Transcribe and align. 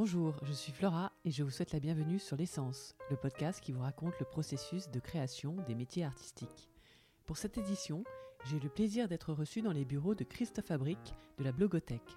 Bonjour, 0.00 0.36
je 0.44 0.52
suis 0.52 0.70
Flora 0.70 1.10
et 1.24 1.32
je 1.32 1.42
vous 1.42 1.50
souhaite 1.50 1.72
la 1.72 1.80
bienvenue 1.80 2.20
sur 2.20 2.36
L'essence, 2.36 2.94
le 3.10 3.16
podcast 3.16 3.60
qui 3.60 3.72
vous 3.72 3.80
raconte 3.80 4.16
le 4.20 4.26
processus 4.26 4.88
de 4.90 5.00
création 5.00 5.56
des 5.66 5.74
métiers 5.74 6.04
artistiques. 6.04 6.68
Pour 7.26 7.36
cette 7.36 7.58
édition, 7.58 8.04
j'ai 8.44 8.60
le 8.60 8.68
plaisir 8.68 9.08
d'être 9.08 9.32
reçu 9.32 9.60
dans 9.60 9.72
les 9.72 9.84
bureaux 9.84 10.14
de 10.14 10.22
Christophe 10.22 10.66
Fabric 10.66 11.16
de 11.38 11.42
la 11.42 11.50
Blogothèque. 11.50 12.16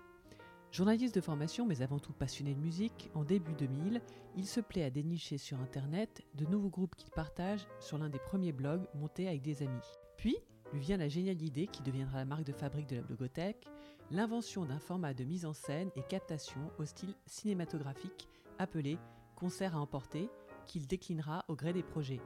Journaliste 0.71 1.15
de 1.15 1.21
formation 1.21 1.65
mais 1.65 1.81
avant 1.81 1.97
tout 1.97 2.13
passionné 2.13 2.53
de 2.53 2.59
musique, 2.59 3.09
en 3.15 3.23
début 3.23 3.55
2000, 3.55 3.99
il 4.35 4.45
se 4.45 4.59
plaît 4.59 4.83
à 4.83 4.91
dénicher 4.91 5.39
sur 5.39 5.59
Internet 5.59 6.21
de 6.35 6.45
nouveaux 6.45 6.69
groupes 6.69 6.95
qu'il 6.95 7.09
partage 7.09 7.65
sur 7.79 7.97
l'un 7.97 8.09
des 8.09 8.19
premiers 8.19 8.53
blogs 8.53 8.85
montés 8.93 9.27
avec 9.27 9.41
des 9.41 9.63
amis. 9.63 9.97
Puis, 10.17 10.37
lui 10.71 10.81
vient 10.81 10.97
la 10.97 11.09
géniale 11.09 11.41
idée 11.41 11.65
qui 11.65 11.81
deviendra 11.81 12.19
la 12.19 12.25
marque 12.25 12.45
de 12.45 12.53
fabrique 12.53 12.89
de 12.89 12.97
la 12.97 13.01
Blogothèque, 13.01 13.65
l'invention 14.11 14.65
d'un 14.65 14.79
format 14.79 15.13
de 15.13 15.23
mise 15.23 15.45
en 15.45 15.53
scène 15.53 15.89
et 15.95 16.03
captation 16.03 16.59
au 16.77 16.85
style 16.85 17.15
cinématographique 17.25 18.27
appelé 18.59 18.97
concert 19.35 19.75
à 19.75 19.79
emporter, 19.79 20.29
qu'il 20.67 20.85
déclinera 20.85 21.43
au 21.47 21.55
gré 21.55 21.73
des 21.73 21.81
projets. 21.81 22.21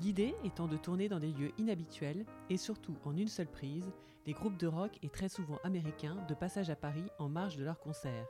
L'idée 0.00 0.34
étant 0.44 0.68
de 0.68 0.76
tourner 0.76 1.08
dans 1.08 1.20
des 1.20 1.32
lieux 1.32 1.52
inhabituels 1.58 2.24
et 2.48 2.56
surtout 2.56 2.96
en 3.04 3.16
une 3.16 3.28
seule 3.28 3.50
prise, 3.50 3.92
les 4.24 4.32
groupes 4.32 4.56
de 4.56 4.66
rock 4.66 4.98
et 5.02 5.10
très 5.10 5.28
souvent 5.28 5.58
américains 5.64 6.16
de 6.28 6.34
passage 6.34 6.70
à 6.70 6.76
Paris 6.76 7.06
en 7.18 7.28
marge 7.28 7.56
de 7.56 7.64
leurs 7.64 7.78
concerts. 7.78 8.26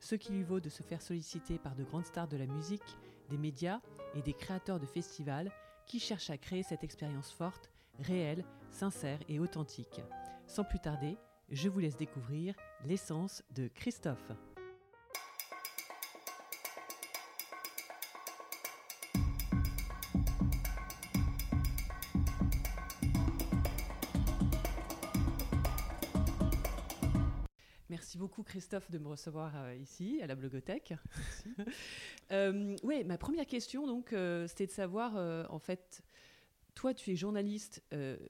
Ce 0.00 0.14
qui 0.14 0.32
lui 0.32 0.42
vaut 0.42 0.60
de 0.60 0.68
se 0.68 0.82
faire 0.82 1.02
solliciter 1.02 1.58
par 1.58 1.74
de 1.74 1.84
grandes 1.84 2.06
stars 2.06 2.28
de 2.28 2.36
la 2.36 2.46
musique, 2.46 2.96
des 3.28 3.38
médias 3.38 3.80
et 4.14 4.22
des 4.22 4.34
créateurs 4.34 4.80
de 4.80 4.86
festivals 4.86 5.50
qui 5.86 6.00
cherchent 6.00 6.30
à 6.30 6.38
créer 6.38 6.62
cette 6.62 6.84
expérience 6.84 7.30
forte, 7.30 7.70
réelle, 8.00 8.44
sincère 8.70 9.18
et 9.28 9.38
authentique. 9.38 10.00
Sans 10.46 10.64
plus 10.64 10.80
tarder, 10.80 11.18
je 11.50 11.68
vous 11.68 11.80
laisse 11.80 11.96
découvrir 11.96 12.54
l'essence 12.84 13.42
de 13.54 13.68
Christophe. 13.68 14.32
Merci 27.88 28.18
beaucoup 28.18 28.42
Christophe 28.42 28.90
de 28.90 28.98
me 28.98 29.08
recevoir 29.08 29.52
euh, 29.56 29.74
ici 29.76 30.20
à 30.22 30.26
la 30.26 30.34
blogothèque. 30.34 30.94
euh, 32.32 32.76
oui, 32.82 33.04
ma 33.04 33.18
première 33.18 33.46
question 33.46 33.86
donc 33.86 34.12
euh, 34.12 34.46
c'était 34.48 34.66
de 34.66 34.72
savoir 34.72 35.14
en 35.50 35.58
fait 35.58 36.02
toi 36.74 36.92
tu 36.92 37.12
es 37.12 37.16
journaliste 37.16 37.82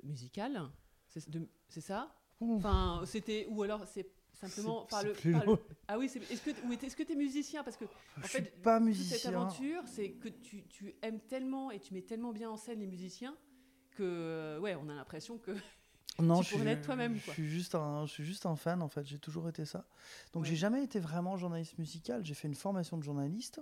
musical, 0.02 0.70
c'est 1.08 1.80
ça? 1.80 2.14
Enfin 2.40 3.02
c'était 3.06 3.46
ou 3.50 3.62
alors 3.62 3.86
c'est 3.86 4.06
simplement 4.32 4.86
par 4.90 5.02
le, 5.02 5.12
par 5.32 5.46
le-. 5.46 5.58
Ah 5.88 5.98
oui, 5.98 6.06
est-ce 6.06 6.42
que 6.42 6.50
ou 6.66 6.72
est-ce 6.72 6.94
que 6.96 7.02
tu 7.02 7.12
es 7.12 7.16
musicien? 7.16 7.64
Parce 7.64 7.76
que 7.76 7.84
en 7.86 8.22
Je 8.22 8.26
fait 8.28 8.42
suis 8.42 8.60
pas 8.62 8.80
musicien. 8.80 9.16
cette 9.16 9.26
aventure 9.34 9.82
c'est 9.86 10.10
que 10.12 10.28
tu, 10.28 10.64
tu 10.64 10.94
aimes 11.02 11.20
tellement 11.20 11.70
et 11.70 11.80
tu 11.80 11.94
mets 11.94 12.02
tellement 12.02 12.32
bien 12.32 12.50
en 12.50 12.56
scène 12.56 12.80
les 12.80 12.86
musiciens 12.86 13.34
que 13.92 14.58
ouais, 14.60 14.74
on 14.74 14.88
a 14.88 14.94
l'impression 14.94 15.38
que 15.38 15.52
Non, 16.18 16.40
Tu 16.40 16.46
je 16.52 16.56
pourrais 16.56 16.74
suis, 16.76 16.82
toi-même, 16.82 17.16
Je 17.16 17.30
suis 17.30 17.46
juste 17.48 17.74
un, 17.74 18.06
je 18.06 18.12
suis 18.12 18.24
juste 18.24 18.46
un 18.46 18.56
fan 18.56 18.80
en 18.80 18.88
fait. 18.88 19.04
J'ai 19.06 19.18
toujours 19.18 19.48
été 19.50 19.66
ça. 19.66 19.86
Donc 20.32 20.44
Ouais. 20.44 20.48
j'ai 20.48 20.56
jamais 20.56 20.82
été 20.82 20.98
vraiment 20.98 21.36
journaliste 21.36 21.76
musical. 21.78 22.24
J'ai 22.24 22.32
fait 22.32 22.48
une 22.48 22.54
formation 22.54 22.96
de 22.96 23.02
journaliste. 23.02 23.60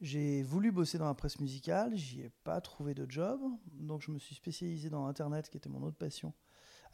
J'ai 0.00 0.42
voulu 0.42 0.72
bosser 0.72 0.98
dans 0.98 1.06
la 1.06 1.14
presse 1.14 1.38
musicale. 1.38 1.96
J'y 1.96 2.22
ai 2.22 2.30
pas 2.42 2.60
trouvé 2.60 2.92
de 2.94 3.08
job. 3.08 3.40
Donc 3.72 4.02
je 4.02 4.10
me 4.10 4.18
suis 4.18 4.34
spécialisé 4.34 4.90
dans 4.90 5.06
Internet, 5.06 5.48
qui 5.48 5.56
était 5.56 5.68
mon 5.68 5.82
autre 5.84 5.96
passion. 5.96 6.32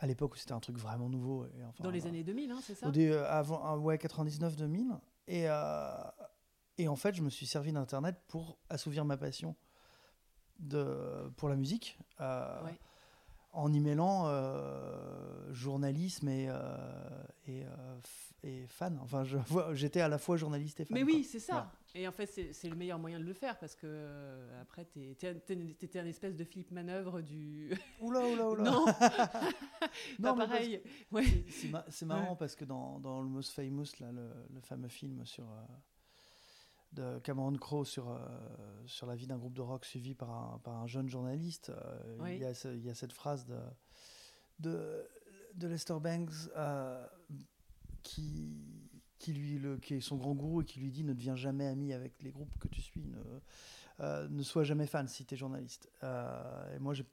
À 0.03 0.07
l'époque 0.07 0.35
où 0.35 0.37
c'était 0.37 0.53
un 0.53 0.61
truc 0.61 0.79
vraiment 0.79 1.09
nouveau. 1.09 1.45
Et 1.45 1.63
enfin, 1.65 1.85
dans 1.85 1.91
les 1.91 2.07
années 2.07 2.25
2000 2.25 2.51
hein, 2.51 2.59
c'est 2.63 2.75
ça 2.75 2.89
Au 2.89 2.97
euh, 2.97 3.27
avant, 3.29 3.75
euh, 3.75 3.77
ouais, 3.79 3.97
99-2000. 3.97 4.99
Et, 5.29 5.45
euh, 5.47 5.91
et 6.79 6.89
en 6.89 6.97
fait, 6.97 7.15
je 7.15 7.23
me 7.23 7.29
suis 7.31 7.47
servi 7.47 7.73
d'Internet 7.73 8.17
pour 8.27 8.59
assouvir 8.71 9.05
ma 9.05 9.19
passion 9.19 9.55
de, 10.59 11.31
pour 11.37 11.49
la 11.51 11.57
musique. 11.57 11.99
Ouais. 12.19 12.79
En 13.53 13.73
y 13.73 13.81
mêlant 13.81 14.29
euh, 14.29 15.53
journalisme 15.53 16.29
et, 16.29 16.47
euh, 16.49 16.77
et, 17.47 17.65
euh, 17.65 17.99
et 18.45 18.67
fan. 18.69 18.99
Enfin, 19.03 19.25
j'étais 19.73 20.01
à 20.01 20.09
la 20.09 20.19
fois 20.19 20.37
journaliste 20.37 20.81
et 20.81 20.85
fan. 20.85 20.95
Mais 20.95 21.03
oui, 21.03 21.25
c'est 21.25 21.41
ça. 21.41 21.71
Et 21.95 22.07
en 22.07 22.13
fait, 22.13 22.27
c'est 22.27 22.69
le 22.69 22.77
meilleur 22.77 22.99
moyen 23.01 23.19
de 23.19 23.25
le 23.25 23.33
faire 23.33 23.59
parce 23.59 23.75
que 23.75 23.87
euh, 23.87 24.63
après, 24.63 24.85
t'étais 24.85 25.99
un 25.99 26.07
espèce 26.07 26.37
de 26.37 26.45
Philippe 26.45 26.71
Manœuvre 26.71 27.21
du. 27.21 27.71
Oula, 28.01 28.21
oula, 28.27 28.49
oula. 28.51 28.63
non, 28.63 28.85
Non, 30.21 30.35
pas 30.37 30.47
pareil. 30.47 30.83
Ouais. 31.11 31.25
C'est- 31.25 31.51
C'est 31.51 31.69
ma- 31.69 31.85
c'est 31.89 32.07
marrant 32.07 32.31
Ouais. 32.33 32.37
parce 32.39 32.55
que 32.55 32.65
dans, 32.65 33.01
dans 33.01 33.21
Almost 33.21 33.53
Famous, 33.53 33.87
là, 33.99 34.13
le, 34.13 34.31
le 34.55 34.61
fameux 34.61 34.89
film 34.89 35.25
sur, 35.27 35.51
euh, 35.51 35.57
de 36.93 37.19
Cameron 37.21 37.57
Crowe 37.57 37.85
sur, 37.85 38.09
euh, 38.11 38.19
sur 38.87 39.07
la 39.07 39.17
vie 39.17 39.27
d'un 39.27 39.39
groupe 39.39 39.55
de 39.55 39.61
rock 39.63 39.85
suivi 39.85 40.15
par 40.15 40.31
un, 40.31 40.59
par 40.59 40.77
un 40.77 40.87
jeune 40.87 41.09
journaliste, 41.09 41.71
euh, 41.71 42.17
Oui. 42.21 42.35
il, 42.37 42.41
y 42.41 42.45
a 42.45 42.55
ce- 42.55 42.69
il 42.69 42.85
y 42.85 42.91
a 42.91 42.95
cette 42.95 43.13
phrase 43.13 43.47
de, 43.47 43.59
de, 44.61 45.05
de 45.55 45.67
Lester 45.67 45.99
Banks 46.01 46.31
qui, 48.03 48.80
qui, 49.21 49.33
lui, 49.33 49.59
le, 49.61 49.77
qui 49.79 49.95
est 49.95 50.01
son 50.01 50.17
grand 50.17 50.35
gourou 50.35 50.63
et 50.63 50.65
qui 50.65 50.81
lui 50.81 50.91
dit 50.91 51.05
ne 51.05 51.13
deviens 51.13 51.37
jamais 51.37 51.67
ami 51.69 51.93
avec 51.93 52.21
les 52.23 52.33
groupes 52.33 52.59
que 52.59 52.67
tu 52.67 52.81
suis, 52.81 53.05
ne, 53.05 53.19
euh, 54.01 54.29
ne 54.29 54.43
sois 54.43 54.65
jamais 54.65 54.87
fan 54.89 55.07
si 55.07 55.25
tu 55.27 55.35
es 55.35 55.37
journaliste. 55.37 55.89
Euh, 56.03 56.75
et 56.75 56.79
moi, 56.81 56.95
j'ai 56.95 57.07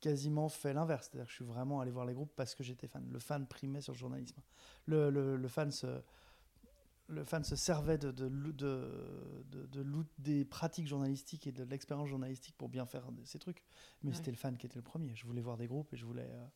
quasiment 0.00 0.48
fait 0.48 0.72
l'inverse. 0.72 1.08
C'est-à-dire 1.10 1.26
que 1.26 1.30
je 1.30 1.36
suis 1.36 1.44
vraiment 1.44 1.80
allé 1.80 1.90
voir 1.90 2.06
les 2.06 2.14
groupes 2.14 2.32
parce 2.36 2.54
que 2.54 2.62
j'étais 2.62 2.86
fan. 2.88 3.06
Le 3.10 3.18
fan 3.18 3.46
primait 3.46 3.80
sur 3.80 3.92
le 3.92 3.98
journalisme. 3.98 4.40
Le, 4.86 5.10
le, 5.10 5.36
le 5.36 5.48
fan 5.48 5.70
se 5.70 6.02
le 7.08 7.22
fan 7.22 7.44
se 7.44 7.54
servait 7.54 7.98
de, 7.98 8.10
de, 8.12 8.28
de, 8.52 9.44
de, 9.50 10.06
des 10.18 10.44
pratiques 10.46 10.86
journalistiques 10.86 11.46
et 11.46 11.52
de 11.52 11.62
l'expérience 11.64 12.08
journalistique 12.08 12.56
pour 12.56 12.70
bien 12.70 12.86
faire 12.86 13.04
ces 13.24 13.38
trucs. 13.38 13.62
Mais 14.02 14.10
Ouais. 14.10 14.16
c'était 14.16 14.30
le 14.30 14.38
fan 14.38 14.56
qui 14.56 14.64
était 14.66 14.76
le 14.78 14.82
premier. 14.82 15.14
Je 15.14 15.26
voulais 15.26 15.42
voir 15.42 15.58
des 15.58 15.66
groupes 15.66 15.92
et 15.92 15.96
je 15.98 16.06
voulais 16.06 16.30
euh, 16.30 16.46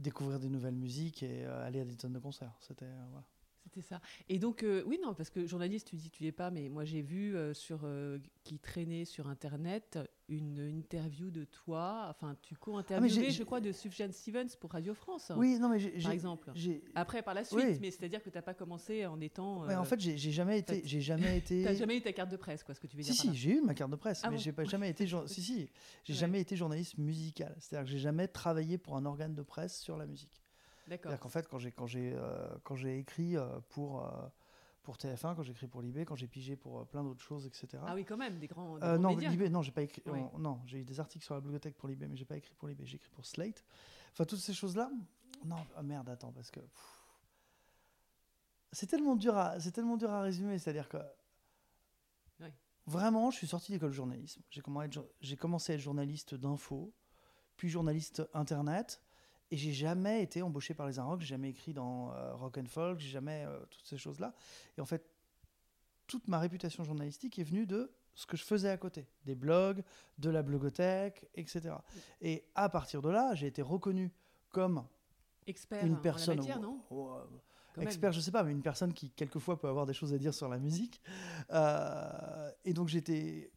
découvrir 0.00 0.40
des 0.40 0.48
nouvelles 0.48 0.74
musiques 0.74 1.22
et 1.22 1.44
euh, 1.46 1.64
aller 1.64 1.80
à 1.80 1.84
des 1.84 1.96
tonnes 1.96 2.14
de 2.14 2.18
concerts. 2.18 2.56
C'était 2.60 2.84
euh, 2.86 3.06
voilà. 3.10 3.26
C'était 3.64 3.80
ça. 3.80 4.00
Et 4.28 4.38
donc, 4.38 4.62
euh, 4.64 4.82
oui, 4.86 4.98
non, 5.02 5.14
parce 5.14 5.30
que 5.30 5.46
journaliste, 5.46 5.86
tu 5.88 5.96
dis 5.96 6.10
tu 6.10 6.26
es 6.26 6.32
pas, 6.32 6.50
mais 6.50 6.68
moi 6.68 6.84
j'ai 6.84 7.00
vu 7.00 7.36
euh, 7.36 7.54
sur 7.54 7.80
euh, 7.84 8.18
qui 8.42 8.58
traînait 8.58 9.04
sur 9.04 9.28
internet 9.28 9.98
une 10.28 10.58
interview 10.58 11.30
de 11.30 11.44
toi. 11.44 12.06
Enfin, 12.10 12.36
tu 12.42 12.54
Ah, 12.64 13.06
j'ai- 13.06 13.26
je 13.26 13.30
j'ai- 13.30 13.44
crois, 13.44 13.60
de 13.60 13.70
Sufjan 13.70 14.10
Stevens 14.10 14.48
pour 14.58 14.70
Radio 14.72 14.94
France. 14.94 15.30
Oui, 15.36 15.58
non 15.60 15.68
mais 15.68 15.78
j'ai- 15.78 15.90
par 15.92 16.10
exemple. 16.12 16.52
Après, 16.94 17.22
par 17.22 17.34
la 17.34 17.44
suite, 17.44 17.58
Oui. 17.58 17.78
mais 17.80 17.90
c'est-à-dire 17.90 18.22
que 18.22 18.30
tu 18.30 18.36
n'as 18.36 18.42
pas 18.42 18.54
commencé 18.54 19.06
en 19.06 19.20
étant. 19.20 19.64
ouais, 19.66 19.74
en 19.76 19.84
fait 19.84 20.00
j'ai 20.00 20.16
jamais 20.18 20.58
été 20.58 20.82
j'ai 20.84 21.00
jamais 21.00 21.38
été 21.38 21.62
T'as 21.62 21.74
jamais 21.74 21.96
eu 21.98 22.02
ta 22.02 22.12
carte 22.12 22.30
de 22.30 22.36
presse, 22.36 22.64
quoi, 22.64 22.74
ce 22.74 22.80
que 22.80 22.86
tu 22.88 22.96
veux 22.96 23.02
Si, 23.02 23.12
dire. 23.12 23.20
si, 23.20 23.26
là. 23.28 23.32
j'ai 23.34 23.50
eu 23.58 23.60
ma 23.60 23.74
carte 23.74 23.90
de 23.90 23.96
presse, 23.96 24.20
Ah 24.24 24.30
mais 24.30 24.36
bon 24.36 24.42
j'ai 24.42 24.52
pas 24.52 24.64
jamais 24.64 24.90
été. 24.90 25.06
si, 25.06 25.42
si, 25.42 25.70
j'ai 26.04 26.12
Ouais. 26.12 26.18
jamais 26.18 26.40
été 26.40 26.56
journaliste 26.56 26.98
musical. 26.98 27.54
C'est-à-dire 27.60 27.84
que 27.86 27.92
j'ai 27.92 27.98
jamais 28.02 28.26
travaillé 28.28 28.76
pour 28.78 28.96
un 28.96 29.04
organe 29.04 29.34
de 29.34 29.42
presse 29.42 29.78
sur 29.80 29.96
la 29.96 30.06
musique. 30.06 30.41
D'accord. 30.88 31.18
Qu'en 31.18 31.28
fait, 31.28 31.48
quand 31.48 31.58
j'ai 31.58 31.72
quand 31.72 31.86
j'ai 31.86 32.12
euh, 32.14 32.48
quand 32.64 32.76
j'ai 32.76 32.98
écrit 32.98 33.36
euh, 33.36 33.60
pour 33.70 34.04
euh, 34.04 34.10
pour 34.82 34.96
TF1, 34.96 35.36
quand 35.36 35.42
j'ai 35.42 35.52
écrit 35.52 35.68
pour 35.68 35.80
Libé, 35.80 36.04
quand 36.04 36.16
j'ai 36.16 36.26
pigé 36.26 36.56
pour 36.56 36.86
plein 36.88 37.04
d'autres 37.04 37.22
choses, 37.22 37.46
etc. 37.46 37.68
Ah 37.86 37.94
oui, 37.94 38.04
quand 38.04 38.16
même, 38.16 38.38
des 38.40 38.48
grands, 38.48 38.78
des 38.78 38.84
Euh, 38.84 38.94
grands 38.94 38.98
non, 38.98 39.08
médias. 39.10 39.30
Libé, 39.30 39.48
non, 39.48 39.62
j'ai 39.62 39.70
pas 39.70 39.82
écrit. 39.82 40.02
On- 40.06 40.38
non, 40.38 40.60
j'ai 40.66 40.78
eu 40.80 40.84
des 40.84 40.98
articles 40.98 41.24
sur 41.24 41.34
la 41.34 41.40
bibliothèque 41.40 41.76
pour 41.76 41.88
Libé, 41.88 42.08
mais 42.08 42.16
j'ai 42.16 42.24
pas 42.24 42.36
écrit 42.36 42.54
pour 42.54 42.66
Libé. 42.68 42.84
J'ai 42.84 42.96
écrit 42.96 43.10
pour 43.10 43.24
Slate. 43.24 43.64
Enfin, 44.12 44.24
toutes 44.24 44.40
ces 44.40 44.52
choses-là. 44.54 44.90
Non, 45.44 45.56
ah, 45.76 45.82
merde, 45.82 46.08
attends, 46.08 46.32
parce 46.32 46.50
que 46.50 46.60
c'est 48.72 48.86
tellement 48.86 49.16
dur 49.16 49.36
à, 49.36 49.60
c'est 49.60 49.70
tellement 49.72 49.96
dur 49.96 50.10
à 50.10 50.22
résumer. 50.22 50.58
C'est-à-dire 50.58 50.88
que 50.88 50.98
vraiment, 52.86 53.30
je 53.30 53.36
suis 53.36 53.46
sorti 53.46 53.70
d'école 53.70 53.90
de 53.90 53.94
journalisme. 53.94 54.42
J'ai 54.50 55.36
commencé 55.36 55.72
à 55.72 55.74
être 55.76 55.80
journaliste 55.80 56.34
d'info, 56.34 56.92
puis 57.56 57.68
journaliste 57.68 58.28
internet. 58.34 59.00
Et 59.52 59.56
j'ai 59.58 59.72
jamais 59.72 60.22
été 60.22 60.40
embauché 60.40 60.72
par 60.72 60.86
les 60.86 60.98
Inrocks, 60.98 61.20
j'ai 61.20 61.26
jamais 61.26 61.50
écrit 61.50 61.74
dans 61.74 62.10
euh, 62.12 62.34
Rock 62.34 62.56
and 62.56 62.64
Folk, 62.68 62.98
j'ai 62.98 63.10
jamais 63.10 63.44
euh, 63.46 63.60
toutes 63.70 63.84
ces 63.84 63.98
choses-là. 63.98 64.34
Et 64.78 64.80
en 64.80 64.86
fait, 64.86 65.04
toute 66.06 66.26
ma 66.26 66.38
réputation 66.38 66.84
journalistique 66.84 67.38
est 67.38 67.44
venue 67.44 67.66
de 67.66 67.92
ce 68.14 68.24
que 68.24 68.38
je 68.38 68.44
faisais 68.44 68.70
à 68.70 68.78
côté, 68.78 69.06
des 69.26 69.34
blogs, 69.34 69.82
de 70.16 70.30
la 70.30 70.42
blogothèque, 70.42 71.28
etc. 71.34 71.74
Et 72.22 72.46
à 72.54 72.70
partir 72.70 73.02
de 73.02 73.10
là, 73.10 73.34
j'ai 73.34 73.46
été 73.46 73.60
reconnu 73.60 74.10
comme 74.52 74.86
Expert 75.46 75.84
une 75.84 76.00
personne, 76.00 76.38
matière, 76.38 76.58
non 76.58 76.80
euh, 76.90 77.24
même. 77.76 77.86
expert, 77.86 78.10
je 78.12 78.20
sais 78.20 78.30
pas, 78.30 78.42
mais 78.44 78.52
une 78.52 78.62
personne 78.62 78.94
qui 78.94 79.10
quelquefois 79.10 79.60
peut 79.60 79.68
avoir 79.68 79.84
des 79.84 79.92
choses 79.92 80.14
à 80.14 80.18
dire 80.18 80.32
sur 80.32 80.48
la 80.48 80.58
musique. 80.58 81.02
Euh, 81.50 82.50
et 82.64 82.72
donc 82.72 82.88
j'étais, 82.88 83.51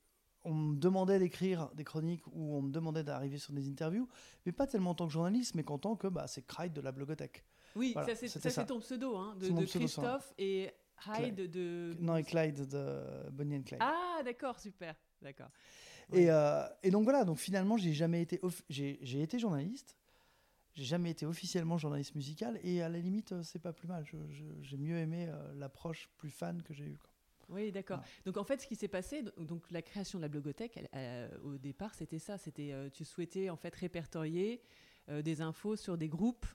on 0.46 0.54
me 0.54 0.76
demandait 0.76 1.20
d'écrire 1.20 1.70
des 1.76 1.84
chroniques 1.84 2.26
ou 2.28 2.56
on 2.56 2.62
me 2.62 2.72
demandait 2.72 3.04
d'arriver 3.04 3.38
sur 3.38 3.52
des 3.54 3.68
interviews, 3.68 4.08
mais 4.46 4.52
pas 4.52 4.68
tellement 4.68 4.92
en 4.92 4.96
tant 4.96 5.08
que 5.08 5.14
journaliste, 5.14 5.56
mais 5.56 5.64
qu'en 5.64 5.78
tant 5.78 5.96
que 5.96 6.08
bah, 6.08 6.28
c'est 6.28 6.46
Clyde 6.46 6.74
de 6.74 6.82
la 6.82 6.92
blogothèque. 6.92 7.44
Oui, 7.76 7.92
Voilà, 7.94 8.16
ça 8.16 8.50
c'est 8.50 8.66
ton 8.66 8.80
pseudo, 8.80 9.18
hein, 9.18 9.36
de. 9.40 9.66
Christophe 9.66 10.34
et 10.38 10.70
Hyde 11.08 11.52
de. 11.52 11.96
Non, 12.00 12.16
et 12.16 12.24
Clyde 12.24 12.68
de 12.68 13.30
Bonnie 13.32 13.58
and 13.58 13.64
Clyde. 13.64 13.82
Ah, 13.82 14.22
d'accord, 14.24 14.60
super, 14.60 14.96
d'accord. 15.22 15.50
Et, 16.14 16.30
euh, 16.30 16.64
et 16.84 16.92
donc 16.92 17.04
voilà, 17.04 17.26
donc 17.26 17.38
finalement, 17.38 17.78
j'ai 17.78 17.92
jamais 17.94 18.22
été, 18.22 18.40
j'ai 18.70 19.22
été 19.22 19.40
journaliste. 19.40 19.98
j'ai 20.76 20.84
jamais 20.84 21.10
été 21.12 21.26
officiellement 21.26 21.78
journaliste 21.78 22.16
musical 22.16 22.60
et 22.64 22.82
à 22.82 22.90
la 22.90 23.00
limite, 23.00 23.32
euh, 23.32 23.44
c'est 23.44 23.60
pas 23.60 23.74
plus 23.74 23.88
mal. 23.88 24.06
J'ai 24.62 24.78
mieux 24.78 24.98
aimé 24.98 25.28
euh, 25.28 25.54
l'approche 25.56 26.10
plus 26.18 26.30
fan 26.30 26.62
que 26.62 26.74
j'ai 26.74 26.86
eue. 26.86 26.98
quoi. 26.98 27.10
Oui, 27.50 27.72
d'accord. 27.72 28.00
Donc 28.26 28.38
en 28.38 28.44
fait, 28.44 28.62
ce 28.62 28.68
qui 28.68 28.76
s'est 28.76 28.88
passé, 28.88 29.24
donc 29.38 29.70
la 29.72 29.82
création 29.82 30.20
de 30.20 30.24
la 30.24 30.30
blogothèque, 30.30 30.80
elle- 30.92 31.30
au 31.44 31.58
départ, 31.58 31.94
c'était 31.94 32.20
ça. 32.20 32.38
C'était 32.38 32.72
euh, 32.74 32.90
tu 32.90 33.06
souhaitais 33.06 33.50
en 33.50 33.56
fait 33.58 33.74
répertorier 33.76 34.62
euh, 35.10 35.22
des 35.22 35.42
infos 35.42 35.76
sur 35.76 35.98
des 35.98 36.10
groupes. 36.10 36.46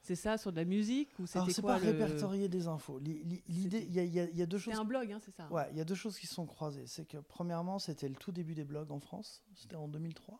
C'est 0.00 0.16
ça, 0.16 0.36
sur 0.36 0.52
de 0.52 0.56
la 0.56 0.66
musique 0.66 1.18
ou 1.18 1.26
c'était 1.26 1.52
c'est 1.52 1.62
pas 1.62 1.78
le- 1.78 1.90
répertorier 1.92 2.48
des 2.48 2.66
infos. 2.66 2.98
Li- 2.98 3.22
li- 3.24 3.42
L'idée, 3.48 3.82
il 3.88 3.94
y, 3.94 4.00
a- 4.00 4.24
y 4.24 4.38
y 4.42 4.46
deux 4.46 4.58
choses. 4.58 4.74
C'était 4.74 4.82
un 4.82 4.84
blog, 4.84 5.10
hein, 5.12 5.18
c'est 5.24 5.30
ça. 5.34 5.50
Ouais, 5.50 5.66
il 5.70 5.78
y 5.78 5.80
a 5.80 5.84
deux 5.84 5.94
choses 5.94 6.18
qui 6.18 6.26
se 6.26 6.34
sont 6.34 6.44
croisées. 6.46 6.86
C'est 6.86 7.06
que 7.06 7.16
premièrement, 7.16 7.78
c'était 7.78 8.08
le 8.08 8.14
tout 8.16 8.30
début 8.32 8.54
des 8.54 8.64
blogs 8.64 8.90
en 8.90 9.00
France. 9.00 9.42
C'était 9.54 9.76
en 9.76 9.88
2003. 9.88 10.34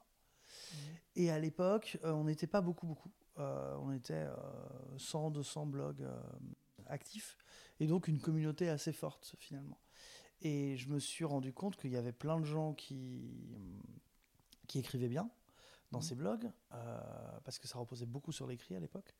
Mhm. 0.75 0.79
Et 1.17 1.31
à 1.31 1.38
l'époque, 1.38 1.97
euh, 2.05 2.12
on 2.12 2.25
n'était 2.25 2.47
pas 2.47 2.61
beaucoup, 2.61 2.87
beaucoup. 2.87 3.11
On 3.37 3.90
était 3.93 4.12
euh, 4.14 4.37
100, 4.99 5.31
200 5.31 5.67
blogs 5.67 6.06
actifs. 6.87 7.37
Et 7.81 7.87
donc 7.87 8.06
une 8.08 8.20
communauté 8.20 8.69
assez 8.69 8.93
forte, 8.93 9.35
finalement. 9.38 9.79
Et 10.44 10.76
je 10.76 10.88
me 10.91 10.99
suis 11.00 11.25
rendu 11.25 11.52
compte 11.52 11.76
qu'il 11.76 11.91
y 11.91 11.96
avait 11.96 12.12
plein 12.12 12.38
de 12.38 12.44
gens 12.44 12.75
qui, 12.75 13.31
qui 14.69 14.79
écrivaient 14.79 15.08
bien 15.08 15.29
dans 15.91 15.99
Mhm. 16.00 16.05
ces 16.05 16.14
blogs, 16.14 16.50
euh, 16.73 17.00
parce 17.44 17.58
que 17.58 17.67
ça 17.67 17.79
reposait 17.79 18.06
beaucoup 18.06 18.31
sur 18.32 18.46
l'écrit 18.46 18.76
à 18.76 18.81
l'époque. 18.81 19.14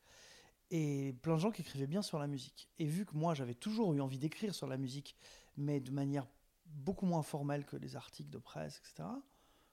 Et 0.71 1.13
plein 1.21 1.35
de 1.35 1.39
gens 1.39 1.51
qui 1.51 1.61
écrivaient 1.61 1.87
bien 1.87 2.01
sur 2.01 2.19
la 2.19 2.27
musique. 2.27 2.69
Et 2.79 2.85
vu 2.85 3.05
que 3.05 3.15
moi, 3.15 3.33
j'avais 3.33 3.53
toujours 3.55 3.93
eu 3.93 4.01
envie 4.01 4.17
d'écrire 4.19 4.53
sur 4.55 4.67
la 4.67 4.77
musique, 4.77 5.15
mais 5.57 5.79
de 5.79 5.91
manière 5.91 6.27
beaucoup 6.65 7.05
moins 7.05 7.21
formelle 7.23 7.65
que 7.65 7.75
les 7.77 7.95
articles 7.95 8.29
de 8.31 8.39
presse, 8.39 8.79
etc., 8.79 9.07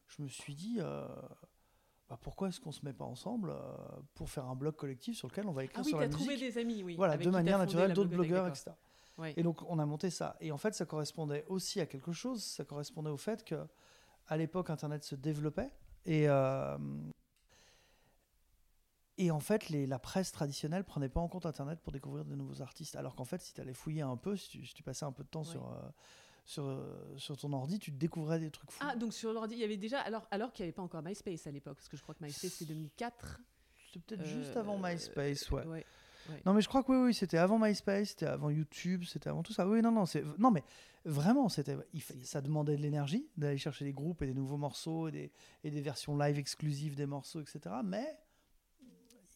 je 0.09 0.23
me 0.23 0.29
suis 0.29 0.55
dit, 0.55 0.77
euh, 0.81 1.09
bah, 2.09 2.19
pourquoi 2.21 2.49
est-ce 2.49 2.61
qu'on 2.61 2.73
se 2.73 2.85
met 2.85 2.93
pas 2.93 3.07
ensemble 3.07 3.51
euh, 3.51 3.75
pour 4.15 4.29
faire 4.29 4.45
un 4.47 4.55
blog 4.55 4.77
collectif 4.77 5.17
sur 5.17 5.29
lequel 5.29 5.47
on 5.47 5.53
va 5.53 5.65
écrire 5.65 5.79
Ah 5.81 5.83
oui, 5.85 5.89
sur 5.91 5.99
la 5.99 6.07
as 6.07 6.09
trouvé 6.11 6.35
musique 6.35 6.55
des 6.55 6.59
amis, 6.61 6.83
oui. 6.83 6.97
Voilà, 6.97 7.15
avec 7.15 7.27
de 7.27 7.31
manière 7.31 7.59
naturelle, 7.59 7.93
d'autres 7.95 8.11
blogueurs, 8.11 8.49
etc. 8.49 8.73
Et 9.37 9.43
donc, 9.43 9.63
on 9.69 9.79
a 9.79 9.87
monté 9.87 10.11
ça. 10.11 10.37
Et 10.41 10.53
en 10.53 10.59
fait, 10.59 10.75
ça 10.75 10.85
correspondait 10.85 11.45
aussi 11.49 11.81
à 11.81 11.87
quelque 11.87 12.13
chose. 12.13 12.43
Ça 12.43 12.65
correspondait 12.65 13.11
au 13.11 13.17
fait 13.17 13.45
que, 13.45 13.67
à 14.29 14.37
l'époque, 14.37 14.71
Internet 14.71 15.05
se 15.05 15.15
développait. 15.15 15.71
Et, 16.05 16.29
euh, 16.29 16.77
et 19.19 19.31
en 19.31 19.41
fait, 19.41 19.69
les, 19.69 19.87
la 19.87 19.99
presse 19.99 20.33
traditionnelle 20.33 20.85
prenait 20.85 21.09
pas 21.09 21.21
en 21.21 21.29
compte 21.29 21.47
Internet 21.47 21.81
pour 21.81 21.93
découvrir 21.93 22.25
de 22.25 22.35
nouveaux 22.35 22.63
artistes. 22.63 22.97
Alors 22.97 23.15
qu'en 23.15 23.25
fait, 23.25 23.41
si 23.41 23.53
tu 23.53 23.61
allais 23.61 23.75
fouiller 23.75 24.03
un 24.03 24.17
peu, 24.17 24.37
si 24.37 24.49
tu, 24.49 24.67
si 24.67 24.75
tu 24.75 24.83
passais 24.83 25.05
un 25.05 25.13
peu 25.13 25.23
de 25.23 25.29
temps 25.29 25.45
sur, 25.45 25.71
euh, 25.71 25.77
sur, 26.45 26.67
euh, 26.67 27.17
sur 27.17 27.37
ton 27.37 27.53
ordi, 27.53 27.79
tu 27.79 27.91
découvrais 27.91 28.41
des 28.41 28.51
trucs 28.51 28.71
fous. 28.71 28.85
Ah, 28.87 28.97
donc 28.97 29.13
sur 29.13 29.33
l'ordi, 29.33 29.55
il 29.55 29.61
y 29.61 29.65
avait 29.65 29.77
déjà. 29.77 30.01
Alors, 30.01 30.27
alors 30.31 30.53
qu'il 30.53 30.65
n'y 30.65 30.69
avait 30.69 30.75
pas 30.75 30.83
encore 30.83 31.03
MySpace 31.03 31.47
à 31.47 31.51
l'époque, 31.51 31.77
parce 31.77 31.89
que 31.89 31.97
je 31.97 32.03
crois 32.03 32.15
que 32.15 32.25
MySpace 32.25 32.53
c'est 32.53 32.65
2004. 32.65 33.41
C'était 33.87 34.01
peut-être 34.01 34.27
euh, 34.27 34.43
juste 34.43 34.57
avant 34.57 34.79
MySpace, 34.79 35.51
ouais. 35.51 35.67
ouais. 35.67 35.87
Non, 36.47 36.53
mais 36.55 36.61
je 36.63 36.69
crois 36.69 36.83
que 36.83 36.93
oui, 36.93 36.99
oui, 37.07 37.15
c'était 37.15 37.39
avant 37.39 37.59
MySpace, 37.59 38.11
c'était 38.11 38.27
avant 38.27 38.51
YouTube, 38.51 39.05
c'était 39.05 39.29
avant 39.29 39.43
tout 39.43 39.53
ça. 39.53 39.67
Oui, 39.69 39.81
non, 39.83 39.91
non, 39.91 40.07
c'est 40.07 40.25
non, 40.39 40.51
mais 40.51 40.63
vraiment, 41.05 41.49
c'était, 41.49 41.77
ça 42.23 42.41
demandait 42.41 42.77
de 42.77 42.83
l'énergie 42.83 43.29
d'aller 43.37 43.59
chercher 43.59 43.85
des 43.85 43.93
groupes 43.93 44.23
et 44.23 44.27
des 44.27 44.35
nouveaux 44.35 44.57
morceaux 44.57 45.09
et 45.09 45.13
des, 45.13 45.33
et 45.65 45.71
des 45.71 45.81
versions 45.81 46.17
live 46.17 46.39
exclusives 46.39 46.95
des 46.95 47.07
morceaux, 47.07 47.41
etc. 47.41 47.75
Mais 47.85 48.19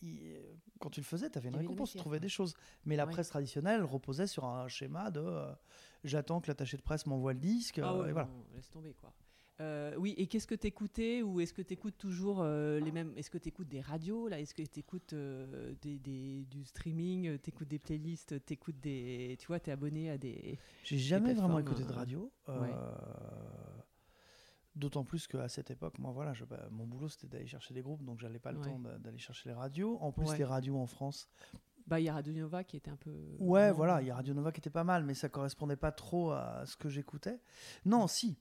il- 0.03 0.37
quand 0.79 0.91
tu 0.91 1.01
le 1.01 1.05
faisais, 1.07 1.31
tu 1.31 1.39
avais 1.39 1.49
une 1.49 1.57
récompense, 1.57 1.93
tu 1.93 1.99
trouvais 1.99 2.21
des 2.21 2.29
choses. 2.29 2.55
Mais 2.85 2.97
la 2.97 3.07
Ouais. 3.07 3.13
presse 3.13 3.29
traditionnelle 3.31 3.83
reposait 3.83 4.27
sur 4.27 4.45
un 4.45 4.69
schéma 4.69 5.11
de 5.11 5.21
euh, 5.21 5.53
j'attends 6.05 6.41
que 6.41 6.49
l'attaché 6.49 6.77
de 6.77 6.83
presse 6.83 7.07
m'envoie 7.07 7.33
le 7.33 7.41
disque. 7.41 7.79
Ah 7.83 7.93
euh, 7.95 8.03
ouais, 8.03 8.11
et 8.11 8.13
voilà. 8.13 8.29
laisse 8.55 8.69
tomber 8.71 8.93
quoi. 8.95 9.13
Euh, 9.61 9.95
oui, 9.97 10.15
et 10.19 10.27
qu'est-ce 10.27 10.47
que 10.47 10.55
tu 10.55 10.67
écoutais 10.67 11.23
ou 11.23 11.41
est-ce 11.41 11.55
que 11.55 11.63
tu 11.63 11.73
écoutes 11.73 11.97
toujours 11.97 12.43
euh, 12.43 12.79
les 12.81 12.93
mêmes 12.93 13.13
Est-ce 13.17 13.31
que 13.31 13.39
tu 13.39 13.49
écoutes 13.49 13.69
des 13.69 13.81
radios 13.81 14.29
là 14.29 14.39
Est-ce 14.39 14.53
que 14.55 14.63
tu 14.63 14.81
écoutes 14.81 15.15
des, 15.15 15.99
des- 15.99 16.45
du 16.45 16.65
streaming 16.67 17.39
Tu 17.39 17.49
écoutes 17.51 17.69
des 17.69 17.79
playlists 17.79 18.45
Tu 18.45 18.53
écoutes 18.53 18.79
des. 18.81 19.37
Tu 19.41 19.47
vois, 19.47 19.59
tu 19.59 19.71
es 19.71 19.73
abonné 19.73 20.11
à 20.11 20.19
des. 20.19 20.59
J'ai 20.85 20.99
jamais 20.99 21.33
vraiment 21.33 21.59
écouté 21.59 21.85
de 21.85 21.91
euh, 21.91 21.95
radio. 21.95 22.33
ouais. 22.49 22.71
euh, 22.71 22.95
D'autant 24.75 25.05
plus 25.05 25.27
qu'à 25.27 25.49
cette 25.49 25.71
époque, 25.71 25.99
moi, 25.99 26.13
voilà, 26.13 26.35
je- 26.35 26.45
bah, 26.45 26.69
mon 26.71 26.87
boulot 26.87 27.09
c'était 27.09 27.29
d'aller 27.29 27.47
chercher 27.47 27.73
des 27.73 27.81
groupes, 27.81 28.05
donc 28.05 28.21
j'avais 28.21 28.39
pas 28.39 28.53
le 28.53 28.59
Ouais. 28.59 28.65
temps 28.67 28.79
d'a- 28.79 28.99
d'aller 28.99 29.17
chercher 29.17 29.49
les 29.49 29.55
radios. 29.55 29.97
En 30.03 30.13
plus, 30.13 30.27
Ouais. 30.29 30.37
les 30.37 30.45
radios 30.45 30.77
en 30.77 30.87
France, 30.87 31.31
Bah, 31.87 31.99
il 31.99 32.05
y 32.05 32.09
a 32.11 32.13
Radio 32.13 32.35
Nova 32.35 32.63
qui 32.63 32.77
était 32.77 32.91
un 32.91 32.97
peu. 32.97 33.11
ouais, 33.39 33.69
non, 33.69 33.75
voilà, 33.75 34.03
il 34.03 34.09
y 34.09 34.11
a 34.11 34.15
Radio 34.17 34.35
Nova 34.35 34.53
qui 34.53 34.59
était 34.61 34.69
pas 34.69 34.85
mal, 34.85 35.05
mais 35.05 35.15
ça 35.15 35.31
correspondait 35.31 35.77
pas 35.77 35.93
trop 35.93 36.33
à 36.33 36.65
ce 36.67 36.77
que 36.77 36.91
j'écoutais. 36.91 37.41
Non, 37.87 38.07
si, 38.07 38.37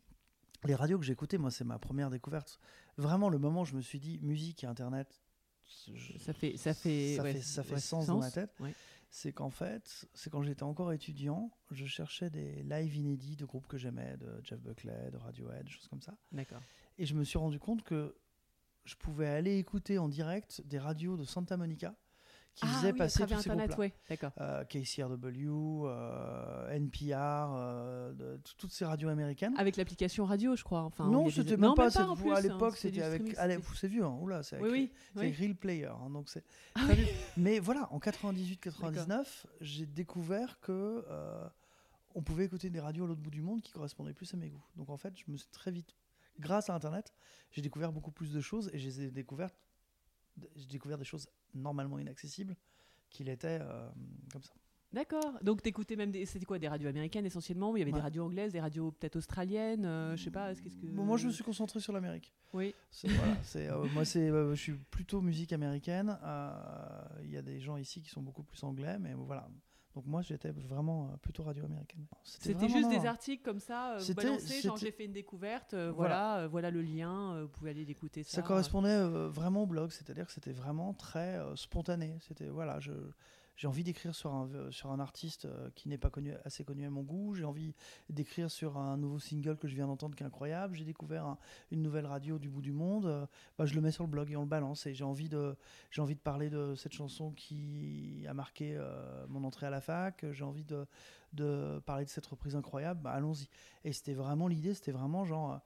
les 0.65 0.75
radios 0.75 0.97
que 0.99 1.05
j'écoutais, 1.05 1.37
moi, 1.37 1.51
c'est 1.51 1.63
ma 1.63 1.79
première 1.79 2.09
découverte. 2.09 2.59
Vraiment, 2.97 3.29
le 3.29 3.37
moment 3.39 3.61
où 3.61 3.65
je 3.65 3.75
me 3.75 3.81
suis 3.81 3.99
dit 3.99 4.19
musique 4.21 4.63
et 4.63 4.67
Internet, 4.67 5.21
je- 5.87 6.17
Ça 6.19 6.33
fait, 6.33 6.57
ça 6.57 6.73
fait, 6.73 7.15
ça 7.15 7.23
ouais, 7.23 7.33
fait, 7.33 7.41
ça 7.41 7.63
fait 7.63 7.73
ouais, 7.75 7.79
sens 7.79 8.07
dans 8.07 8.19
ma 8.19 8.29
tête. 8.31 8.51
Ouais. 8.59 8.73
c'est 9.09 9.31
qu'en 9.33 9.49
fait, 9.49 10.07
c'est 10.13 10.29
quand 10.29 10.41
j'étais 10.43 10.63
encore 10.63 10.91
étudiant, 10.93 11.49
je 11.71 11.85
cherchais 11.85 12.29
des 12.29 12.63
lives 12.63 12.95
inédits 12.95 13.35
de 13.35 13.45
groupes 13.45 13.67
que 13.67 13.77
j'aimais, 13.77 14.17
de 14.17 14.41
Jeff 14.43 14.59
Buckley, 14.59 15.09
de 15.11 15.17
Radiohead, 15.17 15.63
des 15.65 15.71
choses 15.71 15.87
comme 15.87 16.01
ça. 16.01 16.15
D'accord. 16.31 16.61
Et 16.97 17.05
je 17.05 17.15
me 17.15 17.23
suis 17.23 17.37
rendu 17.37 17.59
compte 17.59 17.83
que 17.83 18.15
je 18.83 18.95
pouvais 18.95 19.27
aller 19.27 19.57
écouter 19.57 19.97
en 19.97 20.07
direct 20.09 20.61
des 20.65 20.77
radios 20.79 21.17
de 21.17 21.23
Santa 21.23 21.57
Monica 21.57 21.95
qui 22.55 22.63
ah, 22.65 22.67
faisaient 22.67 22.91
oui, 22.93 22.97
passer 22.97 23.23
tous 23.23 23.27
ces 23.29 23.33
Internet, 23.35 23.77
ouais, 23.77 23.93
d'accord. 24.09 24.31
Euh, 24.39 24.63
KCRW, 24.63 25.85
euh, 25.87 26.69
NPR, 26.69 27.13
euh, 27.53 28.13
de- 28.13 28.39
toutes 28.57 28.71
ces 28.71 28.85
radios 28.85 29.09
américaines. 29.09 29.53
Avec 29.57 29.75
l'application 29.75 30.23
radio, 30.25 30.55
je 30.55 30.63
crois. 30.63 30.81
Enfin, 30.83 31.09
non, 31.09 31.23
a 31.23 31.25
des- 31.25 31.31
c'était 31.31 31.57
non, 31.57 31.69
même 31.69 31.75
pas, 31.75 31.87
en 31.87 31.89
cette- 32.15 32.21
plus, 32.23 32.31
à 32.31 32.37
hein, 32.37 32.41
l'époque, 32.41 32.77
c'était 32.77 33.01
avec. 33.01 33.21
allez, 33.37 33.55
c'était- 33.55 33.67
c'est 33.75 33.87
vieux, 33.89 34.05
hein, 34.05 34.17
oula, 34.21 34.41
c'est 34.41 34.55
avec, 34.55 34.71
Oui, 34.71 34.91
oui. 35.15 35.21
avec 35.21 35.35
Real 35.37 35.55
Player. 35.55 35.85
hein, 35.87 36.09
donc 36.09 36.29
c'est 36.29 36.43
Ah. 36.75 36.87
Mais 37.35 37.59
voilà, 37.59 37.91
en 37.91 37.99
98-99, 37.99 39.45
j'ai 39.61 39.85
découvert 39.85 40.59
que 40.61 41.05
euh, 41.09 41.47
on 42.15 42.21
pouvait 42.21 42.45
écouter 42.45 42.69
des 42.69 42.79
radios 42.79 43.03
à 43.03 43.07
l'autre 43.07 43.21
bout 43.21 43.31
du 43.31 43.41
monde 43.41 43.61
qui 43.61 43.71
correspondaient 43.73 44.13
plus 44.13 44.33
à 44.33 44.37
mes 44.37 44.49
goûts. 44.49 44.63
Donc 44.77 44.89
en 44.89 44.97
fait, 44.97 45.13
je 45.17 45.29
me 45.29 45.35
suis 45.37 45.49
très 45.49 45.71
vite, 45.71 45.93
grâce 46.39 46.69
à 46.69 46.75
Internet, 46.75 47.13
j'ai 47.51 47.61
découvert 47.61 47.91
beaucoup 47.91 48.11
plus 48.11 48.31
de 48.31 48.39
choses 48.39 48.69
et 48.73 48.79
j'ai 48.79 49.11
découvert, 49.11 49.49
j'ai 50.55 50.65
découvert 50.67 50.97
des 50.97 51.03
choses 51.05 51.27
normalement 51.55 51.97
inaccessibles 51.99 52.55
qu'il 53.09 53.29
était 53.29 53.59
euh, 53.61 53.89
comme 54.31 54.43
ça. 54.43 54.53
D'accord. 54.93 55.37
Donc 55.41 55.61
t'écoutais 55.61 55.95
même 55.97 56.11
des, 56.11 56.25
c'était 56.25 56.45
quoi 56.45 56.57
des 56.57 56.67
radios 56.69 56.87
américaines 56.87 57.25
essentiellement 57.25 57.71
ou 57.71 57.77
il 57.77 57.79
y 57.79 57.83
avait 57.83 57.91
Ouais. 57.91 57.97
des 57.97 58.03
radios 58.03 58.23
anglaises, 58.23 58.53
des 58.53 58.61
radios 58.61 58.91
peut-être 58.91 59.17
australiennes, 59.17 59.85
euh, 59.85 60.15
je 60.15 60.23
sais 60.23 60.31
pas. 60.31 60.55
Qu'est-ce 60.55 60.77
que 60.77 60.85
Bon, 60.85 61.03
moi, 61.03 61.17
je 61.17 61.27
me 61.27 61.31
suis 61.33 61.43
concentré 61.43 61.79
sur 61.81 61.91
l'Amérique. 61.91 62.33
Oui. 62.53 62.73
C'est- 62.91 63.09
voilà, 63.09 63.35
c'est, 63.43 63.67
euh, 63.69 63.85
moi, 63.93 64.05
c'est, 64.05 64.29
euh, 64.29 64.55
je 64.55 64.61
suis 64.61 64.73
plutôt 64.73 65.19
musique 65.21 65.51
américaine. 65.51 66.17
Il 67.23 67.29
y 67.29 67.35
a 67.35 67.41
des 67.41 67.59
gens 67.59 67.75
ici 67.75 68.01
qui 68.01 68.09
sont 68.09 68.21
beaucoup 68.21 68.43
plus 68.43 68.63
anglais, 68.63 68.97
mais 68.99 69.13
voilà. 69.15 69.49
Donc 69.95 70.05
moi, 70.07 70.21
j'étais 70.21 70.51
vraiment 70.51 71.05
euh, 71.07 71.17
plutôt 71.21 71.43
radio 71.43 71.63
américaine. 71.65 72.05
C'était 72.21 72.67
juste 72.67 72.89
des 72.89 73.05
articles 73.05 73.43
comme 73.43 73.59
ça, 73.61 73.93
euh, 73.93 73.97
vous 73.99 74.03
C'était- 74.03 74.23
balancez, 74.25 74.61
genre 74.61 74.75
j'ai 74.77 74.91
fait 74.91 75.05
une 75.05 75.13
découverte, 75.13 75.73
euh, 75.73 75.89
Voilà. 75.95 76.15
voilà, 76.15 76.37
euh, 76.43 76.47
voilà 76.49 76.69
le 76.69 76.81
lien, 76.81 77.33
euh, 77.35 77.43
vous 77.43 77.47
pouvez 77.49 77.69
aller 77.71 77.85
l'écouter 77.85 78.21
ça. 78.23 78.31
Ça 78.31 78.41
correspondait 78.41 78.89
euh, 78.89 79.29
vraiment 79.29 79.63
au 79.63 79.65
blog, 79.67 79.91
c'est-à-dire 79.91 80.25
que 80.27 80.33
c'était 80.33 80.51
vraiment 80.51 80.93
très 80.93 81.37
euh, 81.37 81.55
spontané. 81.55 82.17
C'était 82.27 82.49
voilà, 82.49 82.79
je 82.81 82.91
j'ai 83.55 83.67
envie 83.67 83.83
d'écrire 83.83 84.13
sur 84.13 84.33
un 84.33 84.49
euh, 84.53 84.69
sur 84.71 84.91
un 84.91 84.99
artiste 84.99 85.45
euh, 85.45 85.69
qui 85.75 85.87
n'est 85.87 85.97
pas 85.97 86.09
connu 86.09 86.33
assez 86.43 86.63
connu 86.65 86.85
à 86.85 86.89
mon 86.89 87.03
goût. 87.03 87.33
J'ai 87.35 87.45
envie 87.45 87.73
d'écrire 88.09 88.51
sur 88.51 88.77
un 88.77 88.97
nouveau 88.97 89.17
single 89.19 89.57
que 89.57 89.67
je 89.67 89.75
viens 89.75 89.87
d'entendre 89.87 90.15
qui 90.15 90.23
est 90.23 90.25
incroyable. 90.25 90.75
J'ai 90.75 90.83
découvert 90.83 91.25
un- 91.25 91.37
une 91.71 91.81
nouvelle 91.81 92.05
radio 92.05 92.37
du 92.37 92.49
bout 92.49 92.61
du 92.61 92.71
monde. 92.73 93.05
euh, 93.05 93.25
bah, 93.57 93.65
je 93.65 93.73
le 93.75 93.81
mets 93.81 93.91
sur 93.91 94.03
le 94.03 94.09
blog 94.09 94.31
et 94.31 94.35
on 94.35 94.41
le 94.41 94.47
balance. 94.47 94.85
Et 94.87 94.93
j'ai 94.93 95.03
envie 95.05 95.29
de 95.29 95.55
j'ai 95.91 96.01
envie 96.01 96.15
de 96.15 96.19
parler 96.19 96.49
de 96.49 96.75
cette 96.75 96.93
chanson 96.93 97.31
qui 97.31 98.25
a 98.27 98.33
marqué 98.33 98.77
mon 99.29 99.43
entrée 99.43 99.67
à 99.67 99.69
la 99.69 99.81
fac. 99.81 100.25
J'ai 100.31 100.43
envie 100.43 100.65
de 100.65 100.85
de 101.33 101.81
parler 101.85 102.05
de 102.05 102.09
cette 102.09 102.25
reprise 102.25 102.55
incroyable. 102.55 103.01
Bah, 103.01 103.11
allons-y. 103.11 103.47
Et 103.83 103.91
c'était 103.93 104.13
vraiment 104.13 104.47
l'idée. 104.47 104.73
C'était 104.73 104.91
vraiment 104.93 105.25
genre 105.25 105.59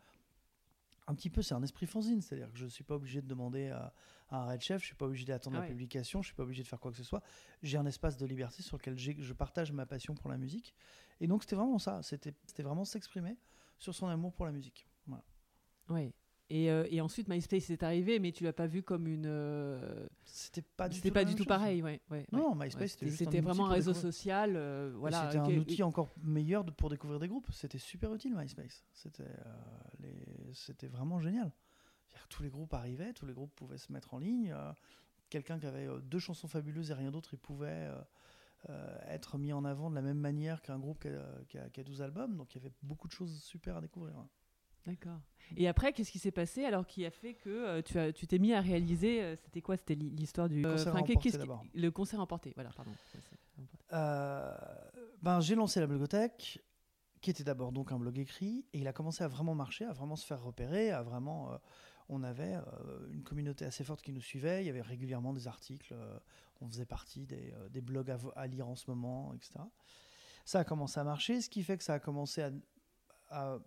un 1.08 1.16
petit 1.16 1.30
peu, 1.32 1.42
c'est 1.42 1.56
un 1.56 1.64
esprit 1.64 1.88
fanzine, 1.88 2.22
c'est-à-dire 2.22 2.52
que 2.52 2.58
je 2.60 2.66
ne 2.66 2.70
suis 2.70 2.84
pas 2.84 2.94
obligé 2.96 3.20
de 3.22 3.28
demander 3.28 3.70
à 3.70 3.92
un 4.32 4.46
red 4.46 4.62
chef, 4.62 4.80
je 4.82 4.84
ne 4.84 4.88
suis 4.88 4.96
pas 4.96 5.06
obligé 5.06 5.26
d'attendre 5.26 5.58
Ah 5.58 5.62
la 5.62 5.68
publication, 5.68 6.22
je 6.22 6.28
ne 6.28 6.30
suis 6.30 6.36
pas 6.36 6.44
obligé 6.44 6.64
de 6.64 6.68
faire 6.68 6.80
quoi 6.80 6.92
que 6.92 6.98
ce 6.98 7.04
soit. 7.04 7.22
J'ai 7.64 7.78
un 7.78 7.86
espace 7.86 8.18
de 8.18 8.26
liberté 8.26 8.62
sur 8.64 8.78
lequel 8.78 8.98
je 8.98 9.34
partage 9.34 9.72
ma 9.72 9.86
passion 9.86 10.14
pour 10.16 10.30
la 10.30 10.38
musique. 10.38 10.76
Et 11.20 11.28
donc 11.28 11.44
c'était 11.44 11.56
vraiment 11.56 11.80
ça, 11.80 12.02
c'était 12.04 12.34
vraiment 12.64 12.86
s'exprimer 12.86 13.38
sur 13.78 13.94
son 13.96 14.08
amour 14.08 14.34
pour 14.34 14.46
la 14.46 14.52
musique. 14.52 14.88
Voilà. 15.08 15.24
Ouais. 15.90 16.14
Et, 16.52 16.72
euh, 16.72 16.88
et 16.90 17.00
ensuite 17.00 17.28
MySpace 17.28 17.70
est 17.70 17.84
arrivé, 17.84 18.18
mais 18.18 18.32
tu 18.32 18.44
l'as 18.44 18.54
pas 18.54 18.66
vu 18.66 18.82
comme 18.82 19.06
une. 19.08 19.28
euh, 19.28 20.08
C'était 20.26 20.64
pas 20.64 20.90
du 20.90 20.96
C'était 20.96 21.10
tout, 21.10 21.14
pas 21.14 21.20
la 21.20 21.26
du 21.26 21.30
même 21.32 21.38
tout 21.38 21.44
chose. 21.44 21.48
pareil, 21.48 21.84
ouais. 21.84 22.02
ouais, 22.10 22.26
Non, 22.32 22.56
ouais. 22.56 22.66
MySpace, 22.66 22.92
c'était 22.94 23.06
juste 23.06 23.20
C'était 23.20 23.40
vraiment 23.40 23.68
un 23.68 23.70
réseau 23.70 23.92
découvrir. 23.92 24.14
social, 24.14 24.54
euh, 24.56 24.92
voilà. 24.96 25.28
C'était 25.28 25.38
un 25.38 25.58
outil 25.60 25.84
encore 25.84 26.10
meilleur 26.24 26.64
de- 26.64 26.72
pour 26.72 26.90
découvrir 26.90 27.20
des 27.20 27.28
groupes. 27.28 27.48
C'était 27.52 27.78
super 27.78 28.12
utile 28.16 28.36
MySpace. 28.36 28.84
C'était 28.94 29.28
les- 30.00 30.54
c'était 30.54 30.88
vraiment 30.88 31.20
génial. 31.20 31.52
Tous 32.30 32.44
les 32.44 32.50
groupes 32.50 32.74
arrivaient, 32.74 33.14
tous 33.14 33.26
les 33.26 33.34
groupes 33.34 33.54
pouvaient 33.56 33.78
se 33.78 33.92
mettre 33.92 34.14
en 34.14 34.18
ligne. 34.20 34.52
euh, 34.56 34.72
Quelqu'un 35.30 35.60
qui 35.60 35.66
avait 35.68 35.88
euh, 35.88 36.00
deux 36.00 36.20
chansons 36.20 36.48
fabuleuses 36.48 36.90
et 36.92 36.94
rien 36.96 37.12
d'autre, 37.12 37.30
il 37.34 37.40
pouvait 37.40 37.90
euh, 38.70 38.98
être 39.08 39.38
mis 39.38 39.54
en 39.54 39.64
avant 39.64 39.90
de 39.90 39.96
la 39.96 40.02
même 40.02 40.18
manière 40.20 40.62
qu'un 40.62 40.80
groupe 40.80 41.00
qui 41.02 41.08
a, 41.10 41.26
qui 41.48 41.58
a- 41.58 41.70
qui 41.70 41.80
a 41.80 41.84
12 41.84 42.02
albums. 42.02 42.36
Donc 42.36 42.54
il 42.56 42.58
y 42.58 42.66
avait 42.66 42.74
beaucoup 42.82 43.08
de 43.08 43.14
choses 43.14 43.42
super 43.44 43.78
à 43.78 43.82
découvrir. 43.82 44.16
ouais. 44.18 44.24
D'accord. 44.86 45.20
Et 45.58 45.68
après, 45.68 45.94
qu'est-ce 45.94 46.12
qui 46.12 46.20
s'est 46.20 46.32
passé 46.32 46.64
alors 46.66 46.88
qui 46.88 47.06
a 47.06 47.12
fait 47.12 47.34
que 47.36 47.50
euh, 47.50 47.82
tu 47.84 48.00
as, 48.00 48.12
tu 48.14 48.26
t'es 48.28 48.40
mis 48.40 48.54
à 48.54 48.62
réaliser 48.62 49.22
euh, 49.22 49.36
C'était 49.36 49.62
quoi? 49.62 49.78
C'était 49.78 49.94
l'hi- 49.96 50.10
l'histoire 50.12 50.48
du 50.50 50.62
concert 50.64 50.94
emporté 51.12 51.30
qu'est-ce 51.32 51.38
qui-. 51.62 51.70
Le 51.80 51.92
concert 51.92 52.20
emporté. 52.22 52.54
Voilà, 52.56 52.72
pardon. 52.72 52.92
Ben, 55.22 55.40
j'ai 55.42 55.56
lancé 55.56 55.80
la 55.80 55.88
blogothèque, 55.88 56.64
qui 57.22 57.30
était 57.30 57.44
d'abord 57.44 57.72
donc 57.72 57.92
un 57.92 58.00
blog 58.00 58.18
écrit, 58.18 58.66
et 58.74 58.80
il 58.80 58.88
a 58.88 58.94
commencé 58.94 59.24
à 59.24 59.28
vraiment 59.28 59.54
marcher, 59.56 59.86
à 59.86 59.92
vraiment 59.94 60.16
se 60.16 60.26
faire 60.26 60.42
repérer, 60.42 60.92
à 60.92 61.04
vraiment. 61.04 61.60
On 62.10 62.24
avait 62.24 62.56
euh, 62.56 63.08
une 63.12 63.24
communauté 63.24 63.66
assez 63.66 63.84
forte 63.84 64.02
qui 64.02 64.12
nous 64.12 64.22
suivait, 64.22 64.64
il 64.64 64.66
y 64.66 64.70
avait 64.70 64.82
régulièrement 64.82 65.32
des 65.32 65.48
articles, 65.48 65.94
euh, 65.94 66.20
on 66.60 66.68
faisait 66.68 66.86
partie 66.86 67.26
des, 67.26 67.54
euh, 67.54 67.70
des 67.70 67.82
blogs 67.82 68.14
à, 68.36 68.48
lire 68.48 68.68
en 68.68 68.76
ce 68.76 68.90
moment, 68.90 69.34
etc. 69.36 69.60
Ça 70.44 70.60
a 70.60 70.64
commencé 70.64 71.00
à 71.00 71.04
marcher, 71.04 71.40
ce 71.40 71.50
qui 71.50 71.64
fait 71.64 71.78
que 71.78 71.84
ça 71.84 71.94
a 71.94 72.00
commencé 72.00 72.44
à, 73.30 73.60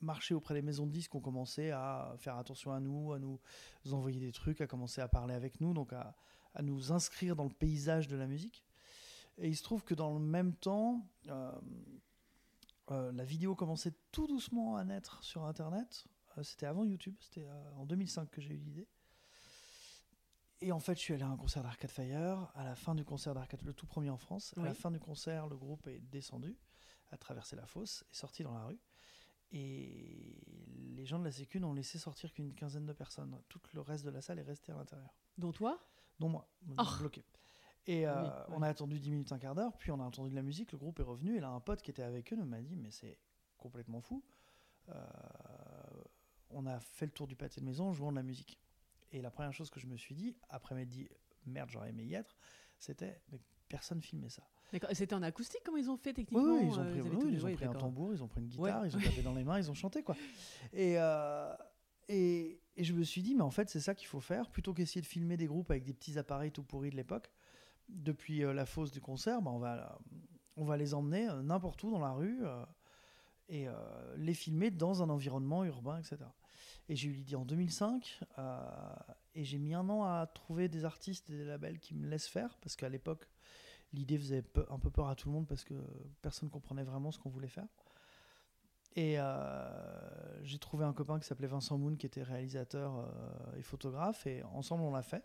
marcher 0.00 0.34
auprès 0.34 0.54
des 0.54 0.62
maisons 0.62 0.86
de 0.86 0.92
disques, 0.92 1.14
ont 1.14 1.20
commencé 1.20 1.70
à 1.70 2.14
faire 2.18 2.36
attention 2.36 2.72
à 2.72 2.80
nous, 2.80 3.12
à 3.12 3.18
nous 3.18 3.38
envoyer 3.92 4.20
des 4.20 4.32
trucs, 4.32 4.60
à 4.60 4.66
commencer 4.66 5.00
à 5.00 5.08
parler 5.08 5.34
avec 5.34 5.60
nous, 5.60 5.74
donc 5.74 5.92
à, 5.92 6.14
à 6.54 6.62
nous 6.62 6.92
inscrire 6.92 7.36
dans 7.36 7.44
le 7.44 7.50
paysage 7.50 8.08
de 8.08 8.16
la 8.16 8.26
musique. 8.26 8.64
Et 9.38 9.48
il 9.48 9.56
se 9.56 9.62
trouve 9.62 9.84
que 9.84 9.94
dans 9.94 10.14
le 10.14 10.20
même 10.20 10.54
temps, 10.54 11.06
la 12.88 13.24
vidéo 13.24 13.54
commençait 13.54 13.92
tout 14.12 14.26
doucement 14.26 14.76
à 14.76 14.84
naître 14.84 15.22
sur 15.22 15.44
Internet. 15.44 16.06
Euh, 16.38 16.42
c'était 16.42 16.66
avant 16.66 16.84
YouTube, 16.84 17.16
c'était 17.20 17.46
euh, 17.46 17.70
en 17.76 17.86
2005 17.86 18.30
que 18.30 18.40
j'ai 18.40 18.54
eu 18.54 18.58
l'idée. 18.58 18.88
Et 20.60 20.72
en 20.72 20.80
fait, 20.80 20.94
je 20.94 21.00
suis 21.00 21.14
allé 21.14 21.22
à 21.22 21.28
un 21.28 21.36
concert 21.36 21.62
d'Arcade 21.62 21.90
Fire. 21.90 22.50
À 22.54 22.64
la 22.64 22.74
fin 22.76 22.94
du 22.94 23.04
concert 23.04 23.34
d'Arcade, 23.34 23.62
le 23.62 23.74
tout 23.74 23.86
premier 23.86 24.08
en 24.10 24.16
France, 24.16 24.54
à 24.56 24.62
la 24.62 24.74
fin 24.74 24.90
du 24.90 24.98
concert, 24.98 25.46
le 25.48 25.56
groupe 25.56 25.86
est 25.86 26.00
descendu, 26.00 26.56
a 27.10 27.18
traversé 27.18 27.56
la 27.56 27.66
fosse, 27.66 28.04
est 28.10 28.14
sorti 28.14 28.42
dans 28.42 28.54
la 28.54 28.64
rue. 28.64 28.78
Et 29.52 30.42
les 30.96 31.04
gens 31.04 31.18
de 31.18 31.24
la 31.24 31.30
Sécu 31.30 31.60
n'ont 31.60 31.74
laissé 31.74 31.98
sortir 31.98 32.32
qu'une 32.32 32.54
quinzaine 32.54 32.86
de 32.86 32.92
personnes. 32.94 33.38
Tout 33.48 33.60
le 33.74 33.80
reste 33.82 34.04
de 34.04 34.10
la 34.10 34.22
salle 34.22 34.38
est 34.38 34.42
resté 34.42 34.72
à 34.72 34.76
l'intérieur 34.76 35.14
Dont 35.38 35.52
toi? 35.52 35.78
Dont 36.18 36.30
moi, 36.30 36.48
Oh. 36.78 36.82
bloqué. 36.98 37.24
Et 37.86 38.08
euh, 38.08 38.22
Oui, 38.22 38.28
on 38.56 38.62
a 38.62 38.68
attendu 38.68 38.98
10 38.98 39.10
minutes, 39.10 39.32
un 39.32 39.38
quart 39.38 39.54
d'heure, 39.54 39.76
puis 39.76 39.92
on 39.92 40.00
a 40.00 40.04
entendu 40.04 40.30
de 40.30 40.34
la 40.34 40.42
musique, 40.42 40.72
le 40.72 40.78
groupe 40.78 40.98
est 40.98 41.04
revenu, 41.04 41.36
et 41.36 41.40
là 41.40 41.50
un 41.50 41.60
pote 41.60 41.82
qui 41.82 41.90
était 41.90 42.02
avec 42.02 42.32
eux 42.32 42.36
nous 42.36 42.46
m'a 42.46 42.60
dit 42.62 42.74
mais 42.76 42.90
c'est 42.90 43.18
complètement 43.58 44.00
fou. 44.00 44.24
Euh, 44.88 45.06
on 46.58 46.66
a 46.66 46.80
fait 46.80 47.06
le 47.06 47.12
tour 47.12 47.26
du 47.26 47.36
pâté 47.36 47.60
de 47.60 47.66
maison 47.66 47.88
en 47.88 47.92
jouant 47.92 48.10
de 48.10 48.16
la 48.16 48.22
musique. 48.22 48.58
Et 49.12 49.20
la 49.20 49.30
première 49.30 49.52
chose 49.52 49.68
que 49.70 49.78
je 49.78 49.86
me 49.86 49.96
suis 49.96 50.14
dit, 50.14 50.34
après 50.48 50.74
m'être 50.74 50.88
dit 50.88 51.06
merde 51.44 51.68
j'aurais 51.70 51.90
aimé 51.90 52.04
y 52.04 52.14
être, 52.14 52.36
c'était 52.78 53.20
mais 53.30 53.38
personne 53.68 54.00
filmait 54.00 54.28
ça. 54.30 54.42
C'était 54.92 55.14
en 55.14 55.22
acoustique 55.22 55.60
Comment 55.64 55.76
ils 55.78 55.90
ont 55.90 55.96
fait 55.96 56.12
techniquement 56.12 56.54
oui, 56.56 56.66
ils 56.66 56.78
ont 56.78 56.82
euh, 56.82 56.90
pris, 56.90 57.00
avaient 57.00 57.10
oui, 57.10 57.18
tout- 57.20 57.28
ils 57.28 57.42
ont 57.44 57.46
oui, 57.48 57.54
pris 57.54 57.64
un 57.66 57.72
tambour, 57.72 58.12
ils 58.12 58.22
ont 58.22 58.28
pris 58.28 58.40
une 58.40 58.46
Ouais. 58.46 58.52
guitare, 58.52 58.86
ils 58.86 58.96
ont 58.96 59.00
tapé 59.00 59.22
dans 59.22 59.34
les 59.34 59.44
mains, 59.44 59.58
ils 59.58 59.70
ont 59.70 59.74
chanté 59.74 60.02
quoi. 60.02 60.16
Et, 60.72 60.94
euh, 60.98 61.54
et, 62.08 62.60
et 62.76 62.84
je 62.84 62.92
me 62.94 63.02
suis 63.04 63.22
dit, 63.22 63.34
mais 63.34 63.42
en 63.42 63.50
fait, 63.50 63.68
c'est 63.70 63.80
ça 63.80 63.94
qu'il 63.94 64.08
faut 64.08 64.20
faire, 64.20 64.50
plutôt 64.50 64.72
qu'essayer 64.74 65.00
de 65.02 65.06
filmer 65.06 65.36
des 65.36 65.46
groupes 65.46 65.70
avec 65.70 65.84
des 65.84 65.92
petits 65.94 66.18
appareils 66.18 66.50
tout 66.52 66.62
pourris 66.64 66.90
de 66.90 66.96
l'époque. 66.96 67.30
Depuis 67.88 68.42
euh, 68.44 68.52
la 68.52 68.66
fosse 68.66 68.90
du 68.90 69.00
concert, 69.00 69.40
bah, 69.42 69.50
on, 69.52 69.58
va, 69.58 69.98
on 70.56 70.64
va 70.64 70.76
les 70.76 70.94
emmener 70.94 71.28
n'importe 71.44 71.82
où 71.84 71.90
dans 71.90 72.00
la 72.00 72.12
rue 72.12 72.42
et 73.48 73.66
les 74.16 74.34
filmer 74.34 74.70
dans 74.72 75.02
un 75.04 75.08
environnement 75.10 75.64
urbain, 75.64 75.98
etc. 75.98 76.16
Et 76.88 76.96
j'ai 76.96 77.08
eu 77.08 77.12
l'idée 77.12 77.34
en 77.34 77.44
2005 77.44 78.20
euh, 78.38 78.60
et 79.34 79.44
j'ai 79.44 79.58
mis 79.58 79.74
un 79.74 79.88
an 79.88 80.04
à 80.04 80.26
trouver 80.26 80.68
des 80.68 80.84
artistes 80.84 81.28
et 81.30 81.36
des 81.36 81.44
labels 81.44 81.80
qui 81.80 81.94
me 81.94 82.08
laissent 82.08 82.28
faire 82.28 82.56
parce 82.60 82.76
qu'à 82.76 82.88
l'époque, 82.88 83.28
l'idée 83.92 84.18
faisait 84.18 84.44
un 84.70 84.78
peu 84.78 84.90
peur 84.90 85.08
à 85.08 85.16
tout 85.16 85.28
le 85.28 85.34
monde 85.34 85.48
parce 85.48 85.64
que 85.64 85.74
personne 86.22 86.48
comprenait 86.48 86.84
vraiment 86.84 87.10
ce 87.10 87.18
qu'on 87.18 87.30
voulait 87.30 87.48
faire. 87.48 87.66
Et 88.94 89.16
euh, 89.18 90.44
j'ai 90.44 90.58
trouvé 90.58 90.84
un 90.84 90.94
copain 90.94 91.18
qui 91.20 91.26
s'appelait 91.26 91.46
Vincent 91.46 91.76
Moon, 91.76 91.96
qui 91.96 92.06
était 92.06 92.22
réalisateur 92.22 92.96
euh, 92.96 93.58
et 93.58 93.62
photographe, 93.62 94.26
et 94.26 94.42
ensemble 94.54 94.84
on 94.84 94.92
l'a 94.92 95.02
fait. 95.02 95.22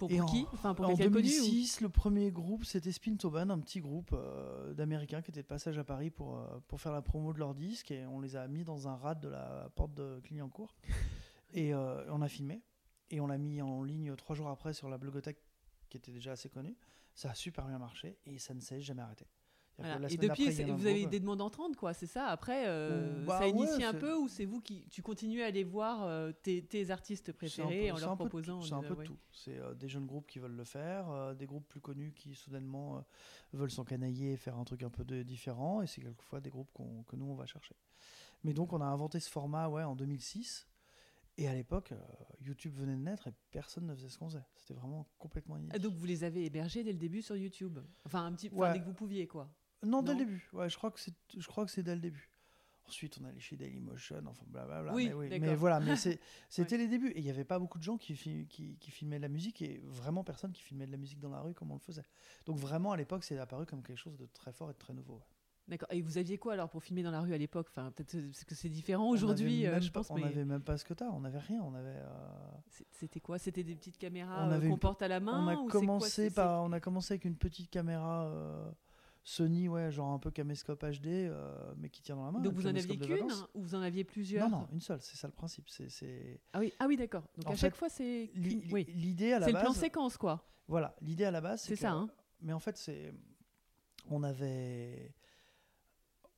Pour, 0.00 0.10
Et 0.10 0.16
pour 0.16 0.28
en- 0.28 0.32
qui 0.32 0.46
Enfin, 0.54 0.74
pour 0.74 0.86
en 0.86 0.88
quelqu'un 0.96 1.10
de 1.10 1.14
connu 1.14 1.28
ou- 1.28 1.44
2006, 1.44 1.80
le 1.82 1.90
premier 1.90 2.30
groupe, 2.32 2.64
c'était 2.64 2.90
Spintoban, 2.90 3.50
un 3.50 3.58
petit 3.60 3.80
groupe 3.80 4.10
euh, 4.14 4.72
d'Américains 4.72 5.20
qui 5.20 5.30
était 5.30 5.42
de 5.42 5.46
passage 5.46 5.76
à 5.78 5.84
Paris 5.84 6.08
pour, 6.10 6.38
euh, 6.38 6.58
pour 6.68 6.80
faire 6.80 6.92
la 6.92 7.02
promo 7.02 7.34
de 7.34 7.38
leur 7.38 7.54
disque, 7.54 7.90
et 7.90 8.06
on 8.06 8.18
les 8.18 8.34
a 8.34 8.48
mis 8.48 8.64
dans 8.64 8.88
un 8.88 8.96
rad 8.96 9.20
de 9.20 9.28
la 9.28 9.70
porte 9.76 9.92
de 9.94 10.18
Clignancourt. 10.24 10.74
Et 11.52 11.74
euh, 11.74 12.04
on 12.10 12.22
a 12.22 12.28
filmé, 12.28 12.62
et 13.10 13.20
on 13.20 13.26
l'a 13.26 13.36
mis 13.36 13.60
en 13.60 13.82
ligne 13.82 14.14
trois 14.16 14.34
jours 14.36 14.48
après 14.48 14.72
sur 14.72 14.88
la 14.88 14.96
blogothèque 14.98 15.42
qui 15.90 15.96
était 15.98 16.12
déjà 16.12 16.32
assez 16.32 16.48
connue. 16.48 16.76
Ça 17.14 17.30
a 17.30 17.34
super 17.34 17.66
bien 17.66 17.78
marché, 17.78 18.16
et 18.24 18.38
ça 18.38 18.54
ne 18.54 18.60
s'est 18.60 18.80
jamais 18.80 19.02
arrêté. 19.02 19.26
Voilà. 19.80 20.08
Et 20.10 20.16
depuis, 20.16 20.62
un 20.62 20.74
vous 20.76 20.86
avez 20.86 21.06
des 21.06 21.20
demandes 21.20 21.40
entrantes, 21.40 21.76
quoi, 21.76 21.92
c'est 21.94 22.06
ça? 22.06 22.26
Après, 22.26 22.64
euh, 22.66 23.24
bah 23.24 23.38
ça 23.38 23.44
ouais, 23.44 23.50
initie 23.50 23.82
un 23.84 23.92
c'est- 23.92 23.98
peu 23.98 24.14
ou 24.16 24.28
c'est 24.28 24.44
vous 24.44 24.60
qui 24.60 24.86
tu 24.90 25.02
continues 25.02 25.42
à 25.42 25.46
aller 25.46 25.64
voir 25.64 26.02
euh, 26.04 26.32
tes, 26.32 26.62
tes 26.62 26.90
artistes 26.90 27.30
un 27.30 27.32
préférés 27.32 27.88
peu- 27.88 27.94
en 27.94 27.98
leur 27.98 28.10
un 28.12 28.16
proposant 28.16 28.60
C'est 28.60 28.74
un 28.74 28.82
peu 28.82 28.94
de 28.94 28.98
ouais. 29.00 29.04
tout. 29.06 29.16
C'est 29.32 29.58
euh, 29.58 29.74
des 29.74 29.88
jeunes 29.88 30.06
groupes 30.06 30.26
qui 30.26 30.38
veulent 30.38 30.56
le 30.56 30.64
faire, 30.64 31.08
euh, 31.10 31.34
des 31.34 31.46
groupes 31.46 31.66
plus 31.68 31.80
connus 31.80 32.12
qui 32.12 32.34
soudainement 32.34 33.04
veulent 33.52 33.70
s'encanailler 33.70 34.32
et 34.32 34.36
faire 34.36 34.56
un 34.58 34.64
truc 34.64 34.82
un 34.82 34.90
peu 34.90 35.04
de- 35.04 35.22
différent, 35.22 35.82
et 35.82 35.86
c'est 35.86 36.00
quelquefois 36.02 36.40
des 36.40 36.50
groupes 36.50 36.70
que 37.06 37.16
nous 37.16 37.26
on 37.26 37.34
va 37.34 37.46
chercher. 37.46 37.74
Mais 38.44 38.52
donc 38.54 38.72
on 38.72 38.80
a 38.80 38.86
inventé 38.86 39.20
ce 39.20 39.30
format 39.30 39.68
ouais, 39.68 39.82
en 39.82 39.94
2006, 39.96 40.66
et 41.38 41.48
à 41.48 41.54
l'époque, 41.54 41.92
euh, 41.92 41.96
YouTube 42.42 42.74
venait 42.74 42.96
de 42.96 43.00
naître 43.00 43.28
et 43.28 43.32
personne 43.50 43.86
ne 43.86 43.94
faisait 43.94 44.08
ce 44.10 44.18
qu'on 44.18 44.28
faisait. 44.28 44.44
C'était 44.56 44.74
vraiment 44.74 45.06
complètement 45.18 45.56
inédit. 45.56 45.72
Ah, 45.74 45.78
donc 45.78 45.94
vous 45.94 46.04
les 46.04 46.22
avez 46.24 46.44
hébergés 46.44 46.84
dès 46.84 46.92
le 46.92 46.98
début 46.98 47.22
sur 47.22 47.34
YouTube? 47.36 47.78
Enfin, 48.04 48.26
un 48.26 48.32
petit, 48.32 48.50
Ouais. 48.50 48.72
dès 48.74 48.80
que 48.80 48.84
vous 48.84 48.92
pouviez, 48.92 49.26
quoi. 49.26 49.48
Non, 49.84 50.02
dès 50.02 50.12
le 50.12 50.18
début. 50.18 50.48
Ouais, 50.52 50.68
je 50.68 50.76
crois 50.76 50.90
que 50.90 51.00
c'est, 51.00 51.14
je 51.36 51.46
crois 51.46 51.64
que 51.64 51.70
c'est 51.70 51.82
dès 51.82 51.94
le 51.94 52.00
début. 52.00 52.28
Ensuite, 52.88 53.18
on 53.22 53.24
allait 53.24 53.38
chez 53.38 53.56
Dailymotion, 53.56 54.20
enfin 54.26 54.44
blablabla. 54.48 54.92
Oui, 54.92 55.08
mais, 55.08 55.14
oui, 55.14 55.38
mais 55.40 55.54
voilà, 55.54 55.78
mais 55.78 55.94
c'était 56.48 56.76
les 56.76 56.88
débuts. 56.88 57.10
Et 57.10 57.18
il 57.18 57.24
n'y 57.24 57.30
avait 57.30 57.44
pas 57.44 57.58
beaucoup 57.60 57.78
de 57.78 57.84
gens 57.84 57.96
qui, 57.96 58.14
qui, 58.48 58.76
qui 58.78 58.90
filmaient 58.90 59.18
de 59.18 59.22
la 59.22 59.28
musique 59.28 59.62
et 59.62 59.80
vraiment 59.84 60.24
personne 60.24 60.50
qui 60.52 60.62
filmait 60.62 60.86
de 60.86 60.90
la 60.92 60.98
musique 60.98 61.20
dans 61.20 61.30
la 61.30 61.40
rue 61.40 61.54
comme 61.54 61.70
on 61.70 61.74
le 61.74 61.80
faisait. 61.80 62.02
Donc 62.46 62.56
vraiment, 62.58 62.90
à 62.90 62.96
l'époque, 62.96 63.22
c'est 63.22 63.38
apparu 63.38 63.64
comme 63.64 63.82
quelque 63.82 63.98
chose 63.98 64.16
de 64.16 64.26
très 64.26 64.52
fort 64.52 64.70
et 64.70 64.72
de 64.72 64.78
très 64.78 64.92
nouveau. 64.92 65.14
ouais. 65.14 65.24
D'accord. 65.68 65.88
Et 65.92 66.02
vous 66.02 66.18
aviez 66.18 66.36
quoi 66.36 66.54
alors 66.54 66.68
pour 66.68 66.82
filmer 66.82 67.04
dans 67.04 67.12
la 67.12 67.20
rue 67.20 67.32
à 67.32 67.38
l'époque? 67.38 67.68
Enfin, 67.70 67.92
peut-être 67.92 68.16
euh, 68.16 68.26
parce 68.32 68.42
que 68.42 68.56
c'est 68.56 68.68
différent 68.70 69.08
aujourd'hui, 69.08 69.68
euh, 69.68 69.80
je 69.80 69.92
pense. 69.92 70.10
On 70.10 70.16
mais 70.16 70.22
n'avait 70.22 70.44
même 70.44 70.62
pas 70.62 70.76
ce 70.76 70.84
que 70.84 70.94
t'as, 70.94 71.08
on 71.10 71.20
n'avait 71.20 71.38
rien. 71.38 71.62
On 71.62 71.74
avait. 71.74 71.94
euh, 71.94 72.08
c'était 72.90 73.20
quoi? 73.20 73.38
C'était 73.38 73.62
des 73.62 73.76
petites 73.76 73.96
caméras 73.98 74.50
euh, 74.50 74.58
qu'on 74.58 74.66
une- 74.66 74.78
porte 74.80 75.00
à 75.02 75.06
la 75.06 75.20
main 75.20 75.44
on 75.44 75.48
a 75.48 75.54
ou 75.54 75.66
c'est 75.66 75.70
quoi? 75.70 75.80
commencé 75.80 76.30
par, 76.32 76.64
on 76.64 76.72
a 76.72 76.80
commencé 76.80 77.12
avec 77.14 77.24
une 77.24 77.36
petite 77.36 77.70
caméra 77.70 78.24
euh, 78.26 78.68
Sony, 79.22 79.68
ouais, 79.68 79.90
genre 79.90 80.08
un 80.12 80.18
peu 80.18 80.30
caméscope 80.30 80.82
HD, 80.82 81.06
euh, 81.06 81.74
mais 81.76 81.90
qui 81.90 82.00
tient 82.02 82.16
dans 82.16 82.24
la 82.24 82.32
main. 82.32 82.40
Donc 82.40 82.54
vous 82.54 82.66
en 82.66 82.74
aviez 82.74 82.96
qu'une 82.98 83.30
ou 83.54 83.62
vous 83.62 83.74
en 83.74 83.82
aviez 83.82 84.04
plusieurs 84.04 84.48
Non, 84.48 84.60
non, 84.60 84.68
une 84.72 84.80
seule. 84.80 85.00
C'est 85.02 85.16
ça 85.16 85.26
le 85.28 85.32
principe. 85.34 85.68
C'est. 85.68 86.40
Ah 86.52 86.58
oui, 86.60 86.72
ah 86.78 86.86
oui 86.86 86.96
d'accord. 86.96 87.24
Donc 87.36 87.46
En 87.46 87.50
à 87.50 87.52
fait, 87.52 87.58
chaque 87.60 87.76
fois, 87.76 87.88
c'est 87.88 88.30
oui. 88.34 88.86
L'idée 88.94 89.32
à 89.32 89.38
la 89.38 89.46
c'est 89.46 89.52
le 89.52 89.54
base. 89.54 89.62
plan 89.64 89.72
séquence, 89.72 90.16
quoi. 90.16 90.46
Voilà, 90.68 90.94
l'idée 91.02 91.24
à 91.24 91.30
la 91.30 91.40
base, 91.40 91.62
c'est 91.62 91.76
ça, 91.76 91.92
hein. 91.92 92.08
Mais 92.40 92.52
en 92.52 92.60
fait, 92.60 92.76
c'est. 92.76 93.12
On 94.08 94.22
avait. 94.22 95.14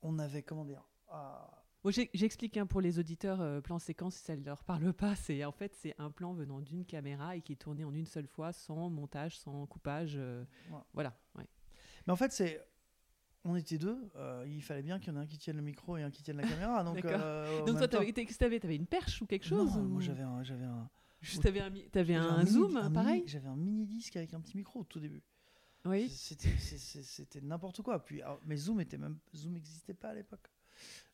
On 0.02 0.18
avait, 0.18 0.42
comment 0.42 0.64
dire 0.64 0.82
ah, 1.08 1.48
Bon, 1.84 1.90
J'explique 1.90 2.56
hein, 2.56 2.66
pour 2.66 2.80
les 2.80 2.98
auditeurs, 2.98 3.40
euh, 3.40 3.60
plan 3.60 3.78
séquence, 3.78 4.14
si 4.16 4.24
ça 4.24 4.36
ne 4.36 4.44
leur 4.44 4.62
parle 4.64 4.92
pas, 4.92 5.16
c'est 5.16 5.44
en 5.44 5.50
fait 5.52 5.74
c'est 5.74 5.94
un 5.98 6.10
plan 6.10 6.32
venant 6.32 6.60
d'une 6.60 6.84
caméra 6.84 7.36
et 7.36 7.40
qui 7.42 7.52
est 7.52 7.56
tourné 7.56 7.84
en 7.84 7.92
une 7.94 8.06
seule 8.06 8.26
fois, 8.28 8.52
sans 8.52 8.88
montage, 8.88 9.38
sans 9.38 9.66
coupage. 9.66 10.14
euh. 10.16 10.44
Voilà. 10.92 11.16
ouais. 11.36 11.46
Mais 12.06 12.12
en 12.12 12.16
fait, 12.16 12.32
c'est. 12.32 12.60
On 13.44 13.56
était 13.56 13.76
deux, 13.78 13.99
euh, 14.16 14.44
il 14.46 14.62
fallait 14.62 14.82
bien 14.82 15.00
qu'il 15.00 15.12
y 15.12 15.16
en 15.16 15.20
ait 15.20 15.25
un 15.25 15.26
qui 15.26 15.37
tienne 15.37 15.56
le 15.56 15.62
micro 15.62 15.96
et 15.96 16.02
un 16.02 16.11
qui 16.11 16.22
tienne 16.22 16.37
la 16.37 16.44
caméra. 16.46 16.84
Donc, 16.84 17.04
euh, 17.04 17.58
Donc 17.64 17.76
toi, 17.78 17.88
t'avais- 17.88 18.12
t'avais 18.12 18.61
T'avais 18.61 18.76
une 18.76 18.87
perche 18.87 19.20
ou 19.20 19.26
quelque 19.26 19.44
chose 19.46 19.75
Non, 19.76 19.82
ou- 19.82 19.88
moi 19.88 20.00
j'avais 20.00 20.22
un, 20.22 20.42
j'avais 20.44 20.64
un, 20.64 20.88
Juste, 21.20 21.42
t'avais 21.42 21.61
un, 21.61 21.72
t'avais 21.90 22.14
un, 22.14 22.38
mini- 22.38 22.50
zoom, 22.50 22.76
un 22.76 22.90
pareil 22.90 23.20
mini- 23.20 23.28
J'avais 23.28 23.49
un 23.49 23.56
mini 23.56 23.87
disque 23.87 24.16
avec 24.16 24.32
un 24.34 24.40
petit 24.40 24.56
micro 24.56 24.80
au 24.80 24.84
tout 24.84 25.00
début. 25.00 25.22
Oui. 25.84 26.08
C'était, 26.08 27.40
n'importe 27.40 27.82
quoi. 27.82 28.04
Puis, 28.04 28.22
alors, 28.22 28.40
mais 28.46 28.56
Zoom 28.56 28.80
était 28.80 28.99
même, 28.99 29.18
Zoom 29.34 29.52
n'existait 29.54 29.94
pas 29.94 30.11
à 30.11 30.14
l'époque. 30.14 30.49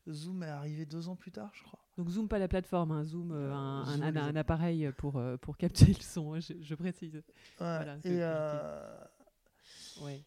Zoom 0.07 0.43
est 0.43 0.47
arrivé 0.49 0.85
deux 0.85 1.09
ans 1.09 1.15
plus 1.15 1.31
tard, 1.31 1.51
je 1.55 1.63
crois. 1.63 1.79
Donc 1.97 2.09
zoom 2.09 2.27
pas 2.27 2.39
la 2.39 2.47
plateforme, 2.47 2.91
hein, 2.91 3.03
zoom 3.03 3.31
euh, 3.31 3.49
Euh, 3.49 3.53
un, 3.53 3.85
Zoom, 3.85 4.17
un- 4.17 4.35
appareil 4.35 4.91
pour, 4.97 5.21
pour 5.41 5.57
capter 5.57 5.85
le 5.87 5.93
son, 6.01 6.39
je, 6.39 6.53
je 6.61 6.75
précise. 6.75 7.15
Ouais, 7.15 7.21
Voilà, 7.57 7.95
et 7.97 7.99
euh, 8.21 8.97
Ouais. 10.01 10.23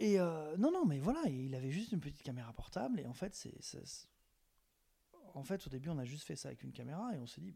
Et 0.00 0.18
euh, 0.18 0.56
non, 0.56 0.72
non, 0.72 0.86
mais 0.86 0.98
voilà, 0.98 1.22
il 1.28 1.54
avait 1.54 1.70
juste 1.70 1.92
une 1.92 2.00
petite 2.00 2.22
caméra 2.22 2.54
portable 2.54 3.00
et 3.00 3.06
en 3.06 3.12
fait, 3.12 3.34
c'est, 3.34 3.52
en 5.34 5.42
fait, 5.44 5.66
au 5.66 5.70
début, 5.70 5.90
on 5.90 5.98
a 5.98 6.06
juste 6.06 6.24
fait 6.24 6.36
ça 6.36 6.48
avec 6.48 6.62
une 6.62 6.72
caméra 6.72 7.14
et 7.14 7.18
on 7.18 7.26
s'est 7.26 7.42
dit, 7.42 7.54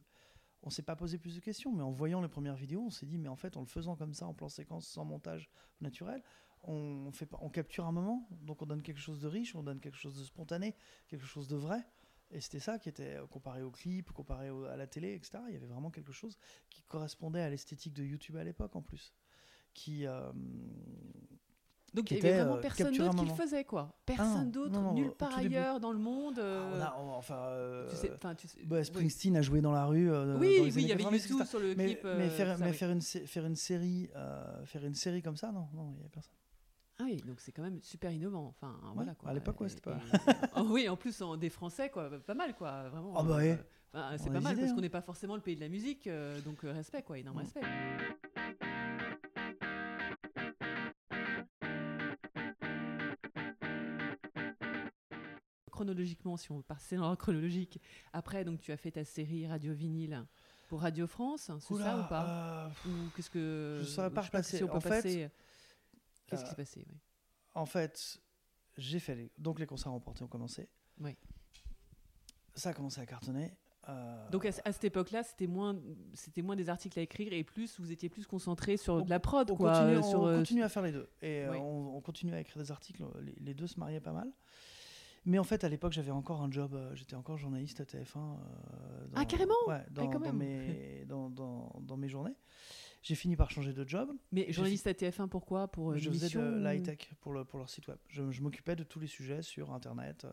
on 0.62 0.68
s'est 0.68 0.82
pas 0.82 0.94
posé 0.94 1.16
plus 1.16 1.34
de 1.34 1.40
questions, 1.40 1.72
mais 1.72 1.82
en 1.82 1.90
voyant 1.90 2.20
les 2.20 2.28
premières 2.28 2.54
vidéos, 2.54 2.82
on 2.82 2.90
s'est 2.90 3.06
dit, 3.06 3.16
mais 3.16 3.30
en 3.30 3.36
fait, 3.36 3.56
en 3.56 3.60
le 3.60 3.66
faisant 3.66 3.96
comme 3.96 4.12
ça, 4.12 4.26
en 4.26 4.34
plan 4.34 4.50
séquence, 4.50 4.86
sans 4.86 5.06
montage 5.06 5.50
naturel, 5.80 6.22
on 6.64 7.10
fait 7.12 7.28
on 7.40 7.48
capture 7.48 7.86
un 7.86 7.92
moment, 7.92 8.28
donc 8.30 8.60
on 8.60 8.66
donne 8.66 8.82
quelque 8.82 9.00
chose 9.00 9.20
de 9.22 9.28
riche, 9.28 9.54
on 9.54 9.62
donne 9.62 9.80
quelque 9.80 9.96
chose 9.96 10.18
de 10.18 10.24
spontané, 10.24 10.76
quelque 11.08 11.26
chose 11.26 11.48
de 11.48 11.56
vrai. 11.56 11.80
Et 12.30 12.42
c'était 12.42 12.60
ça 12.60 12.78
qui 12.78 12.90
était 12.90 13.16
euh, 13.16 13.26
comparé 13.26 13.62
au 13.62 13.70
clip, 13.70 14.12
comparé 14.12 14.48
à 14.70 14.76
la 14.76 14.86
télé, 14.86 15.14
etc. 15.14 15.38
Il 15.48 15.54
y 15.54 15.56
avait 15.56 15.66
vraiment 15.66 15.90
quelque 15.90 16.12
chose 16.12 16.36
qui 16.68 16.82
correspondait 16.82 17.40
à 17.40 17.48
l'esthétique 17.48 17.94
de 17.94 18.04
YouTube 18.04 18.36
à 18.36 18.44
l'époque 18.44 18.76
en 18.76 18.82
plus, 18.82 19.14
qui 19.72 20.06
euh, 20.06 20.32
Donc 21.94 22.10
il 22.10 22.16
y 22.16 22.20
avait 22.20 22.38
vraiment 22.38 22.56
euh, 22.56 22.60
personne 22.60 22.96
d'autre 22.96 23.14
qui 23.16 23.24
le 23.26 23.34
faisait, 23.34 23.64
quoi. 23.64 23.82
non, 23.82 23.88
Personne 24.04 24.44
non, 24.46 24.50
d'autre, 24.50 24.92
nulle 24.94 25.10
part 25.12 25.30
tout 25.30 25.40
début. 25.40 25.54
ailleurs 25.56 25.78
dans 25.80 25.92
le 25.92 25.98
monde. 25.98 26.38
euh, 26.40 26.80
Ah, 26.82 26.96
on 26.98 27.02
a- 27.02 27.04
on- 27.04 27.12
enfin, 27.16 27.36
euh, 27.36 27.88
tu 27.88 27.94
sais, 27.96 28.10
tu 28.36 28.48
sais- 28.48 28.58
bah, 28.64 28.76
oui. 28.78 28.84
Springsteen 28.84 29.36
a 29.36 29.42
joué 29.42 29.60
dans 29.60 29.70
la 29.72 29.86
rue. 29.86 30.10
euh, 30.10 30.36
Oui, 30.38 30.58
dans 30.58 30.64
oui, 30.64 30.72
il 30.76 30.80
y 30.88 30.92
avait 30.92 31.02
90, 31.04 31.28
YouTube 31.28 31.46
sur 31.46 31.60
le 31.60 31.74
Mais, 31.76 31.84
clip. 31.86 32.00
mais 32.04 32.10
euh, 32.10 32.30
faire, 32.30 32.58
ça, 32.58 32.64
mais 32.64 32.70
oui. 32.72 32.76
faire, 32.76 32.90
une, 32.90 33.00
faire 33.00 33.46
une 33.46 33.54
série, 33.56 34.10
euh, 34.16 34.64
faire 34.66 34.84
une 34.84 34.94
série 34.94 35.22
comme 35.22 35.36
ça, 35.36 35.52
non, 35.52 35.68
non, 35.72 35.90
il 35.92 35.98
y 35.98 36.00
avait 36.00 36.08
personne. 36.08 36.34
Ah 36.98 37.02
oui, 37.06 37.16
donc 37.26 37.40
c'est 37.40 37.52
quand 37.52 37.62
même 37.62 37.80
super 37.82 38.10
innovant. 38.12 38.48
Enfin, 38.56 38.74
voilà 38.94 39.14
quoi. 39.14 39.30
à 39.30 39.34
l'époque, 39.34 39.60
ouais, 39.60 39.68
c'était 39.68 39.82
pas- 39.82 39.96
et- 39.96 40.32
oh 40.56 40.66
oui, 40.70 40.88
en 40.88 40.96
plus 40.96 41.20
en 41.22 41.36
des 41.36 41.50
Français, 41.50 41.90
quoi, 41.90 42.10
pas 42.26 42.34
mal, 42.34 42.54
quoi, 42.54 42.88
vraiment. 42.88 43.14
Ah 43.16 43.22
bah 43.22 43.34
euh, 43.34 43.36
ouais. 43.38 43.58
c'est 44.18 44.28
a 44.30 44.32
pas 44.32 44.40
mal 44.40 44.52
idées, 44.52 44.60
parce 44.62 44.72
hein. 44.72 44.74
qu'on 44.74 44.80
n'est 44.80 44.88
pas 44.88 45.00
forcément 45.02 45.34
le 45.36 45.42
pays 45.42 45.54
de 45.56 45.60
la 45.60 45.68
musique, 45.68 46.06
euh, 46.08 46.40
donc 46.42 46.64
euh, 46.64 46.72
respect, 46.72 47.02
quoi, 47.02 47.18
énorme 47.18 47.36
Mm. 47.38 47.40
respect. 47.40 47.60
Chronologiquement, 55.88 56.38
si 56.38 56.50
on 56.50 56.56
veut 56.56 56.62
passer 56.62 56.96
dans 56.96 57.02
l'ordre 57.02 57.18
chronologique, 57.18 57.78
après, 58.14 58.42
donc 58.42 58.58
tu 58.62 58.72
as 58.72 58.76
fait 58.78 58.90
ta 58.92 59.04
série 59.04 59.46
Radio 59.46 59.74
Vinyle 59.74 60.24
pour 60.68 60.80
Radio 60.80 61.06
France, 61.06 61.50
c'est 61.60 61.74
ça 61.74 61.98
ou 61.98 62.08
pas 62.08 62.70
euh, 62.86 62.88
Ou 62.88 63.10
qu'est-ce 63.14 63.28
que 63.28 63.80
Je 63.82 63.86
saurais 63.86 64.08
pas 64.10 64.22
sais 64.42 64.56
si 64.56 64.64
En 64.64 64.80
fait, 64.80 64.88
passer. 64.88 65.28
Qu'est-ce 66.26 66.40
qui 66.42 66.46
euh, 66.46 66.50
s'est 66.50 66.56
passé 66.56 66.86
oui. 66.88 66.96
En 67.52 67.66
fait, 67.66 68.18
j'ai 68.78 68.98
fait 68.98 69.14
les... 69.14 69.30
donc 69.36 69.60
les 69.60 69.66
concerts 69.66 69.92
remportés 69.92 70.22
ont 70.24 70.26
commencé. 70.28 70.70
Oui. 71.00 71.14
Ça 72.54 72.70
a 72.70 72.72
commencé 72.72 73.02
à 73.02 73.04
cartonner. 73.06 73.52
euh, 73.90 74.30
Donc 74.30 74.46
à, 74.46 74.48
à 74.64 74.72
cette 74.72 74.84
époque-là, 74.84 75.22
c'était 75.22 75.46
moins, 75.46 75.76
c'était 76.14 76.40
moins 76.40 76.56
des 76.56 76.70
articles 76.70 76.98
à 76.98 77.02
écrire 77.02 77.30
et 77.34 77.44
plus 77.44 77.78
vous 77.78 77.92
étiez 77.92 78.08
plus 78.08 78.26
concentré 78.26 78.78
sur 78.78 79.02
de 79.04 79.10
la 79.10 79.20
prod, 79.20 79.50
on 79.50 79.54
quoi. 79.54 79.72
continue, 79.72 79.96
euh, 79.98 80.02
sur, 80.02 80.20
on 80.22 80.28
euh, 80.28 80.38
continue 80.38 80.62
à 80.62 80.70
faire 80.70 80.82
les 80.82 80.92
deux. 80.92 81.10
Et 81.20 81.44
euh, 81.44 81.50
Oui. 81.52 81.58
on, 81.60 81.96
on 81.96 82.00
continue 82.00 82.32
à 82.32 82.40
écrire 82.40 82.62
des 82.62 82.70
articles. 82.72 83.04
Les, 83.20 83.34
les 83.38 83.52
deux 83.54 83.66
se 83.66 83.78
mariaient 83.78 84.00
pas 84.00 84.12
mal. 84.12 84.32
Mais 85.26 85.38
en 85.38 85.44
fait, 85.44 85.64
à 85.64 85.68
l'époque, 85.68 85.92
j'avais 85.92 86.10
encore 86.10 86.42
un 86.42 86.50
job. 86.50 86.74
euh, 86.74 86.94
J'étais 86.94 87.16
encore 87.16 87.38
journaliste 87.38 87.80
à 87.80 87.84
TF1. 87.84 88.18
euh, 88.18 89.06
dans- 89.08 89.20
Ah, 89.20 89.24
carrément 89.24 89.54
Ouais, 89.66 89.84
dans, 89.90 90.06
dans 90.08 90.32
mes, 90.32 91.04
dans, 91.08 91.30
dans- 91.30 91.80
dans 91.80 91.96
mes 91.96 92.08
journées. 92.08 92.34
J'ai 93.02 93.14
fini 93.14 93.36
par 93.36 93.50
changer 93.50 93.74
de 93.74 93.86
job. 93.86 94.10
Mais 94.32 94.50
journaliste 94.50 94.86
à 94.86 94.92
TF1, 94.92 95.28
pourquoi? 95.28 95.68
Pour 95.68 95.90
euh, 95.92 95.96
je 95.98 96.10
faisais 96.10 96.30
de 96.38 96.38
ou- 96.38 96.58
l'high-tech 96.64 97.10
pour, 97.20 97.32
le, 97.34 97.44
pour 97.44 97.58
leur 97.58 97.68
site 97.68 97.86
web. 97.88 97.98
Je, 98.08 98.30
je 98.30 98.40
m'occupais 98.42 98.76
de 98.76 98.82
tous 98.82 98.98
les 98.98 99.06
sujets 99.06 99.42
sur 99.42 99.72
Internet. 99.74 100.26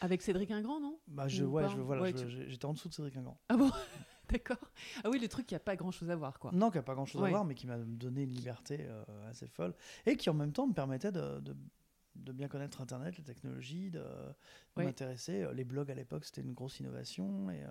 Avec 0.00 0.22
Cédric 0.22 0.50
Ingrand, 0.50 0.80
non? 0.80 0.98
Bah, 1.06 1.28
je, 1.28 1.44
Ou 1.44 1.50
ouais, 1.52 1.68
je, 1.68 1.76
voilà, 1.76 2.02
Ouais, 2.02 2.12
tu- 2.12 2.28
j'étais 2.28 2.64
en 2.64 2.72
dessous 2.72 2.88
de 2.88 2.94
Cédric 2.94 3.16
Ingrand. 3.16 3.38
Ah 3.48 3.56
bon? 3.56 3.70
D'accord. 4.30 4.58
Ah 5.04 5.08
oui, 5.10 5.18
le 5.20 5.28
truc 5.28 5.46
qui 5.46 5.54
a 5.54 5.60
pas 5.60 5.74
grand-chose 5.76 6.10
à 6.10 6.16
voir, 6.16 6.38
quoi. 6.38 6.50
Non, 6.52 6.70
qui 6.70 6.76
n'a 6.76 6.82
pas 6.82 6.94
grand-chose 6.94 7.20
Ouais. 7.22 7.28
à 7.28 7.30
voir, 7.30 7.44
mais 7.44 7.54
qui 7.54 7.66
m'a 7.66 7.78
donné 7.78 8.24
une 8.24 8.32
liberté 8.32 8.78
euh, 8.80 9.02
assez 9.30 9.46
folle. 9.46 9.74
Et 10.04 10.16
qui 10.16 10.28
en 10.28 10.34
même 10.34 10.52
temps 10.52 10.66
me 10.66 10.74
permettait 10.74 11.12
de, 11.12 11.40
de- 11.40 11.56
de 12.18 12.32
bien 12.32 12.48
connaître 12.48 12.80
Internet, 12.80 13.16
les 13.18 13.24
technologies, 13.24 13.90
de, 13.90 14.04
m'intéresser. 14.76 15.42
Euh, 15.42 15.52
Les 15.52 15.64
blogs 15.64 15.90
à 15.90 15.94
l'époque, 15.94 16.24
c'était 16.24 16.42
une 16.42 16.52
grosse 16.52 16.80
innovation. 16.80 17.50
Et, 17.50 17.62
euh, 17.62 17.68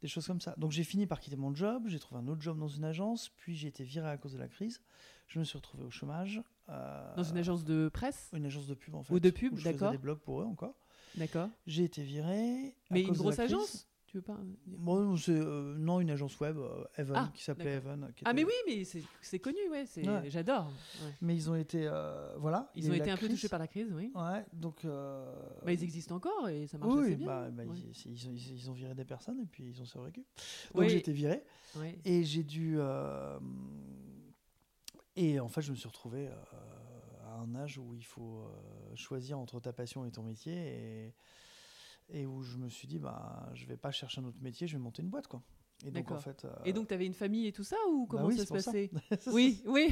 des 0.00 0.08
choses 0.08 0.26
comme 0.26 0.40
ça. 0.40 0.54
Donc 0.56 0.72
j'ai 0.72 0.84
fini 0.84 1.06
par 1.06 1.20
quitter 1.20 1.36
mon 1.36 1.54
job, 1.54 1.84
j'ai 1.86 1.98
trouvé 1.98 2.20
un 2.20 2.28
autre 2.28 2.40
job 2.40 2.58
dans 2.58 2.68
une 2.68 2.84
agence, 2.84 3.28
puis 3.36 3.54
j'ai 3.54 3.68
été 3.68 3.84
viré 3.84 4.08
à 4.08 4.16
cause 4.16 4.32
de 4.32 4.38
la 4.38 4.48
crise. 4.48 4.80
Je 5.26 5.38
me 5.38 5.44
suis 5.44 5.58
retrouvé 5.58 5.84
au 5.84 5.90
chômage. 5.90 6.42
euh, 6.68 7.14
Dans 7.16 7.22
une 7.22 7.36
agence 7.36 7.64
de 7.64 7.88
presse? 7.92 8.30
une 8.32 8.46
agence 8.46 8.66
de 8.66 8.74
pub 8.74 8.94
en 8.94 9.02
fait. 9.02 9.12
Ou 9.12 9.20
de 9.20 9.30
pub, 9.30 9.58
d'accord. 9.60 9.92
des 9.92 9.98
blogs 9.98 10.18
pour 10.20 10.40
eux 10.40 10.44
encore. 10.44 10.74
D'accord. 11.16 11.48
J'ai 11.66 11.84
été 11.84 12.02
viré. 12.02 12.74
à 12.90 12.94
Mais 12.94 13.02
une 13.02 13.08
de 13.12 13.12
la 13.12 13.18
grosse 13.18 13.36
crise. 13.36 13.86
Tu 14.10 14.16
veux 14.16 14.22
pas 14.24 14.36
Bon, 14.66 14.98
non, 15.04 15.16
c'est, 15.16 15.30
euh, 15.30 15.76
non, 15.78 16.00
une 16.00 16.10
agence 16.10 16.40
web, 16.40 16.58
euh, 16.58 16.82
Evan, 16.96 17.16
Ah, 17.16 17.32
qui 17.32 17.44
s'appelait 17.44 17.74
Evan. 17.74 18.10
qui 18.16 18.24
Ah, 18.26 18.32
mais 18.32 18.42
oui, 18.42 18.50
mais 18.66 18.82
c'est 18.84 19.38
connu, 19.38 19.58
ouais. 19.70 19.84
Ouais. 19.98 20.28
J'adore. 20.30 20.64
ouais. 20.66 21.12
Mais 21.20 21.36
ils 21.36 21.48
ont 21.48 21.54
été. 21.54 21.86
euh, 21.86 22.34
voilà. 22.38 22.72
Ils 22.74 22.90
ont 22.90 22.94
été 22.94 23.08
un 23.08 23.16
peu 23.16 23.28
touchés 23.28 23.48
par 23.48 23.60
la 23.60 23.68
crise, 23.68 23.92
oui. 23.94 24.10
Ouais, 24.16 24.44
donc. 24.52 24.84
euh, 24.84 25.32
Bah, 25.64 25.72
ils 25.72 25.84
existent 25.84 26.16
encore 26.16 26.48
et 26.48 26.66
ça 26.66 26.76
marche 26.76 26.92
oui, 26.92 27.04
assez 27.04 27.14
bien. 27.14 27.26
bah, 27.28 27.50
bah, 27.52 27.62
ouais. 27.62 27.76
ils, 28.04 28.12
ils 28.12 28.28
ont, 28.28 28.32
ils- 28.32 28.52
ils 28.54 28.68
ont 28.70 28.72
viré 28.72 28.96
des 28.96 29.04
personnes 29.04 29.38
et 29.38 29.46
puis 29.46 29.62
ils 29.68 29.80
ont 29.80 29.84
survécu. 29.86 30.24
Donc 30.74 30.82
Oui. 30.82 30.88
j'ai 30.88 30.98
été 30.98 31.12
viré 31.12 31.44
et 32.04 32.24
j'ai 32.24 32.42
dû. 32.42 32.74
euh, 32.80 33.38
et 35.14 35.38
en 35.38 35.48
fait, 35.48 35.62
je 35.62 35.70
me 35.70 35.76
suis 35.76 35.86
retrouvé 35.88 36.26
euh, 36.26 36.32
à 37.28 37.34
un 37.36 37.54
âge 37.54 37.78
où 37.78 37.94
il 37.94 38.04
faut 38.04 38.40
euh, 38.40 38.96
choisir 38.96 39.38
entre 39.38 39.60
ta 39.60 39.72
passion 39.72 40.04
et 40.04 40.10
ton 40.10 40.24
métier 40.24 40.52
et, 40.56 41.14
et 42.12 42.26
où 42.26 42.42
je 42.42 42.56
me 42.58 42.68
suis 42.68 42.86
dit, 42.88 42.98
bah, 42.98 43.48
je 43.54 43.66
vais 43.66 43.76
pas 43.76 43.90
chercher 43.90 44.20
un 44.20 44.24
autre 44.24 44.38
métier, 44.40 44.66
je 44.66 44.76
vais 44.76 44.82
monter 44.82 45.02
une 45.02 45.08
boîte, 45.08 45.26
quoi. 45.26 45.42
Et 45.86 45.90
donc 45.90 46.10
en 46.10 46.18
fait. 46.18 46.44
euh, 46.44 46.50
Et 46.64 46.72
donc, 46.74 46.88
tu 46.88 46.94
avais 46.94 47.06
une 47.06 47.14
famille 47.14 47.46
et 47.46 47.52
tout 47.52 47.64
ça 47.64 47.76
ou 47.90 48.02
bah 48.02 48.06
comment 48.10 48.26
oui, 48.26 48.36
ça 48.36 48.44
se 48.44 48.52
passait? 48.52 48.90
Ça. 49.20 49.30
Oui, 49.32 49.62
oui. 49.66 49.88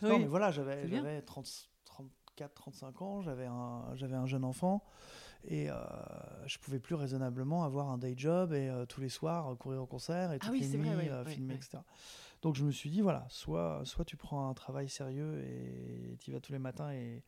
Non, 0.00 0.10
Oui. 0.10 0.18
mais 0.20 0.26
voilà, 0.26 0.50
j'avais, 0.52 0.82
C'est 0.82 0.88
bien. 0.88 0.98
j'avais 1.02 1.22
30, 1.22 1.70
34, 1.84 2.54
35 2.54 3.02
ans, 3.02 3.20
j'avais 3.22 3.46
un, 3.46 3.94
j'avais 3.94 4.14
un 4.14 4.26
jeune 4.26 4.44
enfant 4.44 4.84
et 5.44 5.70
euh, 5.70 5.74
je 6.46 6.58
pouvais 6.58 6.78
plus 6.78 6.94
raisonnablement 6.94 7.64
avoir 7.64 7.90
un 7.90 7.98
day 7.98 8.14
job 8.16 8.52
et 8.52 8.68
euh, 8.68 8.86
tous 8.86 9.00
les 9.00 9.08
soirs 9.08 9.48
euh, 9.48 9.56
courir 9.56 9.82
au 9.82 9.86
concert 9.86 10.32
et 10.32 10.38
toutes 10.38 10.50
Ah 10.50 10.52
oui, 10.52 10.60
les 10.60 10.68
nuits 10.78 10.86
vrai, 10.94 11.08
ouais, 11.08 11.10
ouais, 11.10 11.24
filmer, 11.24 11.54
ouais. 11.54 11.58
etc. 11.58 11.78
Donc 12.42 12.54
je 12.54 12.64
me 12.64 12.70
suis 12.70 12.90
dit, 12.90 13.00
voilà, 13.00 13.26
soit, 13.28 13.82
soit 13.84 14.04
tu 14.04 14.16
prends 14.16 14.48
un 14.48 14.54
travail 14.54 14.88
sérieux 14.88 15.42
et 15.44 16.16
tu 16.20 16.30
y 16.30 16.32
vas 16.32 16.40
tous 16.40 16.52
les 16.52 16.58
matins 16.60 16.92
et, 16.92 17.24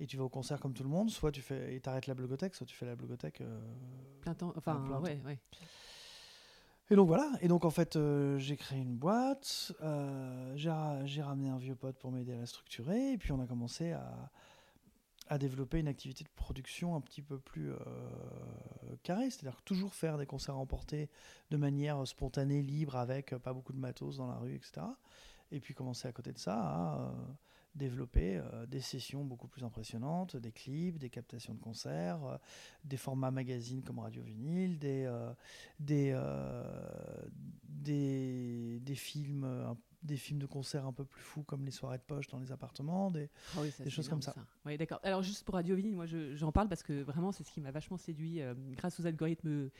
et 0.00 0.06
tu 0.06 0.16
vas 0.16 0.24
au 0.24 0.28
concert 0.28 0.58
comme 0.60 0.74
tout 0.74 0.82
le 0.82 0.88
monde, 0.88 1.10
soit 1.10 1.30
tu 1.32 1.40
fais, 1.40 1.74
et 1.74 1.80
t'arrêtes 1.80 2.06
la 2.06 2.14
blogothèque, 2.14 2.54
soit 2.54 2.66
tu 2.66 2.74
fais 2.76 2.86
la 2.86 2.96
blogothèque. 2.96 3.40
euh, 3.40 3.60
Plein 4.20 4.34
temps. 4.34 4.52
Enfin, 4.56 4.76
plein 4.86 5.00
ouais, 5.00 5.20
ouais. 5.24 5.38
et 6.90 6.96
donc 6.96 7.06
voilà, 7.08 7.30
et 7.40 7.48
donc 7.48 7.64
en 7.64 7.70
fait 7.70 7.96
euh, 7.96 8.38
j'ai 8.38 8.56
créé 8.56 8.78
une 8.80 8.96
boîte, 8.96 9.72
euh, 9.82 10.52
j'ai 10.56 10.70
ra- 10.70 11.04
j'ai 11.06 11.22
ramené 11.22 11.48
un 11.48 11.58
vieux 11.58 11.74
pote 11.76 11.96
pour 11.98 12.10
m'aider 12.12 12.32
à 12.34 12.38
la 12.38 12.46
structurer, 12.46 13.12
et 13.12 13.18
puis 13.18 13.32
on 13.32 13.40
a 13.40 13.46
commencé 13.46 13.92
à, 13.92 14.30
à 15.28 15.38
développer 15.38 15.78
une 15.78 15.88
activité 15.88 16.24
de 16.24 16.28
production 16.36 16.94
un 16.96 17.00
petit 17.00 17.22
peu 17.22 17.38
plus 17.38 17.72
carrée, 19.02 19.30
c'est-à-dire 19.30 19.62
toujours 19.62 19.94
faire 19.94 20.18
des 20.18 20.26
concerts 20.26 20.58
emportés 20.58 21.08
de 21.50 21.56
manière 21.56 22.06
spontanée, 22.06 22.62
libre, 22.62 22.96
avec 22.96 23.34
pas 23.36 23.52
beaucoup 23.54 23.72
de 23.72 23.78
matos 23.78 24.16
dans 24.18 24.26
la 24.26 24.36
rue, 24.36 24.54
etc. 24.54 24.86
Et 25.52 25.60
puis 25.60 25.72
commencer 25.74 26.08
à 26.08 26.12
côté 26.12 26.32
de 26.32 26.38
ça 26.38 26.54
à 26.58 27.14
développer 27.74 28.36
euh, 28.36 28.66
des 28.66 28.80
sessions 28.80 29.24
beaucoup 29.24 29.48
plus 29.48 29.64
impressionnantes, 29.64 30.36
des 30.36 30.52
clips, 30.52 30.98
des 30.98 31.10
captations 31.10 31.54
de 31.54 31.60
concerts, 31.60 32.24
euh, 32.24 32.36
des 32.84 32.96
formats 32.96 33.30
magazines 33.30 33.82
comme 33.82 33.98
Radio 33.98 34.22
Vinyle, 34.22 34.78
des, 34.78 35.04
euh, 35.06 35.32
des, 35.80 36.12
des, 37.68 38.80
des 38.80 38.94
films, 38.94 39.76
des 40.02 40.16
films 40.16 40.38
de 40.38 40.46
concert 40.46 40.86
un 40.86 40.92
peu 40.92 41.04
plus 41.04 41.22
fous 41.22 41.42
comme 41.42 41.64
les 41.64 41.70
soirées 41.70 41.98
de 41.98 42.02
poche 42.02 42.28
dans 42.28 42.38
les 42.38 42.52
appartements. 42.52 43.10
Des... 43.10 43.28
Ah 43.56 43.60
oui, 43.62 43.70
ça, 43.70 43.84
Des 43.84 43.90
c'est 43.90 43.96
choses 43.96 44.08
comme 44.08 44.22
ça. 44.22 44.34
Oui, 44.64 44.76
d'accord. 44.76 45.00
Alors, 45.02 45.22
juste 45.22 45.44
pour 45.44 45.54
Radio 45.54 45.74
Vinyle, 45.76 45.94
moi, 45.96 46.06
je- 46.06 46.34
j'en 46.34 46.52
parle 46.52 46.68
parce 46.68 46.82
que 46.82 47.02
vraiment, 47.02 47.32
c'est 47.32 47.44
ce 47.44 47.50
qui 47.50 47.60
m'a 47.60 47.70
vachement 47.70 47.96
séduit 47.96 48.40
euh, 48.40 48.54
grâce 48.76 49.00
aux 49.00 49.06
algorithmes 49.06 49.70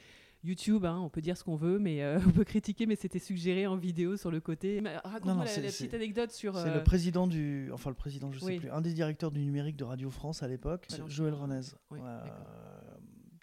YouTube. 0.45 0.85
hein, 0.85 0.99
on 1.01 1.09
peut 1.09 1.21
dire 1.21 1.37
ce 1.37 1.43
qu'on 1.45 1.57
veut, 1.57 1.79
mais 1.79 2.03
euh, 2.03 2.19
on 2.27 2.31
peut 2.31 2.45
critiquer, 2.45 2.87
mais 2.87 2.97
c'était 2.97 3.19
suggéré 3.19 3.67
en 3.67 3.77
vidéo 3.77 4.17
sur 4.17 4.31
le 4.31 4.41
côté. 4.41 4.81
Mais 4.81 4.97
Raconte-moi 4.99 5.45
la, 5.45 5.57
la 5.57 5.69
petite 5.69 5.95
anecdote 5.95 6.31
sur. 6.31 6.57
C'est 6.57 6.69
euh, 6.69 6.75
le 6.77 6.83
président 6.85 7.27
du, 7.27 7.71
enfin 7.73 7.91
le 7.91 7.97
président, 7.97 8.31
je 8.31 8.39
sais 8.39 8.45
oui. 8.47 8.59
plus, 8.61 8.71
un 8.71 8.81
des 8.81 8.93
directeurs 8.93 9.31
du 9.31 9.41
numérique 9.41 9.77
de 9.77 9.85
Radio 9.85 10.11
France 10.11 10.43
à 10.43 10.49
l'époque, 10.49 10.87
Joël 11.09 11.35
Renez, 11.35 11.61
oui, 11.91 11.99
euh, 12.03 12.21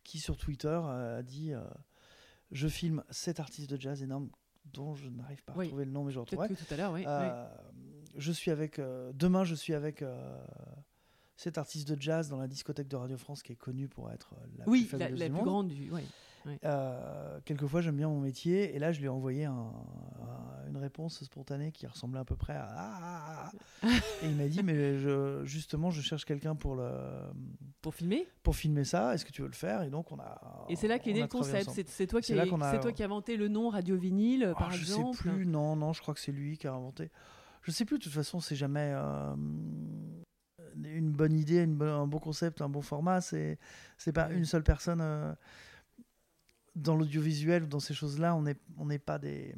qui 0.04 0.20
sur 0.20 0.38
Twitter 0.38 0.68
euh, 0.84 1.20
a 1.20 1.24
dit 1.24 1.54
euh, 1.54 1.62
Je 2.52 2.68
filme 2.68 3.04
cet 3.10 3.40
artiste 3.40 3.70
de 3.70 3.80
jazz 3.80 4.02
énorme 4.04 4.30
dont 4.66 4.94
je 4.96 5.10
n'arrive 5.10 5.44
pas 5.44 5.54
à 5.54 5.58
Oui. 5.58 5.66
retrouver 5.66 5.86
le 5.86 5.92
nom, 5.92 6.04
mais 6.04 6.12
je 6.12 6.20
retrouverai. 6.20 6.48
que 6.50 6.54
tout 6.54 6.72
à 6.74 6.78
l'heure, 6.78 6.94
oui. 6.94 7.04
Euh, 7.08 7.48
Je 8.18 8.32
suis 8.32 8.52
avec. 8.52 8.78
euh, 8.80 9.12
demain, 9.14 9.44
je 9.44 9.56
suis 9.56 9.74
avec 9.74 10.02
euh, 10.02 10.38
cet 11.36 11.58
artiste 11.58 11.88
de 11.92 12.00
jazz 12.00 12.30
dans 12.30 12.38
la 12.38 12.48
discothèque 12.48 12.88
de 12.88 12.96
Radio 12.96 13.18
France 13.18 13.42
qui 13.42 13.52
est 13.54 13.56
connue 13.58 13.88
pour 13.88 14.12
être 14.12 14.34
euh, 14.34 14.46
la 14.60 14.70
Oui, 14.70 14.84
plus 14.86 14.98
la, 15.00 15.06
fabuleuse 15.06 15.20
la 15.20 15.26
du 15.28 15.32
plus 15.32 15.38
monde. 15.38 15.46
grande 15.46 15.68
du. 15.70 15.90
ouais. 15.92 16.04
Euh, 16.64 17.40
quelquefois, 17.46 17.82
j'aime 17.82 17.98
bien 17.98 18.08
mon 18.10 18.20
métier, 18.20 18.76
et 18.76 18.80
là, 18.80 18.92
je 18.92 19.00
lui 19.00 19.06
ai 19.06 19.10
envoyé 19.10 19.46
un- 19.46 19.52
un- 19.54 20.68
une 20.70 20.78
réponse 20.78 21.24
spontanée 21.24 21.72
qui 21.72 21.86
ressemblait 21.88 22.20
à 22.20 22.26
peu 22.26 22.36
près 22.36 22.54
à. 22.54 22.68
Ah, 22.70 23.00
ah, 23.02 23.52
ah. 23.84 23.88
et 24.24 24.28
il 24.28 24.36
m'a 24.36 24.48
dit, 24.48 24.64
mais 24.64 24.98
je, 25.00 25.42
justement, 25.46 25.90
je 25.92 26.02
cherche 26.02 26.26
quelqu'un 26.26 26.56
pour 26.56 26.76
le 26.76 26.90
Pour 27.82 27.96
filmer? 27.96 28.28
pour 28.44 28.56
filmer 28.56 28.84
ça. 28.84 29.14
Est-ce 29.14 29.26
que 29.26 29.32
tu 29.32 29.42
veux 29.42 29.48
le 29.48 29.54
faire? 29.54 29.82
Et 29.84 29.90
donc, 29.90 30.12
on 30.12 30.20
a. 30.20 30.64
Et 30.70 30.76
c'est 30.76 30.88
là 30.88 31.00
qu'est 31.00 31.14
né 31.14 31.20
a 31.20 31.24
le 31.24 31.28
concept. 31.30 31.70
C'est 31.88 32.08
toi, 32.08 32.22
qui 32.22 32.34
a- 32.38 32.46
toi 32.80 32.92
qui 32.94 33.04
inventé 33.04 33.38
le 33.38 33.48
nom 33.48 33.70
Radio 33.70 33.96
Vinyle, 33.98 34.50
Ah, 34.56 34.60
par 34.60 34.72
je 34.72 34.82
exemple? 34.82 35.18
sais 35.18 35.24
plus. 35.24 35.46
Non, 35.46 35.76
non, 35.76 35.94
je 35.94 36.02
crois 36.02 36.14
que 36.14 36.20
c'est 36.20 36.32
lui 36.32 36.58
qui 36.58 36.68
a 36.68 36.74
inventé. 36.74 37.12
Je 37.64 37.72
sais 37.72 37.86
plus. 37.86 37.98
De 38.00 38.04
toute 38.04 38.14
façon, 38.14 38.40
c'est 38.40 38.56
jamais. 38.56 38.92
euh, 38.96 39.36
une 40.84 41.12
bonne 41.12 41.34
idée, 41.34 41.64
une 41.64 41.76
bonne- 41.76 41.90
un 41.90 42.08
bon 42.08 42.20
concept, 42.20 42.62
un 42.62 42.70
bon 42.70 42.82
format, 42.82 43.20
c'est 43.22 43.58
c'est 43.98 44.14
pas 44.14 44.32
une 44.32 44.46
seule 44.46 44.64
personne 44.64 45.02
euh, 45.02 45.34
dans 46.76 46.96
l'audiovisuel 46.96 47.64
ou 47.64 47.68
dans 47.68 47.80
ces 47.80 47.94
choses-là. 47.94 48.36
On 48.36 48.44
n'est 48.44 48.58
on 48.78 48.86
n'est 48.86 49.00
pas 49.00 49.20
des 49.20 49.56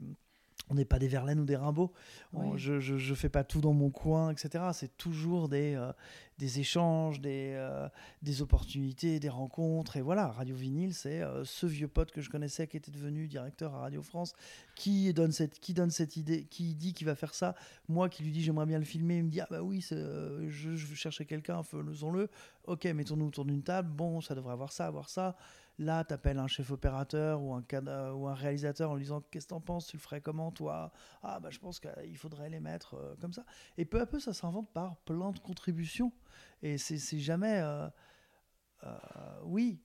on 0.70 0.76
n'est 0.76 0.86
pas 0.86 1.00
des 1.00 1.08
Verlaine 1.08 1.40
ou 1.40 1.46
des 1.46 1.56
Rimbaud. 1.56 1.92
Oui. 2.34 2.54
je, 2.56 2.80
je, 2.80 2.98
je 2.98 3.14
fais 3.14 3.30
pas 3.30 3.44
tout 3.44 3.62
dans 3.62 3.74
mon 3.74 3.90
coin, 3.90 4.32
etc. 4.32 4.66
C'est 4.74 4.98
toujours 4.98 5.50
des, 5.50 5.76
euh, 5.76 5.92
des 6.38 6.60
échanges, 6.60 7.20
des, 7.20 7.54
euh, 7.56 7.88
des 8.22 8.42
opportunités, 8.42 9.20
des 9.20 9.30
rencontres. 9.30 9.98
Et 9.98 10.02
voilà, 10.02 10.28
Radio 10.28 10.56
Vinyle, 10.56 10.94
c'est 10.94 11.22
euh, 11.22 11.44
ce 11.44 11.66
vieux 11.66 11.88
pote 11.88 12.12
que 12.12 12.22
je 12.22 12.30
connaissais 12.30 12.68
qui 12.68 12.78
était 12.78 12.92
devenu 12.92 13.28
directeur 13.28 13.76
à 13.76 13.80
Radio 13.80 14.02
France, 14.02 14.34
qui 14.76 15.14
donne 15.14 15.32
cette, 15.32 15.60
qui 15.60 15.74
donne 15.74 15.92
cette 15.92 16.16
idée, 16.16 16.46
qui 16.46 16.76
dit 16.76 16.94
qu'il 16.94 17.08
va 17.08 17.16
faire 17.16 17.36
ça. 17.36 17.56
Moi 17.90 18.08
qui 18.10 18.24
lui 18.24 18.32
dis 18.32 18.42
j'aimerais 18.42 18.66
bien 18.66 18.80
le 18.80 18.86
filmer, 18.86 19.18
il 19.18 19.26
me 19.26 19.30
dit 19.30 19.42
ah 19.42 19.48
bah 19.52 19.62
oui, 19.62 19.82
je, 19.82 20.48
je 20.50 20.86
veux 20.88 20.96
chercher 20.96 21.26
quelqu'un, 21.26 21.62
faisons-le. 21.64 22.30
Ok, 22.66 22.86
mettons-nous 22.86 23.28
autour 23.28 23.46
d'une 23.46 23.64
table. 23.64 23.90
Bon, 23.90 24.22
ça 24.22 24.34
devrait 24.34 24.54
avoir 24.54 24.72
ça, 24.72 24.88
avoir 24.88 25.10
ça. 25.10 25.36
Là, 25.80 26.04
tu 26.04 26.14
appelles 26.14 26.38
un 26.38 26.48
chef 26.48 26.70
opérateur 26.70 27.42
ou 27.42 27.56
un, 27.56 28.12
ou 28.12 28.28
un 28.28 28.36
réalisateur 28.36 28.92
en 28.92 28.96
lui 28.96 29.04
disant 29.04 29.24
Qu'est-ce 29.32 29.48
que 29.48 29.50
t'en 29.50 29.62
penses 29.62 29.88
Tu 29.88 29.98
le 29.98 30.02
ferais 30.02 30.22
comment, 30.22 30.52
toi? 30.52 30.92
Ah, 31.24 31.40
bah, 31.40 31.50
je 31.50 31.60
pense 31.60 31.80
qu'il 31.80 32.18
faudrait 32.18 32.50
les 32.50 32.60
mettre 32.60 32.94
euh, 32.96 33.16
comme 33.20 33.34
ça. 33.34 33.44
Et 33.78 33.86
peu 33.86 34.00
à 34.00 34.06
peu, 34.06 34.20
ça 34.20 34.34
s'invente 34.34 34.72
par 34.72 34.98
plein 34.98 35.32
de 35.32 35.40
contributions. 35.40 36.12
Et 36.62 36.78
c'est 36.78 37.20
jamais. 37.20 37.60
Euh, 37.62 37.90
euh, 38.84 38.98
oui, 39.46 39.82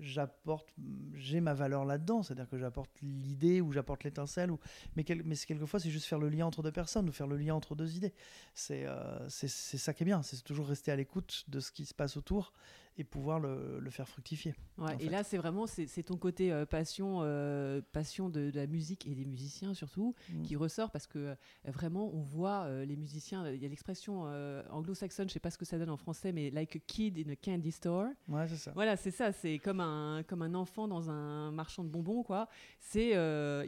j'apporte, 0.00 0.68
j'ai 1.14 1.40
ma 1.40 1.54
valeur 1.54 1.84
là-dedans, 1.86 2.22
c'est-à-dire 2.22 2.48
que 2.48 2.58
j'apporte 2.58 2.90
l'idée 3.00 3.62
ou 3.62 3.72
j'apporte 3.72 4.04
l'étincelle, 4.04 4.50
ou 4.50 4.60
mais, 4.94 5.04
mais 5.24 5.34
quelquefois 5.34 5.80
c'est 5.80 5.88
juste 5.88 6.04
faire 6.04 6.18
le 6.18 6.28
lien 6.28 6.44
entre 6.44 6.62
deux 6.62 6.72
personnes 6.72 7.08
ou 7.08 7.12
faire 7.12 7.26
le 7.26 7.38
lien 7.38 7.54
entre 7.54 7.74
deux 7.74 7.96
idées. 7.96 8.12
C'est 8.54 8.86
c'est 9.28 9.48
ça 9.48 9.94
qui 9.94 10.02
est 10.02 10.06
bien, 10.06 10.22
c'est 10.22 10.42
toujours 10.44 10.66
rester 10.66 10.92
à 10.92 10.96
l'écoute 10.96 11.44
de 11.48 11.60
ce 11.60 11.72
qui 11.72 11.86
se 11.86 11.94
passe 11.94 12.18
autour 12.18 12.52
et 12.96 13.04
pouvoir 13.04 13.40
le, 13.40 13.78
le 13.80 13.90
faire 13.90 14.08
fructifier. 14.08 14.54
Ouais, 14.78 14.96
et 15.00 15.08
là, 15.08 15.24
c'est 15.24 15.36
vraiment 15.36 15.66
c'est 15.66 16.02
ton 16.02 16.16
côté 16.16 16.52
euh, 16.52 16.66
passion, 16.66 17.18
euh, 17.22 17.80
passion 17.92 18.28
de, 18.28 18.50
la 18.54 18.66
musique 18.66 19.06
et 19.06 19.14
des 19.14 19.24
musiciens 19.24 19.74
surtout 19.74 20.14
mm. 20.28 20.42
qui 20.42 20.56
ressort 20.56 20.90
parce 20.90 21.06
que 21.06 21.18
euh, 21.18 21.34
vraiment 21.64 22.12
on 22.14 22.22
voit 22.22 22.68
les 22.84 22.96
musiciens. 22.96 23.48
Il 23.50 23.62
y 23.62 23.66
a 23.66 23.68
l'expression 23.68 24.24
anglo-saxonne, 24.70 25.28
je 25.28 25.34
sais 25.34 25.40
pas 25.40 25.50
ce 25.50 25.58
que 25.58 25.64
ça 25.64 25.78
donne 25.78 25.90
en 25.90 25.96
français, 25.96 26.32
mais 26.32 26.50
like 26.50 26.76
a 26.76 26.78
kid 26.78 27.18
in 27.18 27.30
a 27.32 27.36
candy 27.36 27.70
store. 27.70 28.08
Ouais, 28.28 28.46
c'est 28.48 28.56
ça. 28.56 28.72
Voilà, 28.74 28.96
c'est 28.96 29.10
ça. 29.10 29.32
C'est 29.32 29.58
comme 29.58 29.80
un 29.80 30.22
comme 30.24 30.42
un 30.42 30.54
enfant 30.54 30.88
dans 30.88 31.10
un 31.10 31.50
marchand 31.50 31.84
de 31.84 31.88
bonbons, 31.88 32.22
quoi. 32.22 32.48
C'est 32.80 33.12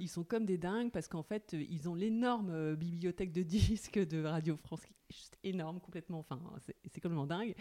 ils 0.00 0.08
sont 0.08 0.24
comme 0.24 0.44
des 0.44 0.58
dingues 0.58 0.90
parce 0.90 1.08
qu'en 1.08 1.22
fait 1.22 1.52
ils 1.52 1.88
ont 1.88 1.94
l'énorme 1.94 2.74
bibliothèque 2.74 3.32
de 3.32 3.42
disques 3.46 3.98
de 3.98 4.24
Radio 4.24 4.56
France 4.56 4.82
qui 4.84 4.94
juste 5.10 5.38
énorme, 5.44 5.80
complètement. 5.80 6.18
Enfin, 6.18 6.40
c'est 6.60 7.00
complètement 7.00 7.26
dingue. 7.26 7.54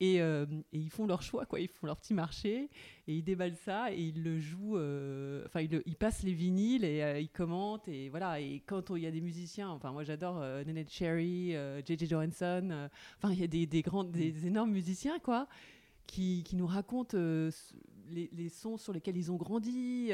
Et, 0.00 0.16
et 0.16 0.46
ils 0.72 0.90
font 0.90 1.06
leur 1.06 1.22
choix, 1.22 1.46
quoi. 1.46 1.60
Ils 1.60 1.68
font 1.68 1.86
leur 1.86 1.96
petit 1.96 2.14
marché 2.14 2.68
et 3.08 3.14
ils 3.16 3.22
déballent 3.22 3.56
ça 3.56 3.92
et 3.92 4.00
ils 4.00 4.22
le 4.22 4.38
jouent. 4.38 4.76
Euh, 4.76 5.46
ils, 5.86 5.96
passent 5.96 6.22
les 6.22 6.32
vinyles 6.32 6.84
et 6.84 7.02
euh, 7.02 7.20
ils 7.20 7.28
commentent 7.28 7.88
et 7.88 8.08
voilà. 8.08 8.40
Et 8.40 8.62
quand 8.66 8.90
il 8.90 9.02
y 9.02 9.06
a 9.06 9.10
des 9.10 9.20
musiciens, 9.20 9.70
enfin, 9.70 9.92
moi 9.92 10.04
j'adore 10.04 10.40
euh, 10.40 10.64
Nene 10.64 10.84
Cherry, 10.88 11.54
J.J. 11.84 12.06
Johansson. 12.06 12.88
Enfin, 13.18 13.32
il 13.32 13.40
y 13.40 13.44
a 13.44 13.48
des, 13.48 13.66
des 13.66 13.82
grands, 13.82 14.10
énormes 14.12 14.72
musiciens, 14.72 15.18
quoi, 15.18 15.48
qui, 16.06 16.42
qui 16.44 16.56
nous 16.56 16.66
racontent. 16.66 17.16
Les, 18.08 18.28
les, 18.32 18.48
sons 18.48 18.76
sur 18.76 18.92
lesquels 18.92 19.16
ils 19.16 19.30
ont 19.30 19.36
grandi. 19.36 20.08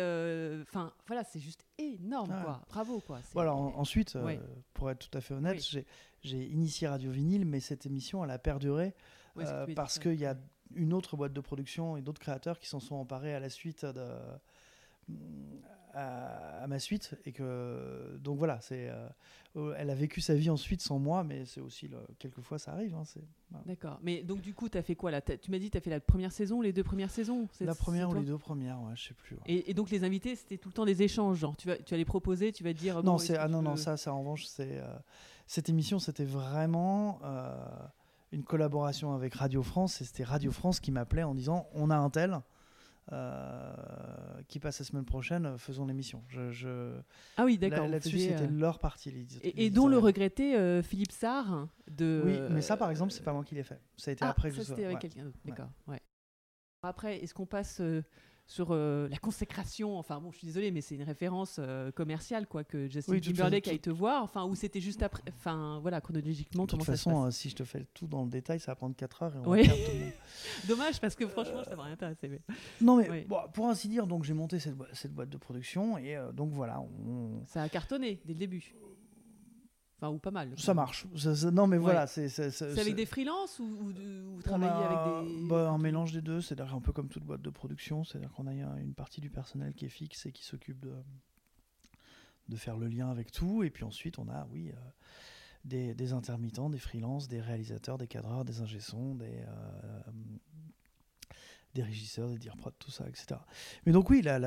Enfin, 0.62 0.92
voilà, 1.07 1.24
c'est 1.24 1.40
juste 1.40 1.64
énorme, 1.79 2.29
quoi. 2.29 2.62
Bravo, 2.68 3.01
quoi. 3.01 3.20
Voilà, 3.33 3.55
ensuite, 3.55 4.18
pour 4.74 4.90
être 4.90 5.09
tout 5.09 5.16
à 5.16 5.20
fait 5.20 5.35
honnête, 5.35 5.62
j'ai 6.22 6.46
initié 6.46 6.88
Radio 6.88 7.11
Vinyle, 7.11 7.44
mais 7.44 7.61
cette 7.61 7.87
émission, 7.87 8.24
elle 8.24 8.31
a 8.31 8.38
perduré 8.38 8.94
parce 9.74 9.98
qu'il 9.98 10.14
y 10.14 10.27
a 10.27 10.37
une 10.74 10.92
autre 10.92 11.16
boîte 11.16 11.33
de 11.33 11.40
production 11.40 11.96
et 11.96 12.03
d'autres 12.03 12.20
créateurs 12.20 12.59
qui 12.59 12.68
s'en 12.68 12.81
sont 12.81 12.96
emparés 12.96 13.35
à 13.35 13.40
la 13.40 13.48
suite 13.48 13.85
de, 13.87 14.07
à, 15.98 16.66
ma 16.66 16.78
suite 16.78 17.14
et 17.24 17.32
que 17.32 18.18
donc 18.22 18.38
voilà 18.38 18.61
c'est 18.61 18.88
euh, 18.88 19.74
elle 19.76 19.90
a 19.90 19.94
vécu 19.94 20.20
sa 20.20 20.34
vie 20.34 20.50
ensuite 20.50 20.80
sans 20.80 20.98
moi 20.98 21.24
mais 21.24 21.44
c'est 21.44 21.61
aussi 21.61 21.88
le, 21.88 21.98
quelquefois 22.18 22.58
ça 22.58 22.72
arrive 22.72 22.94
hein, 22.94 23.02
d'accord. 23.66 23.98
Mais 24.02 24.22
donc 24.22 24.40
du 24.40 24.54
coup 24.54 24.68
tu 24.68 24.78
as 24.78 24.82
fait 24.82 24.94
quoi 24.94 25.11
là? 25.11 25.20
Tu 25.20 25.50
m'as 25.50 25.58
dit 25.58 25.70
tu 25.70 25.78
as 25.78 25.80
fait 25.80 25.90
la 25.90 26.00
première 26.00 26.32
saison 26.32 26.61
les 26.61 26.72
deux 26.72 26.84
premières 26.84 27.11
saisons 27.11 27.48
la 27.61 27.74
première 27.74 28.11
ou 28.11 28.14
les 28.14 28.24
deux 28.24 28.38
premières 28.38 28.80
ouais 28.82 28.92
je 28.94 29.08
sais 29.08 29.14
plus 29.14 29.37
et, 29.46 29.74
donc 29.74 29.90
les 29.90 30.04
invités 30.04 30.37
c'était 30.37 30.58
tout 30.58 30.68
le 30.68 30.74
temps 30.74 30.84
des 30.84 31.02
échanges 31.02 31.38
genre 31.38 31.56
tu 31.56 31.68
vas 31.68 31.76
tu 31.76 31.94
vas 31.94 31.98
les 31.98 32.04
proposer 32.04 32.52
tu 32.52 32.62
vas 32.62 32.72
dire 32.72 33.02
non 33.02 33.18
c'est 33.18 33.37
ah 33.37 33.48
non 33.48 33.62
non 33.62 33.76
ça 33.76 33.96
ça 33.96 34.14
en 34.14 34.20
revanche 34.20 34.46
c'est 34.46 34.78
euh, 34.78 34.87
cette 35.46 35.68
émission 35.68 35.98
c'était 35.98 36.24
vraiment 36.24 37.18
euh, 37.24 37.56
une 38.32 38.44
collaboration 38.44 39.14
avec 39.14 39.34
Radio 39.34 39.62
France 39.62 40.00
et 40.00 40.04
c'était 40.04 40.24
Radio 40.24 40.52
France 40.52 40.80
qui 40.80 40.92
m'appelait 40.92 41.24
en 41.24 41.34
disant 41.34 41.66
on 41.72 41.90
a 41.90 41.96
un 41.96 42.11
tel 42.11 42.40
qui 44.48 44.58
passe 44.58 44.78
la 44.78 44.84
semaine 44.84 45.04
prochaine, 45.04 45.56
faisons 45.58 45.86
l'émission. 45.86 46.22
Je, 46.28 46.92
Ah 47.36 47.44
oui, 47.44 47.58
d'accord. 47.58 47.88
Là-dessus, 47.88 48.18
c'était 48.18 48.44
euh, 48.44 48.50
leur 48.50 48.78
partie. 48.78 49.12
et, 49.42 49.70
dont 49.70 49.88
le 49.88 49.98
regrettait 49.98 50.56
euh, 50.56 50.82
Philippe 50.82 51.12
Sarr. 51.12 51.68
De... 51.90 52.22
Oui, 52.24 52.38
mais 52.50 52.62
ça, 52.62 52.76
par 52.76 52.90
exemple, 52.90 53.12
c'est 53.12 53.24
pas 53.24 53.32
moi 53.32 53.44
qui 53.44 53.54
l'ai 53.54 53.62
fait. 53.62 53.80
Ça 53.96 54.10
a 54.10 54.12
été 54.12 54.24
ah, 54.24 54.30
après 54.30 54.50
ça, 54.50 54.64
c'était 54.64 54.84
avec 54.84 54.98
quelqu'un 54.98 55.24
d'autre. 55.24 55.38
D'accord. 55.44 55.70
Ouais. 55.86 56.00
Après, 56.82 57.18
est-ce 57.22 57.34
qu'on 57.34 57.46
passe 57.46 57.80
sur 58.48 58.68
euh, 58.70 59.08
la 59.11 59.18
consécration. 59.18 59.98
Enfin 59.98 60.20
bon, 60.20 60.32
je 60.32 60.38
suis 60.38 60.46
désolée, 60.46 60.70
mais 60.70 60.80
c'est 60.80 60.94
une 60.94 61.02
référence 61.02 61.56
euh, 61.58 61.92
commerciale 61.92 62.46
quoi 62.46 62.64
que 62.64 62.88
Justin 62.88 63.20
Timberlake 63.20 63.68
aille 63.68 63.78
te 63.78 63.90
voir. 63.90 64.22
Enfin, 64.24 64.44
ou 64.46 64.54
c'était 64.54 64.80
juste 64.80 65.02
après. 65.02 65.22
Enfin 65.37 65.78
voilà, 65.82 66.00
chronologiquement. 66.00 66.64
De 66.64 66.70
toute 66.70 66.82
façon, 66.82 67.26
euh, 67.26 67.30
si 67.30 67.50
je 67.50 67.56
te 67.56 67.64
fais 67.64 67.87
tout 67.92 68.06
dans 68.06 68.24
le 68.24 68.30
détail, 68.30 68.58
ça 68.58 68.72
va 68.72 68.76
prendre 68.76 68.96
4 68.96 69.22
heures. 69.22 69.37
Et 69.37 69.38
on 69.38 69.50
oui. 69.50 69.70
Dommage 70.66 70.98
parce 70.98 71.14
que 71.14 71.28
franchement, 71.28 71.62
ça 71.62 71.76
m'aurait 71.76 71.92
intéressé. 71.92 72.28
Mais... 72.28 72.40
Non 72.80 72.96
mais 72.96 73.26
bon, 73.28 73.37
pour 73.52 73.68
ainsi 73.68 73.87
dire, 73.88 74.06
donc 74.06 74.24
j'ai 74.24 74.34
monté 74.34 74.58
cette, 74.58 74.74
cette, 74.94 75.12
boîte 75.12 75.28
de 75.28 75.37
production 75.37 75.98
et 75.98 76.16
donc 76.32 76.50
voilà. 76.52 76.80
On... 76.80 77.44
Ça 77.46 77.62
a 77.62 77.68
cartonné 77.68 78.20
dès 78.24 78.32
le 78.32 78.38
début. 78.38 78.74
Enfin, 80.00 80.12
ou 80.12 80.18
pas 80.18 80.30
mal. 80.30 80.52
Ça 80.56 80.74
marche. 80.74 81.06
non, 81.52 81.66
mais 81.66 81.78
voilà. 81.78 82.06
C'est 82.06 82.28
avec 82.62 82.94
des 82.94 83.06
freelances 83.06 83.58
ou, 83.58 83.66
vous 83.66 84.42
travaillez 84.42 84.70
avec 84.70 85.26
des. 85.26 85.48
Bah, 85.48 85.70
un 85.70 85.78
mélange 85.78 86.12
des 86.12 86.22
deux. 86.22 86.40
C'est-à-dire 86.40 86.74
un 86.74 86.80
peu 86.80 86.92
comme 86.92 87.08
toute 87.08 87.24
boîte 87.24 87.42
de 87.42 87.50
production. 87.50 88.04
C'est-à-dire 88.04 88.32
qu'on 88.32 88.46
a 88.46 88.52
une 88.52 88.94
partie 88.94 89.20
du 89.20 89.30
personnel 89.30 89.74
qui 89.74 89.87
est 89.87 89.90
fixe 89.90 90.26
et 90.26 90.32
qui 90.32 90.44
s'occupe 90.44 90.78
de, 90.80 90.94
de 92.48 92.56
faire 92.56 92.76
le 92.76 92.87
lien 92.87 93.11
avec 93.11 93.32
tout. 93.32 93.64
Et 93.64 93.70
puis 93.70 93.84
ensuite, 93.84 94.18
on 94.18 94.28
a, 94.28 94.46
oui, 94.52 94.70
euh, 94.70 94.74
des, 95.64 95.94
des, 95.94 96.12
intermittents, 96.12 96.70
des 96.70 96.78
freelances, 96.78 97.26
des 97.26 97.40
réalisateurs, 97.40 97.98
des 97.98 98.06
cadreurs, 98.06 98.44
des 98.44 98.61
ingé 98.61 98.78
des. 98.78 98.84
Euh, 99.24 100.00
des 101.78 101.84
régisseurs, 101.84 102.28
des 102.28 102.38
dire 102.38 102.56
prod, 102.56 102.74
tout 102.78 102.90
ça, 102.90 103.06
etc. 103.08 103.40
Mais 103.86 103.92
donc 103.92 104.10
oui, 104.10 104.20
la, 104.22 104.38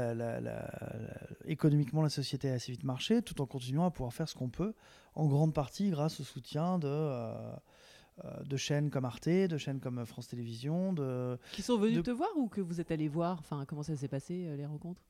économiquement, 1.46 2.02
la 2.02 2.10
société 2.10 2.50
a 2.50 2.54
assez 2.54 2.72
vite 2.74 2.84
marché, 2.84 3.22
tout 3.22 3.41
en 3.41 3.46
continuant 3.46 3.86
à 3.86 3.91
pouvoir 3.91 4.13
faire 4.13 4.28
ce 4.28 4.36
qu'on 4.36 4.50
peut, 4.50 4.74
en 5.15 5.28
grande 5.28 5.54
partie 5.54 5.89
grâce 5.89 6.20
au 6.20 6.24
soutien 6.24 6.78
de, 6.78 6.88
euh, 6.89 7.56
euh, 8.26 8.44
de 8.44 8.58
chaînes 8.58 8.89
comme 8.89 9.06
Arte, 9.06 9.30
de 9.30 9.58
chaînes 9.58 9.80
comme 9.80 10.06
France 10.06 10.28
Télévisions. 10.28 10.91
De, 10.91 11.39
Qui 11.54 11.62
sont 11.62 11.78
venus 11.78 12.04
te 12.04 12.12
voir 12.12 12.30
ou 12.36 12.50
que 12.50 12.60
vous 12.60 12.82
êtes 12.82 12.91
allé 12.91 13.08
voir? 13.08 13.39
Enfin, 13.39 13.65
comment 13.65 13.84
ça 13.84 13.96
s'est 13.96 14.10
passé, 14.10 14.46
euh, 14.46 14.58
les 14.58 14.65
rencontres? 14.65 15.02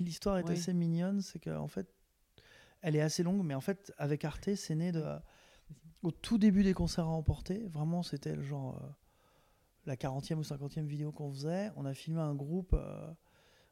L'histoire 0.00 0.38
est 0.38 0.50
assez 0.50 0.72
mignonne, 0.74 1.22
c'est 1.22 1.40
qu'en 1.40 1.68
fait, 1.68 1.88
elle 2.82 2.94
est 2.94 3.00
assez 3.00 3.24
longue, 3.24 3.42
mais 3.42 3.54
en 3.54 3.60
fait, 3.60 3.92
avec 3.98 4.24
Arte, 4.24 4.54
c'est 4.54 4.76
né 4.76 4.92
de... 4.92 5.04
Au 6.02 6.12
tout 6.12 6.38
début 6.38 6.62
des 6.62 6.74
concerts 6.74 7.06
à 7.06 7.08
emporter, 7.08 7.66
vraiment, 7.66 8.04
c'était 8.04 8.36
le 8.36 8.42
genre 8.42 8.80
la 9.86 9.96
40e 9.96 10.34
ou 10.34 10.42
50e 10.42 10.86
vidéo 10.86 11.12
qu'on 11.12 11.32
faisait, 11.32 11.70
on 11.76 11.84
a 11.84 11.94
filmé 11.94 12.20
un 12.20 12.34
groupe 12.34 12.74
euh, 12.74 13.12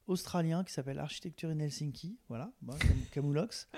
australien 0.07 0.65
qui 0.65 0.73
s'appelle 0.73 0.99
Architecture 0.99 1.51
in 1.51 1.59
Helsinki, 1.59 2.19
voilà, 2.29 2.53
bah, 2.63 2.75
Camoulox, 3.13 3.69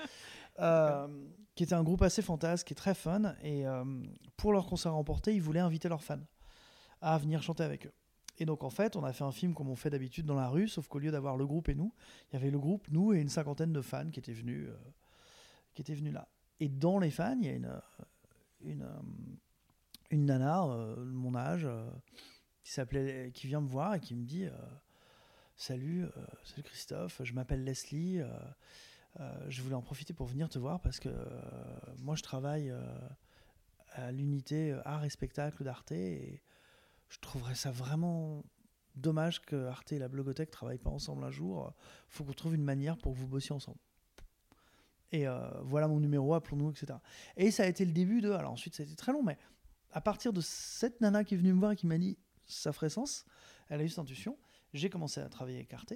euh, 0.59 1.07
qui 1.55 1.63
était 1.63 1.73
un 1.73 1.83
groupe 1.83 2.03
assez 2.03 2.21
fantasque 2.21 2.71
et 2.71 2.75
très 2.75 2.93
fun. 2.93 3.35
Et 3.41 3.67
euh, 3.67 3.83
pour 4.37 4.53
leur 4.53 4.67
concert 4.67 4.93
remporté, 4.93 5.33
ils 5.33 5.41
voulaient 5.41 5.59
inviter 5.59 5.89
leurs 5.89 6.03
fans 6.03 6.23
à 7.01 7.17
venir 7.17 7.41
chanter 7.41 7.63
avec 7.63 7.87
eux. 7.87 7.93
Et 8.39 8.45
donc 8.45 8.63
en 8.63 8.69
fait, 8.69 8.95
on 8.95 9.03
a 9.03 9.13
fait 9.13 9.23
un 9.23 9.31
film 9.31 9.55
comme 9.55 9.69
on 9.69 9.75
fait 9.75 9.89
d'habitude 9.89 10.27
dans 10.27 10.35
la 10.35 10.47
rue, 10.47 10.67
sauf 10.67 10.87
qu'au 10.87 10.99
lieu 10.99 11.09
d'avoir 11.09 11.37
le 11.37 11.47
groupe 11.47 11.69
et 11.69 11.75
nous, 11.75 11.91
il 12.29 12.33
y 12.33 12.35
avait 12.37 12.51
le 12.51 12.59
groupe, 12.59 12.87
nous 12.91 13.13
et 13.13 13.19
une 13.19 13.29
cinquantaine 13.29 13.73
de 13.73 13.81
fans 13.81 14.11
qui 14.11 14.19
étaient 14.19 14.33
venus, 14.33 14.69
qui 15.73 15.81
étaient 15.81 15.95
venus 15.95 16.13
là. 16.13 16.27
Et 16.59 16.69
dans 16.69 16.99
les 16.99 17.09
fans, 17.09 17.37
il 17.39 17.47
y 17.47 17.49
a 17.49 17.53
une, 17.53 17.81
une 18.61 18.87
une 20.09 20.25
nana, 20.25 20.63
euh, 20.65 20.95
mon 21.05 21.35
âge, 21.35 21.65
euh, 21.65 21.89
qui 22.63 22.71
s'appelait, 22.71 23.31
qui 23.33 23.47
vient 23.47 23.61
me 23.61 23.67
voir 23.67 23.95
et 23.95 23.99
qui 23.99 24.15
me 24.15 24.25
dit 24.25 24.45
euh, 24.45 24.51
Salut, 25.55 26.05
salut 26.43 26.61
Christophe, 26.61 27.21
je 27.23 27.33
m'appelle 27.33 27.63
Leslie. 27.63 28.21
je 29.47 29.61
voulais 29.63 29.73
en 29.73 29.81
profiter 29.81 30.13
pour 30.13 30.27
venir 30.27 30.49
te 30.49 30.59
voir 30.59 30.79
parce 30.81 30.99
que 30.99 31.09
moi 31.97 32.15
je 32.15 32.21
travaille 32.21 32.71
à 33.93 34.11
l'unité 34.11 34.79
art 34.85 35.03
et 35.03 35.09
spectacle 35.09 35.63
d'Arte 35.63 35.93
et 35.93 36.43
je 37.09 37.17
trouverais 37.21 37.55
ça 37.55 37.71
vraiment 37.71 38.43
dommage 38.93 39.41
que 39.41 39.65
Arte 39.65 39.93
et 39.93 39.97
la 39.97 40.09
Blogothèque 40.09 40.51
travaillent 40.51 40.77
pas 40.77 40.91
ensemble 40.91 41.23
un 41.23 41.31
jour. 41.31 41.73
Faut 42.07 42.23
qu'on 42.23 42.33
trouve 42.33 42.53
une 42.53 42.63
manière 42.63 42.95
pour 42.95 43.15
que 43.15 43.17
vous 43.17 43.27
bossiez 43.27 43.55
ensemble. 43.55 43.79
Et 45.11 45.25
voilà 45.63 45.87
mon 45.87 45.99
numéro, 45.99 46.35
appelons-nous, 46.35 46.69
etc. 46.69 46.99
Et 47.35 47.49
ça 47.49 47.63
a 47.63 47.65
été 47.65 47.83
le 47.83 47.93
début 47.93 48.21
de. 48.21 48.29
Alors 48.29 48.51
ensuite, 48.51 48.75
ça 48.75 48.83
a 48.83 48.85
été 48.85 48.95
très 48.95 49.11
long, 49.11 49.23
mais 49.23 49.39
à 49.97 50.01
partir 50.01 50.31
de 50.31 50.41
cette 50.41 51.01
nana 51.01 51.23
qui 51.23 51.33
est 51.33 51.37
venue 51.37 51.53
me 51.53 51.59
voir 51.59 51.71
et 51.71 51.75
qui 51.75 51.87
m'a 51.87 51.97
dit 51.97 52.19
ça 52.45 52.71
ferait 52.71 52.91
sens, 52.91 53.25
elle 53.67 53.81
a 53.81 53.83
eu 53.83 53.89
cette 53.89 53.97
intuition, 53.97 54.37
j'ai 54.75 54.91
commencé 54.91 55.19
à 55.21 55.27
travailler 55.27 55.57
avec 55.57 55.73
Arte. 55.73 55.93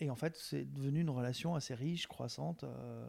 Et 0.00 0.08
en 0.08 0.14
fait, 0.14 0.38
c'est 0.38 0.64
devenu 0.64 1.02
une 1.02 1.10
relation 1.10 1.54
assez 1.54 1.74
riche, 1.74 2.06
croissante, 2.06 2.64
euh, 2.64 3.06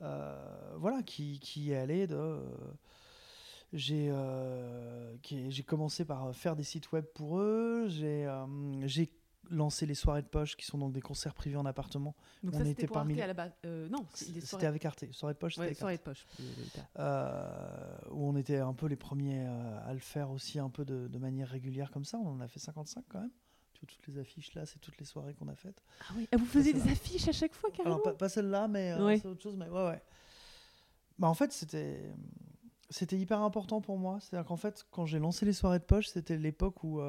euh, 0.00 0.74
voilà, 0.78 1.02
qui, 1.02 1.40
qui 1.40 1.72
est 1.72 1.76
allée 1.76 2.06
de. 2.06 2.40
j'ai 3.74 4.08
euh, 4.10 5.14
j'ai 5.28 5.62
commencé 5.62 6.06
par 6.06 6.34
faire 6.34 6.56
des 6.56 6.64
sites 6.64 6.90
web 6.92 7.04
pour 7.14 7.38
eux. 7.38 7.86
J'ai 7.90 9.12
lancé 9.48 9.86
les 9.86 9.94
soirées 9.94 10.22
de 10.22 10.26
poche, 10.28 10.56
qui 10.56 10.64
sont 10.66 10.78
donc 10.78 10.92
des 10.92 11.00
concerts 11.00 11.34
privés 11.34 11.56
en 11.56 11.66
appartement. 11.66 12.14
Donc 12.42 12.54
On 12.54 12.58
ça, 12.58 12.64
était 12.66 12.86
pour 12.86 12.94
parmi 12.94 13.14
Arte 13.14 13.16
les- 13.18 13.22
à 13.22 13.26
la 13.26 13.34
base. 13.34 13.52
Euh, 13.64 13.88
non, 13.88 14.04
C'était 14.14 14.40
soirées, 14.40 14.66
avec 14.66 14.84
Arte. 14.84 15.04
Soirées 15.12 15.34
de 15.34 15.38
poche, 15.38 15.54
c'était 15.54 15.60
ouais, 15.62 15.66
avec 15.68 15.78
soirées 15.78 15.94
Arte. 15.94 16.02
de 16.04 16.10
poche. 16.10 16.26
euh. 16.98 17.00
Euh, 17.00 18.10
où 18.12 18.26
on 18.28 18.36
était 18.36 18.58
un 18.58 18.74
peu 18.74 18.86
les 18.86 18.96
premiers 18.96 19.44
à 19.46 19.92
le 19.92 19.98
faire 19.98 20.30
aussi 20.30 20.58
un 20.58 20.68
peu 20.70 20.84
de, 20.84 21.08
de 21.08 21.18
manière 21.18 21.48
régulière 21.48 21.90
comme 21.90 22.04
ça. 22.04 22.18
On 22.18 22.28
en 22.28 22.40
a 22.40 22.48
fait 22.48 22.60
55 22.60 23.04
quand 23.08 23.20
même. 23.20 23.30
Tu 23.74 23.80
vois, 23.80 23.88
toutes 23.88 24.06
les 24.14 24.18
affiches 24.20 24.54
là, 24.54 24.66
c'est 24.66 24.78
toutes 24.78 24.98
les 24.98 25.04
soirées 25.06 25.34
qu'on 25.34 25.48
a 25.48 25.54
faites. 25.54 25.82
Ah 26.02 26.12
oui, 26.16 26.28
ah, 26.32 26.36
vous 26.36 26.44
faisiez 26.46 26.72
des 26.72 26.82
affiches 26.90 27.26
à 27.28 27.32
chaque 27.32 27.54
fois, 27.54 27.70
carrément 27.70 27.94
Alors 27.96 28.02
pas, 28.04 28.12
pas 28.14 28.28
celle-là, 28.28 28.68
mais 28.68 28.92
euh, 28.92 29.04
Ouais. 29.04 29.18
c'est 29.18 29.26
autre 29.28 29.42
chose. 29.42 29.56
Mais 29.56 29.68
ouais, 29.68 29.86
ouais. 29.88 30.02
Bah, 31.18 31.28
en 31.28 31.34
fait, 31.34 31.52
c'était 31.52 32.12
c'était 32.92 33.16
hyper 33.18 33.40
important 33.40 33.80
pour 33.80 33.98
moi. 33.98 34.18
C'est-à-dire 34.20 34.46
qu'en 34.46 34.56
fait, 34.56 34.84
quand 34.90 35.06
j'ai 35.06 35.18
lancé 35.18 35.46
les 35.46 35.52
soirées 35.52 35.78
de 35.78 35.84
poche, 35.84 36.08
c'était 36.08 36.36
l'époque 36.36 36.82
où 36.84 37.00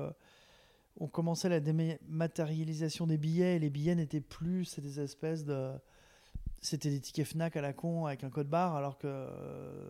on 1.00 1.08
commençait 1.08 1.50
la 1.50 1.60
dématérialisation 1.60 3.08
des 3.08 3.18
billets 3.18 3.56
et 3.56 3.60
les 3.60 3.70
billets 3.70 3.96
n'étaient 3.96 4.22
plus 4.22 4.66
c'est 4.66 4.82
des 4.82 5.00
espèces 5.00 5.46
de 5.46 5.72
c'était 6.64 6.92
des 6.92 7.00
tickets 7.00 7.26
Fnac 7.26 7.56
à 7.56 7.62
la 7.62 7.74
con 7.74 8.06
avec 8.06 8.24
un 8.24 8.30
code 8.30 8.48
barre 8.48 8.76
alors 8.76 9.00
que 9.00 9.08
euh, 9.08 9.90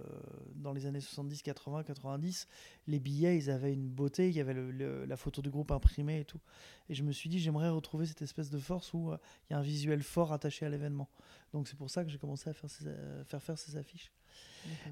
dans 0.56 0.72
les 0.72 0.86
années 0.86 1.02
70 1.02 1.42
80 1.42 1.84
90 1.84 2.48
les 2.88 3.00
billets 3.00 3.38
ils 3.38 3.50
avaient 3.50 3.74
une 3.74 3.90
beauté 3.90 4.30
il 4.30 4.36
y 4.36 4.40
avait 4.40 4.54
le- 4.54 4.72
le- 4.72 5.04
la 5.06 5.18
photo 5.18 5.42
du 5.42 5.50
groupe 5.50 5.72
imprimée 5.72 6.22
et 6.22 6.26
tout. 6.26 6.40
Et 6.88 6.94
je 6.96 7.04
me 7.04 7.12
suis 7.12 7.30
dit 7.30 7.40
j'aimerais 7.40 7.68
retrouver 7.70 8.06
cette 8.06 8.22
espèce 8.22 8.50
de 8.50 8.58
force 8.58 8.94
où 8.94 9.12
euh, 9.12 9.18
il 9.50 9.54
y 9.54 9.56
a 9.56 9.60
un 9.60 9.64
visuel 9.64 10.02
fort 10.02 10.32
attaché 10.32 10.66
à 10.66 10.70
l'événement. 10.70 11.10
Donc 11.52 11.68
c'est 11.68 11.76
pour 11.78 11.90
ça 11.90 12.06
que 12.06 12.10
j'ai 12.10 12.18
commencé 12.18 12.50
à 12.50 12.54
faire, 12.54 12.70
ces- 12.70 12.88
à 12.88 13.24
faire 13.26 13.42
faire 13.44 13.58
ces 13.58 13.76
affiches. 13.76 14.10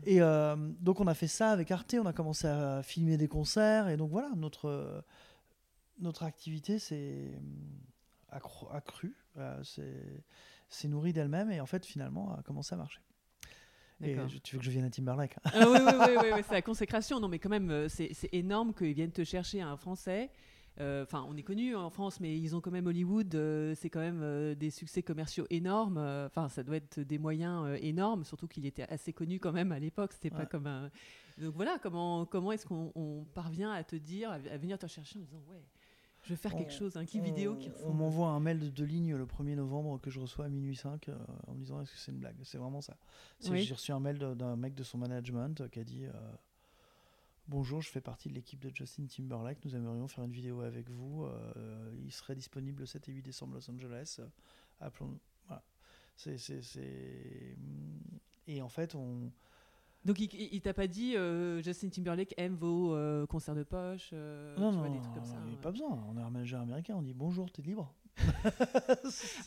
Et 0.06 0.22
euh, 0.22 0.58
donc 0.82 1.00
on 1.00 1.08
a 1.08 1.14
fait 1.14 1.28
ça 1.30 1.52
avec 1.52 1.72
Arte, 1.72 1.96
on 2.02 2.06
a 2.08 2.12
commencé 2.14 2.46
à 2.48 2.82
filmer 2.84 3.16
des 3.16 3.30
concerts 3.30 3.88
et 3.88 3.96
donc 3.96 4.10
voilà 4.12 4.32
notre 4.36 4.66
euh, 4.68 5.00
notre 6.00 6.24
activité 6.24 6.80
s'est 6.80 7.32
euh, 7.36 8.38
accro- 8.38 8.72
accrue, 8.74 9.16
euh, 9.38 9.62
s'est 10.70 10.88
nourrie 10.88 11.14
d'elle-même 11.14 11.52
et 11.52 11.60
en 11.62 11.66
fait 11.66 11.86
finalement 11.86 12.34
a 12.36 12.42
commencé 12.44 12.74
à 12.76 12.78
marcher. 12.78 13.02
Et 14.02 14.16
tu 14.44 14.56
veux 14.56 14.60
que 14.60 14.66
je 14.66 14.72
vienne 14.72 14.86
à 14.86 14.90
Timberlake 14.90 15.36
hein 15.44 15.52
Ah 15.54 15.70
oui, 15.70 15.78
oui, 15.82 15.94
oui, 16.00 16.16
oui, 16.24 16.30
oui, 16.36 16.42
c'est 16.48 16.54
la 16.54 16.62
consécration. 16.62 17.20
Non, 17.20 17.28
mais 17.28 17.38
quand 17.40 17.50
même, 17.50 17.70
euh, 17.70 17.90
c'est 17.90 18.14
énorme 18.32 18.74
qu'ils 18.74 18.94
viennent 18.94 19.12
te 19.12 19.24
chercher 19.26 19.62
un 19.62 19.76
Français. 19.76 20.30
Euh, 20.80 21.04
Enfin, 21.04 21.26
on 21.28 21.36
est 21.36 21.44
connu 21.44 21.76
en 21.76 21.90
France, 21.90 22.22
mais 22.22 22.38
ils 22.40 22.56
ont 22.56 22.62
quand 22.62 22.72
même 22.72 22.88
Hollywood. 22.88 23.36
euh, 23.36 23.76
c'est 23.76 23.90
quand 23.90 24.00
même 24.00 24.22
euh, 24.24 24.56
des 24.56 24.70
succès 24.70 25.04
commerciaux 25.04 25.46
énormes. 25.50 25.98
euh, 25.98 26.28
Enfin, 26.28 26.48
ça 26.48 26.64
doit 26.64 26.78
être 26.78 27.02
des 27.02 27.18
moyens 27.18 27.66
euh, 27.68 27.78
énormes, 27.82 28.24
surtout 28.24 28.48
qu'il 28.48 28.66
était 28.66 28.84
assez 28.84 29.12
connu 29.12 29.38
quand 29.42 29.52
même 29.52 29.74
à 29.74 29.80
l'époque. 29.80 30.14
C'était 30.14 30.30
pas 30.30 30.46
comme 30.46 30.68
un. 30.68 30.90
Donc 31.38 31.56
voilà, 31.56 31.78
comment 31.84 32.26
comment 32.26 32.54
est-ce 32.54 32.66
qu'on 32.66 32.94
on 32.96 33.26
parvient 33.34 33.72
à 33.74 33.84
te 33.84 33.98
dire, 33.98 34.32
à, 34.32 34.36
à 34.36 34.58
venir 34.58 34.80
te 34.80 34.88
chercher 34.88 35.20
en 35.20 35.24
disant 35.24 35.44
ouais, 35.50 35.62
je 36.24 36.30
veux 36.30 36.36
faire 36.36 36.56
quelque 36.56 36.74
chose, 36.74 36.96
un 36.98 37.06
clip 37.06 37.24
vidéo 37.24 37.56
qui 37.56 37.70
On- 37.70 37.72
On 37.72 37.76
ressemble. 37.76 37.98
m'envoie 37.98 38.28
un 38.30 38.40
mail 38.40 38.60
de 38.60 38.70
deux 38.70 38.84
lignes 38.86 39.16
le 39.16 39.26
1er 39.26 39.56
novembre 39.56 40.00
que 40.02 40.10
je 40.10 40.20
reçois 40.20 40.46
à 40.46 40.50
minuit 40.50 40.76
5 40.76 41.10
euh, 41.10 41.18
en 41.48 41.54
me 41.54 41.60
disant 41.60 41.82
est-ce 41.82 41.92
que 41.94 41.98
c'est 41.98 42.12
une 42.12 42.20
blague? 42.20 42.36
C'est 42.44 42.58
vraiment 42.58 42.82
ça. 42.82 42.98
Oui. 43.50 43.64
J'ai 43.64 43.74
reçu 43.74 43.92
un 43.92 44.00
mail 44.00 44.18
d'un 44.18 44.56
mec 44.56 44.76
de 44.76 44.84
son 44.84 44.98
management 44.98 45.62
euh, 45.62 45.68
qui 45.70 45.80
a 45.80 45.84
dit 45.84 46.06
euh, 46.06 46.12
Bonjour, 47.48 47.82
je 47.82 47.90
fais 47.90 48.02
partie 48.02 48.30
de 48.30 48.36
l'équipe 48.36 48.60
de 48.60 48.70
Justin 48.76 49.08
Timberlake. 49.08 49.64
Nous 49.66 49.76
aimerions 49.76 50.08
faire 50.08 50.24
une 50.24 50.32
vidéo 50.32 50.62
avec 50.62 50.88
vous. 50.90 51.28
Il 52.04 52.12
serait 52.12 52.36
disponible 52.36 52.82
le 52.82 52.86
7 52.86 53.10
et 53.10 53.12
8 53.12 53.24
décembre 53.24 53.56
Los 53.56 53.72
Angeles. 53.72 54.20
Appelons-nous. 54.80 55.20
Voilà. 55.48 55.64
C'est- 56.16 56.38
Et 58.46 58.62
en 58.62 58.70
fait, 58.70 58.94
on. 58.94 59.32
Donc 60.06 60.20
il, 60.20 60.62
t'a 60.62 60.74
pas 60.74 60.88
dit 60.88 61.16
euh, 61.18 61.62
Justin 61.62 61.90
Timberlake 61.90 62.34
aime 62.38 62.56
vos 62.56 62.96
euh, 62.96 63.26
concerts 63.26 63.56
de 63.56 63.64
poche, 63.64 64.12
euh, 64.14 64.56
non, 64.58 64.72
tu 64.72 64.78
non, 64.78 64.94
des 64.94 65.00
trucs 65.02 65.14
comme 65.14 65.26
ça. 65.26 65.36
il 65.46 65.50
y 65.50 65.52
a 65.52 65.56
ouais. 65.56 65.62
pas 65.62 65.72
besoin. 65.72 66.02
On 66.10 66.18
est 66.18 66.22
un 66.22 66.30
manager 66.30 66.62
américain. 66.62 66.96
On 66.98 67.02
dit 67.02 67.14
Bonjour, 67.14 67.52
t'es 67.52 67.62
libre. 67.62 67.94
Ah 68.18 68.96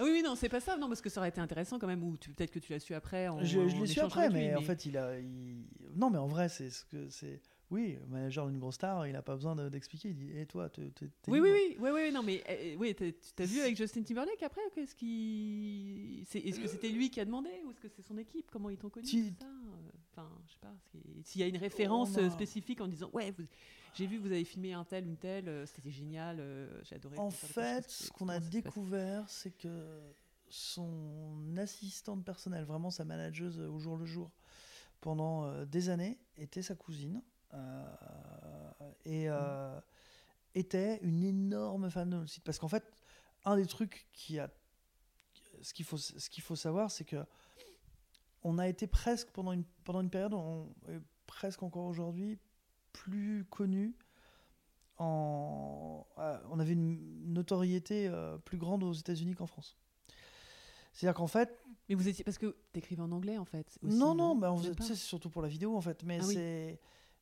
oui, 0.01 0.11
oui, 0.13 0.23
non, 0.25 0.35
c'est 0.35 0.49
pas 0.49 0.61
ça, 0.61 0.77
non, 0.77 0.89
parce 0.89 1.01
que 1.03 1.11
ça 1.11 1.21
aurait 1.21 1.29
été 1.31 1.41
intéressant 1.41 1.79
quand 1.79 1.87
même, 1.87 2.03
ou 2.03 2.13
peut-être 2.17 2.51
que 2.51 2.59
tu 2.59 2.73
l'as 2.73 2.81
su 2.81 2.95
après. 2.95 3.29
En, 3.29 3.41
Je, 3.45 3.69
je 3.69 3.77
l'ai 3.77 3.87
su 3.87 4.01
après, 4.01 4.29
lui, 4.29 4.35
mais, 4.35 4.55
en 4.55 4.63
fait, 4.63 4.87
il 4.87 4.97
a. 4.97 5.19
il- 5.19 5.65
Non, 5.95 6.11
mais 6.11 6.19
en 6.19 6.27
vrai, 6.27 6.49
c'est 6.49 6.71
ce 6.71 6.85
que 6.85 7.09
c'est. 7.09 7.41
Oui, 7.71 7.97
le 8.01 8.07
manager 8.07 8.47
d'une 8.49 8.59
grosse 8.59 8.75
star, 8.75 9.07
il 9.07 9.15
n'a 9.15 9.23
pas 9.23 9.35
besoin 9.35 9.57
de- 9.57 9.71
d'expliquer. 9.71 10.11
Il 10.11 10.15
dit 10.17 10.31
Et 10.39 10.45
toi, 10.45 10.69
t'es. 10.69 10.91
t'es- 10.91 11.07
t'es 11.23 11.31
Oui, 11.31 11.41
oui, 11.41 11.51
oui, 11.51 11.77
oui, 11.81 11.91
oui, 11.93 12.13
non, 12.13 12.23
mais 12.23 12.43
euh, 12.49 12.77
oui, 12.79 12.95
t'as- 12.95 13.45
vu 13.47 13.61
avec 13.61 13.77
Justin 13.79 14.03
Timberlake 14.03 14.43
après 14.43 14.61
est-ce 14.77 14.95
que 14.95 16.69
c'était 16.69 16.91
lui 16.91 17.09
qui 17.11 17.19
a 17.21 17.25
demandé 17.25 17.49
ou 17.67 17.71
est-ce 17.71 17.81
que 17.81 17.89
c'est 17.89 18.03
son 18.03 18.19
équipe 18.19 18.51
Comment 18.53 18.69
ils 18.69 18.77
t'ont 18.77 18.91
connu 18.91 19.07
ça 19.07 19.47
Enfin, 20.15 20.29
je 20.47 20.53
sais 20.53 20.59
pas. 20.61 20.75
S'il 21.25 21.41
y 21.41 21.45
a 21.45 21.47
une 21.47 21.57
référence 21.57 22.17
euh, 22.19 22.29
spécifique 22.31 22.81
en 22.81 22.87
disant 22.89 23.09
ouais, 23.13 23.31
vous- 23.31 23.45
j'ai 23.95 24.07
vu, 24.07 24.19
vous 24.19 24.27
avez 24.27 24.45
filmé 24.45 24.73
un 24.75 24.85
tel, 24.85 25.07
une 25.07 25.17
telle, 25.17 25.49
euh, 25.49 25.67
c'était 25.67 25.91
génial, 25.91 26.39
euh, 26.41 26.83
j'ai 26.85 26.97
adoré. 26.97 27.19
En 27.19 27.31
fait, 27.31 27.91
ce 27.91 28.11
qu'on 28.11 28.29
a 28.29 28.39
découvert, 28.41 29.29
c'est 29.29 29.51
que 29.57 30.01
son 30.49 31.57
assistante 31.57 32.25
personnelle, 32.25 32.65
vraiment 32.65 32.91
sa 32.91 33.05
manageuse 33.05 33.59
au 33.59 33.79
jour 33.79 33.97
le 33.97 34.05
jour, 34.05 34.31
pendant 35.01 35.45
euh, 35.47 35.65
des 35.65 35.89
années, 35.89 36.19
était 36.37 36.63
sa 36.63 36.75
cousine. 36.75 37.23
euh, 37.55 37.85
et 39.05 39.29
euh, 39.29 39.79
était 40.55 40.99
une 41.03 41.23
énorme 41.25 41.89
fan 41.91 42.09
de 42.11 42.17
notre 42.17 42.31
site. 42.31 42.45
Parce 42.45 42.59
qu'en 42.59 42.69
fait, 42.69 42.85
un 43.45 43.57
des 43.57 43.67
trucs 43.67 44.07
qui 44.13 44.39
a. 44.39 44.51
Ce 45.63 45.73
qu'il 45.75 45.85
faut, 45.85 45.97
ce 45.99 46.29
qu'il 46.29 46.43
faut 46.43 46.57
savoir, 46.57 46.91
c'est 46.91 47.05
que 47.05 47.25
on 48.45 48.59
a 48.59 48.69
été 48.69 48.87
presque, 48.87 49.29
pendant 49.31 49.53
une, 49.53 49.65
pendant 49.85 50.01
une 50.01 50.11
période, 50.11 50.35
on, 50.35 50.67
et 50.89 50.99
presque 51.27 51.63
encore 51.63 51.85
aujourd'hui, 51.85 52.39
plus 52.93 53.45
connu 53.51 53.95
en, 54.99 56.07
euh, 56.19 56.39
on 56.51 56.61
avait 56.61 56.73
une 56.73 57.33
notoriété 57.33 58.09
euh, 58.09 58.39
plus 58.39 58.59
grande 58.59 58.83
aux 58.83 58.93
États-Unis 58.93 59.35
qu'en 59.35 59.47
France. 59.47 59.77
C'est-à-dire 60.93 61.15
qu'en 61.17 61.27
fait, 61.27 61.59
Mais 61.89 61.95
vous 61.95 62.07
étiez 62.09 62.23
parce 62.25 62.39
que 62.39 62.55
t'écrivais 62.73 63.01
en 63.03 63.11
anglais 63.13 63.39
en 63.39 63.45
fait. 63.47 63.79
aussi, 63.83 63.97
non, 63.97 64.15
non, 64.15 64.37
bah, 64.37 64.53
on 64.53 64.59
faisait- 64.59 64.75
c'est 64.83 64.95
surtout 64.95 65.31
pour 65.31 65.41
la 65.43 65.49
vidéo 65.49 65.75
en 65.77 65.81
fait, 65.81 66.03
mais 66.05 66.19
Ah 66.21 66.27
oui. 66.27 66.35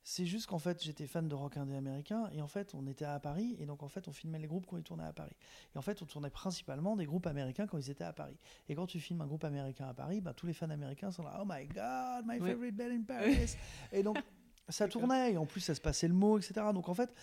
C'est 0.03 0.25
juste 0.25 0.47
qu'en 0.47 0.59
fait 0.59 0.83
j'étais 0.83 1.07
fan 1.07 1.27
de 1.27 1.35
rock 1.35 1.57
indé 1.57 1.75
américain 1.75 2.29
et 2.33 2.41
en 2.41 2.47
fait 2.47 2.73
on 2.73 2.87
était 2.87 3.05
à 3.05 3.19
Paris 3.19 3.55
et 3.59 3.65
donc 3.65 3.83
en 3.83 3.87
fait 3.87 4.07
on 4.07 4.11
filmait 4.11 4.39
les 4.39 4.47
groupes 4.47 4.65
quand 4.65 4.77
ils 4.77 4.83
tournaient 4.83 5.05
à 5.05 5.13
Paris. 5.13 5.35
Et 5.75 5.77
en 5.77 5.81
fait 5.81 6.01
on 6.01 6.05
tournait 6.05 6.29
principalement 6.29 6.95
des 6.95 7.05
groupes 7.05 7.27
américains 7.27 7.67
quand 7.67 7.77
ils 7.77 7.89
étaient 7.89 8.03
à 8.03 8.13
Paris. 8.13 8.37
Et 8.69 8.75
quand 8.75 8.87
tu 8.87 8.99
filmes 8.99 9.21
un 9.21 9.27
groupe 9.27 9.43
américain 9.43 9.87
à 9.87 9.93
Paris, 9.93 10.21
bah, 10.21 10.33
tous 10.33 10.47
les 10.47 10.53
fans 10.53 10.69
américains 10.69 11.11
sont 11.11 11.23
là 11.23 11.39
oh 11.41 11.45
my 11.47 11.65
god 11.67 12.25
my 12.25 12.39
favorite 12.39 12.75
band 12.75 12.91
in 12.91 13.03
Paris. 13.03 13.55
Et 13.91 14.03
donc 14.03 14.17
ça 14.69 14.87
tournait 14.87 15.33
et 15.33 15.37
en 15.37 15.45
plus 15.45 15.61
ça 15.61 15.75
se 15.75 15.81
passait 15.81 16.07
le 16.07 16.13
mot 16.13 16.37
etc 16.37 16.67
donc 16.73 16.87
en 16.87 16.93
fait 16.93 17.13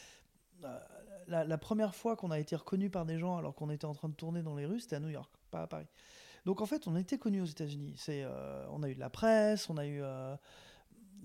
euh, 0.64 0.78
la, 1.28 1.44
la 1.44 1.58
première 1.58 1.94
fois 1.94 2.14
qu'on 2.16 2.30
a 2.30 2.38
été 2.38 2.54
reconnu 2.56 2.90
par 2.90 3.06
des 3.06 3.18
gens 3.18 3.38
alors 3.38 3.54
qu'on 3.54 3.70
était 3.70 3.86
en 3.86 3.94
train 3.94 4.08
de 4.08 4.14
tourner 4.14 4.42
dans 4.42 4.54
les 4.54 4.66
rues 4.66 4.80
c'était 4.80 4.96
à 4.96 5.00
New 5.00 5.08
York 5.08 5.30
pas 5.50 5.62
à 5.62 5.66
Paris. 5.66 5.86
Donc 6.44 6.60
en 6.60 6.66
fait, 6.66 6.86
on 6.86 6.96
était 6.96 7.18
connus 7.18 7.42
aux 7.42 7.46
États-Unis. 7.46 7.94
C'est, 7.96 8.22
euh, 8.24 8.64
on 8.70 8.82
a 8.82 8.88
eu 8.88 8.94
de 8.94 9.00
la 9.00 9.10
presse, 9.10 9.68
on 9.68 9.76
a 9.76 9.86
eu, 9.86 10.00
euh, 10.02 10.34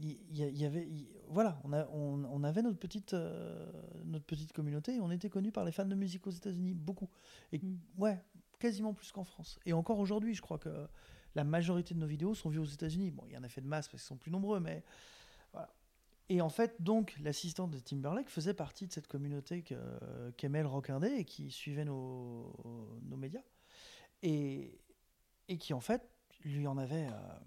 il 0.02 0.38
y, 0.38 0.66
avait, 0.66 0.88
il- 0.88 1.08
voilà, 1.30 1.60
on, 1.64 1.74
a, 1.74 1.88
on, 1.90 2.24
on 2.26 2.44
avait 2.44 2.62
notre 2.62 2.80
petite, 2.80 3.14
euh, 3.14 3.72
notre 4.06 4.26
petite 4.26 4.54
communauté 4.54 4.96
et 4.96 5.02
on 5.02 5.12
était 5.12 5.30
connus 5.30 5.52
par 5.52 5.64
les 5.66 5.72
fans 5.72 5.86
de 5.86 5.96
musique 5.96 6.26
aux 6.28 6.32
États-Unis 6.32 6.74
beaucoup. 6.74 7.10
Et 7.52 7.60
Mm. 7.60 7.78
ouais, 7.98 8.22
quasiment 8.60 8.94
plus 8.94 9.12
qu'en 9.12 9.24
France. 9.24 9.60
Et 9.66 9.74
encore 9.74 10.00
aujourd'hui, 10.00 10.34
je 10.34 10.42
crois 10.42 10.58
que 10.58 10.88
la 11.36 11.44
majorité 11.44 11.94
de 11.94 12.00
nos 12.00 12.08
vidéos 12.08 12.34
sont 12.36 12.50
vues 12.50 12.60
aux 12.60 12.66
États-Unis. 12.66 13.12
Bon, 13.12 13.24
il 13.28 13.32
y 13.34 13.36
a 13.36 13.40
un 13.40 13.44
effet 13.44 13.62
de 13.62 13.68
masse 13.68 13.88
parce 13.88 14.02
qu'ils 14.04 14.08
sont 14.08 14.18
plus 14.18 14.32
nombreux, 14.32 14.60
mais 14.60 14.84
voilà. 15.52 15.74
Et 16.30 16.42
en 16.42 16.50
fait, 16.50 16.82
donc, 16.82 17.16
l'assistante 17.22 17.72
de 17.72 17.80
Timberlake 17.80 18.30
faisait 18.30 18.54
partie 18.54 18.88
de 18.88 18.92
cette 18.94 19.08
communauté 19.08 19.64
qu'aimait 20.38 20.62
le 20.62 20.68
rock 20.68 20.90
indé 20.90 21.08
et 21.08 21.26
qui 21.26 21.52
suivait 21.52 21.86
nos, 21.86 22.54
nos 23.04 23.18
médias. 23.18 23.42
Et, 24.22 24.80
et 25.50 25.58
qui, 25.58 25.74
en 25.74 25.82
fait, 25.82 26.08
lui 26.46 26.66
en 26.68 26.78
avait. 26.78 27.08
euh, 27.08 27.38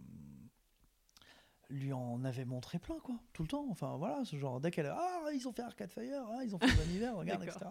lui 1.68 1.92
en 1.92 2.24
avait 2.24 2.44
montré 2.44 2.78
plein, 2.78 2.98
quoi, 3.00 3.18
tout 3.32 3.42
le 3.42 3.48
temps. 3.48 3.66
Enfin, 3.70 3.96
voilà, 3.96 4.24
ce 4.24 4.36
genre, 4.36 4.60
dès 4.60 4.70
qu'elle. 4.70 4.86
Ah, 4.86 5.24
ils 5.34 5.46
ont 5.48 5.52
fait 5.52 5.62
Arcade 5.62 5.90
Fire, 5.90 6.24
ah, 6.30 6.44
ils 6.44 6.54
ont 6.54 6.58
fait 6.58 6.66
Bon 6.66 6.90
Hiver, 6.94 7.16
regarde, 7.16 7.42
etc. 7.56 7.70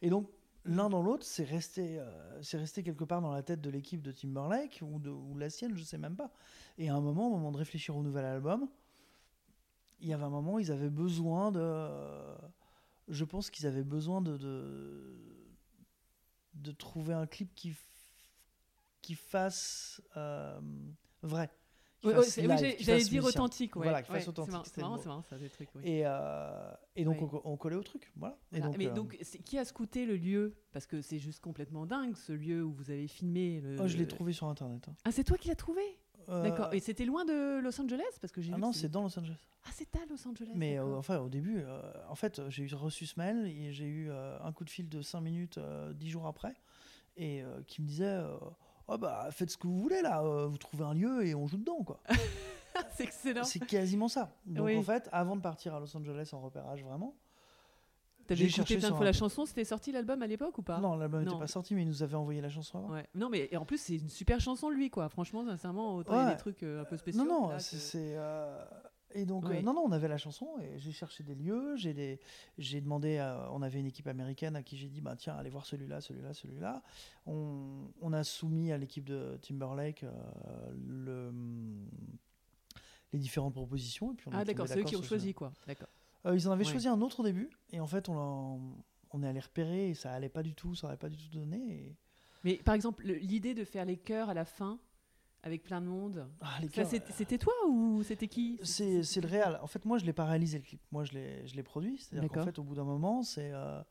Et 0.00 0.10
donc, 0.10 0.28
l'un 0.64 0.88
dans 0.88 1.02
l'autre, 1.02 1.24
c'est 1.26 1.44
resté, 1.44 1.98
euh, 1.98 2.42
c'est 2.42 2.56
resté 2.58 2.82
quelque 2.84 3.04
part 3.04 3.20
dans 3.20 3.32
la 3.32 3.42
tête 3.42 3.60
de 3.60 3.68
l'équipe 3.70 4.00
de 4.00 4.12
Timberlake 4.12 4.80
ou, 4.82 4.98
de, 5.00 5.10
ou 5.10 5.36
la 5.38 5.50
sienne, 5.50 5.74
je 5.76 5.82
sais 5.82 5.98
même 5.98 6.14
pas. 6.14 6.30
Et 6.78 6.88
à 6.88 6.94
un 6.94 7.00
moment, 7.00 7.26
au 7.26 7.30
moment 7.30 7.50
de 7.50 7.58
réfléchir 7.58 7.96
au 7.96 8.02
nouvel 8.02 8.24
album, 8.24 8.68
il 10.00 10.08
y 10.08 10.12
avait 10.12 10.24
un 10.24 10.30
moment, 10.30 10.58
ils 10.58 10.70
avaient 10.72 10.90
besoin 10.90 11.50
de. 11.52 11.88
Je 13.08 13.24
pense 13.24 13.50
qu'ils 13.50 13.66
avaient 13.66 13.82
besoin 13.82 14.20
de, 14.20 14.36
de, 14.36 15.16
de 16.54 16.72
trouver 16.72 17.14
un 17.14 17.26
clip 17.26 17.52
qui, 17.54 17.70
f- 17.70 17.76
qui 19.00 19.14
fasse 19.14 20.00
euh, 20.16 20.60
vrai. 21.22 21.50
Oui, 22.04 22.14
j'allais 22.80 23.04
dire 23.04 23.24
authentique, 23.24 23.76
ouais. 23.76 23.84
Voilà, 23.84 24.02
qui 24.02 24.12
ouais, 24.12 24.28
authentique, 24.28 24.54
C'est 24.72 24.80
marrant, 24.80 24.98
marrant, 25.04 25.22
ça, 25.22 25.36
des 25.38 25.48
trucs. 25.48 25.68
Et, 25.84 26.02
euh, 26.04 26.72
et 26.96 27.04
donc, 27.04 27.20
on, 27.22 27.40
on 27.44 27.56
collait 27.56 27.76
au 27.76 27.82
truc. 27.82 28.10
Voilà. 28.16 28.36
Et 28.52 28.58
Voilà. 28.58 28.66
donc, 28.66 28.78
mais 28.78 28.86
euh, 28.88 28.92
donc, 28.92 29.16
qui 29.44 29.58
a 29.58 29.64
scouté 29.64 30.06
le 30.06 30.16
lieu? 30.16 30.54
Parce 30.72 30.86
que 30.86 31.00
c'est 31.02 31.18
juste 31.18 31.40
complètement 31.40 31.86
dingue, 31.86 32.16
ce 32.16 32.32
lieu 32.32 32.64
où 32.64 32.72
vous 32.72 32.90
avez 32.90 33.06
filmé. 33.08 33.60
Le... 33.60 33.80
oh, 33.80 33.86
je 33.88 33.96
l'ai 33.96 34.06
trouvé 34.08 34.32
sur 34.32 34.46
Internet. 34.48 34.88
hein. 34.88 34.94
Ah, 35.04 35.12
c'est 35.12 35.24
toi 35.24 35.36
qui 35.38 35.48
l'as 35.48 35.54
trouvé? 35.54 35.82
Euh, 36.28 36.42
D'accord. 36.44 36.72
Et 36.72 36.78
c'était 36.80 37.04
loin 37.04 37.24
de 37.24 37.60
Los 37.60 37.80
Angeles? 37.80 38.02
Parce 38.20 38.32
que 38.32 38.40
j'ai 38.40 38.52
ah 38.54 38.58
non, 38.58 38.72
c'est 38.72 38.88
dans 38.88 39.02
Los 39.02 39.18
Angeles. 39.18 39.38
Ah, 39.64 39.70
c'est 39.72 39.94
à 39.96 40.00
Los 40.08 40.26
Angeles. 40.26 40.52
Mais 40.54 40.78
euh, 40.78 40.96
enfin, 40.96 41.18
au 41.18 41.28
début, 41.28 41.58
euh, 41.64 41.80
en 42.08 42.14
fait, 42.14 42.40
j'ai 42.48 42.66
reçu 42.74 43.06
ce 43.06 43.18
mail 43.18 43.46
et 43.46 43.72
j'ai 43.72 43.86
eu 43.86 44.10
un 44.10 44.52
coup 44.52 44.64
de 44.64 44.70
fil 44.70 44.88
de 44.88 45.02
5 45.02 45.20
minutes 45.20 45.58
euh, 45.58 45.92
10 45.92 46.10
jours 46.10 46.26
après 46.26 46.54
et 47.16 47.42
qui 47.66 47.82
me 47.82 47.86
disait 47.86 48.20
Oh 48.88 48.98
bah, 48.98 49.28
faites 49.30 49.50
ce 49.50 49.56
que 49.56 49.66
vous 49.66 49.80
voulez 49.80 50.02
là, 50.02 50.22
euh, 50.22 50.46
vous 50.46 50.58
trouvez 50.58 50.84
un 50.84 50.94
lieu 50.94 51.24
et 51.26 51.34
on 51.34 51.46
joue 51.46 51.56
dedans 51.58 51.82
quoi. 51.84 52.00
c'est 52.96 53.04
excellent. 53.04 53.44
C'est 53.44 53.60
quasiment 53.60 54.08
ça. 54.08 54.32
Donc 54.46 54.66
Oui. 54.66 54.76
en 54.76 54.82
fait, 54.82 55.08
avant 55.12 55.36
de 55.36 55.40
partir 55.40 55.74
à 55.74 55.80
Los 55.80 55.96
Angeles 55.96 56.30
en 56.32 56.40
repérage 56.40 56.82
vraiment, 56.84 57.14
T'avais 58.26 58.48
cherché 58.48 58.76
plein 58.76 58.82
de 58.82 58.86
sur 58.86 58.96
fois 58.96 59.04
la 59.04 59.12
chanson, 59.12 59.46
c'était 59.46 59.64
sorti 59.64 59.90
l'album 59.90 60.22
à 60.22 60.26
l'époque 60.28 60.56
ou 60.56 60.62
pas? 60.62 60.78
Non, 60.78 60.94
l'album 60.96 61.24
n'était 61.24 61.36
pas 61.38 61.48
sorti, 61.48 61.74
mais 61.74 61.82
il 61.82 61.88
nous 61.88 62.02
avait 62.04 62.14
envoyé 62.14 62.40
la 62.40 62.50
chanson 62.50 62.78
avant. 62.78 62.92
Ouais. 62.92 63.06
Non, 63.16 63.28
mais 63.28 63.48
et 63.50 63.56
en 63.56 63.64
plus, 63.64 63.78
c'est 63.78 63.96
une 63.96 64.08
super 64.08 64.40
chanson 64.40 64.70
lui, 64.70 64.90
quoi. 64.90 65.08
Franchement, 65.08 65.44
sincèrement, 65.44 65.96
autant 65.96 66.14
il 66.14 66.24
y 66.24 66.28
a 66.28 66.30
des 66.30 66.36
trucs 66.36 66.62
euh, 66.62 66.82
un 66.82 66.84
peu 66.84 66.96
spéciaux. 66.96 67.24
Non, 67.24 67.42
non, 67.42 67.48
là, 67.48 67.58
c'est. 67.58 67.76
que- 67.76 67.82
c'est, 67.82 68.14
euh, 68.16 68.64
Et 69.14 69.24
donc, 69.26 69.44
euh, 69.46 69.60
non, 69.62 69.74
non, 69.74 69.82
on 69.82 69.92
avait 69.92 70.08
la 70.08 70.18
chanson 70.18 70.48
et 70.60 70.78
j'ai 70.78 70.92
cherché 70.92 71.22
des 71.22 71.34
lieux. 71.34 71.76
J'ai 71.76 71.92
des... 71.94 72.18
j'ai 72.58 72.80
demandé, 72.80 73.18
à- 73.18 73.48
on 73.52 73.62
avait 73.62 73.78
une 73.80 73.86
équipe 73.86 74.06
américaine 74.06 74.56
à 74.56 74.62
qui 74.62 74.76
j'ai 74.76 74.88
dit, 74.88 75.00
bah, 75.00 75.16
tiens, 75.16 75.34
allez 75.36 75.50
voir 75.50 75.66
celui-là, 75.66 76.00
celui-là, 76.00 76.32
celui-là. 76.34 76.82
On, 77.26 77.88
on 78.00 78.12
a 78.12 78.24
soumis 78.24 78.72
à 78.72 78.78
l'équipe 78.78 79.04
de 79.04 79.38
Timberlake 79.42 80.04
euh, 80.04 80.72
le... 80.86 81.32
les 83.12 83.18
différentes 83.18 83.54
propositions. 83.54 84.12
Et 84.12 84.16
puis 84.16 84.28
on 84.28 84.32
Ah, 84.34 84.44
d'accord, 84.44 84.68
c'est 84.68 84.80
eux 84.80 84.84
qui 84.84 84.96
ont 84.96 85.02
choisi, 85.02 85.34
quoi. 85.34 85.52
D'accord. 85.66 85.88
Euh, 86.26 86.36
ils 86.36 86.48
en 86.48 86.52
avaient 86.52 86.64
Ouais. 86.64 86.70
choisi 86.70 86.88
un 86.88 87.00
autre 87.00 87.20
au 87.20 87.24
début 87.24 87.50
et 87.72 87.80
en 87.80 87.86
fait, 87.86 88.08
on, 88.08 88.60
on 89.10 89.22
est 89.22 89.28
allé 89.28 89.40
repérer 89.40 89.90
et 89.90 89.94
ça 89.94 90.12
allait 90.12 90.28
pas 90.28 90.42
du 90.42 90.54
tout, 90.54 90.74
ça 90.74 90.86
n'aurait 90.86 90.96
pas 90.96 91.08
du 91.08 91.16
tout 91.16 91.30
donné. 91.36 91.56
et- 91.58 91.96
Mais 92.44 92.54
par 92.56 92.74
exemple, 92.74 93.04
le- 93.06 93.14
l'idée 93.14 93.54
de 93.54 93.64
faire 93.64 93.84
les 93.84 93.96
chœurs 93.96 94.28
à 94.30 94.34
la 94.34 94.44
fin, 94.44 94.78
avec 95.42 95.62
plein 95.62 95.80
de 95.80 95.86
monde, 95.86 96.28
Ah, 96.40 96.58
c'est- 96.72 97.02
c'était 97.12 97.38
toi 97.38 97.52
ou 97.68 98.02
c'était 98.02 98.28
qui? 98.28 98.58
C'est 98.62 99.20
le 99.20 99.26
réel. 99.26 99.58
En 99.62 99.66
fait, 99.66 99.84
moi, 99.84 99.98
je 99.98 100.04
l'ai 100.04 100.12
pas 100.12 100.24
réalisé 100.24 100.58
le 100.58 100.64
clip. 100.64 100.80
Moi, 100.92 101.04
je 101.04 101.12
l'ai 101.12 101.46
je 101.46 101.56
l'ai 101.56 101.62
produit. 101.62 101.98
C'est-à-dire 101.98 102.30
qu'en 102.30 102.44
fait, 102.44 102.58
au 102.58 102.62
bout 102.62 102.74
d'un 102.76 102.84
moment, 102.84 103.22
c'est 103.22 103.50
euh, 103.52 103.82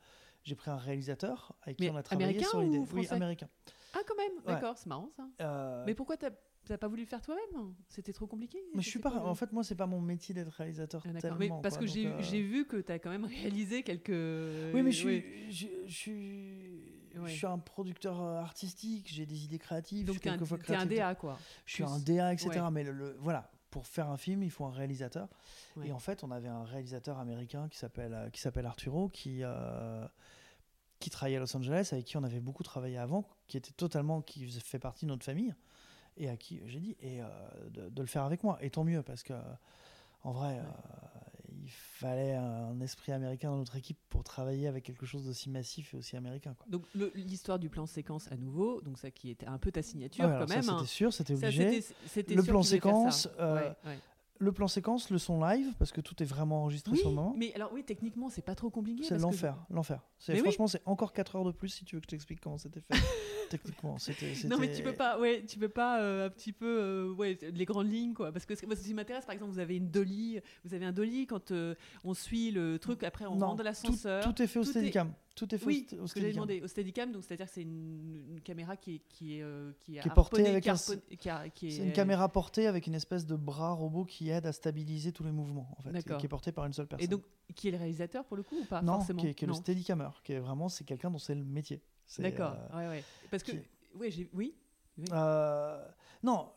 j'ai 0.43 0.55
pris 0.55 0.71
un 0.71 0.77
réalisateur 0.77 1.53
avec 1.63 1.77
qui 1.77 1.83
Mais 1.83 1.89
on 1.91 1.95
a 1.97 2.03
travaillé 2.03 2.29
américain 2.29 2.49
sur 2.49 2.59
ou 2.59 2.63
l'idée. 2.63 2.81
Oui, 2.93 3.07
américain. 3.09 3.49
Ah, 3.93 3.99
quand 4.07 4.15
même, 4.15 4.31
Ouais. 4.37 4.53
d'accord, 4.53 4.77
c'est 4.77 4.87
marrant 4.87 5.09
ça. 5.09 5.27
Euh, 5.41 5.83
Mais 5.85 5.93
pourquoi 5.93 6.15
t'as 6.17 6.29
t'as 6.63 6.77
pas 6.77 6.87
voulu 6.87 7.01
le 7.01 7.07
faire 7.07 7.21
toi-même? 7.21 7.73
C'était 7.89 8.13
trop 8.13 8.27
compliqué 8.27 8.57
mais 8.73 8.81
je 8.81 8.87
suis 8.89 8.99
pas. 8.99 9.13
En 9.25 9.35
fait, 9.35 9.51
moi, 9.51 9.63
c'est 9.63 9.75
pas 9.75 9.87
mon 9.87 9.99
métier 9.99 10.33
d'être 10.33 10.51
réalisateur 10.53 11.01
Ah, 11.05 11.07
d'accord. 11.11 11.21
tellement. 11.37 11.55
Mais 11.57 11.61
parce 11.61 11.77
quoi. 11.77 11.85
que 11.85 11.91
j'ai 11.91 12.07
euh, 12.07 12.47
vu 12.47 12.65
que 12.65 12.77
tu 12.77 12.91
as 12.91 12.99
quand 12.99 13.09
même 13.09 13.25
réalisé 13.25 13.83
quelques. 13.83 14.09
Oui, 14.73 14.81
mais 14.81 14.91
je 14.93 15.07
oui. 15.07 15.21
suis, 15.49 15.51
je, 15.51 15.67
je 15.87 15.93
suis, 15.93 17.00
Ouais. 17.17 17.29
je 17.29 17.35
suis 17.37 17.47
un 17.47 17.57
producteur 17.59 18.21
euh, 18.21 18.39
artistique. 18.39 19.07
J'ai 19.11 19.25
des 19.25 19.43
idées 19.45 19.59
créatives. 19.59 20.05
Donc 20.07 20.19
t'es 20.19 20.29
un. 20.29 20.85
DA 20.85 21.15
quoi. 21.15 21.37
Je 21.65 21.73
suis 21.73 21.83
plus. 21.83 21.91
un 21.91 21.99
DA, 21.99 22.33
etc. 22.33 22.49
Ouais. 22.61 22.71
Mais 22.71 22.83
le, 22.83 22.91
le- 22.91 23.17
voilà, 23.19 23.49
pour 23.69 23.87
faire 23.87 24.09
un 24.09 24.17
film, 24.17 24.43
il 24.43 24.51
faut 24.51 24.65
un 24.65 24.71
réalisateur. 24.71 25.27
Ouais. 25.75 25.87
Et 25.87 25.91
en 25.91 25.99
fait, 25.99 26.23
on 26.23 26.31
avait 26.31 26.47
un 26.49 26.63
réalisateur 26.63 27.17
américain 27.19 27.67
qui 27.69 27.77
s'appelle 27.77 28.13
euh, 28.13 28.65
Arturo, 28.67 29.09
qui 29.09 29.39
euh, 29.43 30.05
qui 30.99 31.09
travaillait 31.09 31.37
à 31.37 31.39
Los 31.39 31.55
Angeles, 31.57 31.89
avec 31.93 32.05
qui 32.05 32.17
on 32.17 32.23
avait 32.23 32.39
beaucoup 32.39 32.63
travaillé 32.63 32.97
avant, 32.97 33.27
qui 33.47 33.57
était 33.57 33.71
totalement, 33.71 34.21
qui 34.21 34.45
faisait- 34.45 34.59
fait 34.59 34.77
partie 34.79 35.05
de 35.05 35.09
notre 35.11 35.25
famille, 35.25 35.55
et 36.17 36.29
à 36.29 36.37
qui 36.37 36.61
j'ai 36.67 36.79
dit 36.79 36.95
et 36.99 37.21
euh, 37.21 37.27
de, 37.69 37.89
de 37.89 38.01
le 38.01 38.07
faire 38.07 38.23
avec 38.23 38.43
moi. 38.43 38.57
Et 38.61 38.69
tant 38.69 38.83
mieux 38.83 39.01
parce 39.03 39.23
que 39.23 39.33
en 40.23 40.31
vrai. 40.31 40.59
euh, 40.59 40.63
fallait 42.01 42.33
un 42.35 42.79
esprit 42.81 43.11
américain 43.11 43.49
dans 43.51 43.57
notre 43.57 43.75
équipe 43.75 43.97
pour 44.09 44.23
travailler 44.23 44.67
avec 44.67 44.83
quelque 44.83 45.05
chose 45.05 45.25
d'aussi 45.25 45.49
massif 45.49 45.93
et 45.93 45.97
aussi 45.97 46.17
américain. 46.17 46.53
Quoi. 46.57 46.65
Donc 46.69 46.83
l'histoire 47.15 47.59
du 47.59 47.69
plan 47.69 47.85
séquence 47.85 48.31
à 48.31 48.37
nouveau, 48.37 48.81
donc 48.81 48.97
ça 48.97 49.11
qui 49.11 49.29
était 49.29 49.47
un 49.47 49.57
peu 49.57 49.71
ta 49.71 49.81
signature 49.81 50.25
Ouais, 50.25 50.35
quand 50.39 50.49
même. 50.49 50.67
hein. 50.69 50.77
c'était 50.79 50.89
sûr, 50.89 51.13
c'était 51.13 51.35
Ça, 51.35 51.47
obligé. 51.47 51.83
Le 52.27 52.43
plan 52.43 52.63
séquence, 52.63 53.27
euh, 53.39 53.55
Ouais, 53.55 53.75
ouais. 53.85 53.99
Le 54.39 54.51
plan 54.51 54.67
séquence, 54.67 55.11
le 55.11 55.19
son 55.19 55.39
live, 55.39 55.67
parce 55.77 55.91
que 55.91 56.01
tout 56.01 56.21
est 56.23 56.25
vraiment 56.25 56.61
enregistré 56.63 56.93
Oui, 56.93 56.97
sur 56.97 57.09
le 57.09 57.15
moment. 57.15 57.35
mais 57.37 57.53
alors 57.53 57.71
oui, 57.73 57.83
techniquement, 57.83 58.27
c'est 58.29 58.41
pas 58.41 58.55
trop 58.55 58.71
compliqué. 58.71 59.03
C'est 59.03 59.09
parce 59.09 59.21
que- 59.21 59.27
l'enfer, 59.27 59.55
l'enfer. 59.69 60.01
Oui. 60.29 60.39
franchement, 60.39 60.65
c'est 60.65 60.81
encore 60.85 61.13
4 61.13 61.35
heures 61.35 61.43
de 61.45 61.51
plus 61.51 61.69
si 61.69 61.85
tu 61.85 61.95
veux 61.95 61.99
que 62.01 62.05
je 62.05 62.09
t'explique 62.09 62.39
comment 62.41 62.57
c'était 62.57 62.81
fait. 62.81 62.93
Techniquement, 63.51 63.97
c'était. 63.97 64.33
Non 64.47 64.57
mais 64.57 64.71
tu 64.73 64.81
peux 64.83 64.93
pas, 64.93 65.19
ouais, 65.19 65.43
tu 65.47 65.59
peux 65.59 65.69
pas 65.69 66.01
euh, 66.01 66.27
un 66.27 66.29
petit 66.29 66.53
peu, 66.53 66.65
euh, 66.81 67.13
ouais, 67.13 67.37
les 67.53 67.65
grandes 67.65 67.91
lignes 67.91 68.13
quoi. 68.13 68.31
Parce 68.31 68.45
que 68.45 68.55
ce 68.55 68.65
moi, 68.65 68.75
ce 68.75 68.83
qui 68.83 68.93
m'intéresse, 68.93 69.25
par 69.25 69.33
exemple, 69.33 69.51
vous 69.51 69.59
avez 69.59 69.75
une 69.77 69.89
dolly, 69.89 70.39
vous 70.63 70.73
avez 70.73 70.85
un 70.85 70.91
dolly 70.91 71.27
quand 71.27 71.51
euh, 71.51 71.75
on 72.03 72.13
suit 72.13 72.51
le 72.51 72.79
truc, 72.79 73.03
après 73.03 73.25
on 73.25 73.35
Non, 73.35 73.47
rentre 73.47 73.57
dans 73.57 73.63
l'ascenseur. 73.63 74.23
tout 74.23 74.41
est 74.41 74.47
fait 74.47 74.59
au 74.59 74.63
est- 74.63 74.65
Steadicam. 74.65 75.13
Tout 75.33 75.55
est 75.55 75.57
fait 75.57 75.63
au 75.63 75.67
Oui, 75.67 75.87
st- 75.89 75.99
au 75.99 76.07
ce 76.07 76.13
que 76.13 76.19
j'avais 76.19 76.31
Steadicam. 76.33 76.33
demandé 76.47 76.61
au 76.61 76.67
Steadicam, 76.67 77.11
donc 77.13 77.23
c'est-à-dire 77.23 77.45
que 77.45 77.53
c'est 77.53 77.61
une, 77.61 78.25
une 78.31 78.41
caméra 78.41 78.75
qui 78.75 78.95
est 78.95 79.01
qui 79.07 79.35
est 79.39 79.45
qui 79.79 79.97
est, 79.97 80.01
Qui 80.01 80.07
est 80.07 80.13
portée 80.13 80.45
avec 80.47 80.67
un- 80.67 80.75
C'est 80.75 81.77
une 81.77 81.93
caméra 81.93 82.29
portée 82.29 82.67
avec 82.67 82.87
une 82.87 82.95
espèce 82.95 83.25
de 83.25 83.35
bras 83.35 83.71
robot 83.73 84.05
qui 84.05 84.29
aide 84.29 84.45
à 84.45 84.51
stabiliser 84.51 85.11
tous 85.11 85.23
les 85.23 85.31
mouvements, 85.31 85.73
en 85.77 85.81
fait, 85.81 85.97
et 85.99 86.03
qui 86.17 86.25
est 86.25 86.29
porté 86.29 86.51
par 86.51 86.65
une 86.65 86.73
seule 86.73 86.87
personne. 86.87 87.05
Et 87.05 87.07
donc 87.07 87.21
qui 87.55 87.67
est 87.67 87.71
le 87.71 87.77
réalisateur 87.77 88.23
pour 88.25 88.37
le 88.37 88.43
coup 88.43 88.55
ou 88.61 88.65
pas 88.65 88.81
non, 88.81 88.93
forcément? 88.95 89.21
qui 89.21 89.27
est, 89.27 89.33
qui 89.33 89.43
est 89.45 89.47
le. 89.47 89.53
Steadicammer, 89.53 90.09
qui 90.23 90.33
est 90.33 90.39
vraiment 90.39 90.69
c'est 90.69 90.83
quelqu'un 90.85 91.09
dont 91.11 91.17
c'est 91.17 91.35
le 91.35 91.43
métier. 91.43 91.81
D'accord, 92.19 92.55
euh, 92.73 92.77
ouais, 92.79 92.87
ouais. 92.97 93.03
Parce 93.29 93.43
que 93.43 93.51
qui- 93.51 93.59
oui. 93.95 94.29
oui. 94.33 94.55
Euh, 95.11 95.83
non, 96.23 96.49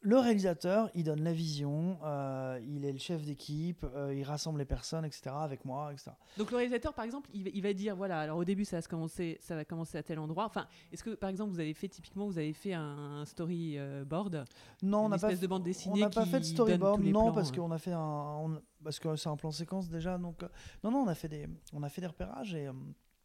le 0.00 0.18
réalisateur, 0.18 0.90
il 0.94 1.04
donne 1.04 1.22
la 1.22 1.32
vision, 1.32 1.98
euh, 2.04 2.60
il 2.66 2.84
est 2.84 2.92
le 2.92 2.98
chef 2.98 3.22
d'équipe, 3.24 3.84
euh, 3.94 4.14
il 4.14 4.22
rassemble 4.24 4.58
les 4.58 4.64
personnes, 4.66 5.04
etc. 5.04 5.30
avec 5.34 5.64
moi, 5.64 5.92
etc. 5.92 6.10
Donc 6.36 6.50
le 6.50 6.56
réalisateur, 6.58 6.92
par 6.92 7.04
exemple, 7.06 7.30
il 7.32 7.44
va, 7.44 7.50
il 7.54 7.62
va 7.62 7.72
dire 7.72 7.96
voilà, 7.96 8.20
alors 8.20 8.36
au 8.38 8.44
début 8.44 8.64
ça 8.66 8.76
va 8.76 8.82
se 8.82 8.88
commencer, 8.88 9.38
ça 9.40 9.54
va 9.54 9.64
commencer 9.64 9.96
à 9.96 10.02
tel 10.02 10.18
endroit. 10.18 10.44
Enfin, 10.46 10.66
est-ce 10.92 11.02
que 11.04 11.14
par 11.14 11.30
exemple 11.30 11.52
vous 11.52 11.60
avez 11.60 11.72
fait 11.74 11.88
typiquement, 11.88 12.26
vous 12.26 12.36
avez 12.38 12.52
fait 12.52 12.74
un 12.74 13.24
storyboard, 13.24 14.44
Non, 14.82 15.06
on 15.06 15.08
n'a 15.08 15.18
pas, 15.18 15.28
espèce 15.28 15.40
de 15.40 15.46
bande 15.46 15.62
on 15.62 15.64
dessinée 15.64 16.00
n'a 16.00 16.10
pas 16.10 16.24
qui 16.24 16.30
fait 16.30 16.40
de 16.40 16.44
donne 16.44 16.52
storyboard, 16.52 17.00
non, 17.02 17.10
plans, 17.24 17.32
parce 17.32 17.50
ouais. 17.50 17.56
qu'on 17.56 17.70
a 17.70 17.78
fait 17.78 17.92
un, 17.92 17.98
on- 18.00 18.62
parce 18.82 18.98
que 18.98 19.16
c'est 19.16 19.28
un 19.30 19.36
plan 19.36 19.50
séquence 19.52 19.88
déjà, 19.88 20.18
donc 20.18 20.42
euh, 20.42 20.48
non, 20.82 20.90
non, 20.90 20.98
on 21.04 21.08
a 21.08 21.14
fait 21.14 21.28
des, 21.28 21.48
on 21.72 21.82
a 21.82 21.88
fait 21.88 22.02
des 22.02 22.06
repérages 22.08 22.54
et 22.54 22.68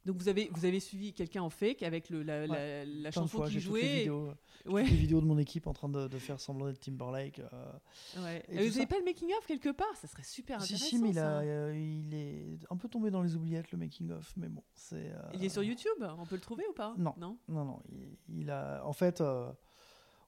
Donc 0.06 0.18
vous 0.18 0.30
avez 0.30 0.50
vous 0.54 0.66
avez 0.66 0.80
suivi 0.80 1.14
quelqu'un 1.14 1.42
en 1.44 1.50
fake 1.50 1.84
avec 1.84 2.10
le, 2.10 2.24
la, 2.24 3.12
chanson 3.12 3.42
qui 3.44 3.52
j'ai 3.52 3.60
toutes 3.62 3.74
les 3.76 3.82
jouait. 3.82 3.98
vidéos, 4.00 4.32
Ouais. 4.66 4.84
toutes 4.84 4.92
les 4.92 4.98
vidéos 4.98 5.22
de 5.22 5.26
mon 5.26 5.38
équipe 5.38 5.68
en 5.68 5.74
train 5.74 5.90
de, 5.90 6.08
de 6.08 6.18
faire 6.18 6.40
semblant 6.40 6.66
d'être 6.68 6.80
Timberlake. 6.80 7.40
euh. 7.40 8.24
ouais. 8.24 8.44
et 8.50 8.56
Et 8.56 8.58
tout 8.60 8.64
vous 8.66 8.72
ça. 8.72 8.78
avez 8.80 8.88
pas 8.88 8.98
le 9.00 9.06
making 9.06 9.30
of 9.38 9.46
quelque 9.46 9.70
part? 9.72 9.96
Ça 9.96 10.08
serait 10.08 10.24
super 10.24 10.62
si, 10.62 10.74
intéressant. 10.74 10.90
si, 10.90 11.00
mais 11.00 11.10
il, 11.10 11.20
a, 11.20 11.40
euh, 11.40 11.76
il 11.78 12.14
est 12.14 12.58
un 12.70 12.78
peu 12.78 12.88
tombé 12.90 13.12
dans 13.12 13.22
les 13.22 13.36
oubliettes 13.36 13.72
le 13.72 13.78
making 13.78 14.12
of, 14.12 14.34
mais 14.38 14.48
bon, 14.48 14.64
c'est. 14.74 15.12
euh, 15.12 15.22
Il 15.34 15.44
est 15.44 15.50
sur 15.50 15.64
YouTube. 15.64 16.04
On 16.18 16.26
peut 16.26 16.36
le 16.36 16.42
trouver 16.42 16.64
ou 16.70 16.74
pas? 16.74 16.94
Non. 16.98 17.14
Non? 17.18 17.38
Non, 17.48 17.66
non, 17.66 17.80
il, 17.92 18.18
il 18.42 18.50
a. 18.52 18.82
En 18.86 18.94
fait, 18.94 19.22
euh, 19.22 19.52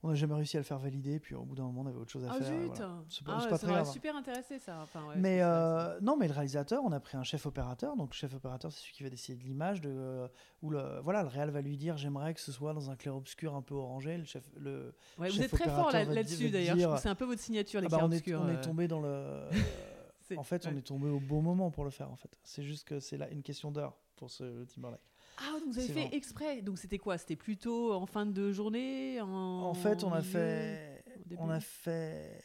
on 0.04 0.10
n'a 0.10 0.16
jamais 0.16 0.34
réussi 0.34 0.58
à 0.58 0.60
le 0.60 0.64
faire 0.64 0.80
valider, 0.80 1.20
puis 1.20 1.36
au 1.36 1.44
bout 1.44 1.56
d'un 1.56 1.64
moment, 1.64 1.82
on 1.82 1.86
avait 1.86 1.98
autre 1.98 2.12
chose 2.12 2.26
à 2.26 2.30
Ah 2.32 2.38
faire. 2.38 2.48
zut 2.48 2.56
voilà. 2.76 3.04
C'est 3.08 3.24
pas- 3.24 3.38
Ah 3.40 3.48
pas 3.48 3.58
ça 3.58 3.68
très 3.68 3.76
grave. 3.76 3.92
super 3.92 4.16
intéressé 4.16 4.58
ça. 4.58 4.80
Enfin, 4.82 5.06
ouais, 5.08 5.16
mais 5.18 5.42
euh, 5.42 6.00
non, 6.02 6.18
mais 6.18 6.28
le 6.28 6.34
réalisateur, 6.34 6.82
on 6.84 6.92
a 6.92 7.00
pris 7.00 7.18
un 7.18 7.24
chef 7.24 7.46
opérateur. 7.46 7.96
Donc, 7.96 8.14
chef 8.14 8.34
opérateur, 8.34 8.72
c'est 8.72 8.82
celui 8.82 8.94
qui 8.94 9.04
va 9.04 9.10
décider 9.10 9.38
de 9.38 9.44
l'image, 9.44 9.80
de 9.82 9.92
euh, 9.92 10.28
où 10.64 10.72
le 10.72 11.00
voilà, 11.02 11.22
le 11.22 11.30
réal 11.30 11.52
va 11.52 11.62
lui 11.62 11.78
dire, 11.78 11.98
j'aimerais 11.98 12.34
que 12.34 12.40
ce 12.40 12.52
soit 12.52 12.74
dans 12.74 12.90
un 12.90 12.96
clair 12.96 13.16
obscur 13.16 13.54
un 13.56 13.62
peu 13.62 13.76
orangé. 13.76 14.18
Le 14.18 14.26
chef, 14.26 14.44
le 14.58 14.94
Ouais, 15.20 15.30
vous 15.30 15.42
êtes 15.42 15.52
très 15.52 15.70
fort 15.70 15.92
là-dessus 15.92 16.50
d'ailleurs. 16.50 16.98
C'est 16.98 17.10
un 17.10 17.16
peu 17.16 17.26
votre 17.26 17.42
signature 17.42 17.80
les 17.80 17.88
ah 17.88 17.90
bah, 17.90 17.98
clairs 17.98 18.08
on, 18.08 18.12
est, 18.12 18.16
obscurs, 18.16 18.42
on 18.44 18.50
est 18.50 18.58
euh, 18.58 18.64
tombé 18.64 18.88
dans 18.88 19.02
le. 19.02 19.50
en 20.38 20.44
fait, 20.44 20.66
on 20.66 20.76
est 20.76 20.82
tombé 20.82 21.10
au 21.10 21.20
bon 21.20 21.42
moment 21.42 21.70
pour 21.70 21.84
le 21.84 21.92
faire. 21.92 22.10
En 22.10 22.16
fait, 22.16 22.40
c'est 22.44 22.64
juste 22.64 22.88
que 22.88 23.00
c'est 23.00 23.18
là 23.18 23.30
une 23.30 23.44
question 23.44 23.72
d'heure 23.72 23.98
pour 24.16 24.32
ce 24.32 24.64
Timberlake. 24.66 25.11
Ah, 25.44 25.60
donc 25.60 25.74
vous 25.74 25.80
avez 25.80 25.88
fait 25.88 26.16
exprès. 26.16 26.62
Donc 26.62 26.78
c'était 26.78 26.98
quoi? 27.00 27.18
C'était 27.18 27.36
plutôt 27.36 27.94
en 27.94 28.06
fin 28.06 28.26
de 28.26 28.52
journée 28.52 29.20
en... 29.22 29.28
En 29.28 29.74
fait, 29.74 30.04
on 30.04 30.14
a 30.14 30.22
fait, 30.22 31.04
on 31.38 31.50
a 31.50 31.60
fait 31.60 32.42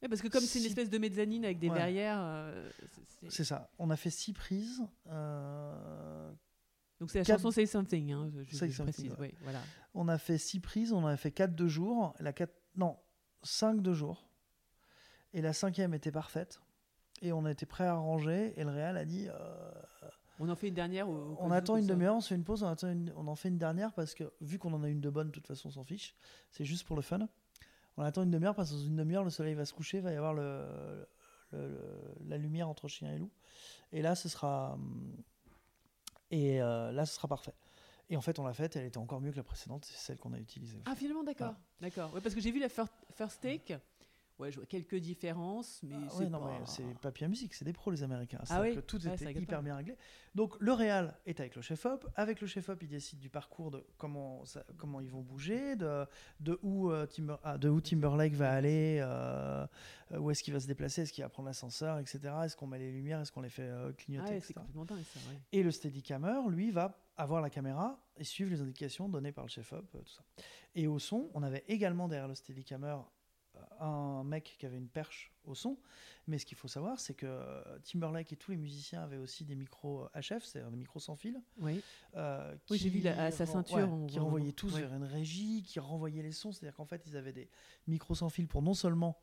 Ouais, 0.00 0.08
parce 0.08 0.22
que 0.22 0.28
comme 0.28 0.42
c'est 0.44 0.60
une 0.60 0.66
espèce 0.66 0.90
de 0.90 0.98
mezzanine 0.98 1.44
avec 1.44 1.58
des 1.58 1.68
Ouais. 1.68 1.74
verrières, 1.76 2.18
euh, 2.20 2.70
c'est- 3.28 3.42
ça. 3.44 3.68
On 3.80 3.90
a 3.90 3.96
fait 3.96 4.10
six 4.10 4.32
prises. 4.32 4.80
euh, 5.08 6.30
donc 7.00 7.10
c'est 7.10 7.18
la 7.18 7.24
quatre- 7.24 7.38
chanson 7.40 7.50
Say 7.50 7.66
Something. 7.66 8.12
Hein, 8.12 8.30
je, 8.46 8.56
Say 8.56 8.68
je 8.68 8.76
Something, 8.76 9.10
précise. 9.10 9.20
ouais. 9.20 9.34
voilà. 9.42 9.60
on 9.94 10.06
a 10.08 10.16
fait 10.18 10.38
six 10.38 10.60
prises. 10.60 10.92
On 10.92 10.98
en 11.02 11.06
a 11.08 11.16
fait 11.16 11.32
quatre 11.32 11.54
de 11.56 11.66
jour. 11.66 12.14
La 12.20 12.32
quatre, 12.32 12.54
non, 12.76 12.96
cinq 13.42 13.82
de 13.82 13.92
jour. 13.92 14.28
Et 15.32 15.42
la 15.42 15.52
cinquième 15.52 15.94
était 15.94 16.12
parfaite. 16.12 16.60
Et 17.20 17.32
on 17.32 17.44
était 17.46 17.66
prêt 17.66 17.84
à 17.86 17.94
ranger. 17.94 18.52
Et 18.56 18.62
le 18.64 18.70
Réal 18.70 18.96
a 18.96 19.04
dit 19.04 19.26
euh, 19.28 19.70
On 20.40 20.48
en 20.48 20.54
fait 20.56 20.68
une 20.68 20.74
dernière. 20.74 21.08
au- 21.08 21.32
au 21.32 21.36
cas 21.36 21.42
on 21.42 21.50
attend 21.50 21.76
une 21.76 21.86
demi-heure, 21.86 22.14
on 22.16 22.20
se 22.20 22.28
fait 22.28 22.34
une 22.34 22.44
pause, 22.44 22.62
on, 22.62 22.68
attend 22.68 22.90
une- 22.90 23.12
on 23.16 23.26
en 23.26 23.34
fait 23.34 23.48
une 23.48 23.58
dernière 23.58 23.92
parce 23.92 24.14
que 24.14 24.32
vu 24.40 24.58
qu'on 24.58 24.72
en 24.72 24.82
a 24.82 24.88
une 24.88 25.00
de 25.00 25.10
bonne, 25.10 25.28
de 25.28 25.32
toute 25.32 25.46
façon, 25.46 25.68
on 25.68 25.72
s'en 25.72 25.84
fiche. 25.84 26.14
C'est 26.50 26.64
juste 26.64 26.86
pour 26.86 26.96
le 26.96 27.02
fun. 27.02 27.28
On 27.96 28.02
attend 28.02 28.22
une 28.22 28.30
demi-heure 28.30 28.54
parce 28.54 28.70
que 28.70 28.76
dans 28.76 28.82
une 28.82 28.96
demi-heure, 28.96 29.24
le 29.24 29.30
soleil 29.30 29.54
va 29.54 29.64
se 29.64 29.72
coucher, 29.74 29.98
il 29.98 30.02
va 30.04 30.12
y 30.12 30.16
avoir 30.16 30.34
le, 30.34 31.06
le- 31.52 31.68
le- 31.68 32.14
la 32.26 32.36
lumière 32.38 32.68
entre 32.68 32.86
chien 32.88 33.12
et 33.12 33.18
loup. 33.18 33.30
Et 33.92 34.02
là, 34.02 34.14
ce 34.14 34.28
sera. 34.28 34.74
hum, 34.74 35.16
Et 36.30 36.60
euh, 36.62 36.92
là, 36.92 37.06
ce 37.06 37.14
sera 37.14 37.26
parfait. 37.26 37.54
Et 38.10 38.16
en 38.16 38.20
fait, 38.20 38.38
on 38.38 38.44
l'a 38.46 38.52
faite, 38.54 38.76
elle 38.76 38.86
était 38.86 38.98
encore 38.98 39.20
mieux 39.20 39.30
que 39.32 39.36
la 39.36 39.42
précédente, 39.42 39.84
c'est 39.84 39.96
celle 39.98 40.18
qu'on 40.18 40.32
a 40.32 40.38
utilisée. 40.38 40.80
Ah 40.86 40.94
finalement 40.94 41.24
d'accord, 41.24 41.54
d'accord. 41.80 42.12
Ouais, 42.14 42.20
parce 42.20 42.34
que 42.34 42.40
j'ai 42.40 42.50
vu 42.50 42.58
la 42.60 42.68
fir- 42.68 42.86
first 43.12 43.40
take 43.42 43.78
Ouais, 44.38 44.52
je 44.52 44.56
vois 44.58 44.66
quelques 44.66 44.94
différences, 44.96 45.80
mais 45.82 45.96
Ah 46.00 46.06
c'est 46.10 46.24
ouais, 46.24 46.30
pas... 46.30 46.60
c'est 46.66 46.98
papier 47.00 47.26
musique, 47.26 47.54
c'est 47.54 47.64
des 47.64 47.72
pros 47.72 47.90
les 47.90 48.04
Américains. 48.04 48.38
Ah 48.48 48.60
oui 48.62 48.76
que 48.76 48.80
tout 48.80 49.04
Ouais, 49.04 49.14
était 49.14 49.32
hyper 49.32 49.58
pas. 49.58 49.62
bien 49.62 49.74
réglé. 49.76 49.96
Donc 50.36 50.54
le 50.60 50.72
réal 50.72 51.16
est 51.26 51.40
avec 51.40 51.56
le 51.56 51.62
chef-op. 51.62 52.08
Avec 52.14 52.40
le 52.40 52.46
chef-op, 52.46 52.80
il 52.82 52.88
décide 52.88 53.18
du 53.18 53.30
parcours 53.30 53.72
de 53.72 53.84
comment, 53.96 54.44
ça- 54.44 54.64
comment 54.76 55.00
ils 55.00 55.10
vont 55.10 55.22
bouger, 55.22 55.74
de, 55.74 56.06
de, 56.38 56.56
où, 56.62 56.90
euh, 56.92 57.06
Timber, 57.06 57.34
ah, 57.42 57.58
de 57.58 57.68
où 57.68 57.80
Timberlake 57.80 58.34
va 58.34 58.52
aller, 58.52 59.00
euh, 59.02 59.66
euh, 60.12 60.18
où 60.18 60.30
est-ce 60.30 60.44
qu'il 60.44 60.52
va 60.54 60.60
se 60.60 60.68
déplacer, 60.68 61.02
est-ce 61.02 61.12
qu'il 61.12 61.24
va 61.24 61.28
prendre 61.30 61.48
l'ascenseur, 61.48 61.98
etc. 61.98 62.20
Est-ce 62.44 62.56
qu'on 62.56 62.68
met 62.68 62.78
les 62.78 62.92
lumières, 62.92 63.20
est-ce 63.20 63.32
qu'on 63.32 63.40
les 63.42 63.48
fait 63.50 63.62
euh, 63.62 63.88
Ah 63.90 63.92
clignoter, 63.94 64.30
ouais, 64.30 64.36
etc. 64.38 64.54
dingue 64.74 65.02
ça. 65.02 65.18
Et 65.50 65.64
le 65.64 65.70
Steadicammer, 65.72 66.42
lui, 66.48 66.70
va 66.70 66.96
avoir 67.16 67.42
la 67.42 67.50
caméra 67.50 67.98
et 68.16 68.22
suivre 68.22 68.50
les 68.52 68.60
indications 68.60 69.08
données 69.08 69.32
par 69.32 69.44
le 69.44 69.50
chef-op, 69.50 69.84
tout 69.90 69.98
ça. 70.06 70.22
Et 70.76 70.86
au 70.86 71.00
son, 71.00 71.28
on 71.34 71.42
avait 71.42 71.64
également 71.66 72.06
derrière 72.06 72.28
le 72.28 72.36
Steadicammer 72.36 72.96
un 73.80 74.24
mec 74.24 74.56
qui 74.58 74.66
avait 74.66 74.76
une 74.76 74.88
perche 74.88 75.32
au 75.44 75.54
son. 75.54 75.76
Mais 76.26 76.38
ce 76.38 76.44
qu'il 76.46 76.56
faut 76.58 76.68
savoir, 76.68 77.00
c'est 77.00 77.14
que 77.14 77.62
Timberlake 77.84 78.32
et 78.32 78.36
tous 78.36 78.50
les 78.50 78.56
musiciens 78.56 79.02
avaient 79.02 79.16
aussi 79.16 79.44
des 79.44 79.54
micros 79.54 80.06
HF, 80.14 80.44
c'est-à-dire 80.44 80.70
des 80.70 80.76
micros 80.76 81.00
sans 81.00 81.16
fil. 81.16 81.40
Oui. 81.58 81.80
euh, 82.16 82.54
Oui, 82.70 82.78
j'ai 82.78 82.88
vu 82.90 83.00
la- 83.00 83.24
à 83.24 83.30
sa 83.30 83.46
ceinture, 83.46 83.76
ouais, 83.78 83.82
on 83.84 84.06
qui 84.06 84.18
renvoyaient 84.18 84.52
tous 84.52 84.74
ouais. 84.74 84.80
vers 84.82 84.94
une 84.94 85.04
régie, 85.04 85.62
qui 85.62 85.80
renvoyaient 85.80 86.22
les 86.22 86.32
sons. 86.32 86.52
C'est-à-dire 86.52 86.76
qu'en 86.76 86.84
fait, 86.84 87.02
ils 87.06 87.16
avaient 87.16 87.32
des 87.32 87.48
micros 87.86 88.14
sans 88.14 88.28
fil 88.28 88.46
pour 88.46 88.60
non 88.62 88.74
seulement 88.74 89.18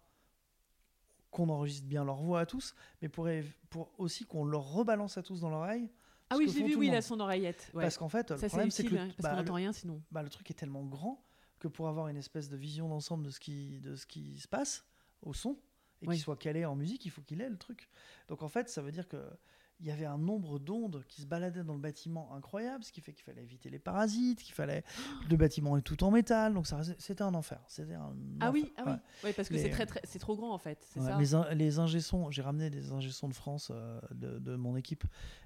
qu'on 1.31 1.49
enregistre 1.49 1.87
bien 1.87 2.05
leur 2.05 2.17
voix 2.21 2.39
à 2.41 2.45
tous, 2.45 2.75
mais 3.01 3.09
pour, 3.09 3.27
aussi 3.97 4.25
qu'on 4.25 4.45
leur 4.45 4.71
rebalance 4.71 5.17
à 5.17 5.23
tous 5.23 5.41
dans 5.41 5.49
l'oreille. 5.49 5.89
Ah 6.29 6.37
oui, 6.37 6.45
j'ai 6.49 6.63
vu, 6.63 6.75
oui, 6.75 6.87
le 6.87 6.93
il 6.93 6.95
a 6.95 7.01
son 7.01 7.19
oreillette. 7.19 7.69
Ouais. 7.73 7.83
Parce 7.83 7.97
qu'en 7.97 8.09
fait, 8.09 8.31
le 8.31 8.37
ça, 8.37 8.41
c'est 8.43 8.47
problème, 8.47 8.71
c'est 8.71 8.83
que 8.85 8.89
le, 8.95 8.99
hein, 8.99 9.07
parce 9.09 9.17
bah, 9.21 9.29
qu'on 9.29 9.35
le- 9.35 9.41
n'entend 9.43 9.53
rien 9.53 9.73
sinon. 9.73 10.01
bah, 10.11 10.23
le 10.23 10.29
truc 10.29 10.49
est 10.49 10.55
tellement 10.55 10.83
grand 10.83 11.21
que 11.59 11.67
pour 11.67 11.87
avoir 11.87 12.07
une 12.07 12.17
espèce 12.17 12.49
de 12.49 12.57
vision 12.57 12.89
d'ensemble 12.89 13.23
de 13.25 13.29
ce 13.31 13.39
qui 13.39 13.79
de 13.79 13.95
ce 13.95 14.05
qui 14.05 14.37
se 14.39 14.47
passe 14.47 14.85
au 15.21 15.33
son 15.33 15.57
et 16.01 16.07
Oui. 16.07 16.15
qu'il 16.15 16.23
soit 16.23 16.37
calé 16.37 16.65
en 16.65 16.75
musique, 16.75 17.05
il 17.05 17.09
faut 17.11 17.21
qu'il 17.21 17.41
ait 17.41 17.49
le 17.49 17.57
truc. 17.57 17.89
Donc 18.27 18.43
en 18.43 18.49
fait, 18.49 18.69
ça 18.69 18.81
veut 18.81 18.91
dire 18.91 19.07
que 19.07 19.23
il 19.81 19.85
y 19.87 19.91
avait 19.91 20.05
un 20.05 20.17
nombre 20.17 20.57
d'ondes 20.57 21.03
qui 21.09 21.21
se 21.21 21.25
baladaient 21.27 21.65
dans 21.65 21.73
le 21.73 21.81
bâtiment 21.81 22.33
incroyable, 22.33 22.81
ce 22.85 22.93
qui 22.93 23.01
fait 23.01 23.11
qu'il 23.11 23.25
fallait 23.25 23.43
éviter 23.43 23.69
les 23.69 23.77
parasites, 23.79 24.41
qu'il 24.41 24.53
fallait 24.53 24.85
le 25.29 25.35
bâtiment 25.35 25.75
est 25.75 25.81
tout 25.81 26.01
en 26.05 26.11
métal, 26.11 26.53
donc 26.53 26.65
ça 26.65 26.79
c'était 26.97 27.23
un 27.23 27.33
enfer. 27.33 27.61
C'était 27.67 27.93
un 27.95 28.15
Ah 28.39 28.51
oui, 28.51 28.71
ah 28.77 28.83
oui. 28.85 28.93
Ouais. 29.25 29.33
Parce 29.33 29.49
que 29.49 29.53
Les- 29.55 29.63
c'est 29.63 29.69
très, 29.69 29.85
très, 29.85 29.99
c'est 30.05 30.19
trop 30.19 30.35
grand 30.37 30.53
en 30.53 30.57
fait, 30.57 30.85
c'est 30.89 31.01
Ouais, 31.01 31.07
ça. 31.07 31.17
les, 31.17 31.33
in- 31.35 31.53
les 31.53 31.71
j'ai 32.31 32.41
ramené 32.41 32.69
des 32.69 32.91
ingé-sons 32.93 33.27
de 33.27 33.33
France 33.33 33.69
euh, 33.73 33.99
de, 34.11 34.39
de 34.39 34.55
mon 34.55 34.77
équipe 34.77 35.03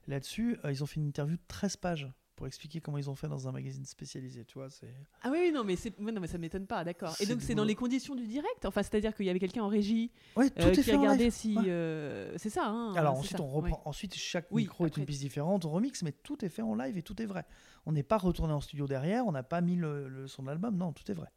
là-dessus. 0.07 0.57
Euh, 0.63 0.71
ils 0.71 0.83
ont 0.83 0.87
fait 0.87 0.99
une 0.99 1.07
interview 1.07 1.35
de 1.37 1.41
13 1.47 1.77
pages 1.77 2.07
pour 2.39 2.47
expliquer 2.47 2.79
comment 2.79 2.97
ils 2.97 3.09
ont 3.09 3.15
fait 3.15 3.27
dans 3.27 3.49
un 3.49 3.51
magazine 3.51 3.83
spécialisé. 3.83 4.45
Tu 4.45 4.57
vois, 4.57 4.69
c'est 4.69 4.87
Ah 5.23 5.29
oui, 5.29 5.51
non, 5.53 5.65
mais, 5.65 5.75
c'est... 5.75 5.93
ouais, 5.99 6.13
non, 6.13 6.21
mais 6.21 6.27
ça 6.27 6.37
m'étonne 6.37 6.65
pas, 6.67 6.85
d'accord. 6.85 7.13
Et 7.19 7.25
donc 7.25 7.41
c'est 7.41 7.53
dans 7.53 7.65
les 7.65 7.75
conditions 7.75 8.15
du 8.15 8.25
direct 8.25 8.63
Enfin, 8.63 8.81
c'est-à-dire 8.81 9.13
qu'il 9.13 9.25
y 9.25 9.29
avait 9.29 9.39
quelqu'un 9.41 9.61
en 9.63 9.67
régie 9.67 10.09
ouais, 10.37 10.49
tout 10.49 10.61
euh, 10.61 10.69
est 10.69 10.71
qui 10.71 10.83
fait 10.83 10.95
en 10.95 11.01
regardait 11.01 11.25
live. 11.25 11.33
si. 11.33 11.57
Ouais. 11.57 11.63
euh, 11.67 12.33
C'est 12.37 12.49
ça, 12.49 12.65
hein 12.67 12.93
Alors 12.95 13.15
ensuite, 13.15 13.35
ça, 13.35 13.43
on 13.43 13.47
reprend. 13.47 13.81
Ensuite, 13.83 14.15
chaque 14.15 14.47
Oui, 14.51 14.61
micro 14.63 14.85
est 14.85 14.95
une 14.95 15.03
piste 15.03 15.19
différente, 15.19 15.65
on 15.65 15.69
remix, 15.69 16.01
mais 16.01 16.13
tout 16.13 16.45
est 16.45 16.49
fait 16.49 16.61
en 16.61 16.75
live 16.75 16.97
et 16.97 17.01
tout 17.03 17.21
est 17.21 17.25
vrai. 17.25 17.43
On 17.85 17.91
n'est 17.91 18.03
pas 18.03 18.17
retourné 18.17 18.53
en 18.53 18.61
studio 18.61 18.87
derrière, 18.87 19.27
on 19.27 19.33
n'a 19.33 19.43
pas 19.43 19.59
mis 19.59 19.75
le, 19.75 20.07
le 20.07 20.29
son 20.29 20.43
de 20.43 20.47
l'album. 20.47 20.77
Non, 20.77 20.93
tout 20.93 21.11
est 21.11 21.15
vrai. 21.15 21.27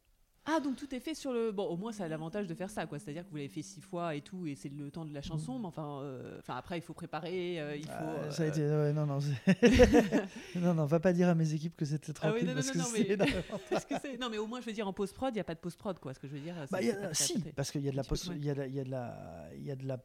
Ah, 0.45 0.59
donc 0.59 0.75
tout 0.75 0.93
est 0.93 0.99
fait 0.99 1.15
sur 1.15 1.31
le. 1.31 1.51
Bon, 1.53 1.65
au 1.67 1.77
moins, 1.77 1.93
ça 1.93 2.03
a 2.03 2.07
l'avantage 2.09 2.47
de 2.47 2.53
faire 2.53 2.69
ça, 2.69 2.85
quoi. 2.85 2.99
C'est-à-dire 2.99 3.23
que 3.23 3.29
vous 3.29 3.37
l'avez 3.37 3.47
fait 3.47 3.61
six 3.61 3.79
fois 3.79 4.13
et 4.13 4.21
tout, 4.21 4.45
et 4.45 4.55
c'est 4.55 4.67
le 4.67 4.91
temps 4.91 5.05
de 5.05 5.13
la 5.13 5.21
chanson, 5.21 5.57
mais 5.57 5.67
enfin, 5.67 6.01
euh, 6.01 6.37
enfin 6.39 6.55
après, 6.57 6.77
il 6.77 6.81
faut 6.81 6.93
préparer, 6.93 7.61
euh, 7.61 7.77
il 7.77 7.85
faut. 7.85 7.91
Euh, 8.03 8.29
ça 8.29 8.43
a 8.43 8.47
été. 8.47 8.61
ouais, 8.61 8.91
non, 8.91 9.05
non, 9.05 9.19
non, 10.55 10.73
non, 10.73 10.85
va 10.85 10.99
pas 10.99 11.13
dire 11.13 11.29
à 11.29 11.35
mes 11.35 11.53
équipes 11.53 11.75
que 11.77 11.85
c'était 11.85 12.11
Ah 12.21 12.33
oui, 12.33 12.41
tranquille 12.43 12.47
non, 12.47 12.51
non, 12.51 12.55
parce 12.55 12.67
non, 12.67 12.73
que 12.73 12.77
non, 12.79 12.85
mais- 12.93 13.05
c'est 13.07 13.17
n'importe 13.35 13.63
Parce 13.69 13.85
que 13.85 13.95
c'est- 14.01 14.17
non, 14.17 14.29
mais 14.29 14.37
au 14.37 14.47
moins, 14.47 14.59
je 14.59 14.65
veux 14.65 14.73
dire, 14.73 14.87
en 14.87 14.93
post-prod, 14.93 15.31
il 15.33 15.35
n'y 15.35 15.39
a 15.41 15.45
pas 15.45 15.55
de 15.55 15.59
post-prod, 15.59 15.97
quoi. 15.99 16.13
Ce 16.13 16.19
que 16.19 16.27
je 16.27 16.33
veux 16.33 16.39
dire. 16.41 16.55
Bah, 16.71 16.81
y 16.81 16.91
a- 16.91 17.13
si, 17.13 17.39
parce 17.55 17.71
qu'il 17.71 17.81
y 17.81 17.87
a 17.87 17.91
de 17.91 17.95
la 17.97 18.03
post, 18.03 18.29
il 18.35 18.43
y 18.43 18.49
a 18.49 18.53
de- 18.55 18.65
il 18.65 18.75
y 18.75 18.79
a 18.79 18.83
de 18.83 18.91
la, 18.91 19.49
il 19.55 19.63
y 19.65 19.71
a 19.71 19.75
de 19.77 19.87
la, 19.87 19.97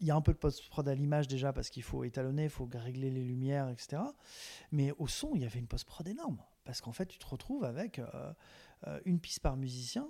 il 0.00 0.06
y 0.08 0.10
a 0.10 0.16
un 0.16 0.20
peu 0.20 0.32
de 0.32 0.38
post-prod 0.38 0.88
à 0.88 0.94
l'image 0.94 1.28
déjà 1.28 1.52
parce 1.52 1.70
qu'il 1.70 1.84
faut 1.84 2.02
étalonner, 2.02 2.44
il 2.44 2.50
faut 2.50 2.68
régler 2.74 3.10
les 3.10 3.22
lumières, 3.22 3.68
etc. 3.68 4.02
Mais 4.72 4.92
au 4.98 5.06
son, 5.06 5.36
il 5.36 5.42
y 5.42 5.44
avait 5.44 5.60
une 5.60 5.68
post-prod 5.68 6.06
énorme 6.08 6.38
parce 6.64 6.80
qu'en 6.80 6.92
fait, 6.92 7.06
tu 7.06 7.18
te 7.18 7.26
retrouves 7.26 7.64
avec 7.64 7.98
euh, 7.98 8.32
euh, 8.86 9.00
une 9.04 9.20
piste 9.20 9.40
par 9.40 9.56
musicien. 9.56 10.08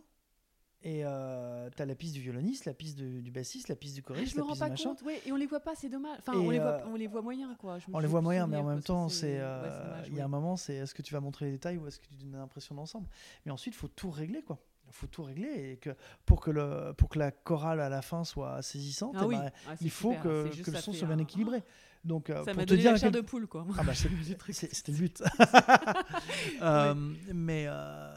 Et 0.86 1.00
euh, 1.02 1.70
tu 1.74 1.80
as 1.80 1.86
la 1.86 1.94
piste 1.94 2.12
du 2.12 2.20
violoniste, 2.20 2.66
la 2.66 2.74
piste 2.74 2.98
du, 2.98 3.22
du 3.22 3.30
bassiste, 3.30 3.68
la 3.68 3.74
piste 3.76 3.94
du 3.94 4.02
Ah, 4.02 4.08
choriste, 4.08 4.32
je 4.32 4.36
me 4.36 4.40
la 4.42 4.44
rends 4.44 4.50
piste 4.52 4.60
pas 4.60 4.66
du 4.66 4.72
machin. 4.72 4.90
compte, 4.90 5.02
ouais, 5.02 5.22
et 5.24 5.32
on 5.32 5.36
les 5.36 5.46
voit 5.46 5.60
pas, 5.60 5.74
c'est 5.74 5.88
dommage. 5.88 6.18
Enfin, 6.18 6.36
on 6.38 6.50
les, 6.50 6.58
voit, 6.58 6.82
on 6.86 6.94
les 6.94 7.06
voit 7.06 7.22
moyens, 7.22 7.56
quoi. 7.58 7.78
Je 7.78 7.86
On 7.90 7.98
les 8.00 8.06
voit 8.06 8.20
moyens, 8.20 8.46
mais 8.50 8.58
en 8.58 8.64
même 8.64 8.82
temps, 8.82 9.08
c'est- 9.08 9.38
euh, 9.40 10.02
il 10.08 10.14
y 10.14 10.20
a 10.20 10.26
un 10.26 10.28
moment, 10.28 10.56
c'est 10.56 10.74
est-ce 10.74 10.94
que 10.94 11.00
tu 11.00 11.14
vas 11.14 11.20
montrer 11.20 11.46
les 11.46 11.52
détails 11.52 11.78
ou 11.78 11.86
est-ce 11.86 11.98
que 11.98 12.06
tu 12.06 12.16
donnes 12.16 12.32
l'impression 12.36 12.74
d'ensemble? 12.74 13.08
Mais 13.46 13.50
ensuite, 13.52 13.72
il 13.74 13.78
faut 13.78 13.88
tout 13.88 14.10
régler, 14.10 14.42
quoi. 14.42 14.58
Il 14.86 14.92
faut 14.92 15.06
tout 15.06 15.22
régler 15.22 15.72
et 15.72 15.76
que 15.78 15.96
pour 16.26 16.42
que 16.42 16.50
le 16.50 16.92
pour 16.92 17.08
que 17.08 17.18
la 17.18 17.30
chorale 17.30 17.80
à 17.80 17.88
la 17.88 18.02
fin 18.02 18.22
soit 18.22 18.60
saisissante, 18.60 19.16
Ah 19.18 19.22
eh 19.24 19.26
oui, 19.26 19.36
ben, 19.36 19.50
ah, 19.66 19.74
il 19.80 19.90
faut 19.90 20.10
super, 20.10 20.22
que, 20.22 20.70
le 20.70 20.76
son 20.76 20.92
soit 20.92 21.08
bien 21.08 21.16
un- 21.18 21.22
équilibré. 21.22 21.64
Donc, 22.04 22.28
euh, 22.30 22.44
Ça 22.44 22.52
m'a 22.54 22.64
donné 22.66 22.82
dire 22.82 22.90
la 22.90 22.96
à 22.96 23.00
chair 23.00 23.10
quel- 23.10 23.22
de 23.22 23.26
poule, 23.26 23.46
quoi. 23.46 23.66
Ah 23.78 23.82
bah, 23.82 23.92
c'était 23.94 24.92
le 24.92 24.98
but. 24.98 25.22
Euh, 26.62 26.94
Mais 27.32 27.64
euh, 27.66 28.12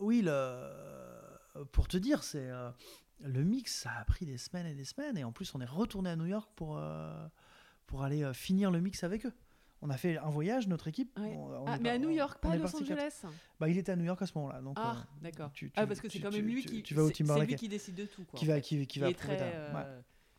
oui, 0.00 0.22
le, 0.24 1.64
pour 1.72 1.88
te 1.88 1.96
dire, 1.96 2.22
c'est 2.22 2.48
euh, 2.50 2.70
le 3.20 3.42
mix, 3.44 3.74
ça 3.82 3.90
a 4.00 4.04
pris 4.04 4.26
des 4.26 4.38
semaines 4.38 4.66
et 4.66 4.74
des 4.74 4.84
semaines. 4.84 5.16
Et 5.18 5.24
en 5.24 5.32
plus, 5.32 5.54
on 5.54 5.60
est 5.60 5.64
retourné 5.66 6.10
à 6.10 6.16
New 6.16 6.26
York 6.26 6.50
pour, 6.56 6.80
pour 7.86 8.02
aller 8.02 8.28
finir 8.34 8.70
le 8.70 8.80
mix 8.80 9.04
avec 9.04 9.26
eux. 9.26 9.32
On 9.82 9.90
a 9.90 9.98
fait 9.98 10.16
un 10.16 10.30
voyage, 10.30 10.66
notre 10.66 10.88
équipe. 10.88 11.10
Ouais. 11.18 11.34
On- 11.36 11.62
on 11.62 11.66
Ah, 11.66 11.76
mais 11.78 11.90
à 11.90 11.98
New 11.98 12.08
York, 12.10 12.38
pas 12.40 12.52
à 12.52 12.56
Los 12.56 12.64
quatre. 12.64 12.80
Angeles. 12.82 13.22
Bah, 13.60 13.68
il 13.68 13.76
était 13.76 13.92
à 13.92 13.96
New 13.96 14.04
York 14.04 14.20
à 14.22 14.26
ce 14.26 14.32
moment-là. 14.38 14.62
Donc, 14.62 14.76
Ah, 14.80 15.04
d'accord. 15.20 15.52
Ah, 15.76 15.86
parce 15.86 16.00
que 16.00 16.08
c'est 16.08 16.20
quand 16.20 16.32
même 16.32 16.46
lui 16.46 16.64
qui. 16.64 16.82
tu 16.82 16.94
vas 16.94 17.02
au 17.02 17.08
c'est- 17.08 17.14
C'est 17.16 17.24
Timberlake. 17.24 17.50
lui 17.50 17.56
qui 17.56 17.68
décide 17.68 17.94
de 17.96 18.06
tout, 18.06 18.24
quoi. 18.24 18.38
qui 18.38 18.46
va, 18.46 18.60
qui, 18.62 18.98
va 18.98 19.12
très, 19.12 19.36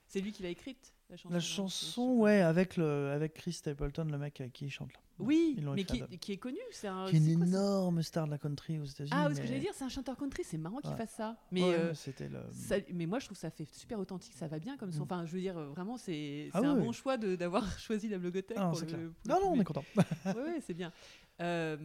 C'est 0.08 0.22
lui 0.22 0.32
qui 0.32 0.44
l'a 0.44 0.50
écrite, 0.50 0.94
la 1.10 1.18
chanson. 1.18 1.30
La 1.30 1.36
non 1.36 1.42
chanson, 1.42 2.08
ouais, 2.18 2.42
avec, 2.42 2.78
le, 2.78 3.12
avec 3.12 3.34
Chris 3.34 3.54
Stapleton, 3.54 4.06
le 4.06 4.18
mec 4.18 4.40
euh, 4.42 4.48
qui 4.50 4.70
chante 4.70 4.94
là. 4.94 5.00
Oui, 5.18 5.58
mais 5.76 5.86
qui, 5.86 6.34
est 6.34 6.38
connu. 6.38 6.58
C'est 6.72 6.88
un. 6.90 7.06
Qui 7.06 7.16
est 7.16 7.20
une 7.20 7.38
quoi, 7.38 7.48
énorme 7.48 8.04
star 8.04 8.26
de 8.26 8.32
la 8.32 8.38
country 8.38 8.80
aux 8.80 8.84
États-Unis. 8.86 9.12
Ah, 9.14 9.24
parce 9.24 9.36
que 9.36 9.42
mais- 9.44 9.48
j'allais 9.48 9.60
dire, 9.62 9.72
c'est 9.74 9.86
un 9.86 9.90
chanteur 9.90 10.18
country, 10.18 10.44
c'est 10.44 10.58
marrant 10.58 10.80
qu'il 10.80 10.90
Ouais. 10.92 10.98
fasse 10.98 11.14
ça. 11.14 11.38
Mais, 11.52 11.64
Ouais, 11.64 11.74
euh, 11.80 11.94
mais 12.20 12.28
le. 12.30 12.40
ça- 12.52 12.76
mais 12.94 13.06
moi, 13.06 13.20
je 13.20 13.26
trouve 13.26 13.38
ça 13.38 13.50
fait 13.50 13.64
super 13.66 13.98
authentique, 13.98 14.34
ça 14.34 14.48
va 14.48 14.60
bien 14.60 14.76
comme 14.78 14.92
son. 14.92 15.00
Mm. 15.00 15.04
Enfin, 15.04 15.26
je 15.26 15.32
veux 15.32 15.40
dire, 15.40 15.58
euh, 15.58 15.68
vraiment, 15.70 15.96
c'est 15.98 16.50
Ah 16.54 16.60
un 16.60 16.74
oui, 16.76 16.82
bon 16.82 16.88
oui. 16.90 16.94
choix 16.94 17.16
de- 17.18 17.36
d'avoir 17.38 17.64
choisi 17.80 18.10
la 18.10 18.18
blogothèque. 18.18 18.58
Ah, 18.60 18.70
pour 18.72 18.82
le- 18.82 18.88
le 19.04 19.14
Non, 19.28 19.40
non, 19.42 19.52
on 19.54 19.60
est 19.62 19.64
content. 19.64 19.86
Oui, 20.26 20.42
ouais, 20.42 20.60
c'est 20.68 20.74
bien. 20.74 20.92
Euh, 21.42 21.78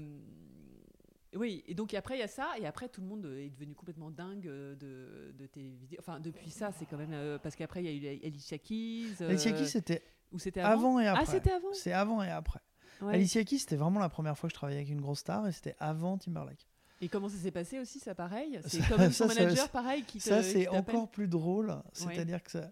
oui, 1.37 1.63
et 1.69 1.75
donc 1.75 1.95
après 1.95 2.17
il 2.17 2.21
y 2.21 2.25
a 2.25 2.29
ça, 2.29 2.53
et 2.59 2.67
après 2.67 2.89
tout 2.89 3.01
le 3.01 3.07
monde 3.07 3.25
est 3.27 3.51
devenu 3.51 3.75
complètement 3.75 4.11
dingue 4.11 4.47
euh, 4.49 4.75
de, 4.75 5.33
de 5.39 5.47
tes 5.47 5.69
vidéos. 5.69 6.01
Enfin, 6.01 6.19
depuis 6.21 6.51
ça, 6.51 6.73
c'est 6.73 6.87
quand 6.87 6.97
même. 6.97 7.13
euh, 7.13 7.39
parce 7.39 7.55
qu'après, 7.57 7.83
il 7.85 8.03
y 8.03 8.09
a 8.09 8.13
eu 8.15 8.21
Alicia 8.27 8.59
Keys. 8.59 9.15
euh, 9.21 9.29
Alicia 9.31 9.53
Keys, 9.53 9.67
c'était 9.69 10.03
Ou 10.33 10.39
c'était 10.39 10.61
avant, 10.61 10.97
avant 10.97 11.01
et 11.01 11.07
après. 11.07 11.25
Ah, 11.27 11.31
c'était 11.31 11.53
avant 11.53 11.73
C'est 11.73 11.93
avant 11.93 12.23
et 12.23 12.31
après. 12.31 12.61
Ouais. 13.01 13.15
Alicia 13.15 13.45
Keys, 13.45 13.59
c'était 13.61 13.77
vraiment 13.77 14.01
la 14.01 14.09
première 14.09 14.37
fois 14.37 14.49
que 14.49 14.53
je 14.53 14.57
travaillais 14.57 14.81
avec 14.81 14.91
une 14.91 15.01
grosse 15.01 15.21
star 15.21 15.47
et 15.47 15.53
c'était 15.53 15.77
avant 15.79 16.19
Timberlake. 16.19 16.67
Et 17.03 17.09
comment 17.09 17.29
ça 17.31 17.37
s'est 17.39 17.51
passé 17.51 17.79
aussi, 17.79 17.99
ça 17.99 18.15
pareil? 18.15 18.61
C'est 18.67 18.81
ça, 18.83 18.97
ton 18.97 19.11
ça- 19.11 19.27
manager, 19.27 19.69
pareil, 19.71 20.03
qui 20.05 20.19
te 20.19 20.25
Ça, 20.25 20.43
c'est 20.43 20.69
encore 20.69 21.09
plus 21.11 21.29
drôle. 21.29 21.75
C'est-à-dire 21.93 22.43
que 22.43 22.51
ça... 22.51 22.71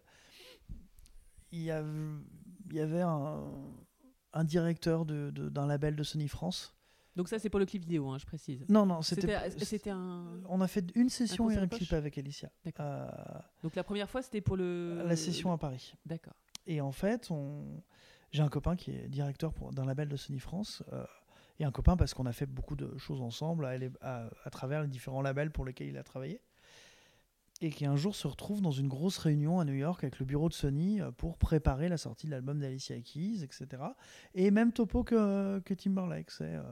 il, 1.53 1.63
y 1.63 1.71
avait, 1.71 1.89
il 2.71 2.77
y 2.77 2.81
avait 2.81 3.01
un, 3.01 3.45
un 4.35 4.45
directeur 4.45 5.05
de- 5.07 5.31
de- 5.31 5.49
d'un 5.49 5.67
label 5.67 5.97
de 5.97 6.03
Sony 6.03 6.29
France. 6.29 6.75
Donc 7.19 7.29
ça, 7.29 7.39
c'est 7.41 7.51
pour 7.51 7.59
le 7.59 7.67
clip 7.67 7.83
vidéo, 7.83 8.09
hein, 8.11 8.17
je 8.19 8.25
précise. 8.25 8.65
Non, 8.69 8.87
non, 8.87 9.03
c'était. 9.03 9.51
C'était 9.59 9.91
un. 9.91 10.41
On 10.49 10.61
a 10.61 10.69
fait 10.69 10.87
une 10.95 11.09
session 11.09 11.51
et 11.51 11.57
un 11.57 11.67
clip 11.67 11.93
avec 11.93 12.17
Alicia. 12.17 12.49
Euh, 12.79 13.09
Donc 13.65 13.75
la 13.75 13.83
première 13.83 14.09
fois, 14.09 14.23
c'était 14.23 14.41
pour 14.41 14.57
le. 14.57 15.03
la 15.05 15.17
session 15.17 15.53
à 15.53 15.59
Paris. 15.59 15.95
D'accord. 16.07 16.35
Et 16.67 16.81
en 16.81 16.93
fait, 16.93 17.31
on... 17.33 17.83
j'ai 18.31 18.43
un 18.43 18.49
copain 18.49 18.77
qui 18.77 18.93
est 18.93 19.09
directeur 19.09 19.53
pour- 19.53 19.73
d'un 19.73 19.85
label 19.85 20.09
de 20.09 20.17
Sony 20.17 20.39
France. 20.39 20.83
euh, 20.93 21.05
et 21.61 21.65
un 21.65 21.73
copain 21.73 21.97
parce 21.97 22.15
qu'on 22.15 22.27
a 22.27 22.33
fait 22.33 22.47
beaucoup 22.47 22.77
de 22.77 22.97
choses 22.99 23.21
ensemble 23.21 23.67
à, 23.67 23.71
aller- 23.71 23.91
à- 24.01 24.31
à 24.45 24.51
travers 24.51 24.83
les 24.83 24.87
différents 24.87 25.23
labels 25.23 25.51
pour 25.51 25.65
lesquels 25.65 25.89
il 25.89 25.97
a 25.99 26.05
travaillé. 26.05 26.41
Et 27.61 27.71
qui 27.71 27.87
un 27.87 27.97
jour 27.97 28.15
se 28.15 28.29
retrouve 28.29 28.61
dans 28.61 28.71
une 28.71 28.87
grosse 28.87 29.19
réunion 29.19 29.59
à 29.59 29.65
New 29.65 29.75
York 29.75 30.05
avec 30.05 30.21
le 30.21 30.27
bureau 30.27 30.49
de 30.49 30.55
Sony 30.55 31.01
euh, 31.01 31.11
pour 31.11 31.39
préparer 31.39 31.89
la 31.89 31.97
sortie 31.97 32.27
de 32.27 32.31
l'album 32.31 32.61
d'Alicia 32.61 33.01
Keys, 33.01 33.43
etc. 33.43 33.83
Et 34.35 34.51
même 34.51 34.73
topo 34.73 35.03
que, 35.03 35.59
que 35.61 35.75
Timberlake. 35.75 36.31
C'est, 36.31 36.55
euh, 36.55 36.63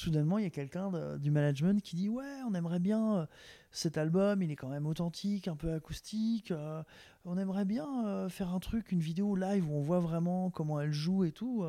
soudainement, 0.00 0.38
il 0.38 0.44
y 0.44 0.46
a 0.46 0.50
quelqu'un 0.50 1.16
du 1.18 1.30
management 1.30 1.82
qui 1.82 1.96
dit 1.96 2.08
Ouais, 2.08 2.40
on 2.48 2.54
aimerait 2.54 2.78
bien 2.78 3.16
euh, 3.16 3.26
cet 3.70 3.98
album, 3.98 4.42
il 4.42 4.50
est 4.50 4.56
quand 4.56 4.68
même 4.68 4.86
authentique, 4.86 5.48
un 5.48 5.56
peu 5.56 5.72
acoustique. 5.72 6.50
euh, 6.50 6.82
on 7.24 7.36
aimerait 7.36 7.66
bien 7.66 8.28
faire 8.30 8.48
un 8.54 8.60
truc, 8.60 8.92
une 8.92 9.00
vidéo 9.00 9.36
live 9.36 9.68
où 9.68 9.74
on 9.74 9.82
voit 9.82 10.00
vraiment 10.00 10.50
comment 10.50 10.80
elle 10.80 10.92
joue 10.92 11.24
et 11.24 11.32
tout. 11.32 11.64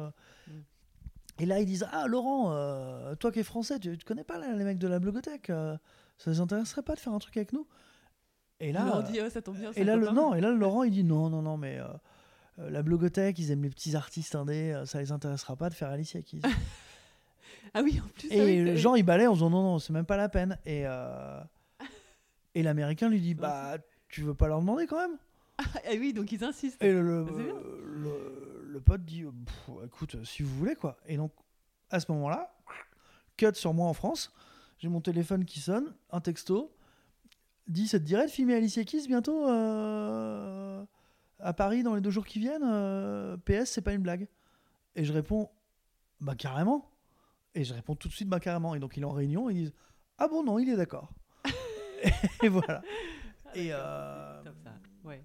Mm. 0.47 0.51
Et 1.39 1.45
là, 1.45 1.59
ils 1.59 1.65
disent 1.65 1.85
Ah, 1.91 2.07
Laurent, 2.07 2.51
toi 3.15 3.31
qui 3.33 3.39
es 3.39 3.43
français, 3.43 3.77
tu, 3.79 3.97
tu 3.97 4.05
connais 4.05 4.23
pas 4.23 4.37
là, 4.37 4.55
les 4.55 4.63
mecs 4.63 4.77
de 4.77 4.87
la 4.87 4.99
blogothèque 4.99 5.47
Ça 6.17 6.31
les 6.31 6.39
intéresserait 6.39 6.83
pas 6.83 6.95
de 6.95 6.99
faire 6.99 7.13
un 7.13 7.19
truc 7.19 7.35
avec 7.35 7.51
nous? 7.51 7.67
Et 8.63 8.71
là, 8.71 8.85
Là, 8.85 8.91
on 8.97 9.01
dit, 9.11 9.19
oh, 9.21 9.29
ça 9.29 9.41
tombe 9.41 9.57
bien. 9.57 9.71
c'est 9.73 9.79
et 9.79 9.83
un 9.83 9.85
là, 9.87 9.95
le, 9.95 10.01
copain. 10.07 10.13
non, 10.13 10.33
et 10.35 10.39
là, 10.41 10.51
Laurent, 10.51 10.83
il 10.83 10.91
dit 10.91 11.03
Non, 11.03 11.29
non, 11.29 11.41
non, 11.41 11.57
mais 11.57 11.79
euh, 11.79 11.85
euh, 12.59 12.69
la 12.69 12.83
blogothèque, 12.83 13.37
ils 13.39 13.49
aiment 13.51 13.63
les 13.63 13.69
petits 13.71 13.95
artistes 13.95 14.35
indés, 14.35 14.71
euh, 14.71 14.85
ça 14.85 14.99
les 14.99 15.11
intéressera 15.11 15.55
pas 15.55 15.69
de 15.69 15.73
faire 15.73 15.89
Alicia 15.89 16.21
Keys. 16.21 16.41
Ah 17.73 17.81
oui, 17.83 18.01
en 18.03 18.07
plus. 18.09 18.27
ah 18.31 18.35
Et 18.35 18.41
oui, 18.43 18.63
les 18.65 18.71
t'as- 18.73 18.79
gens, 18.79 18.95
ils 18.95 19.03
balaient 19.03 19.27
en 19.27 19.33
disant 19.33 19.49
non, 19.49 19.61
non, 19.63 19.79
c'est 19.79 19.93
même 19.93 20.05
pas 20.05 20.17
la 20.17 20.27
peine. 20.29 20.57
Et, 20.65 20.83
euh, 20.85 21.39
et 22.55 22.63
l'américain 22.63 23.07
lui 23.07 23.21
dit 23.21 23.33
bah, 23.33 23.77
tu 24.09 24.21
veux 24.21 24.33
pas 24.33 24.47
leur 24.47 24.59
demander 24.59 24.87
quand 24.87 24.97
même? 24.97 25.17
Ah 25.85 25.91
oui, 25.97 26.11
donc 26.13 26.31
ils 26.31 26.43
insistent. 26.43 26.81
Et 26.83 26.91
le, 26.91 27.01
le, 27.23 28.65
le 28.67 28.79
pote 28.81 29.03
dit 29.05 29.23
écoute, 29.85 30.17
si 30.25 30.43
vous 30.43 30.53
voulez 30.57 30.75
quoi. 30.75 30.97
Et 31.07 31.17
donc, 31.17 31.31
à 31.91 31.99
ce 31.99 32.11
moment-là, 32.11 32.53
cut 33.37 33.53
sur 33.53 33.73
moi 33.73 33.87
en 33.87 33.93
France. 33.93 34.33
J'ai 34.79 34.87
mon 34.89 35.01
téléphone 35.01 35.45
qui 35.45 35.59
sonne, 35.59 35.93
un 36.11 36.19
texto. 36.19 36.73
Dit 37.71 37.87
ça 37.87 37.99
te 37.99 38.03
dirait 38.03 38.25
de 38.25 38.31
filmer 38.31 38.55
Alicia 38.55 38.83
Keys 38.83 39.07
bientôt 39.07 39.47
euh, 39.47 40.83
à 41.39 41.53
Paris 41.53 41.83
dans 41.83 41.95
les 41.95 42.01
deux 42.01 42.09
jours 42.09 42.25
qui 42.25 42.37
viennent 42.37 42.65
euh, 42.65 43.37
PS, 43.37 43.71
c'est 43.71 43.81
pas 43.81 43.93
une 43.93 44.01
blague. 44.01 44.27
Et 44.97 45.05
je 45.05 45.13
réponds 45.13 45.49
bah 46.19 46.35
carrément. 46.35 46.91
Et 47.55 47.63
je 47.63 47.73
réponds 47.73 47.95
tout 47.95 48.09
de 48.09 48.13
suite 48.13 48.27
bah 48.27 48.41
carrément. 48.41 48.75
Et 48.75 48.79
donc 48.79 48.97
il 48.97 49.03
est 49.03 49.05
en 49.05 49.11
réunion, 49.11 49.49
ils 49.49 49.55
disent 49.55 49.73
ah 50.17 50.27
bon 50.27 50.43
non, 50.43 50.59
il 50.59 50.67
est 50.67 50.75
d'accord. 50.75 51.13
et 52.43 52.49
voilà. 52.49 52.81
Et, 53.55 53.69
euh, 53.71 54.43
Top, 54.43 54.55
ça. 54.61 54.73
Ouais. 55.05 55.23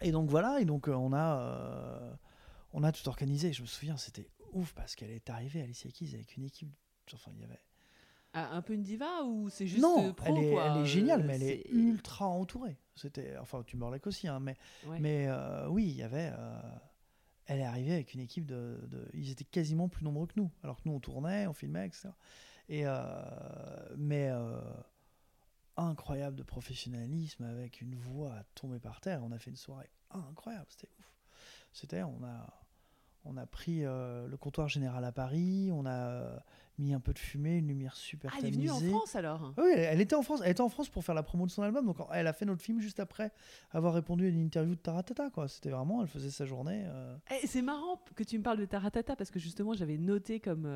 et 0.00 0.12
donc 0.12 0.30
voilà, 0.30 0.60
et 0.60 0.64
donc 0.64 0.86
on 0.86 1.12
a, 1.12 2.16
on 2.72 2.84
a 2.84 2.92
tout 2.92 3.08
organisé. 3.08 3.52
Je 3.52 3.62
me 3.62 3.66
souviens, 3.66 3.96
c'était 3.96 4.28
ouf 4.52 4.74
parce 4.74 4.94
qu'elle 4.94 5.10
est 5.10 5.28
arrivée, 5.28 5.60
Alicia 5.60 5.90
Keys, 5.90 6.14
avec 6.14 6.36
une 6.36 6.44
équipe. 6.44 6.70
Enfin, 7.12 7.32
il 7.34 7.40
y 7.40 7.44
avait. 7.44 7.58
Ah, 8.32 8.50
un 8.54 8.62
peu 8.62 8.74
une 8.74 8.82
diva 8.82 9.24
ou 9.24 9.48
c'est 9.48 9.66
juste 9.66 9.82
non, 9.82 10.08
euh, 10.08 10.12
pro 10.12 10.26
elle 10.36 10.44
est, 10.44 10.50
quoi, 10.52 10.66
elle 10.66 10.76
est 10.78 10.82
euh, 10.82 10.84
géniale, 10.84 11.24
mais 11.24 11.34
elle 11.34 11.42
est 11.42 11.62
c'est- 11.64 11.70
ultra 11.72 12.26
entourée. 12.26 12.78
C'était, 12.94 13.36
enfin, 13.38 13.62
tu 13.66 13.76
me 13.76 13.84
aussi, 14.06 14.28
hein, 14.28 14.38
mais, 14.40 14.56
Ouais. 14.86 15.00
mais 15.00 15.26
euh, 15.28 15.68
oui, 15.68 15.86
il 15.86 15.96
y 15.96 16.02
avait. 16.02 16.30
euh, 16.32 16.60
elle 17.46 17.58
est 17.58 17.64
arrivée 17.64 17.94
avec 17.94 18.14
une 18.14 18.20
équipe 18.20 18.46
de, 18.46 18.78
de- 18.86 19.08
Ils 19.14 19.30
étaient 19.30 19.42
quasiment 19.44 19.88
plus 19.88 20.04
nombreux 20.04 20.28
que 20.28 20.34
nous, 20.36 20.50
alors 20.62 20.76
que 20.76 20.82
nous 20.88 20.94
on 20.94 21.00
tournait, 21.00 21.48
on 21.48 21.52
filmait, 21.54 21.86
etc. 21.86 22.10
Et 22.68 22.82
euh, 22.86 22.94
mais 23.96 24.28
euh, 24.30 24.60
incroyable 25.76 26.36
de 26.36 26.42
professionnalisme 26.44 27.42
avec 27.44 27.80
une 27.80 27.94
voix 27.96 28.34
à 28.34 28.44
tomber 28.54 28.78
par 28.78 29.00
terre. 29.00 29.24
On 29.24 29.32
a 29.32 29.38
fait 29.38 29.50
une 29.50 29.56
soirée 29.56 29.90
incroyable, 30.10 30.66
c'était 30.68 30.88
ouf. 31.00 31.16
C'était, 31.72 32.02
on 32.02 32.22
a, 32.22 32.59
on 33.24 33.36
a 33.36 33.46
pris 33.46 33.84
euh, 33.84 34.26
le 34.28 34.36
comptoir 34.36 34.68
général 34.68 35.04
à 35.04 35.12
Paris, 35.12 35.70
on 35.72 35.84
a 35.86 35.90
euh, 35.92 36.36
mis 36.78 36.94
un 36.94 37.00
peu 37.00 37.12
de 37.12 37.18
fumée, 37.18 37.58
une 37.58 37.68
lumière 37.68 37.94
super 37.94 38.32
Ah, 38.34 38.38
elle 38.40 38.48
est 38.48 38.50
venue 38.52 38.70
en. 38.70 38.78
France 38.80 39.14
alors? 39.14 39.52
Oui, 39.58 39.70
elle, 39.74 39.80
elle 39.80 40.00
était 40.00 40.14
en 40.16 40.22
France. 40.22 40.40
Elle 40.44 40.52
était 40.52 40.62
en 40.62 40.68
France 40.70 40.88
pour 40.88 41.04
faire 41.04 41.14
la 41.14 41.22
promo 41.22 41.44
de 41.46 41.50
son 41.50 41.62
album. 41.62 41.84
Donc 41.86 41.98
elle 42.12 42.26
a 42.26 42.32
fait 42.32 42.46
notre 42.46 42.62
film 42.62 42.80
juste 42.80 42.98
après 43.00 43.30
avoir 43.72 43.92
répondu 43.94 44.24
à 44.26 44.28
une 44.28 44.40
interview 44.40 44.74
de 44.74 44.80
Taratata. 44.80 45.28
Quoi. 45.30 45.48
C'était 45.48 45.70
vraiment, 45.70 46.00
elle 46.00 46.08
faisait 46.08 46.30
sa 46.30 46.46
journée. 46.46 46.84
euh, 46.86 47.16
Eh, 47.42 47.46
c'est 47.46 47.62
marrant 47.62 48.00
que 48.14 48.22
tu 48.24 48.38
me 48.38 48.42
parles 48.42 48.58
de 48.58 48.64
Taratata 48.64 49.14
parce 49.16 49.30
que 49.30 49.38
justement 49.38 49.74
j'avais 49.74 49.98
noté 49.98 50.40
comme 50.40 50.66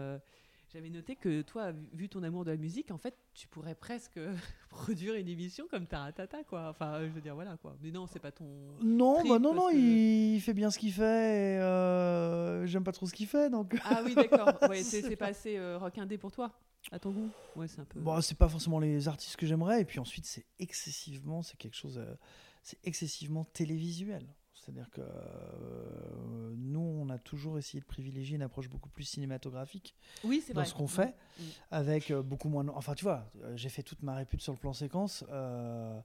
j'avais 0.75 0.91
noté 0.91 1.14
que 1.16 1.43
toi 1.43 1.72
vu- 1.93 2.09
ton 2.09 2.22
amour 2.25 2.45
de 2.45 2.51
la 2.51 2.57
musique 2.57 2.91
en 2.91 2.99
fait 2.99 3.16
tu 3.33 3.47
pourrais 3.49 3.75
presque 3.77 4.18
produire 4.68 5.14
une 5.14 5.29
émission 5.29 5.66
comme 5.70 5.87
Taratata 5.87 6.43
quoi 6.45 6.68
enfin 6.68 7.01
je 7.07 7.11
veux 7.12 7.20
dire 7.20 7.35
voilà 7.37 7.57
quoi 7.57 7.77
mais 7.81 7.91
non 7.93 8.07
c'est 8.09 8.18
pas 8.18 8.33
ton 8.33 8.45
Non, 8.83 9.22
bah 9.27 9.39
non, 9.39 9.55
non, 9.55 9.68
que- 9.70 9.77
il... 9.77 10.41
fait 10.41 10.53
bien 10.53 10.70
ce 10.70 10.79
qu'il 10.79 10.93
fait. 10.93 11.59
Euh, 11.61 12.66
J'aime 12.66 12.83
pas 12.85 12.93
trop 12.93 13.07
ce 13.07 13.14
qu'il 13.14 13.27
fait, 13.29 13.51
donc. 13.51 13.77
ah 13.85 14.03
oui 14.05 14.14
d'accord 14.14 14.53
ouais, 14.68 14.83
c'est 14.83 15.03
pas- 15.11 15.16
pas 15.16 15.27
assez 15.31 15.57
euh, 15.57 15.79
rock 15.79 15.97
indé 15.99 16.18
pour 16.18 16.33
toi 16.33 16.53
à 16.93 16.99
ton 16.99 17.12
goût 17.12 17.31
ouais 17.57 17.66
c'est 17.66 17.81
un 17.81 17.85
peu 17.87 17.99
Bon, 18.01 18.20
c'est 18.20 18.37
pas 18.37 18.49
forcément 18.49 18.79
les 18.79 19.09
artistes 19.09 19.37
que 19.37 19.47
j'aimerais. 19.47 19.81
Et 19.81 19.85
puis 19.85 20.01
ensuite, 20.01 20.27
c'est 20.27 20.45
excessivement, 20.59 21.43
c'est 21.43 21.57
quelque 21.57 21.77
chose, 21.77 21.97
euh, 21.99 22.14
c'est 22.62 22.79
excessivement 22.85 23.45
télévisuel. 23.45 24.27
C'est-à-dire 24.65 24.89
que 24.91 25.03
euh, 25.03 26.55
nous, 26.57 26.81
on 26.81 27.11
a 27.11 27.19
toujours 27.19 27.59
essayé 27.59 27.81
de 27.81 27.85
privilégier 27.87 28.37
une 28.37 28.43
approche 28.43 28.69
beaucoup 28.69 28.89
plus 28.89 29.05
cinématographique. 29.05 29.95
oui 30.25 30.43
dans 30.55 30.61
vrai 30.62 30.69
ce 30.71 30.75
qu'on 30.75 30.85
Mm. 30.85 30.89
fait, 30.89 31.15
Mm. 31.39 31.43
avec 31.71 32.11
euh, 32.11 32.23
beaucoup 32.23 32.49
moins. 32.49 32.65
de- 32.65 32.71
Enfin, 32.71 32.95
tu 32.95 33.05
vois, 33.05 33.31
euh, 33.43 33.57
j'ai 33.57 33.69
fait 33.69 33.83
toute 33.83 34.03
ma 34.03 34.15
répute 34.15 34.41
sur 34.41 34.53
le 34.53 34.59
plan 34.59 34.73
séquence. 34.73 35.25
euh, 35.31 36.01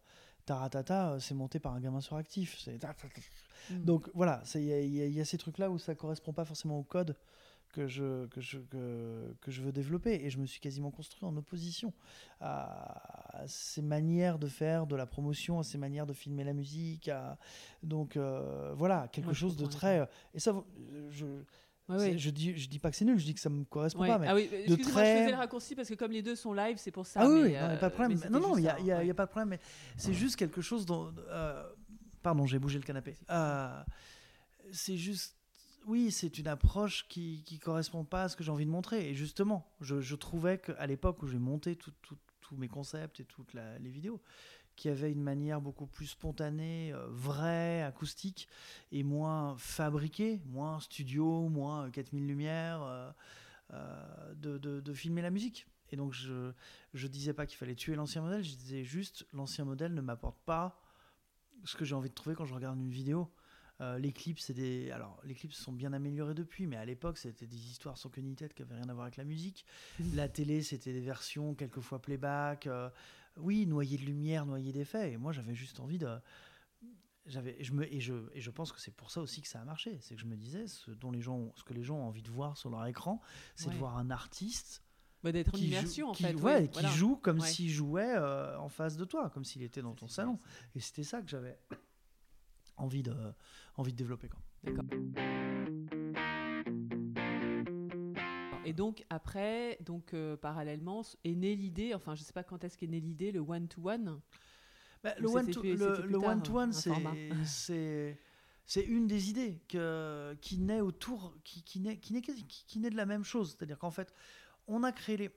Taratata, 0.46 1.20
c'est 1.20 1.36
monté 1.36 1.60
par 1.60 1.74
un 1.74 1.80
gamin 1.80 2.02
suractif. 2.02 2.68
Mm. 3.70 3.84
Donc 3.84 4.10
voilà, 4.14 4.42
il 4.56 4.62
y, 4.64 5.10
y 5.10 5.22
a 5.22 5.26
ces 5.26 5.38
trucs-là 5.38 5.70
où 5.70 5.78
ça 5.78 5.94
correspond 5.96 6.34
pas 6.34 6.44
forcément 6.46 6.80
au 6.80 6.84
code 6.84 7.16
que 7.74 7.88
je, 7.88 8.26
que, 8.28 8.42
je, 8.42 8.58
que, 8.58 9.34
que 9.42 9.52
je 9.52 9.62
veux 9.62 9.72
développer. 9.72 10.14
Et 10.26 10.30
je 10.30 10.38
me 10.40 10.46
suis 10.46 10.60
quasiment 10.60 10.92
construit 10.92 11.26
en 11.26 11.36
opposition 11.38 11.94
à 12.42 13.44
ces 13.48 13.82
manières 13.82 14.40
de 14.40 14.48
faire 14.48 14.88
de 14.88 14.96
la 14.96 15.06
promotion, 15.06 15.60
à 15.60 15.64
ces 15.64 15.78
manières 15.78 16.06
de 16.06 16.14
filmer 16.14 16.44
la 16.44 16.54
musique. 16.54 17.08
à- 17.10 17.38
Donc 17.84 18.18
euh, 18.18 18.74
voilà, 18.76 19.08
quelque 19.12 19.26
Moi, 19.26 19.34
je 19.34 19.40
chose 19.40 19.56
de 19.56 19.66
très. 19.66 20.08
Et 20.34 20.40
ça, 20.40 20.54
je, 21.12 21.26
Ouais, 21.88 22.20
je, 22.20 22.30
dis, 22.30 22.56
je 22.56 22.70
dis 22.70 22.78
pas 22.78 22.92
que 22.92 22.98
c'est 22.98 23.04
nul, 23.06 23.18
je 23.18 23.26
dis 23.26 23.34
que 23.34 23.40
ça 23.40 23.50
me 23.50 23.64
correspond 23.64 24.02
Ouais. 24.02 24.08
pas. 24.10 24.20
Mais... 24.20 24.28
Ah 24.28 24.36
oui, 24.36 24.44
excusez-moi, 24.52 24.78
je 24.78 24.90
très- 24.92 25.18
faisais 25.22 25.32
le 25.32 25.38
raccourci 25.38 25.74
parce 25.76 25.90
que 25.90 25.96
comme 25.96 26.12
les 26.12 26.22
deux 26.22 26.36
sont 26.36 26.54
live, 26.54 26.78
c'est 26.78 26.92
pour 26.92 27.08
ça. 27.08 27.22
Ah 27.24 27.28
oui, 27.28 27.42
mais, 27.46 27.60
non, 27.60 27.66
euh, 27.70 27.78
pas 27.78 27.90
de 27.90 27.94
problème. 27.96 28.20
Non, 28.30 28.40
non, 28.40 28.58
il 28.58 28.62
n'y 28.62 28.70
a, 28.70 28.80
y 28.80 28.92
a- 28.92 29.04
y 29.04 29.12
pas 29.14 29.26
de 29.26 29.32
problème. 29.32 29.50
Mais 29.50 29.60
c'est 29.98 30.14
juste 30.14 30.36
quelque 30.36 30.62
chose 30.62 30.86
dont. 30.86 31.12
euh, 31.30 31.64
pardon, 32.22 32.46
j'ai 32.46 32.60
bougé 32.60 32.78
le 32.78 32.84
canapé. 32.86 33.16
Euh, 33.32 33.82
c'est 34.72 34.98
juste. 34.98 35.36
Oui, 35.86 36.12
c'est 36.12 36.38
une 36.38 36.48
approche 36.48 37.08
qui 37.08 37.44
qui 37.46 37.58
correspond 37.58 38.04
pas 38.04 38.24
à 38.24 38.30
ce 38.30 38.36
que 38.36 38.44
j'ai 38.44 38.52
envie 38.52 38.66
de 38.66 38.72
montrer. 38.72 39.10
Et 39.10 39.16
justement, 39.16 39.66
je, 39.82 40.16
trouvais 40.16 40.58
qu'à 40.60 40.86
l'époque 40.86 41.24
où 41.24 41.28
j'ai 41.28 41.40
monté 41.40 41.76
tous 41.76 42.56
mes 42.58 42.68
concepts 42.68 43.20
et 43.20 43.26
toutes 43.26 43.54
les 43.54 43.90
vidéos, 43.90 44.22
qu'il 44.76 44.90
y 44.90 44.94
avait 44.94 45.12
une 45.12 45.22
manière 45.22 45.62
beaucoup 45.62 45.86
plus 45.88 46.08
spontanée, 46.08 46.94
euh, 46.94 47.06
vraie, 47.10 47.84
acoustique, 47.84 48.48
et 48.92 49.04
moins 49.04 49.56
fabriquée, 49.58 50.42
moins 50.46 50.80
studio, 50.80 51.50
moins 51.50 51.88
euh, 51.88 51.90
4000 51.90 52.26
lumières, 52.26 52.82
euh, 52.84 53.12
euh, 53.74 54.34
de, 54.36 54.58
de- 54.58 54.94
filmer 54.94 55.22
la 55.22 55.32
musique. 55.32 55.68
Et 55.92 55.98
donc, 55.98 56.14
je, 56.14 56.52
je 56.94 57.08
disais 57.08 57.34
pas 57.34 57.46
qu'il 57.46 57.58
fallait 57.58 57.76
tuer 57.76 57.96
l'ancien 57.96 58.22
modèle, 58.22 58.42
je 58.44 58.56
disais 58.56 58.84
juste 58.84 59.28
l'ancien 59.34 59.66
modèle 59.66 59.94
ne 59.94 60.02
m'apporte 60.02 60.40
pas 60.46 60.82
ce 61.66 61.76
que 61.76 61.84
j'ai 61.84 61.96
envie 61.96 62.10
de 62.10 62.14
trouver 62.16 62.36
quand 62.36 62.46
je 62.46 62.54
regarde 62.54 62.80
une 62.80 62.90
vidéo. 62.90 63.30
Euh, 63.82 63.98
les 63.98 64.12
clips, 64.12 64.40
c'est 64.40 64.54
des. 64.54 64.92
Alors, 64.92 65.22
les 65.24 65.34
clips 65.34 65.54
se 65.54 65.64
sont 65.64 65.72
bien 65.72 65.94
améliorés 65.94 66.34
depuis, 66.34 66.68
mais 66.68 66.76
à 66.76 66.84
l'époque, 66.86 67.18
c'était 67.18 67.48
des 67.48 67.70
histoires 67.72 67.98
sans 67.98 68.10
queue 68.10 68.22
ni 68.22 68.36
tête 68.36 68.54
qui 68.54 68.62
n'avaient 68.62 68.76
rien 68.76 68.90
à 68.90 68.94
voir 68.94 69.06
avec 69.06 69.16
la 69.18 69.24
musique. 69.24 69.66
la 70.14 70.28
télé, 70.28 70.62
c'était 70.62 70.92
des 70.94 71.00
versions, 71.02 71.56
quelquefois 71.56 72.02
playback. 72.02 72.68
euh, 72.68 72.90
oui, 73.38 73.66
noyé 73.66 73.98
de 73.98 74.04
lumière, 74.04 74.46
noyé 74.46 74.74
d'effets. 74.74 75.14
Et 75.14 75.18
moi, 75.18 75.32
j'avais 75.32 75.56
juste 75.56 75.80
envie 75.80 75.98
de. 75.98 76.10
J'avais, 77.26 77.64
je 77.64 77.74
me, 77.74 77.86
et, 77.94 78.00
je, 78.00 78.14
et 78.34 78.42
je 78.42 78.50
pense 78.50 78.72
que 78.72 78.82
c'est 78.82 78.92
pour 78.96 79.12
ça 79.12 79.22
aussi 79.22 79.42
que 79.42 79.48
ça 79.48 79.62
a 79.62 79.64
marché. 79.66 79.98
C'est 80.02 80.16
que 80.16 80.22
je 80.22 80.26
me 80.26 80.36
disais, 80.36 80.68
ce, 80.68 80.90
dont 80.92 81.12
les 81.12 81.22
gens, 81.22 81.54
ce 81.56 81.64
que 81.64 81.74
les 81.74 81.84
gens 81.84 81.98
ont 81.98 82.08
envie 82.08 82.24
de 82.24 82.30
voir 82.32 82.58
sur 82.58 82.70
leur 82.72 82.86
écran, 82.88 83.22
c'est 83.56 83.68
Ouais. 83.68 83.74
de 83.74 83.78
voir 83.78 83.98
un 83.98 84.10
artiste 84.10 84.82
Bah, 85.24 85.32
D'être 85.32 85.54
en 85.54 85.58
qui, 85.58 85.68
immersion 85.68 86.08
joue, 86.08 86.12
en 86.12 86.14
qui- 86.16 86.24
fait. 86.24 86.34
ouais, 86.34 86.42
ouais, 86.56 86.68
qui 86.70 86.74
voilà. 86.82 86.90
joue 86.90 87.18
comme 87.18 87.40
Ouais. 87.40 87.48
s'il 87.48 87.70
jouait 87.70 88.16
euh, 88.16 88.58
en 88.58 88.70
face 88.70 88.98
de 88.98 89.06
toi, 89.06 89.30
comme 89.30 89.44
s'il 89.46 89.62
était 89.64 89.82
dans 89.82 89.94
ton 89.94 90.08
salon. 90.08 90.40
Et 90.76 90.80
c'était 90.80 91.04
ça 91.04 91.22
que 91.22 91.28
j'avais 91.30 91.60
envie 92.80 93.04
de, 93.04 93.16
envie 93.76 93.92
de 93.92 93.98
développer. 93.98 94.30
Quoi. 94.30 94.42
D'accord. 94.64 94.86
Et 98.66 98.74
donc 98.74 99.04
après, 99.10 99.78
donc 99.82 100.14
euh, 100.14 100.38
parallèlement, 100.38 101.02
est 101.24 101.36
née 101.36 101.56
l'idée. 101.56 101.94
Enfin, 101.94 102.16
je 102.16 102.24
sais 102.24 102.34
pas 102.34 102.44
quand 102.44 102.64
est-ce 102.64 102.78
qu'est 102.78 102.88
née 102.88 103.00
l'idée, 103.00 103.32
le 103.32 103.40
one 103.40 103.68
to 103.68 103.90
one. 103.90 104.22
Bah, 105.04 105.16
le 105.18 105.30
one-to-one, 105.30 106.74
c'est, 106.74 106.92
c'est, 107.46 108.20
c'est 108.66 108.84
une 108.84 109.08
des 109.08 109.30
idées 109.30 109.62
que, 109.70 110.36
qui 110.42 110.58
naît 110.58 110.82
autour, 110.82 111.38
qui, 111.46 111.64
qui, 111.64 111.80
naît, 111.80 111.98
qui 111.98 112.80
naît 112.80 112.90
de 112.90 112.98
la 112.98 113.06
même 113.06 113.24
chose. 113.24 113.56
C'est-à-dire 113.56 113.80
qu'en 113.80 113.92
fait, 113.92 114.14
on 114.68 114.84
a 114.84 114.92
créé 114.92 115.16
les. 115.16 115.32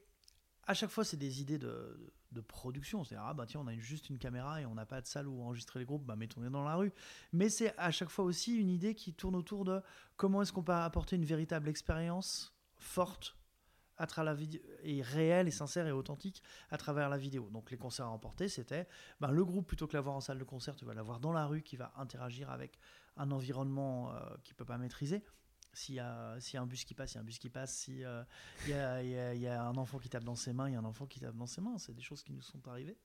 À 0.67 0.75
chaque 0.75 0.91
fois, 0.91 1.05
c'est 1.05 1.17
des 1.17 1.41
idées 1.41 1.59
de, 1.59 2.13
de 2.33 2.41
production. 2.41 3.05
C'est-à-dire, 3.05 3.27
ah 3.27 3.35
bah 3.35 3.47
tiens, 3.47 3.61
on 3.61 3.67
a 3.67 3.77
juste 3.77 4.09
une 4.11 4.19
caméra 4.19 4.61
et 4.61 4.67
on 4.67 4.75
n'a 4.75 4.87
pas 4.87 5.01
de 5.01 5.07
salle 5.07 5.29
où 5.29 5.43
enregistrer 5.43 5.81
les 5.81 5.85
groupes, 5.85 6.05
bah 6.05 6.17
mettons-les 6.17 6.51
dans 6.51 6.65
la 6.65 6.77
rue. 6.77 6.93
Mais 7.33 7.49
c'est 7.49 7.77
à 7.79 7.91
chaque 7.91 8.11
fois 8.11 8.25
aussi 8.25 8.57
une 8.57 8.71
idée 8.71 8.95
qui 8.95 9.13
tourne 9.13 9.37
autour 9.37 9.65
de 9.65 9.81
comment 10.17 10.43
est-ce 10.43 10.53
qu'on 10.53 10.63
peut 10.63 10.73
apporter 10.73 11.17
une 11.17 11.25
véritable 11.25 11.69
expérience 11.69 12.55
forte 12.77 13.37
à 13.99 14.07
travers 14.07 14.33
la 14.33 14.35
vidéo 14.35 14.61
et 14.83 15.03
réelle 15.03 15.47
et 15.47 15.53
sincère 15.53 15.87
et 15.87 15.93
authentique 15.93 16.43
à 16.71 16.79
travers 16.79 17.09
la 17.09 17.19
vidéo. 17.19 17.49
Donc 17.51 17.71
les 17.71 17.77
concerts 17.77 18.07
à 18.07 18.11
emporter, 18.11 18.49
c'était 18.49 18.89
ben, 19.21 19.31
le 19.31 19.45
groupe 19.45 19.67
plutôt 19.67 19.87
que 19.87 19.95
l'avoir 19.95 20.17
en 20.17 20.21
salle 20.21 20.39
de 20.39 20.45
concert, 20.45 20.75
tu 20.75 20.85
vas 20.85 20.95
l'avoir 20.95 21.21
dans 21.21 21.33
la 21.33 21.47
rue 21.47 21.63
qui 21.63 21.77
va 21.77 21.93
interagir 21.97 22.51
avec 22.51 22.79
un 23.17 23.31
environnement 23.31 24.13
euh, 24.13 24.19
qu'il 24.43 24.55
peut 24.55 24.65
pas 24.65 24.79
maîtriser. 24.79 25.23
S'il 25.75 25.95
y, 25.95 26.01
a, 26.01 26.37
s'il 26.39 26.55
y 26.55 26.57
a 26.59 26.63
un 26.63 26.67
bus 26.67 26.85
qui 26.85 26.95
passe, 26.95 27.13
il 27.13 27.15
y 27.15 27.19
a 27.19 27.21
un 27.23 27.25
bus 27.25 27.39
qui 27.39 27.49
passe. 27.49 27.75
S'il 27.75 27.99
y, 27.99 28.05
a, 28.05 28.27
il 28.67 28.71
y 28.71 28.75
a- 28.75 29.03
y 29.03 29.19
a- 29.19 29.35
y 29.35 29.47
a 29.47 29.63
un 29.65 29.77
enfant 29.77 29.99
qui 29.99 30.09
tape 30.11 30.25
dans 30.25 30.35
ses 30.35 30.53
mains, 30.53 30.69
il 30.69 30.73
y 30.73 30.77
a 30.77 30.79
un 30.81 30.85
enfant 30.85 31.07
qui 31.07 31.19
tape 31.21 31.35
dans 31.37 31.47
ses 31.47 31.61
mains. 31.63 31.79
C'est 31.79 31.95
des 31.95 32.03
choses 32.03 32.23
qui 32.23 32.33
nous 32.33 32.43
sont 32.43 32.67
arrivées. 32.69 32.99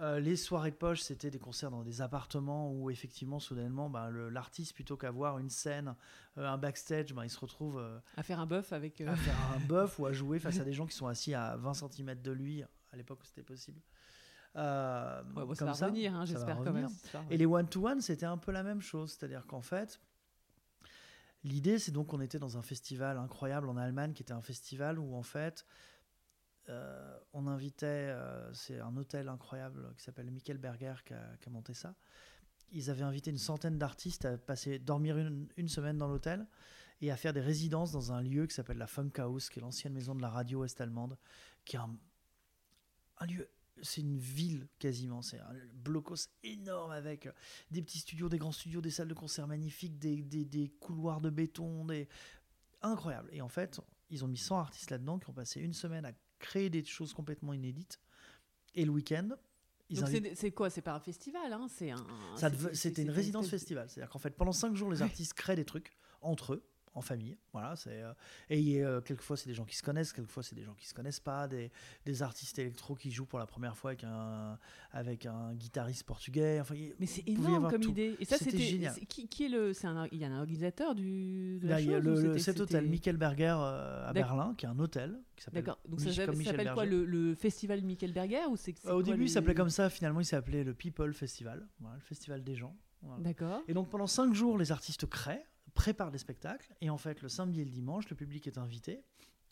Euh, 0.00 0.20
les 0.20 0.36
soirées 0.36 0.72
de 0.72 0.76
poche, 0.76 1.00
c'était 1.00 1.30
des 1.30 1.38
concerts 1.38 1.70
dans 1.70 1.82
des 1.82 2.02
appartements 2.02 2.70
où 2.70 2.90
effectivement, 2.90 3.40
soudainement, 3.40 3.88
ben, 3.88 4.10
l'artiste, 4.10 4.74
plutôt 4.74 4.98
qu'avoir 4.98 5.38
une 5.38 5.48
scène, 5.48 5.94
euh, 6.36 6.46
un 6.46 6.58
backstage, 6.58 7.14
ben, 7.14 7.24
il 7.24 7.30
se 7.30 7.38
retrouve 7.40 7.78
euh, 7.78 7.98
À 8.18 8.22
faire 8.22 8.38
un 8.38 8.44
bœuf 8.46 8.74
avec. 8.74 9.00
euh, 9.00 9.08
à 9.10 9.16
faire 9.16 9.34
un 9.54 9.60
bœuf 9.66 9.98
ou 9.98 10.04
à 10.04 10.12
jouer 10.12 10.38
face 10.38 10.60
à 10.60 10.64
des 10.64 10.74
gens 10.74 10.84
qui 10.86 10.94
sont 10.94 11.06
assis 11.06 11.32
à 11.32 11.56
20 11.56 11.72
cm 11.72 12.14
de 12.20 12.30
lui, 12.30 12.62
à 12.62 12.96
l'époque 12.96 13.20
où 13.22 13.24
c'était 13.24 13.42
possible. 13.42 13.80
Euh, 14.56 15.22
ouais, 15.34 15.44
bon, 15.46 15.54
ça 15.54 15.58
comme 15.60 15.68
va 15.68 15.74
ça, 15.74 15.86
revenir, 15.86 16.14
hein, 16.14 16.26
ça 16.26 16.32
va 16.32 16.38
j'espère 16.40 16.56
quand 16.56 16.72
même. 16.72 16.86
revenir. 16.86 17.22
Et 17.30 17.36
les 17.38 17.46
one-to-one, 17.46 18.00
c'était 18.02 18.26
un 18.26 18.38
peu 18.38 18.52
la 18.52 18.62
même 18.62 18.80
chose. 18.82 19.12
C'est-à-dire 19.12 19.46
qu'en 19.46 19.60
fait, 19.62 19.98
l'idée, 21.46 21.78
c'est 21.78 21.92
donc 21.92 22.08
qu'on 22.08 22.20
était 22.20 22.38
dans 22.38 22.58
un 22.58 22.62
festival 22.62 23.18
incroyable 23.18 23.68
en 23.68 23.76
Allemagne, 23.76 24.12
qui 24.12 24.22
était 24.22 24.32
un 24.32 24.42
festival 24.42 24.98
où, 24.98 25.14
en 25.14 25.22
fait, 25.22 25.64
euh, 26.68 27.18
on 27.32 27.46
invitait, 27.46 27.86
euh, 27.86 28.52
c'est 28.52 28.80
un 28.80 28.96
hôtel 28.96 29.28
incroyable 29.28 29.94
qui 29.96 30.02
s'appelle 30.02 30.30
Michael 30.30 30.58
Berger 30.58 30.94
qui 31.04 31.14
a, 31.14 31.50
monté 31.50 31.74
ça. 31.74 31.94
Ils 32.72 32.90
avaient 32.90 33.04
invité 33.04 33.30
une 33.30 33.38
centaine 33.38 33.78
d'artistes 33.78 34.24
à 34.24 34.36
passer, 34.36 34.80
dormir 34.80 35.16
une, 35.16 35.68
semaine 35.68 35.96
dans 35.96 36.08
l'hôtel 36.08 36.46
et 37.00 37.12
à 37.12 37.16
faire 37.16 37.32
des 37.32 37.40
résidences 37.40 37.92
dans 37.92 38.12
un 38.12 38.20
lieu 38.20 38.46
qui 38.46 38.54
s'appelle 38.54 38.78
la 38.78 38.88
Funk 38.88 39.12
House, 39.18 39.48
qui 39.48 39.60
est 39.60 39.62
l'ancienne 39.62 39.92
maison 39.92 40.16
de 40.16 40.22
la 40.22 40.30
radio 40.30 40.64
est-allemande, 40.64 41.16
qui 41.64 41.76
est 41.76 41.78
un, 41.78 41.96
un 43.18 43.26
lieu 43.26 43.48
c'est 43.82 44.00
une 44.00 44.16
ville 44.16 44.68
quasiment, 44.78 45.22
c'est 45.22 45.38
un 45.38 45.52
blocos 45.74 46.28
énorme 46.42 46.90
avec 46.92 47.26
euh, 47.26 47.32
des 47.70 47.82
petits 47.82 47.98
studios, 47.98 48.28
des 48.28 48.38
grands 48.38 48.52
studios, 48.52 48.80
des 48.80 48.90
salles 48.90 49.08
de 49.08 49.14
concert 49.14 49.46
magnifiques, 49.46 49.98
des, 49.98 50.22
des- 50.22 50.44
des 50.44 50.68
couloirs 50.80 51.20
de 51.20 51.30
béton, 51.30 51.84
des... 51.84 52.08
incroyable. 52.82 53.28
Et 53.32 53.40
en 53.42 53.48
fait, 53.48 53.80
ils 54.10 54.24
ont 54.24 54.28
mis 54.28 54.36
100 54.38 54.58
artistes 54.58 54.90
là-dedans 54.90 55.18
qui 55.18 55.28
ont 55.30 55.34
passé 55.34 55.60
une 55.60 55.72
semaine 55.74 56.04
à 56.04 56.12
créer 56.38 56.70
des 56.70 56.84
choses 56.84 57.12
complètement 57.12 57.52
inédites. 57.52 58.00
Et 58.74 58.84
le 58.84 58.90
week-end, 58.90 59.28
ils 59.88 60.00
Donc 60.00 60.08
invitent- 60.08 60.34
c'est 60.36 60.50
quoi? 60.52 60.68
C'est 60.70 60.82
pas 60.82 60.94
un 60.94 61.00
festival, 61.00 61.52
hein 61.52 61.66
C'est 61.70 61.90
un. 61.90 62.04
C'était 62.74 63.02
une 63.02 63.08
résidence 63.10 63.46
festival. 63.50 63.88
C'est-à-dire 63.88 64.10
qu'en 64.10 64.18
fait, 64.18 64.30
pendant 64.36 64.52
cinq 64.52 64.74
jours, 64.74 64.90
les 64.90 64.98
artistes 65.02 65.34
créent 65.34 65.56
des 65.56 65.64
trucs 65.64 65.96
entre 66.20 66.54
eux, 66.54 66.64
en 66.96 67.02
famille. 67.02 67.36
Voilà, 67.52 67.76
c'est 67.76 68.02
euh, 68.02 68.12
et 68.50 68.82
euh, 68.82 69.00
quelquefois 69.00 69.36
c'est 69.36 69.48
des 69.48 69.54
gens 69.54 69.64
qui 69.66 69.76
se 69.76 69.82
connaissent, 69.82 70.12
quelquefois 70.12 70.42
c'est 70.42 70.54
des 70.56 70.64
gens 70.64 70.74
qui 70.74 70.86
se 70.88 70.94
connaissent 70.94 71.20
pas, 71.20 71.46
des, 71.46 71.70
des 72.06 72.22
artistes 72.22 72.58
électro 72.58 72.94
qui 72.94 73.10
jouent 73.10 73.26
pour 73.26 73.38
la 73.38 73.46
première 73.46 73.76
fois 73.76 73.90
avec 73.90 74.02
un 74.04 74.58
avec 74.92 75.26
un 75.26 75.52
guitariste 75.54 76.04
portugais. 76.04 76.58
Enfin, 76.60 76.74
Mais 76.98 77.06
c'est 77.06 77.28
énorme 77.28 77.70
comme 77.70 77.82
tout. 77.82 77.90
idée. 77.90 78.16
Et 78.18 78.24
ça, 78.24 78.38
C'était 78.38 78.58
génial. 78.58 78.94
Qui, 79.08 79.28
qui 79.28 79.44
est 79.44 79.48
le 79.50 79.72
C'est 79.74 79.86
un. 79.86 80.08
Il 80.10 80.18
y 80.18 80.24
a 80.24 80.28
un 80.28 80.40
organisateur 80.40 80.94
du. 80.94 81.58
De 81.60 81.68
la 81.68 81.74
Là, 81.74 81.80
il 81.82 81.90
y 81.90 81.94
a 81.94 82.00
le, 82.00 82.38
cet 82.38 82.60
hôtel 82.60 82.88
Michael 82.88 83.18
Berger 83.18 83.54
euh, 83.58 84.08
à. 84.08 84.12
Berlin, 84.14 84.54
qui 84.56 84.64
est 84.64 84.68
un 84.68 84.78
hôtel 84.78 85.20
qui 85.36 85.44
s'appelle. 85.44 85.62
D'accord. 85.64 85.78
Donc 85.86 86.00
ça 86.00 86.06
Mich- 86.10 86.44
s'appelle 86.46 86.66
ça 86.66 86.72
quoi 86.72 86.86
le, 86.86 87.04
le 87.04 87.34
festival 87.34 87.82
Michael 87.82 88.12
Berger 88.12 88.46
ou 88.50 88.56
c'est 88.56 88.74
Au 88.86 89.02
début, 89.02 89.24
il 89.24 89.28
s'appelait 89.30 89.54
comme 89.54 89.68
ça. 89.70 89.90
Finalement, 89.90 90.20
il 90.20 90.24
s'appelait 90.24 90.64
le 90.64 90.72
People 90.72 91.12
Festival, 91.12 91.66
voilà, 91.80 91.96
le 91.96 92.00
festival 92.02 92.42
des 92.42 92.54
gens. 92.56 92.74
Voilà. 93.02 93.22
D'accord. 93.22 93.62
Et 93.68 93.74
donc 93.74 93.90
pendant 93.90 94.06
cinq 94.06 94.32
jours, 94.32 94.56
les 94.56 94.72
artistes 94.72 95.06
créent, 95.06 95.44
préparent 95.76 96.10
des 96.10 96.18
spectacles, 96.18 96.74
et 96.80 96.90
en 96.90 96.98
fait 96.98 97.22
le 97.22 97.28
samedi 97.28 97.60
et 97.60 97.64
le 97.64 97.70
dimanche, 97.70 98.08
le 98.10 98.16
public 98.16 98.46
est 98.48 98.58
invité 98.58 99.04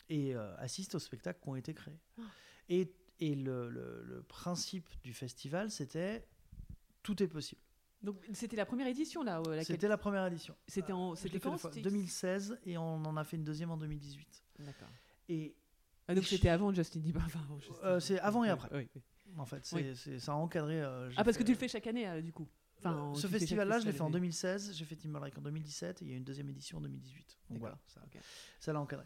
et 0.09 0.35
euh, 0.35 0.53
assiste 0.57 0.95
aux 0.95 0.99
spectacles 0.99 1.39
qui 1.41 1.49
ont 1.49 1.55
été 1.55 1.73
créés. 1.73 1.99
Ah. 2.19 2.21
Et, 2.67 2.91
et 3.21 3.35
le, 3.35 3.69
le- 3.69 4.03
le 4.03 4.23
principe 4.23 4.89
du 5.03 5.13
festival, 5.13 5.71
c'était 5.71 6.27
tout 7.03 7.21
est 7.23 7.27
possible. 7.27 7.61
Donc 8.01 8.17
c'était 8.33 8.55
la 8.57 8.65
première 8.65 8.87
édition 8.87 9.23
là. 9.23 9.39
euh, 9.39 9.55
laquelle- 9.55 9.65
C'était 9.65 9.87
la 9.87 9.97
première 9.97 10.25
édition. 10.27 10.55
C'était 10.67 10.91
en. 10.91 11.11
L'ai 11.13 11.17
C'était 11.19 11.39
quand 11.39 11.57
fois, 11.57 11.71
c'était- 11.71 11.81
2016 11.89 12.59
et 12.65 12.77
on 12.77 12.97
en 13.05 13.15
a 13.17 13.23
fait 13.23 13.37
une 13.37 13.43
deuxième 13.45 13.71
en 13.71 13.77
2018. 13.77 14.43
D'accord. 14.59 14.89
Et 15.29 15.55
Ah, 16.07 16.13
donc 16.13 16.25
c'était 16.25 16.49
avant 16.49 16.71
Justin 16.73 16.99
Bieber. 16.99 17.23
enfin, 17.25 17.39
Justin 17.59 17.75
Euh, 17.83 17.99
c'est 17.99 18.19
avant 18.19 18.43
et 18.43 18.49
après. 18.49 18.69
oui, 18.77 18.89
oui. 18.95 19.01
en 19.37 19.45
fait, 19.45 19.65
c'est, 19.65 19.93
Oui. 20.07 20.19
ça 20.19 20.33
a 20.33 20.35
encadré. 20.35 20.81
euh, 20.81 21.09
Ah 21.17 21.23
parce 21.23 21.37
que 21.37 21.43
tu 21.43 21.51
le 21.53 21.57
fais 21.57 21.67
chaque 21.67 21.87
année 21.87 22.07
euh, 22.07 22.21
du 22.21 22.31
coup. 22.31 22.47
Enfin, 22.77 22.93
en- 22.97 23.15
ce 23.15 23.27
festival-là, 23.27 23.79
je 23.79 23.85
l'ai 23.85 23.91
fait 23.91 24.01
en 24.01 24.05
festival, 24.05 24.21
oui. 24.21 24.27
2016, 24.29 24.73
j'ai 24.75 24.85
fait 24.85 24.95
Timberlake 24.95 25.37
en 25.37 25.41
2017, 25.41 26.01
et 26.01 26.05
il 26.05 26.11
y 26.11 26.13
a 26.13 26.17
une 26.17 26.23
deuxième 26.23 26.49
édition 26.49 26.77
en 26.77 26.81
2018. 26.81 27.37
Donc 27.49 27.59
voilà, 27.59 27.79
ça, 28.59 28.73
l'a 28.73 28.79
encadré. 28.79 29.05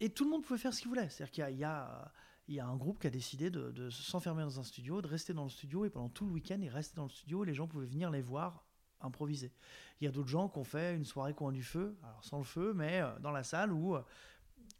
Et 0.00 0.10
tout 0.10 0.24
le 0.24 0.30
monde 0.30 0.42
pouvait 0.42 0.58
faire 0.58 0.74
ce 0.74 0.80
qu'il 0.80 0.88
voulait. 0.88 1.08
C'est-à-dire 1.08 1.30
qu'il 1.30 1.58
y 1.58 1.64
a, 1.64 2.12
y 2.48 2.54
y 2.54 2.60
un 2.60 2.76
groupe 2.76 2.98
qui 3.00 3.06
a 3.06 3.10
décidé 3.10 3.50
de, 3.50 3.70
de 3.70 3.88
s'enfermer 3.90 4.42
dans 4.42 4.58
un 4.60 4.64
studio, 4.64 5.00
de 5.00 5.06
rester 5.08 5.32
dans 5.32 5.44
le 5.44 5.50
studio, 5.50 5.84
et 5.84 5.90
pendant 5.90 6.08
tout 6.08 6.26
le 6.26 6.32
week-end, 6.32 6.58
ils 6.60 6.68
restaient 6.68 6.96
dans 6.96 7.04
le 7.04 7.10
studio, 7.10 7.44
et 7.44 7.46
les 7.46 7.54
gens 7.54 7.66
pouvaient 7.66 7.86
venir 7.86 8.10
les 8.10 8.22
voir 8.22 8.66
improviser. 9.00 9.52
Il 10.00 10.04
y 10.04 10.08
a 10.08 10.10
d'autres 10.10 10.28
gens 10.28 10.48
qui 10.48 10.58
ont 10.58 10.64
fait 10.64 10.94
une 10.94 11.04
soirée 11.04 11.34
coin 11.34 11.52
du 11.52 11.62
feu, 11.62 11.96
alors 12.02 12.24
sans 12.24 12.38
le 12.38 12.44
feu, 12.44 12.72
mais 12.74 13.00
euh, 13.00 13.18
dans 13.20 13.30
la 13.32 13.42
salle 13.42 13.72
où 13.72 13.96
euh, 13.96 14.02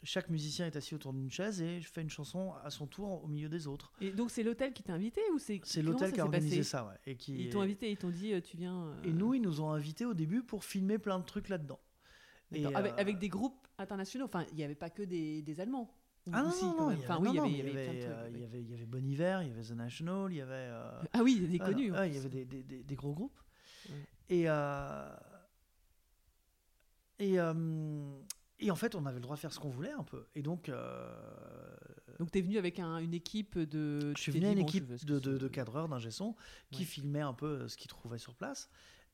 chaque 0.05 0.29
musicien 0.31 0.67
est 0.67 0.77
assis 0.77 0.95
autour 0.95 1.13
d'une 1.13 1.31
chaise 1.31 1.61
et 1.63 1.81
fait 1.81 2.03
une 2.03 2.11
chanson 2.11 2.53
à 2.65 2.71
son 2.71 2.87
tour 2.87 3.23
au 3.25 3.29
milieu 3.29 3.49
des 3.49 3.67
autres. 3.67 3.93
Et 4.01 4.11
donc 4.11 4.31
c'est 4.31 4.43
l'hôtel 4.43 4.73
qui 4.73 4.83
t'a 4.83 4.95
invité 4.95 5.21
ou 5.35 5.39
c'est 5.39 5.61
C'est 5.65 5.83
l'hôtel 5.83 6.13
qui 6.13 6.21
a 6.21 6.25
organisé 6.25 6.63
ça, 6.63 6.87
ouais, 6.87 6.95
et 7.07 7.17
qui 7.17 7.35
Ils 7.37 7.51
t'ont 7.51 7.61
invité, 7.61 7.91
ils 7.91 7.97
t'ont 7.97 8.11
dit 8.11 8.33
euh, 8.35 8.41
tu 8.41 8.57
viens. 8.57 8.87
euh, 8.89 9.03
Et 9.05 9.13
nous, 9.13 9.35
ils 9.35 9.41
nous 9.43 9.61
ont 9.61 9.71
invités 9.71 10.05
au 10.05 10.15
début 10.15 10.43
pour 10.43 10.65
filmer 10.65 10.99
plein 10.99 11.19
de 11.19 11.25
trucs 11.25 11.49
là-dedans. 11.49 11.81
Et, 12.55 12.67
avec, 12.75 12.93
euh, 12.93 12.97
avec 12.99 13.19
des 13.19 13.29
groupes 13.29 13.67
internationaux. 13.79 14.27
Enfin, 14.27 14.45
il 14.51 14.57
n'y 14.57 14.65
avait 14.65 14.75
pas 14.75 14.91
que 14.91 15.03
des, 15.03 15.41
des 15.43 15.61
Allemands. 15.61 15.95
Ah 16.33 16.45
ou 16.45 16.49
non, 16.49 16.51
non, 16.51 16.77
non, 16.77 16.91
il 16.93 16.99
y 17.01 17.03
Enfin, 17.05 17.17
avait, 17.17 17.23
oui, 17.23 17.31
il 17.31 17.35
y 17.35 17.37
non, 17.39 17.43
avait, 17.45 17.51
il 17.53 17.57
y 17.57 17.61
avait 17.61 18.05
euh, 18.07 18.29
il 18.35 18.41
y 18.41 18.45
avait, 18.45 18.61
il 18.63 18.71
y 18.71 18.75
avait 18.75 18.87
Bon 18.87 19.05
Hiver, 19.05 19.43
il 19.43 19.49
y 19.49 19.51
avait 19.53 19.63
The 19.63 19.71
National, 19.73 20.31
il 20.33 20.37
y 20.37 20.41
avait. 20.41 20.53
euh, 20.53 21.03
Ah 21.13 21.23
oui, 21.23 21.41
des 21.41 21.59
ah, 21.61 21.65
connus. 21.67 21.93
il 22.07 22.15
y 22.15 22.19
avait 22.19 22.29
des, 22.29 22.45
des- 22.45 22.63
des- 22.63 22.83
des 22.85 22.95
gros 22.95 23.13
groupes. 23.13 23.41
Ouais. 23.89 23.95
Et, 24.29 24.45
euh, 24.49 25.09
et, 27.19 27.39
euh, 27.41 27.53
et 28.67 28.71
en 28.71 28.77
fait, 28.77 28.95
on 28.95 29.05
avait 29.07 29.17
le 29.17 29.23
droit 29.23 29.37
de 29.37 29.41
faire 29.41 29.53
ce 29.53 29.59
qu'on 29.61 29.69
voulait 29.71 29.93
un 29.93 30.05
peu. 30.05 30.27
Et 30.35 30.43
donc, 30.43 30.69
euh, 30.69 31.15
Donc 32.19 32.31
tu 32.31 32.39
es 32.39 32.43
venu 32.43 32.59
avec 32.59 32.79
un- 32.79 32.99
une 32.99 33.15
équipe 33.15 33.59
de. 33.59 34.13
je 34.17 34.21
suis 34.21 34.33
venu 34.33 34.47
à 34.47 34.51
une 34.53 34.61
bon, 34.61 34.67
équipe 34.67 34.87
veux 34.87 34.97
de, 34.99 35.19
de, 35.19 35.39
de 35.39 35.49
cadreurs, 35.49 35.89
d'ingé 35.89 36.11
qui 36.71 36.81
Ouais. 36.81 36.85
filmaient 36.85 37.21
un 37.21 37.35
peu 37.35 37.47
euh, 37.63 37.69
ce 37.69 37.77
qu'ils 37.77 37.89
trouvaient 37.91 38.19
sur 38.19 38.35
place. 38.35 38.69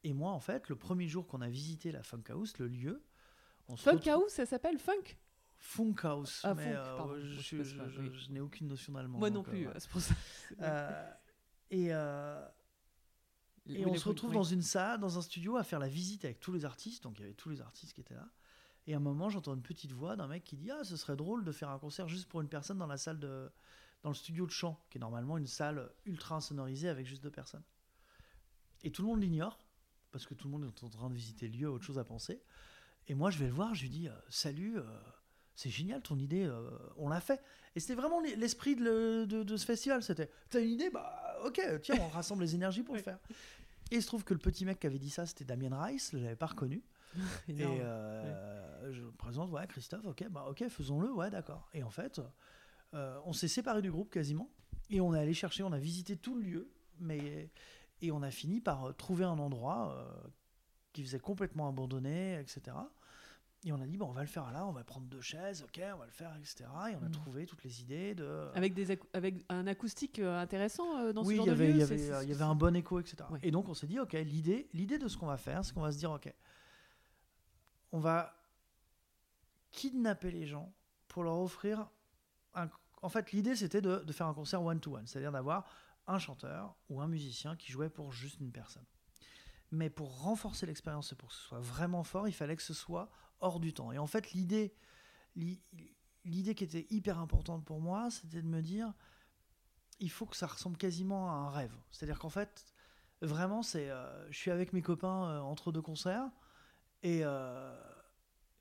Et 0.04 0.12
moi, 0.12 0.30
en 0.32 0.40
fait, 0.40 0.68
le 0.68 0.76
premier 0.76 1.08
jour 1.08 1.26
qu'on 1.26 1.40
a 1.40 1.48
visité 1.48 1.90
la 1.92 2.02
Funk 2.02 2.22
House, 2.30 2.58
le 2.58 2.68
lieu, 2.68 3.02
on 3.68 3.76
se 3.76 3.82
Funk 3.82 3.92
retrouve- 3.96 4.12
House, 4.24 4.32
ça 4.32 4.46
s'appelle 4.46 4.78
Funk? 4.78 5.16
Funk 5.58 5.94
House. 6.04 6.40
Ah, 6.44 6.54
mais, 6.54 6.72
funk, 6.72 6.76
euh, 6.76 6.96
pardon. 6.96 7.14
je, 7.20 7.56
oui. 8.00 8.26
n'ai 8.30 8.40
aucune 8.40 8.68
notion 8.68 8.92
d'allemand. 8.92 9.18
Moi 9.18 9.30
non 9.30 9.40
euh, 9.40 9.50
plus, 9.50 9.66
c'est 9.78 9.90
pour 9.90 10.00
ça. 10.00 10.14
Et 11.70 11.90
et 13.70 13.84
Oui, 13.84 13.90
on 13.90 13.94
se 13.96 14.08
retrouve 14.08 14.30
oui. 14.30 14.36
dans 14.36 14.44
une 14.44 14.62
salle, 14.62 14.98
dans 14.98 15.18
un 15.18 15.20
studio, 15.22 15.56
à 15.56 15.62
faire 15.64 15.78
la 15.78 15.88
visite 15.88 16.24
avec 16.24 16.40
tous 16.40 16.52
les 16.52 16.64
artistes. 16.64 17.02
Donc 17.02 17.18
il 17.18 17.22
y 17.22 17.24
avait 17.24 17.34
tous 17.34 17.50
les 17.50 17.60
artistes 17.60 17.92
qui 17.92 18.00
étaient 18.00 18.14
là. 18.14 18.26
Et 18.88 18.94
à 18.94 18.96
un 18.96 19.00
moment, 19.00 19.28
j'entends 19.28 19.54
une 19.54 19.62
petite 19.62 19.92
voix 19.92 20.16
d'un 20.16 20.26
mec 20.26 20.42
qui 20.44 20.56
dit 20.56 20.70
Ah, 20.70 20.82
ce 20.82 20.96
serait 20.96 21.14
drôle 21.14 21.44
de 21.44 21.52
faire 21.52 21.68
un 21.68 21.78
concert 21.78 22.08
juste 22.08 22.26
pour 22.26 22.40
une 22.40 22.48
personne 22.48 22.78
dans 22.78 22.86
la 22.86 22.96
salle 22.96 23.20
de. 23.20 23.50
dans 24.02 24.08
le 24.08 24.14
studio 24.14 24.46
de 24.46 24.50
chant, 24.50 24.80
qui 24.90 24.96
est 24.98 25.00
normalement 25.00 25.36
une 25.36 25.46
salle 25.46 25.90
ultra 26.06 26.36
insonorisée 26.36 26.88
avec 26.88 27.06
juste 27.06 27.22
deux 27.22 27.30
personnes. 27.30 27.62
Et 28.82 28.90
tout 28.90 29.02
le 29.02 29.08
monde 29.08 29.20
l'ignore, 29.20 29.58
parce 30.10 30.24
que 30.26 30.32
tout 30.34 30.48
le 30.48 30.52
monde 30.52 30.64
est 30.64 30.84
en 30.84 30.88
train 30.88 31.10
de 31.10 31.14
visiter 31.14 31.48
le 31.48 31.56
lieu, 31.58 31.70
autre 31.70 31.84
chose 31.84 31.98
à 31.98 32.04
penser. 32.04 32.40
Et 33.08 33.14
moi, 33.14 33.30
je 33.30 33.38
vais 33.38 33.46
le 33.46 33.52
voir, 33.52 33.74
je 33.74 33.82
lui 33.82 33.90
dis 33.90 34.08
euh, 34.08 34.12
Salut, 34.30 34.78
euh, 34.78 34.82
c'est 35.54 35.68
génial 35.70 36.00
ton 36.00 36.18
idée, 36.18 36.46
euh, 36.46 36.70
on 36.96 37.08
l'a 37.10 37.20
fait. 37.20 37.42
Et 37.76 37.80
c'était 37.80 37.94
vraiment 37.94 38.20
l'e- 38.20 38.36
l'esprit 38.36 38.74
de, 38.74 38.84
le- 38.84 39.26
de- 39.26 39.42
de 39.42 39.56
ce 39.58 39.66
festival. 39.66 40.02
C'était 40.02 40.30
T'as 40.48 40.60
une 40.62 40.70
idée? 40.70 40.88
Bah, 40.88 41.36
ok, 41.44 41.60
tiens, 41.82 41.96
on 42.00 42.08
rassemble 42.08 42.42
les 42.42 42.54
énergies 42.54 42.82
pour 42.82 42.94
le 42.94 43.02
faire. 43.02 43.18
Et 43.90 43.96
il 43.96 44.02
se 44.02 44.06
trouve 44.06 44.24
que 44.24 44.32
le 44.32 44.40
petit 44.40 44.64
mec 44.64 44.80
qui 44.80 44.86
avait 44.86 44.98
dit 44.98 45.10
ça, 45.10 45.26
c'était 45.26 45.44
Damien 45.44 45.78
Rice, 45.82 46.10
je 46.14 46.18
l'avais 46.18 46.36
pas 46.36 46.46
reconnu. 46.46 46.82
Et 47.48 47.54
euh, 47.60 48.92
je 48.92 49.02
me 49.02 49.10
présente, 49.12 49.50
ouais, 49.50 49.66
Christophe, 49.66 50.04
ok, 50.06 50.26
bah 50.30 50.46
ok, 50.48 50.68
faisons-le, 50.68 51.12
ouais, 51.12 51.30
d'accord. 51.30 51.68
Et 51.74 51.82
en 51.82 51.90
fait, 51.90 52.20
euh, 52.94 53.18
on 53.24 53.32
s'est 53.32 53.48
séparés 53.48 53.82
du 53.82 53.90
groupe 53.90 54.10
quasiment, 54.10 54.50
et 54.90 55.00
on 55.00 55.14
est 55.14 55.18
allé 55.20 55.34
chercher, 55.34 55.62
on 55.62 55.72
a 55.72 55.78
visité 55.78 56.16
tout 56.16 56.34
le 56.36 56.42
lieu, 56.42 56.70
mais 57.00 57.50
et 58.00 58.12
on 58.12 58.22
a 58.22 58.30
fini 58.30 58.60
par 58.60 58.84
euh, 58.86 58.92
trouver 58.92 59.24
un 59.24 59.38
endroit 59.38 59.92
euh, 59.96 60.28
qui 60.92 61.02
faisait 61.02 61.18
complètement 61.18 61.68
abandonné, 61.68 62.38
etc. 62.38 62.76
Et 63.64 63.72
on 63.72 63.80
a 63.80 63.86
dit, 63.88 63.96
bon, 63.96 64.06
on 64.06 64.12
va 64.12 64.20
le 64.20 64.28
faire 64.28 64.52
là, 64.52 64.64
on 64.66 64.70
va 64.72 64.84
prendre 64.84 65.06
deux 65.08 65.20
chaises, 65.20 65.62
ok, 65.64 65.80
on 65.94 65.98
va 65.98 66.06
le 66.06 66.12
faire, 66.12 66.32
etc. 66.36 66.64
Et 66.92 66.94
on 66.94 67.02
a 67.02 67.06
Mhm. 67.06 67.10
trouvé 67.10 67.44
toutes 67.44 67.64
les 67.64 67.80
idées 67.80 68.14
de. 68.14 68.48
Avec, 68.54 68.72
des 68.72 68.96
avec 69.12 69.44
un 69.48 69.66
acoustique 69.66 70.20
intéressant 70.20 71.12
dans 71.12 71.24
oui, 71.24 71.34
ce 71.34 71.36
genre 71.38 71.46
il 71.46 71.48
y 71.48 71.52
avait, 71.52 71.64
de 71.66 71.70
il 71.70 71.74
lieu 71.74 71.78
y 71.80 71.82
avait, 71.82 71.98
c'est- 71.98 72.04
il 72.24 72.28
y 72.30 72.34
c'est- 72.34 72.40
avait 72.40 72.50
un 72.50 72.54
bon 72.54 72.76
écho, 72.76 73.00
etc. 73.00 73.16
Ouais. 73.30 73.40
Et 73.42 73.50
donc 73.50 73.68
on 73.68 73.74
s'est 73.74 73.88
dit, 73.88 73.98
ok, 73.98 74.12
l'idée, 74.12 74.68
l'idée 74.74 74.98
de 74.98 75.08
ce 75.08 75.16
qu'on 75.16 75.26
va 75.26 75.36
faire, 75.38 75.64
c'est 75.64 75.74
qu'on 75.74 75.80
va 75.80 75.90
se 75.90 75.98
dire, 75.98 76.12
ok, 76.12 76.32
on 77.92 77.98
va 77.98 78.34
kidnapper 79.70 80.30
les 80.30 80.46
gens 80.46 80.72
pour 81.08 81.22
leur 81.22 81.38
offrir. 81.38 81.88
En 83.02 83.08
fait, 83.08 83.32
l'idée, 83.32 83.54
c'était 83.54 83.80
de, 83.80 84.12
faire 84.12 84.26
un 84.26 84.34
concert 84.34 84.62
one-to-one, 84.62 85.06
c'est-à-dire 85.06 85.32
d'avoir 85.32 85.66
un 86.06 86.18
chanteur 86.18 86.76
ou 86.88 87.00
un 87.00 87.06
musicien 87.06 87.54
qui 87.56 87.70
jouait 87.70 87.90
pour 87.90 88.12
juste 88.12 88.40
une 88.40 88.50
personne. 88.50 88.84
Mais 89.70 89.90
pour 89.90 90.22
renforcer 90.22 90.66
l'expérience 90.66 91.12
et 91.12 91.14
pour 91.16 91.28
que 91.28 91.34
ce 91.34 91.42
soit 91.42 91.60
vraiment 91.60 92.02
fort, 92.02 92.26
il 92.26 92.32
fallait 92.32 92.56
que 92.56 92.62
ce 92.62 92.74
soit 92.74 93.10
hors 93.40 93.60
du 93.60 93.74
temps. 93.74 93.92
Et 93.92 93.98
en 93.98 94.06
fait, 94.06 94.32
l'idée, 94.32 94.74
l'i- 95.36 95.60
l'idée 96.24 96.54
qui 96.54 96.64
était 96.64 96.86
hyper 96.90 97.18
importante 97.18 97.64
pour 97.64 97.80
moi, 97.80 98.10
c'était 98.10 98.42
de 98.42 98.48
me 98.48 98.62
dire, 98.62 98.92
il 100.00 100.10
faut 100.10 100.26
que 100.26 100.36
ça 100.36 100.46
ressemble 100.46 100.76
quasiment 100.76 101.30
à 101.30 101.34
un 101.34 101.50
rêve. 101.50 101.76
C'est-à-dire 101.90 102.18
qu'en 102.18 102.30
fait, 102.30 102.64
vraiment, 103.20 103.62
c'est, 103.62 103.90
euh, 103.90 104.30
je 104.30 104.38
suis 104.38 104.50
avec 104.50 104.72
mes 104.72 104.82
copains 104.82 105.28
euh, 105.28 105.40
entre 105.40 105.70
deux 105.72 105.82
concerts 105.82 106.30
et 107.02 107.20
euh, 107.22 107.76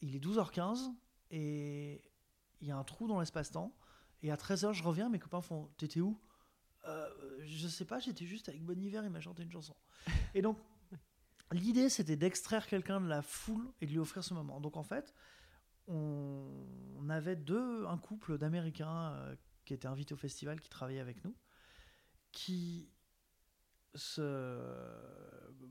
il 0.01 0.15
est 0.15 0.23
12h15 0.23 0.93
et 1.31 2.03
il 2.61 2.67
y 2.67 2.71
a 2.71 2.77
un 2.77 2.83
trou 2.83 3.07
dans 3.07 3.19
l'espace-temps. 3.19 3.75
Et 4.23 4.31
à 4.31 4.35
13h, 4.35 4.73
je 4.73 4.83
reviens, 4.83 5.09
mes 5.09 5.19
copains 5.19 5.41
font 5.41 5.69
T'étais 5.77 6.01
où? 6.01 6.19
Euh, 6.85 7.09
Je 7.41 7.67
sais 7.67 7.85
pas, 7.85 7.99
j'étais 7.99 8.25
juste 8.25 8.49
avec 8.49 8.63
Bon 8.63 8.79
Hiver, 8.79 9.03
il 9.03 9.09
m'a 9.09 9.19
chanté 9.19 9.43
une 9.43 9.51
chanson. 9.51 9.75
Et 10.33 10.41
donc, 10.41 10.57
l'idée, 11.51 11.89
c'était 11.89 12.15
d'extraire 12.15 12.67
quelqu'un 12.67 13.01
de 13.01 13.07
la 13.07 13.21
foule 13.21 13.71
et 13.81 13.85
de 13.85 13.91
lui 13.91 13.99
offrir 13.99 14.23
ce 14.23 14.33
moment. 14.33 14.59
Donc 14.59 14.77
en 14.77 14.83
fait, 14.83 15.13
on, 15.87 17.09
avait 17.09 17.35
deux, 17.35 17.85
un 17.87 17.97
couple 17.97 18.37
d'Américains 18.37 19.11
euh, 19.13 19.35
qui 19.65 19.73
étaient 19.73 19.87
invités 19.87 20.13
au 20.13 20.17
festival, 20.17 20.59
qui 20.59 20.69
travaillaient 20.69 20.99
avec 20.99 21.23
nous, 21.23 21.35
qui 22.31 22.89
se 23.97 24.21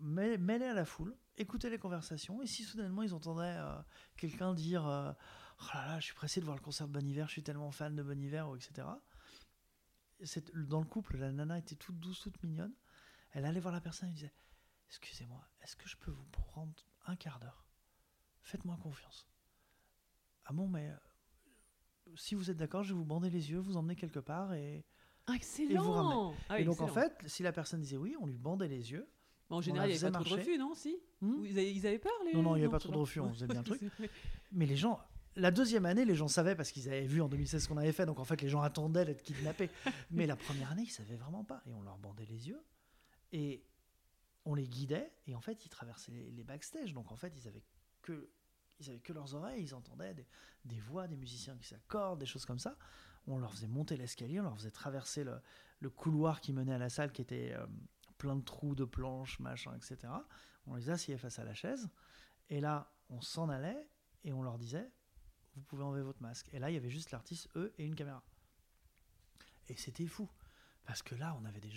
mêl- 0.00 0.38
mêlaient 0.38 0.68
à 0.68 0.74
la 0.74 0.84
foule, 0.84 1.16
écoutaient 1.36 1.70
les 1.70 1.78
conversations, 1.78 2.42
et 2.42 2.46
si 2.46 2.62
soudainement 2.64 3.02
ils 3.02 3.14
entendaient 3.14 3.56
euh, 3.58 3.80
quelqu'un 4.16 4.54
dire 4.54 4.86
euh, 4.86 5.12
Oh 5.60 5.64
là 5.74 5.86
là, 5.86 6.00
je 6.00 6.06
suis 6.06 6.14
pressé 6.14 6.40
de 6.40 6.44
voir 6.44 6.56
le 6.56 6.62
concert 6.62 6.86
de 6.86 6.92
Bon 6.92 7.06
Hiver, 7.06 7.26
je 7.28 7.32
suis 7.32 7.42
tellement 7.42 7.70
fan 7.70 7.94
de 7.94 8.02
Bon 8.02 8.20
Hiver, 8.20 8.48
etc. 8.54 8.86
Dans 10.54 10.80
le 10.80 10.86
couple, 10.86 11.16
la 11.16 11.32
nana 11.32 11.58
était 11.58 11.76
toute 11.76 11.98
douce, 11.98 12.20
toute 12.20 12.42
mignonne. 12.42 12.74
Elle 13.32 13.44
allait 13.44 13.60
voir 13.60 13.74
la 13.74 13.80
personne 13.80 14.08
et 14.10 14.12
disait 14.12 14.34
Excusez-moi, 14.88 15.46
est-ce 15.62 15.76
que 15.76 15.88
je 15.88 15.96
peux 15.96 16.10
vous 16.10 16.26
prendre 16.26 16.74
un 17.06 17.16
quart 17.16 17.40
d'heure? 17.40 17.66
Faites-moi 18.42 18.78
confiance. 18.82 19.28
Ah 20.44 20.52
bon, 20.52 20.68
mais 20.68 20.88
euh, 20.88 20.96
si 22.14 22.34
vous 22.34 22.50
êtes 22.50 22.56
d'accord, 22.56 22.82
je 22.82 22.92
vais 22.92 22.98
vous 22.98 23.04
bander 23.04 23.30
les 23.30 23.50
yeux, 23.50 23.58
vous 23.58 23.76
emmener 23.76 23.96
quelque 23.96 24.20
part. 24.20 24.54
Et, 24.54 24.86
Excellent 25.34 25.82
vous 25.82 25.92
ramenez. 25.92 26.36
Ah 26.48 26.54
oui, 26.54 26.62
et 26.62 26.64
donc, 26.64 26.80
en 26.80 26.86
fait, 26.88 27.12
si 27.26 27.42
la 27.42 27.52
personne 27.52 27.80
disait 27.80 27.96
oui, 27.96 28.16
on 28.20 28.26
lui 28.26 28.38
bandait 28.38 28.68
les 28.68 28.92
yeux. 28.92 29.08
Bon, 29.48 29.56
en 29.56 29.60
général, 29.60 29.90
il 29.90 29.96
n'y 29.96 30.02
avait 30.02 30.12
pas 30.12 30.20
trop 30.20 30.34
de 30.34 30.40
refus, 30.40 30.58
non 30.58 30.74
Si 30.74 30.96
Hmm 31.20 31.44
ils, 31.44 31.52
avaient, 31.52 31.72
ils 31.72 31.86
avaient 31.86 31.98
peur, 31.98 32.12
les 32.24 32.34
Non, 32.34 32.42
non, 32.42 32.56
il 32.56 32.60
y 32.60 32.62
avait 32.62 32.70
pas 32.70 32.78
trop 32.78 32.92
de 32.92 32.98
refus, 32.98 33.20
on 33.20 33.32
faisait 33.32 33.46
bien 33.46 33.60
le 33.60 33.64
truc. 33.64 33.80
Mais 34.52 34.66
les 34.66 34.76
gens, 34.76 35.00
la 35.36 35.50
deuxième 35.50 35.86
année, 35.86 36.04
les 36.04 36.14
gens 36.14 36.28
savaient 36.28 36.56
parce 36.56 36.72
qu'ils 36.72 36.88
avaient 36.88 37.06
vu 37.06 37.20
en 37.22 37.28
2016 37.28 37.62
ce 37.62 37.68
qu'on 37.68 37.76
avait 37.76 37.92
fait. 37.92 38.06
Donc 38.06 38.18
en 38.18 38.24
fait, 38.24 38.40
les 38.42 38.48
gens 38.48 38.62
attendaient 38.62 39.04
d'être 39.04 39.22
kidnappés. 39.22 39.70
Mais 40.10 40.26
la 40.26 40.36
première 40.36 40.72
année, 40.72 40.82
ils 40.84 40.90
savaient 40.90 41.16
vraiment 41.16 41.44
pas. 41.44 41.62
Et 41.66 41.72
on 41.74 41.82
leur 41.82 41.98
bandait 41.98 42.26
les 42.26 42.48
yeux. 42.48 42.62
Et 43.32 43.64
on 44.44 44.54
les 44.54 44.66
guidait. 44.66 45.12
Et 45.26 45.34
en 45.34 45.40
fait, 45.40 45.64
ils 45.64 45.68
traversaient 45.68 46.12
les, 46.12 46.30
les 46.30 46.44
backstage. 46.44 46.94
Donc 46.94 47.12
en 47.12 47.16
fait, 47.16 47.32
ils 47.36 47.46
avaient 47.46 47.64
que, 48.02 48.30
ils 48.80 48.88
avaient 48.88 49.00
que 49.00 49.12
leurs 49.12 49.34
oreilles. 49.34 49.62
Ils 49.62 49.74
entendaient 49.74 50.14
des, 50.14 50.26
des 50.64 50.80
voix, 50.80 51.06
des 51.06 51.16
musiciens 51.16 51.56
qui 51.56 51.66
s'accordent, 51.66 52.18
des 52.18 52.26
choses 52.26 52.46
comme 52.46 52.58
ça. 52.58 52.76
On 53.26 53.38
leur 53.38 53.52
faisait 53.52 53.66
monter 53.66 53.96
l'escalier. 53.96 54.40
On 54.40 54.44
leur 54.44 54.56
faisait 54.56 54.70
traverser 54.70 55.24
le, 55.24 55.90
couloir 55.90 56.40
qui 56.40 56.52
menait 56.52 56.74
à 56.74 56.78
la 56.78 56.88
salle 56.88 57.12
qui 57.12 57.22
était 57.22 57.52
euh, 57.54 57.66
plein 58.18 58.36
de 58.36 58.42
trous, 58.42 58.74
de 58.74 58.84
planches, 58.84 59.38
machin, 59.40 59.72
etc. 59.74 60.12
On 60.66 60.74
les 60.74 60.90
asseyait 60.90 61.18
face 61.18 61.38
à 61.38 61.44
la 61.44 61.54
chaise. 61.54 61.88
Et 62.48 62.60
là, 62.60 62.92
on 63.08 63.20
s'en 63.20 63.48
allait 63.48 63.88
et 64.24 64.32
on 64.32 64.42
leur 64.42 64.58
disait 64.58 64.90
vous 65.56 65.62
pouvez 65.62 65.82
enlever 65.82 66.02
votre 66.02 66.22
masque. 66.22 66.48
Et 66.52 66.58
là, 66.58 66.70
il 66.70 66.74
y 66.74 66.76
avait 66.76 66.90
juste 66.90 67.10
l'artiste, 67.10 67.48
eux, 67.56 67.72
et 67.78 67.86
une 67.86 67.94
caméra. 67.94 68.22
Et 69.68 69.76
c'était 69.76 70.06
fou. 70.06 70.28
Parce 70.84 71.02
que 71.02 71.14
là, 71.14 71.36
on 71.40 71.44
avait 71.46 71.60
des 71.60 71.70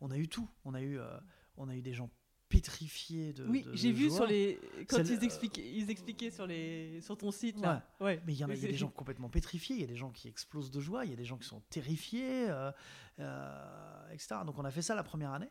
on 0.00 0.10
a 0.10 0.18
eu 0.18 0.28
tout. 0.28 0.48
On 0.64 0.74
a 0.74 0.80
eu, 0.82 0.98
euh, 0.98 1.18
on 1.56 1.68
a 1.68 1.74
eu 1.74 1.82
des 1.82 1.94
gens 1.94 2.10
pétrifiés 2.54 3.32
de. 3.32 3.44
Oui, 3.46 3.66
j'ai 3.72 3.92
vu 3.92 4.10
sur 4.10 4.26
les 4.26 4.60
quand 4.88 4.98
ils 4.98 5.24
expliquaient, 5.24 5.68
ils 5.68 5.90
expliquaient 5.90 6.30
sur 6.30 6.46
les 6.46 7.00
sur 7.00 7.16
ton 7.16 7.30
site 7.30 7.60
là. 7.60 7.82
Ouais. 8.00 8.22
Mais 8.26 8.32
il 8.32 8.38
y, 8.38 8.44
en 8.44 8.50
a, 8.50 8.54
il 8.54 8.62
y 8.62 8.64
a 8.64 8.68
des 8.70 8.76
gens 8.76 8.88
complètement 8.88 9.28
pétrifiés, 9.28 9.76
il 9.76 9.80
y 9.80 9.84
a 9.84 9.88
des 9.88 9.96
gens 9.96 10.10
qui 10.10 10.28
explosent 10.28 10.70
de 10.70 10.80
joie, 10.80 11.04
il 11.04 11.10
y 11.10 11.12
a 11.12 11.16
des 11.16 11.24
gens 11.24 11.36
qui 11.36 11.46
sont 11.46 11.60
terrifiés, 11.70 12.48
euh, 12.48 12.70
euh, 13.18 14.12
etc. 14.12 14.36
Donc 14.46 14.58
on 14.58 14.64
a 14.64 14.70
fait 14.70 14.82
ça 14.82 14.94
la 14.94 15.02
première 15.02 15.32
année, 15.32 15.50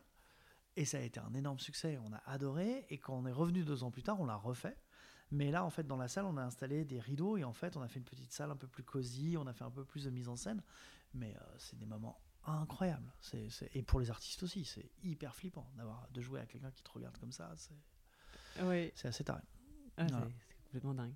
et 0.75 0.85
ça 0.85 0.97
a 0.97 1.01
été 1.01 1.19
un 1.19 1.33
énorme 1.33 1.59
succès, 1.59 1.99
on 2.05 2.13
a 2.13 2.21
adoré, 2.25 2.85
et 2.89 2.97
quand 2.97 3.13
on 3.13 3.25
est 3.25 3.31
revenu 3.31 3.63
deux 3.63 3.83
ans 3.83 3.91
plus 3.91 4.03
tard, 4.03 4.19
on 4.19 4.25
l'a 4.25 4.35
refait. 4.35 4.77
Mais 5.31 5.49
là, 5.49 5.65
en 5.65 5.71
fait, 5.71 5.87
dans 5.87 5.97
la 5.97 6.07
salle, 6.07 6.25
on 6.25 6.37
a 6.37 6.43
installé 6.43 6.85
des 6.85 6.99
rideaux, 6.99 7.37
et 7.37 7.43
en 7.43 7.53
fait, 7.53 7.75
on 7.75 7.81
a 7.81 7.87
fait 7.87 7.99
une 7.99 8.05
petite 8.05 8.31
salle 8.31 8.51
un 8.51 8.55
peu 8.55 8.67
plus 8.67 8.83
cosy, 8.83 9.35
on 9.37 9.47
a 9.47 9.53
fait 9.53 9.63
un 9.63 9.71
peu 9.71 9.83
plus 9.83 10.05
de 10.05 10.11
mise 10.11 10.29
en 10.29 10.35
scène, 10.35 10.61
mais 11.13 11.35
euh, 11.35 11.55
c'est 11.57 11.77
des 11.77 11.85
moments 11.85 12.19
incroyables. 12.51 13.11
C'est, 13.21 13.49
c'est- 13.49 13.69
Et 13.75 13.81
pour 13.83 13.99
les 13.99 14.09
artistes 14.11 14.43
aussi, 14.43 14.65
c'est 14.65 14.89
hyper 15.03 15.35
flippant 15.35 15.69
d'avoir 15.75 16.07
de 16.11 16.21
jouer 16.21 16.39
à 16.41 16.45
quelqu'un 16.45 16.71
qui 16.71 16.83
te 16.83 16.91
regarde 16.91 17.17
comme 17.17 17.31
ça, 17.31 17.51
c'est, 17.55 18.63
Ouais. 18.63 18.91
c'est 18.95 19.07
assez 19.07 19.23
taré. 19.23 19.41
Ah, 19.97 20.05
Voilà. 20.09 20.27
c'est- 20.27 20.63
complètement 20.65 20.93
dingue. 20.93 21.13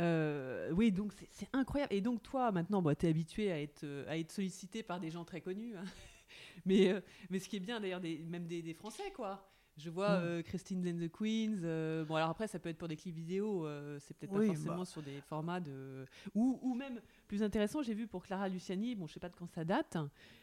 Euh, 0.00 0.70
oui, 0.72 0.92
donc 0.92 1.12
c'est- 1.32 1.48
incroyable. 1.52 1.92
Et 1.92 2.00
donc 2.00 2.22
toi, 2.22 2.52
maintenant, 2.52 2.82
bah, 2.82 2.94
tu 2.94 3.06
es 3.06 3.08
habitué 3.08 3.50
à 3.50 3.60
être, 3.60 3.82
euh, 3.84 4.08
à 4.08 4.16
être 4.16 4.30
sollicité 4.30 4.82
par 4.82 5.00
des 5.00 5.10
gens 5.10 5.24
très 5.24 5.40
connus. 5.40 5.76
hein. 5.76 5.84
mais, 6.66 6.88
euh, 6.92 7.00
mais 7.30 7.38
ce 7.40 7.48
qui 7.48 7.56
est 7.56 7.60
bien 7.60 7.80
d'ailleurs, 7.80 8.00
des, 8.00 8.18
même 8.18 8.46
des, 8.46 8.62
des 8.62 8.74
Français, 8.74 9.10
quoi. 9.14 9.50
Je 9.78 9.90
vois 9.90 10.18
Mm. 10.18 10.22
euh, 10.24 10.42
Christine 10.42 10.86
and 10.88 10.98
the 11.06 11.08
Queens. 11.10 11.60
euh, 11.62 12.04
bon, 12.04 12.16
alors 12.16 12.30
après, 12.30 12.48
ça 12.48 12.58
peut 12.58 12.68
être 12.68 12.78
pour 12.78 12.88
des 12.88 12.96
clips 12.96 13.14
vidéo. 13.14 13.64
euh, 13.66 13.98
c'est 14.00 14.12
peut-être 14.16 14.32
Oui, 14.36 14.48
pas 14.48 14.54
forcément 14.54 14.78
bah. 14.78 14.84
sur 14.84 15.02
des 15.02 15.20
formats 15.20 15.60
de. 15.60 16.04
Ou, 16.34 16.58
ou 16.62 16.74
même 16.74 17.00
plus 17.28 17.42
intéressant, 17.44 17.80
j'ai 17.82 17.94
vu 17.94 18.06
pour 18.08 18.22
Clara 18.24 18.48
Luciani. 18.48 18.94
Bon, 18.96 19.06
je 19.06 19.14
sais 19.14 19.20
pas 19.20 19.28
de 19.28 19.36
quand 19.36 19.46
ça 19.46 19.64
date, 19.64 19.96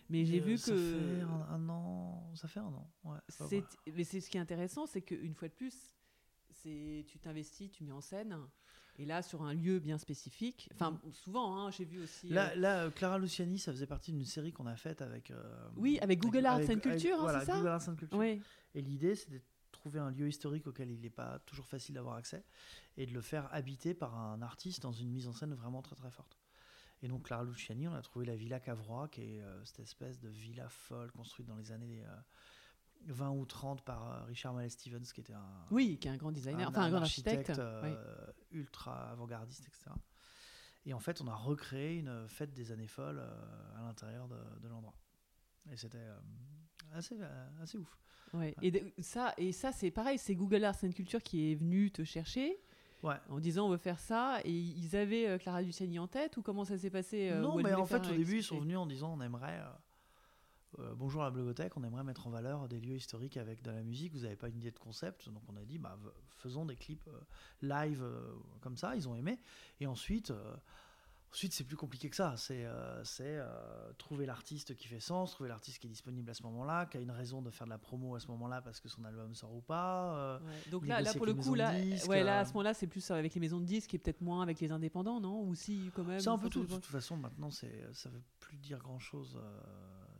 mais 0.10 0.24
j'ai 0.26 0.40
vu 0.40 0.58
ça 0.58 0.72
que. 0.72 0.78
fait 0.78 1.22
un, 1.22 1.54
un 1.54 1.70
an, 1.70 2.32
ça 2.34 2.48
fait 2.48 2.62
un 2.62 2.74
an. 2.74 2.90
Ouais, 3.04 3.18
mais 3.94 4.04
c'est 4.06 4.22
ce 4.22 4.30
qui 4.30 4.38
est 4.38 4.42
intéressant, 4.42 4.86
c'est 4.86 5.02
qu'une 5.02 5.34
fois 5.36 5.50
de 5.50 5.54
plus, 5.54 5.98
c'est 6.52 7.04
tu 7.08 7.20
t'investis, 7.20 7.70
tu 7.70 7.84
mets 7.84 7.92
en 7.92 8.02
scène, 8.02 8.38
et 8.98 9.06
là 9.06 9.22
sur 9.22 9.44
un 9.44 9.54
lieu 9.54 9.80
bien 9.80 9.98
spécifique. 9.98 10.70
Enfin, 10.74 11.00
souvent, 11.12 11.58
hein, 11.58 11.72
j'ai 11.72 11.86
vu 11.86 12.02
aussi. 12.02 12.30
Là, 12.30 12.52
euh, 12.52 12.56
là, 12.56 12.84
euh, 12.84 12.90
Clara 12.92 13.18
Luciani, 13.20 13.60
ça 13.60 13.72
faisait 13.72 13.88
partie 13.88 14.12
d'une 14.12 14.26
série 14.26 14.52
qu'on 14.54 14.68
a 14.68 14.76
faite 14.76 15.02
avec. 15.02 15.32
euh, 15.32 15.70
Oui, 15.76 16.00
avec 16.02 16.20
Google 16.20 16.46
Arts 16.46 16.62
and 16.70 16.80
Culture, 16.80 17.16
hein, 17.20 17.22
voilà, 17.22 17.40
c'est 17.42 17.48
ça 17.48 17.58
Google 17.58 17.68
Arts 17.70 17.90
and 17.90 17.96
Culture. 17.96 18.18
ouais. 18.18 18.42
Et 18.74 18.82
l'idée, 18.82 19.16
c'est 19.16 19.32
de 19.32 19.42
trouver 19.72 20.00
un 20.00 20.12
lieu 20.12 20.28
historique 20.28 20.68
auquel 20.68 20.90
il 20.92 21.00
n'est 21.02 21.10
pas 21.10 21.40
toujours 21.46 21.68
facile 21.68 21.96
d'avoir 21.96 22.16
accès 22.16 22.44
et 22.98 23.06
de 23.06 23.14
le 23.14 23.22
faire 23.22 23.48
habiter 23.54 23.94
par 23.94 24.16
un 24.18 24.42
artiste 24.42 24.82
dans 24.82 24.92
une 24.94 25.10
mise 25.12 25.28
en 25.28 25.34
scène 25.34 25.54
vraiment 25.54 25.82
très 25.82 25.96
très 25.96 26.12
forte. 26.12 26.38
Et 27.02 27.08
donc, 27.08 27.24
Clara 27.24 27.44
Luciani, 27.44 27.88
on 27.88 27.94
a 27.94 28.02
trouvé 28.02 28.26
la 28.26 28.36
Villa 28.36 28.60
Cavrois, 28.60 29.10
qui 29.10 29.22
est 29.22 29.42
euh, 29.42 29.64
cette 29.66 29.82
espèce 29.82 30.20
de 30.20 30.30
villa 30.30 30.70
folle 30.70 31.12
construite 31.12 31.46
dans 31.48 31.58
les 31.58 31.72
années 31.72 32.04
20 33.06 33.30
ou 33.32 33.46
30 33.46 33.82
par 33.84 34.12
euh, 34.12 34.24
Richard 34.26 34.54
Mallet 34.54 34.70
Stevens, 34.70 35.04
qui 35.14 35.22
était 35.22 35.34
un, 35.34 35.46
Oui, 35.72 35.98
qui 36.00 36.08
est 36.08 36.12
un 36.12 36.18
grand 36.18 36.32
designer, 36.32 36.70
enfin 36.70 36.84
un, 36.84 36.90
grand 36.90 37.00
architecte. 37.02 37.52
euh, 37.60 38.28
ultra 38.52 39.12
avant-gardiste, 39.12 39.68
etc. 39.68 39.92
Et 40.86 40.94
en 40.94 41.00
fait, 41.00 41.22
on 41.22 41.28
a 41.28 41.36
recréé 41.36 41.98
une 41.98 42.28
fête 42.28 42.54
des 42.54 42.72
années 42.72 42.88
folles 42.88 43.20
euh, 43.20 43.78
à 43.80 43.82
l'intérieur 43.82 44.28
de, 44.28 44.38
de 44.62 44.68
l'endroit. 44.68 44.94
Et 45.72 45.78
c'était 45.78 46.06
assez, 46.94 47.18
assez 47.62 47.78
ouf. 47.78 47.98
Ouais. 48.34 48.54
Et 48.62 48.72
de- 48.72 48.92
ça, 49.00 49.34
et 49.38 49.52
ça 49.52 49.72
c'est 49.72 49.92
pareil, 49.92 50.18
c'est 50.18 50.36
Google 50.36 50.64
Arts 50.64 50.84
and 50.84 50.92
Culture 50.92 51.22
qui 51.24 51.52
est 51.52 51.56
venu 51.56 51.92
te 51.92 52.04
chercher 52.04 52.58
Ouais. 53.04 53.16
en 53.30 53.40
disant 53.40 53.68
on 53.68 53.70
veut 53.70 53.78
faire 53.78 54.00
ça, 54.00 54.40
et 54.44 54.52
ils 54.52 54.96
avaient 54.96 55.28
euh, 55.28 55.38
Clara 55.38 55.62
Luciani 55.62 56.00
en 56.00 56.08
tête 56.08 56.38
ou 56.38 56.42
comment 56.42 56.66
ça 56.66 56.76
s'est 56.78 56.90
passé 56.90 57.30
euh, 57.32 57.40
non, 57.40 57.56
mais 57.58 57.74
en 57.74 57.86
fait, 57.86 57.98
au 58.00 58.10
un 58.10 58.18
début, 58.18 58.38
ils 58.38 58.44
sont 58.44 58.60
venus 58.60 58.78
en 58.78 58.86
disant 58.88 59.14
on 59.16 59.22
aimerait. 59.22 59.60
euh, 59.60 59.70
euh, 60.80 60.94
bonjour 60.96 61.22
à 61.22 61.26
la 61.26 61.32
bibliothèque, 61.32 61.78
on 61.78 61.84
aimerait 61.84 62.04
mettre 62.04 62.28
en 62.28 62.30
valeur 62.30 62.68
des 62.68 62.80
lieux 62.80 62.96
historiques 62.96 63.38
avec 63.38 63.62
de 63.62 63.72
la 63.72 63.84
musique. 63.84 64.14
Vous 64.14 64.22
n'avez 64.22 64.36
pas 64.36 64.50
une 64.50 64.58
idée 64.58 64.72
de 64.72 64.80
concept, 64.80 65.30
donc 65.30 65.44
on 65.48 65.56
a 65.56 65.64
dit 65.64 65.78
bah, 65.78 65.98
faisons 66.38 66.66
des 66.66 66.76
clips 66.76 67.08
euh, 67.08 67.20
live 67.62 68.04
euh, 68.04 68.34
comme 68.62 68.78
ça. 68.78 68.96
Ils 68.96 69.08
ont 69.08 69.16
aimé. 69.16 69.40
Et 69.80 69.88
ensuite, 69.88 70.34
ensuite 71.32 71.54
c'est 71.54 71.64
plus 71.64 71.78
compliqué 71.78 72.10
que 72.10 72.16
ça. 72.16 72.36
C'est 72.38 72.66
trouver 73.98 74.26
l'artiste 74.26 74.76
qui 74.76 74.88
fait 74.88 75.00
sens, 75.00 75.32
trouver 75.32 75.50
l'artiste 75.50 75.80
qui 75.80 75.88
est 75.88 75.90
disponible 75.90 76.30
à 76.30 76.34
ce 76.34 76.44
moment-là, 76.44 76.86
qui 76.86 76.98
a 76.98 77.00
une 77.00 77.12
raison 77.12 77.42
de 77.42 77.52
faire 77.52 77.68
de 77.68 77.72
la 77.72 77.78
promo 77.78 78.16
à 78.16 78.20
ce 78.20 78.28
moment-là 78.28 78.62
parce 78.62 78.80
que 78.80 78.90
son 78.90 79.04
album 79.06 79.36
sort 79.36 79.54
ou 79.54 79.62
pas. 79.62 80.40
Ouais. 80.40 80.72
Donc 80.72 80.88
là, 80.88 81.02
pour 81.14 81.26
le 81.26 81.34
coup, 81.34 81.56
là, 81.56 81.80
disques, 81.80 82.10
ouais, 82.10 82.24
là, 82.24 82.40
à 82.40 82.46
ce 82.46 82.54
moment-là, 82.54 82.74
c'est 82.74 82.88
plus 82.88 83.10
avec 83.12 83.34
les 83.34 83.40
maisons 83.40 83.60
de 83.60 83.66
disques 83.66 83.94
et 83.94 83.98
peut-être 83.98 84.22
moins 84.22 84.42
avec 84.42 84.60
les 84.60 84.72
indépendants, 84.72 85.20
non? 85.20 85.42
Ou 85.44 85.56
si, 85.56 85.92
quand 85.96 86.04
même 86.04 86.20
C'est 86.20 86.30
un 86.30 86.38
peu 86.38 86.50
tout. 86.50 86.66
De 86.66 86.74
toute 86.74 86.86
façon, 86.86 87.18
maintenant, 87.18 87.52
ça 87.52 87.68
veut 88.10 88.24
plus 88.40 88.58
dire 88.58 88.80
grand-chose. 88.80 89.40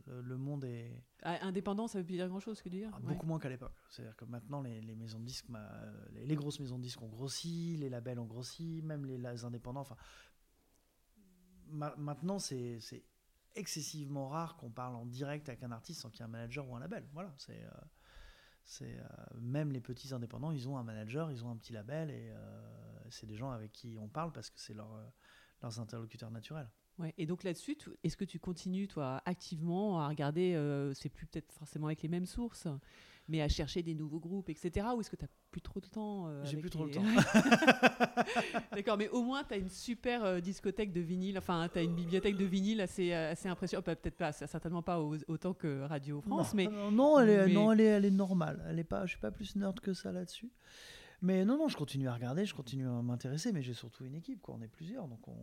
Euh, 0.08 0.22
le, 0.22 0.28
le 0.28 0.36
monde 0.36 0.64
est 0.64 1.02
Ah, 1.22 1.38
indépendant, 1.44 1.88
ça 1.88 1.98
veut 1.98 2.04
plus 2.04 2.14
dire 2.14 2.28
grand-chose, 2.28 2.62
que 2.62 2.68
dire 2.68 2.90
ah, 2.92 3.00
Ouais. 3.00 3.12
beaucoup 3.14 3.26
moins 3.26 3.38
qu'à 3.38 3.48
l'époque. 3.48 3.74
C'est-à-dire 3.90 4.16
que 4.16 4.24
maintenant, 4.24 4.60
les, 4.62 4.80
les 4.80 4.94
maisons 4.94 5.18
de 5.20 5.24
disques, 5.24 5.48
ma- 5.48 5.84
les, 6.12 6.26
les 6.26 6.36
grosses 6.36 6.60
maisons 6.60 6.78
de 6.78 6.82
disques 6.82 7.02
ont 7.02 7.08
grossi, 7.08 7.76
les 7.78 7.88
labels 7.88 8.18
ont 8.18 8.26
grossi, 8.26 8.82
même 8.82 9.04
les, 9.04 9.18
les 9.18 9.44
indépendants. 9.44 9.80
Enfin, 9.80 9.96
ma- 11.66 11.96
maintenant, 11.96 12.38
c'est, 12.38 12.78
excessivement 13.54 14.28
rare 14.28 14.56
qu'on 14.56 14.70
parle 14.70 14.94
en 14.96 15.06
direct 15.06 15.48
avec 15.48 15.62
un 15.62 15.72
artiste 15.72 16.02
sans 16.02 16.10
qu'il 16.10 16.20
y 16.20 16.22
ait 16.22 16.26
un 16.26 16.28
manager 16.28 16.68
ou 16.68 16.76
un 16.76 16.80
label. 16.80 17.06
Voilà, 17.12 17.34
c'est. 17.38 17.62
euh, 17.64 17.70
c'est 18.68 18.98
euh, 18.98 19.04
même 19.40 19.70
les 19.70 19.80
petits 19.80 20.12
indépendants, 20.12 20.50
ils 20.50 20.68
ont 20.68 20.76
un 20.76 20.82
manager, 20.82 21.30
ils 21.30 21.44
ont 21.44 21.50
un 21.52 21.56
petit 21.56 21.72
label 21.72 22.10
et 22.10 22.30
euh, 22.30 23.00
c'est 23.10 23.26
des 23.26 23.36
gens 23.36 23.52
avec 23.52 23.70
qui 23.70 23.96
on 23.96 24.08
parle 24.08 24.32
parce 24.32 24.50
que 24.50 24.58
c'est 24.58 24.74
leur, 24.74 24.92
euh, 24.92 25.06
leurs 25.62 25.78
interlocuteurs 25.78 26.32
naturels. 26.32 26.68
Ouais. 26.98 27.12
Et 27.18 27.26
donc 27.26 27.44
là-dessus, 27.44 27.76
est-ce 28.04 28.16
que 28.16 28.24
tu 28.24 28.38
continues, 28.38 28.88
toi, 28.88 29.20
activement 29.26 30.00
à 30.00 30.08
regarder, 30.08 30.54
euh, 30.54 30.94
c'est 30.94 31.08
plus 31.10 31.26
peut-être 31.26 31.52
forcément 31.52 31.86
avec 31.88 32.02
les 32.02 32.08
mêmes 32.08 32.24
sources, 32.26 32.66
mais 33.28 33.42
à 33.42 33.48
chercher 33.48 33.82
des 33.82 33.94
nouveaux 33.94 34.20
groupes, 34.20 34.48
etc. 34.48 34.86
Ou 34.96 35.00
est-ce 35.00 35.10
que 35.10 35.16
tu 35.16 35.24
n'as 35.24 35.30
plus 35.50 35.60
trop 35.60 35.80
de 35.80 35.86
temps 35.88 36.26
euh, 36.28 36.44
J'ai 36.44 36.56
plus 36.56 36.70
trop 36.70 36.86
les- 36.86 36.92
le 36.92 36.96
temps. 36.96 37.02
D'accord, 38.72 38.96
mais 38.96 39.08
au 39.08 39.22
moins, 39.22 39.44
tu 39.44 39.54
as 39.54 39.56
une 39.58 39.68
super 39.68 40.24
euh, 40.24 40.40
discothèque 40.40 40.92
de 40.92 41.00
vinyle, 41.00 41.36
enfin, 41.38 41.68
tu 41.72 41.78
as 41.78 41.82
une 41.82 41.94
bibliothèque 41.94 42.36
de 42.36 42.44
vinyle 42.44 42.80
assez, 42.80 43.12
assez 43.12 43.48
impressionnante. 43.48 43.86
Bah, 43.86 43.96
peut-être 43.96 44.16
pas, 44.16 44.32
certainement 44.32 44.82
pas 44.82 45.00
au- 45.00 45.16
autant 45.28 45.54
que 45.54 45.82
Radio 45.82 46.20
France, 46.20 46.54
non, 46.54 46.56
mais 46.56 46.66
non, 46.66 46.90
non, 46.90 47.18
elle 47.20 47.28
est, 47.30 47.46
mais- 47.46 47.52
non, 47.52 47.72
elle 47.72 47.80
est, 47.80 47.84
elle 47.84 48.04
est 48.04 48.10
normale. 48.10 48.64
Elle 48.68 48.78
est 48.78 48.84
pas, 48.84 49.04
je 49.06 49.10
suis 49.10 49.20
pas 49.20 49.30
plus 49.30 49.54
nerd 49.56 49.78
que 49.80 49.92
ça 49.92 50.12
là-dessus. 50.12 50.50
Mais 51.22 51.44
non, 51.44 51.56
non, 51.56 51.68
je 51.68 51.76
continue 51.76 52.08
à 52.08 52.14
regarder, 52.14 52.44
je 52.44 52.54
continue 52.54 52.86
à 52.86 53.02
m'intéresser, 53.02 53.50
mais 53.52 53.62
j'ai 53.62 53.72
surtout 53.74 54.04
une 54.04 54.14
équipe, 54.14 54.40
quoi. 54.42 54.54
On 54.58 54.62
est 54.62 54.68
plusieurs, 54.68 55.08
donc 55.08 55.26
on. 55.28 55.34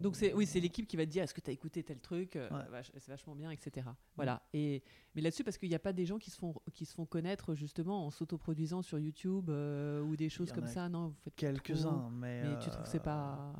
Donc 0.00 0.16
c'est 0.16 0.32
oui, 0.32 0.46
c'est 0.46 0.60
l'équipe 0.60 0.86
qui 0.86 0.96
va 0.96 1.04
te 1.04 1.10
dire 1.10 1.22
est-ce 1.22 1.34
que 1.34 1.40
tu 1.40 1.50
as 1.50 1.52
écouté 1.52 1.82
tel 1.82 2.00
truc, 2.00 2.36
euh, 2.36 2.48
Ouais. 2.50 2.64
vach- 2.70 2.90
c'est 2.96 3.08
vachement 3.08 3.34
bien, 3.34 3.50
etc. 3.50 3.86
Voilà. 4.16 4.42
Et 4.52 4.82
mais 5.14 5.20
là-dessus 5.22 5.44
parce 5.44 5.58
qu'il 5.58 5.68
n'y 5.68 5.74
a 5.74 5.78
pas 5.80 5.92
des 5.92 6.06
gens 6.06 6.18
qui 6.18 6.30
se 6.30 6.38
font 6.38 6.54
qui 6.72 6.86
se 6.86 6.94
font 6.94 7.04
connaître 7.06 7.54
justement 7.54 8.06
en 8.06 8.10
s'autoproduisant 8.10 8.82
sur 8.82 8.98
YouTube 8.98 9.50
euh, 9.50 10.00
ou 10.02 10.16
des 10.16 10.28
choses 10.30 10.52
comme 10.52 10.66
ça. 10.66 10.88
Non, 10.88 11.08
vous 11.08 11.14
faites 11.24 11.34
plus 11.34 11.46
Quelques-uns, 11.46 11.98
trop. 11.98 12.10
mais. 12.10 12.42
Mais 12.44 12.58
tu 12.60 12.70
trouves 12.70 12.82
que 12.84 12.88
c'est 12.88 12.98
euh, 12.98 13.00
pas 13.00 13.52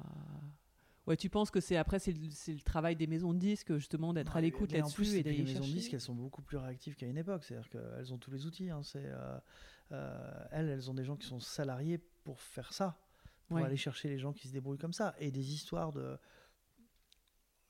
Ouais, 1.06 1.16
tu 1.16 1.30
penses 1.30 1.50
que 1.50 1.60
c'est 1.60 1.76
après 1.78 1.98
c'est 1.98 2.12
le, 2.12 2.18
c'est 2.30 2.52
le 2.52 2.60
travail 2.60 2.94
des 2.94 3.06
maisons 3.06 3.32
de 3.32 3.38
disques 3.38 3.74
justement 3.78 4.12
d'être 4.12 4.36
à 4.36 4.42
l'écoute 4.42 4.72
en 4.74 4.76
là-dessus 4.76 4.94
plus, 4.96 5.14
et 5.14 5.18
et 5.20 5.22
puis 5.22 5.24
d'aller 5.24 5.36
les 5.38 5.42
maisons 5.44 5.58
de 5.60 5.64
chercher. 5.64 5.72
disques, 5.78 5.94
elles 5.94 6.00
sont 6.02 6.14
beaucoup 6.14 6.42
plus 6.42 6.58
réactives 6.58 6.96
qu'à 6.96 7.06
une 7.06 7.16
époque. 7.16 7.44
C'est-à-dire 7.44 7.70
qu'elles 7.70 8.12
ont 8.12 8.18
tous 8.18 8.30
les 8.30 8.44
outils. 8.44 8.68
hein. 8.68 8.82
C'est, 8.82 9.04
euh, 9.06 9.38
elles, 9.90 10.68
elles 10.68 10.90
ont 10.90 10.94
des 10.94 11.04
gens 11.04 11.16
qui 11.16 11.26
sont 11.26 11.40
salariés 11.40 11.98
pour 12.24 12.40
faire 12.40 12.72
ça. 12.72 12.98
pour 13.46 13.56
Ouais. 13.56 13.64
aller 13.64 13.76
chercher 13.78 14.08
les 14.10 14.18
gens 14.18 14.34
qui 14.34 14.46
se 14.48 14.52
débrouillent 14.52 14.76
comme 14.78 14.92
ça. 14.92 15.14
Et 15.18 15.30
des 15.30 15.52
histoires 15.54 15.92
de 15.92 16.18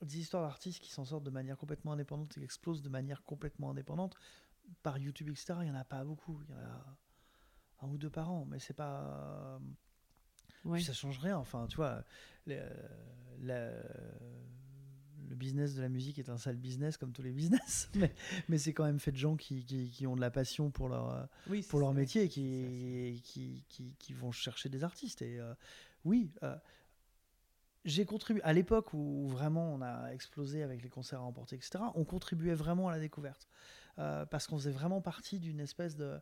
des 0.01 0.19
histoires 0.19 0.43
d'artistes 0.45 0.81
qui 0.81 0.91
s'en 0.93 1.05
sortent 1.05 1.25
de 1.25 1.31
manière 1.31 1.57
complètement 1.57 1.93
indépendante 1.93 2.31
et 2.37 2.41
qui 2.41 2.45
explosent 2.45 2.83
de 2.83 2.89
manière 2.89 3.23
complètement 3.25 3.71
indépendante 3.71 4.15
par 4.83 4.97
YouTube, 4.99 5.29
etc. 5.29 5.55
Il 5.63 5.67
y 5.69 5.71
en 5.71 5.75
a 5.75 5.85
pas 5.85 6.05
beaucoup. 6.05 6.41
Il 6.49 6.51
y 6.51 6.55
en 6.55 6.61
a 6.61 6.99
un 7.83 7.89
ou 7.89 7.99
deux 7.99 8.11
par 8.11 8.31
an, 8.31 8.45
mais 8.45 8.59
c'est 8.61 8.75
pas. 8.75 9.61
Ouais. 10.65 10.79
Puis 10.79 10.85
ça 10.85 10.93
change 10.93 11.19
rien. 11.19 11.37
Enfin, 11.39 11.67
tu 11.69 11.77
vois, 11.77 12.05
le, 12.47 12.61
la- 13.41 13.83
le 15.29 15.37
business 15.37 15.75
de 15.75 15.83
la 15.83 15.89
musique 15.89 16.19
est 16.19 16.29
un 16.31 16.39
sale 16.39 16.57
business 16.57 16.97
comme 16.97 17.13
tous 17.13 17.23
les 17.23 17.33
business, 17.33 17.91
mais, 17.95 18.15
mais 18.49 18.59
c'est 18.59 18.73
quand 18.73 18.85
même 18.85 18.99
fait 19.01 19.13
de 19.13 19.17
gens 19.19 19.37
qui, 19.37 19.65
qui, 19.65 19.91
qui 19.91 20.07
ont 20.07 20.17
de 20.17 20.21
la 20.21 20.31
passion 20.31 20.71
pour 20.71 20.89
leur, 20.89 21.29
Oui, 21.49 21.63
pour 21.63 21.79
c'est- 21.79 21.85
leur 21.85 21.93
c'est- 21.95 22.01
métier 22.01 22.23
et 22.25 22.29
qui 23.21 24.13
vont 24.15 24.33
chercher 24.33 24.69
des 24.69 24.85
artistes. 24.85 25.23
Et 25.23 25.39
euh, 25.39 25.53
oui, 26.05 26.33
euh, 26.43 26.57
j'ai 27.85 28.05
contribué 28.05 28.43
à 28.43 28.53
l'époque 28.53 28.93
où 28.93 29.29
vraiment 29.29 29.73
on 29.73 29.81
a 29.83 30.13
explosé 30.13 30.63
avec 30.63 30.83
les 30.83 30.89
concerts 30.89 31.21
à 31.21 31.25
emporter, 31.25 31.57
etc. 31.57 31.79
On 31.95 32.05
contribuait 32.05 32.55
vraiment 32.55 32.89
à 32.89 32.93
la 32.93 32.99
découverte 32.99 33.49
Euh, 33.99 34.25
parce 34.27 34.47
qu'on 34.47 34.57
faisait 34.59 34.71
vraiment 34.71 35.01
partie 35.01 35.41
d'une 35.41 35.59
espèce 35.59 35.97
de. 35.97 36.21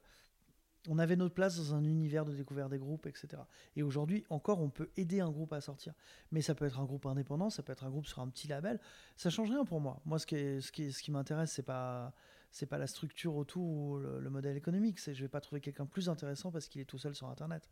On 0.88 0.98
avait 0.98 1.16
notre 1.16 1.34
place 1.34 1.56
dans 1.56 1.74
un 1.74 1.84
univers 1.84 2.24
de 2.24 2.32
découverte 2.34 2.70
des 2.70 2.78
groupes, 2.78 3.06
etc. 3.06 3.42
Et 3.76 3.82
aujourd'hui, 3.82 4.24
encore, 4.30 4.60
on 4.60 4.70
peut 4.70 4.90
aider 4.96 5.20
un 5.20 5.30
groupe 5.30 5.52
à 5.52 5.60
sortir. 5.60 5.94
Mais 6.32 6.42
ça 6.42 6.54
peut 6.54 6.64
être 6.66 6.78
un 6.80 6.84
groupe 6.84 7.06
indépendant, 7.06 7.50
ça 7.50 7.62
peut 7.62 7.72
être 7.72 7.84
un 7.84 7.90
groupe 7.90 8.06
sur 8.06 8.20
un 8.20 8.28
petit 8.28 8.48
label. 8.48 8.80
Ça 9.16 9.30
change 9.30 9.50
rien 9.50 9.64
pour 9.64 9.80
moi. 9.80 10.00
Moi, 10.04 10.18
ce 10.18 10.26
qui, 10.26 10.36
est- 10.36 10.60
ce 10.60 10.70
qui, 10.72 10.84
est- 10.84 10.90
ce 10.92 11.02
qui 11.02 11.10
m'intéresse, 11.10 11.52
c'est 11.52 11.62
pas 11.62 12.12
c'est 12.52 12.66
pas 12.66 12.78
la 12.78 12.86
structure 12.86 13.34
autour 13.36 13.66
ou 13.68 13.98
le, 13.98 14.18
le 14.20 14.30
modèle 14.30 14.56
économique. 14.56 14.98
C'est 14.98 15.12
je 15.14 15.20
vais 15.20 15.28
pas 15.28 15.40
trouver 15.42 15.60
quelqu'un 15.60 15.84
plus 15.84 16.08
intéressant 16.08 16.50
parce 16.50 16.68
qu'il 16.68 16.80
est 16.80 16.84
tout 16.86 16.96
seul 16.96 17.14
sur 17.14 17.28
Internet. 17.28 17.68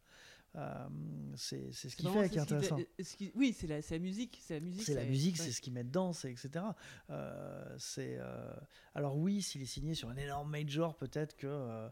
Euh, 0.56 0.88
c'est 1.36 1.72
ce 1.72 1.88
qui 1.96 2.02
fait 2.12 2.28
qui 2.28 2.36
est 2.36 2.40
intéressant. 2.40 2.76
ce 3.00 3.16
qui- 3.16 3.32
Oui, 3.34 3.54
c'est 3.56 3.66
la, 3.66 3.80
c'est 3.80 3.94
la 3.94 4.00
musique. 4.00 4.38
C'est 4.42 4.54
la 4.54 4.60
musique. 4.60 4.82
C'est 4.84 4.94
la 4.94 5.04
musique, 5.04 5.36
ouais. 5.38 5.44
c'est 5.44 5.52
ce 5.52 5.60
qu'ils 5.62 5.72
mettent 5.72 5.86
dedans, 5.88 6.12
c'est 6.12 6.30
etc. 6.30 6.64
Euh, 7.10 7.74
c'est 7.78 8.16
euh, 8.18 8.52
alors 8.94 9.16
oui, 9.16 9.40
s'il 9.42 9.62
est 9.62 9.66
signé 9.66 9.94
sur 9.94 10.10
un 10.10 10.16
énorme 10.16 10.50
major, 10.50 10.96
peut-être 10.96 11.34
que 11.36 11.88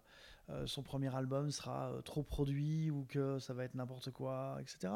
son 0.67 0.83
premier 0.83 1.15
album 1.15 1.51
sera 1.51 1.91
euh, 1.91 2.03
trop 2.03 2.23
produit 2.23 2.91
ou 2.91 3.05
que 3.05 3.39
ça 3.39 3.55
va 3.55 3.65
être 3.65 3.75
n'importe 3.75 4.11
quoi, 4.11 4.59
etc. 4.61 4.93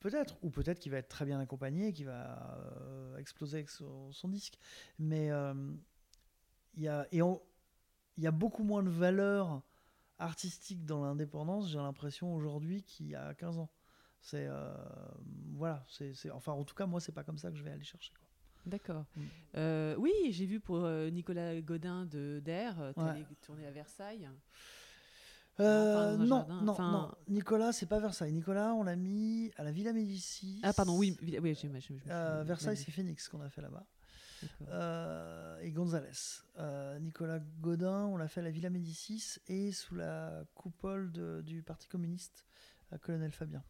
Peut-être, 0.00 0.36
ou 0.42 0.50
peut-être 0.50 0.80
qu'il 0.80 0.90
va 0.90 0.98
être 0.98 1.08
très 1.08 1.24
bien 1.24 1.38
accompagné, 1.38 1.92
qu'il 1.92 2.06
va 2.06 2.56
euh, 2.80 3.16
exploser 3.18 3.58
avec 3.58 3.70
son, 3.70 4.10
disque. 4.24 4.58
Mais 4.98 5.30
euh, 5.30 5.54
il 6.74 6.82
y 6.82 6.88
a 6.88 8.30
beaucoup 8.32 8.64
moins 8.64 8.82
de 8.82 8.90
valeur 8.90 9.62
artistique 10.18 10.84
dans 10.84 11.04
l'indépendance, 11.04 11.68
j'ai 11.68 11.78
l'impression 11.78 12.34
aujourd'hui 12.34 12.82
qu'il 12.82 13.06
y 13.08 13.14
a 13.14 13.34
15 13.34 13.58
ans. 13.58 13.70
C'est 14.20 14.46
euh, 14.46 14.72
voilà, 15.54 15.84
c'est- 15.88 16.30
enfin 16.30 16.52
en 16.52 16.64
tout 16.64 16.74
cas 16.74 16.86
moi 16.86 17.00
c'est 17.00 17.12
pas 17.12 17.24
comme 17.24 17.38
ça 17.38 17.50
que 17.50 17.56
je 17.56 17.64
vais 17.64 17.70
aller 17.70 17.84
chercher. 17.84 18.12
D'accord. 18.66 19.04
Mm. 19.16 19.20
Euh, 19.56 19.96
oui, 19.98 20.12
j'ai 20.30 20.46
vu 20.46 20.60
pour 20.60 20.84
euh, 20.84 21.10
Nicolas 21.10 21.60
Godin 21.60 22.06
de 22.06 22.40
d'Air, 22.44 22.74
tu 22.94 23.00
Ouais. 23.00 23.10
allé 23.10 23.26
tourner 23.40 23.66
à 23.66 23.70
Versailles. 23.70 24.28
Euh, 25.60 26.14
enfin, 26.14 26.24
non, 26.24 26.36
jardin, 26.38 26.62
non, 26.62 26.72
enfin- 26.72 26.92
non. 26.92 27.14
Nicolas, 27.34 27.72
c'est 27.72 27.86
pas 27.86 28.00
Versailles. 28.00 28.32
Nicolas, 28.32 28.72
on 28.74 28.82
l'a 28.84 28.96
mis 28.96 29.50
à 29.56 29.64
la 29.64 29.70
Villa 29.70 29.92
Médicis. 29.92 30.60
Ah, 30.62 30.72
pardon, 30.72 30.96
oui, 30.96 31.16
oui, 31.20 31.54
je 31.54 31.92
Euh, 32.10 32.42
Versailles, 32.44 32.76
c'est 32.76 32.90
Phoenix 32.90 33.28
qu'on 33.28 33.40
a 33.42 33.50
fait 33.50 33.60
là-bas. 33.60 33.86
Euh, 34.70 35.58
et 35.60 35.70
Gonzalez. 35.70 36.10
Euh, 36.58 36.98
Nicolas 36.98 37.38
Godin, 37.60 38.06
on 38.06 38.16
l'a 38.16 38.28
fait 38.28 38.40
à 38.40 38.44
la 38.44 38.50
Villa 38.50 38.70
Médicis 38.70 39.38
et 39.46 39.72
sous 39.72 39.94
la 39.94 40.44
coupole 40.54 41.12
de- 41.12 41.42
du 41.44 41.62
Parti 41.62 41.86
communiste, 41.86 42.46
à 42.90 42.98
Colonel 42.98 43.30
Fabien. 43.32 43.62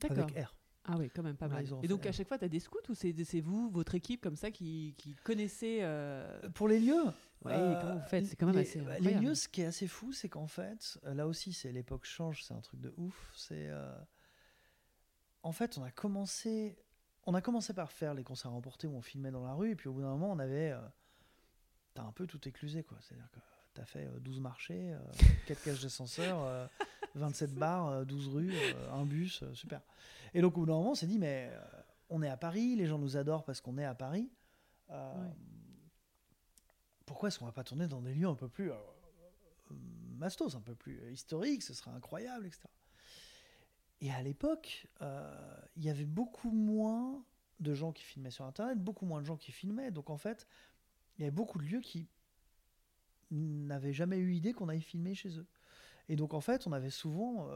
D'accord. 0.00 0.18
Avec 0.24 0.36
R. 0.46 0.54
Ah 0.84 0.96
oui, 0.98 1.10
quand 1.14 1.22
même 1.22 1.36
pas 1.36 1.48
mal. 1.48 1.64
Et 1.82 1.88
donc 1.88 2.02
fait- 2.02 2.08
à 2.08 2.12
chaque 2.12 2.26
fois, 2.28 2.38
tu 2.38 2.44
as 2.44 2.48
des 2.48 2.60
scouts 2.60 2.78
ou 2.88 2.94
c'est 2.94 3.12
vous, 3.40 3.70
votre 3.70 3.94
équipe 3.94 4.22
comme 4.22 4.36
ça, 4.36 4.50
qui, 4.50 4.94
qui 4.96 5.14
connaissez 5.24 5.80
euh, 5.82 6.48
Pour 6.54 6.68
les 6.68 6.80
lieux 6.80 7.04
Ouais, 7.44 7.52
euh, 7.54 7.80
comment 7.80 7.96
vous 7.96 8.06
faites? 8.08 8.26
C'est 8.26 8.36
quand 8.36 8.46
même 8.46 8.56
les, 8.56 8.62
assez 8.62 8.80
Les 9.00 9.14
lieux, 9.14 9.34
ce 9.34 9.48
qui 9.48 9.62
est 9.62 9.66
assez 9.66 9.86
fou, 9.86 10.12
c'est 10.12 10.28
qu'en 10.28 10.46
fait, 10.46 10.98
euh, 11.04 11.14
là 11.14 11.26
aussi, 11.26 11.52
c'est 11.52 11.72
l'époque 11.72 12.04
change, 12.04 12.44
c'est 12.44 12.54
un 12.54 12.60
truc 12.60 12.80
de 12.80 12.92
ouf. 12.96 13.32
C'est 13.36 13.68
euh, 13.68 13.94
en 15.42 15.52
fait, 15.52 15.78
on 15.78 15.82
a 15.82 15.90
commencé, 15.90 16.76
on 17.24 17.34
a 17.34 17.40
commencé 17.40 17.72
par 17.72 17.92
faire 17.92 18.14
les 18.14 18.24
concerts 18.24 18.52
emportés 18.52 18.86
où 18.86 18.94
on 18.94 19.00
filmait 19.02 19.30
dans 19.30 19.44
la 19.44 19.54
rue, 19.54 19.70
et 19.70 19.76
puis 19.76 19.88
au 19.88 19.92
bout 19.94 20.02
d'un 20.02 20.10
moment, 20.10 20.30
on 20.32 20.38
avait, 20.38 20.72
euh, 20.72 20.80
t'as 21.94 22.02
un 22.02 22.12
peu 22.12 22.26
tout 22.26 22.46
éclusé, 22.48 22.82
quoi. 22.82 22.98
C'est-à-dire 23.00 23.30
que 23.30 23.38
t'as 23.74 23.84
fait 23.84 24.06
euh, 24.06 24.18
12 24.20 24.40
marchés, 24.40 24.94
4 25.46 25.62
cages 25.62 25.82
d'ascenseur, 25.82 26.40
euh, 26.42 26.66
27 27.14 27.54
bars, 27.54 27.88
euh, 27.88 28.04
12 28.04 28.28
rues, 28.28 28.52
euh, 28.54 28.92
un 28.92 29.06
bus, 29.06 29.42
euh, 29.42 29.54
super. 29.54 29.80
Et 30.34 30.40
donc 30.40 30.56
au 30.56 30.60
bout 30.60 30.66
d'un 30.66 30.74
moment, 30.74 30.92
on 30.92 30.94
s'est 30.94 31.06
dit, 31.06 31.18
mais 31.18 31.50
euh, 31.52 31.82
on 32.08 32.22
est 32.22 32.28
à 32.28 32.36
Paris, 32.36 32.76
les 32.76 32.86
gens 32.86 32.98
nous 32.98 33.16
adorent 33.16 33.44
parce 33.44 33.60
qu'on 33.60 33.78
est 33.78 33.84
à 33.84 33.94
Paris. 33.94 34.30
Euh, 34.90 35.14
Ouais. 35.14 35.30
Pourquoi 37.06 37.28
est-ce 37.28 37.40
qu'on 37.40 37.46
va 37.46 37.52
pas 37.52 37.64
tourner 37.64 37.88
dans 37.88 38.00
des 38.00 38.14
lieux 38.14 38.28
un 38.28 38.36
peu 38.36 38.48
plus 38.48 38.70
euh, 38.70 38.76
mastos, 40.16 40.54
un 40.54 40.60
peu 40.60 40.76
plus 40.76 41.00
historiques, 41.10 41.64
ce 41.64 41.74
serait 41.74 41.90
incroyable, 41.90 42.46
etc. 42.46 42.68
Et 44.00 44.12
à 44.12 44.22
l'époque, 44.22 44.86
euh, 45.02 45.56
il 45.76 45.84
y 45.84 45.90
avait 45.90 46.04
beaucoup 46.04 46.52
moins 46.52 47.24
de 47.58 47.74
gens 47.74 47.90
qui 47.90 48.04
filmaient 48.04 48.30
sur 48.30 48.44
Internet, 48.44 48.78
beaucoup 48.78 49.06
moins 49.06 49.20
de 49.20 49.26
gens 49.26 49.36
qui 49.36 49.50
filmaient. 49.50 49.90
Donc 49.90 50.08
en 50.08 50.16
fait, 50.16 50.46
il 51.18 51.22
y 51.22 51.24
avait 51.24 51.34
beaucoup 51.34 51.58
de 51.58 51.64
lieux 51.64 51.80
qui 51.80 52.08
n'avaient 53.32 53.92
jamais 53.92 54.18
eu 54.18 54.32
idée 54.34 54.52
qu'on 54.52 54.68
aille 54.68 54.80
filmer 54.80 55.16
chez 55.16 55.36
eux. 55.36 55.46
Et 56.08 56.14
donc 56.14 56.32
en 56.32 56.40
fait, 56.40 56.66
on 56.68 56.72
avait 56.72 56.90
souvent 56.90 57.48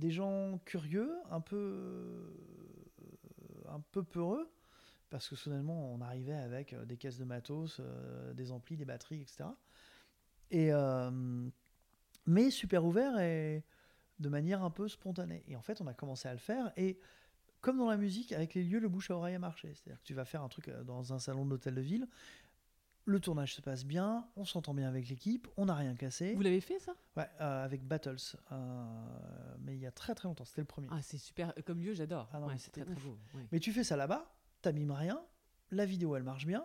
des 0.00 0.10
gens 0.10 0.58
curieux, 0.64 1.12
un 1.30 1.40
peu, 1.40 1.56
euh, 1.56 3.12
un 3.68 3.80
peu 3.92 4.02
peureux, 4.02 4.50
parce 5.10 5.28
que 5.28 5.36
soudainement, 5.36 5.92
on 5.92 6.00
arrivait 6.00 6.32
avec 6.32 6.72
euh, 6.72 6.84
des 6.84 6.96
caisses 6.96 7.18
de 7.18 7.24
matos, 7.24 7.78
euh, 7.78 8.32
des 8.32 8.50
amplis, 8.50 8.76
des 8.76 8.86
batteries, 8.86 9.20
etc. 9.20 9.44
Et, 10.50 10.72
mais 12.26 12.50
super 12.50 12.84
ouvert 12.84 13.20
et 13.20 13.64
de 14.18 14.28
manière 14.28 14.64
un 14.64 14.70
peu 14.70 14.88
spontanée. 14.88 15.44
Et 15.46 15.54
en 15.54 15.62
fait, 15.62 15.80
on 15.80 15.86
a 15.86 15.94
commencé 15.94 16.28
à 16.28 16.32
le 16.32 16.40
faire. 16.40 16.72
Et 16.76 16.98
comme 17.60 17.78
dans 17.78 17.88
la 17.88 17.96
musique, 17.96 18.32
avec 18.32 18.54
les 18.54 18.64
lieux, 18.64 18.80
le 18.80 18.88
bouche 18.88 19.12
à 19.12 19.16
oreille 19.16 19.36
a 19.36 19.38
marché. 19.38 19.72
C'est-à-dire 19.74 20.00
que 20.00 20.06
tu 20.06 20.14
vas 20.14 20.24
faire 20.24 20.42
un 20.42 20.48
truc 20.48 20.70
dans 20.84 21.12
un 21.12 21.20
salon 21.20 21.46
d'hôtel 21.46 21.76
de 21.76 21.80
ville, 21.80 22.08
le 23.10 23.20
tournage 23.20 23.54
se 23.54 23.60
passe 23.60 23.84
bien, 23.84 24.26
on 24.36 24.44
s'entend 24.44 24.72
bien 24.72 24.88
avec 24.88 25.08
l'équipe, 25.08 25.48
on 25.56 25.64
n'a 25.66 25.74
rien 25.74 25.94
cassé. 25.94 26.34
Vous 26.34 26.42
l'avez 26.42 26.60
fait 26.60 26.78
ça? 26.78 26.92
Ouais, 27.16 27.28
euh, 27.40 27.64
avec 27.64 27.82
Battles, 27.86 28.16
euh, 28.52 28.56
mais 29.60 29.74
il 29.74 29.80
y 29.80 29.86
a 29.86 29.90
très 29.90 30.14
très 30.14 30.28
longtemps, 30.28 30.44
c'était 30.44 30.60
le 30.62 30.66
premier. 30.66 30.86
Ah, 30.90 31.02
c'est 31.02 31.18
super. 31.18 31.52
euh, 31.58 31.62
Comme 31.66 31.80
lieu, 31.80 31.92
j'adore. 31.92 32.28
Ah 32.32 32.40
Ouais, 32.40 32.54
c'est 32.58 32.70
très 32.70 32.84
très 32.84 32.94
beau. 32.94 33.18
ouais. 33.34 33.46
Mais 33.52 33.58
tu 33.60 33.72
fais 33.72 33.84
ça 33.84 33.96
là-bas, 33.96 34.32
t'abîmes 34.62 34.92
rien, 34.92 35.20
la 35.70 35.84
vidéo 35.84 36.14
elle 36.16 36.22
marche 36.22 36.46
bien, 36.46 36.64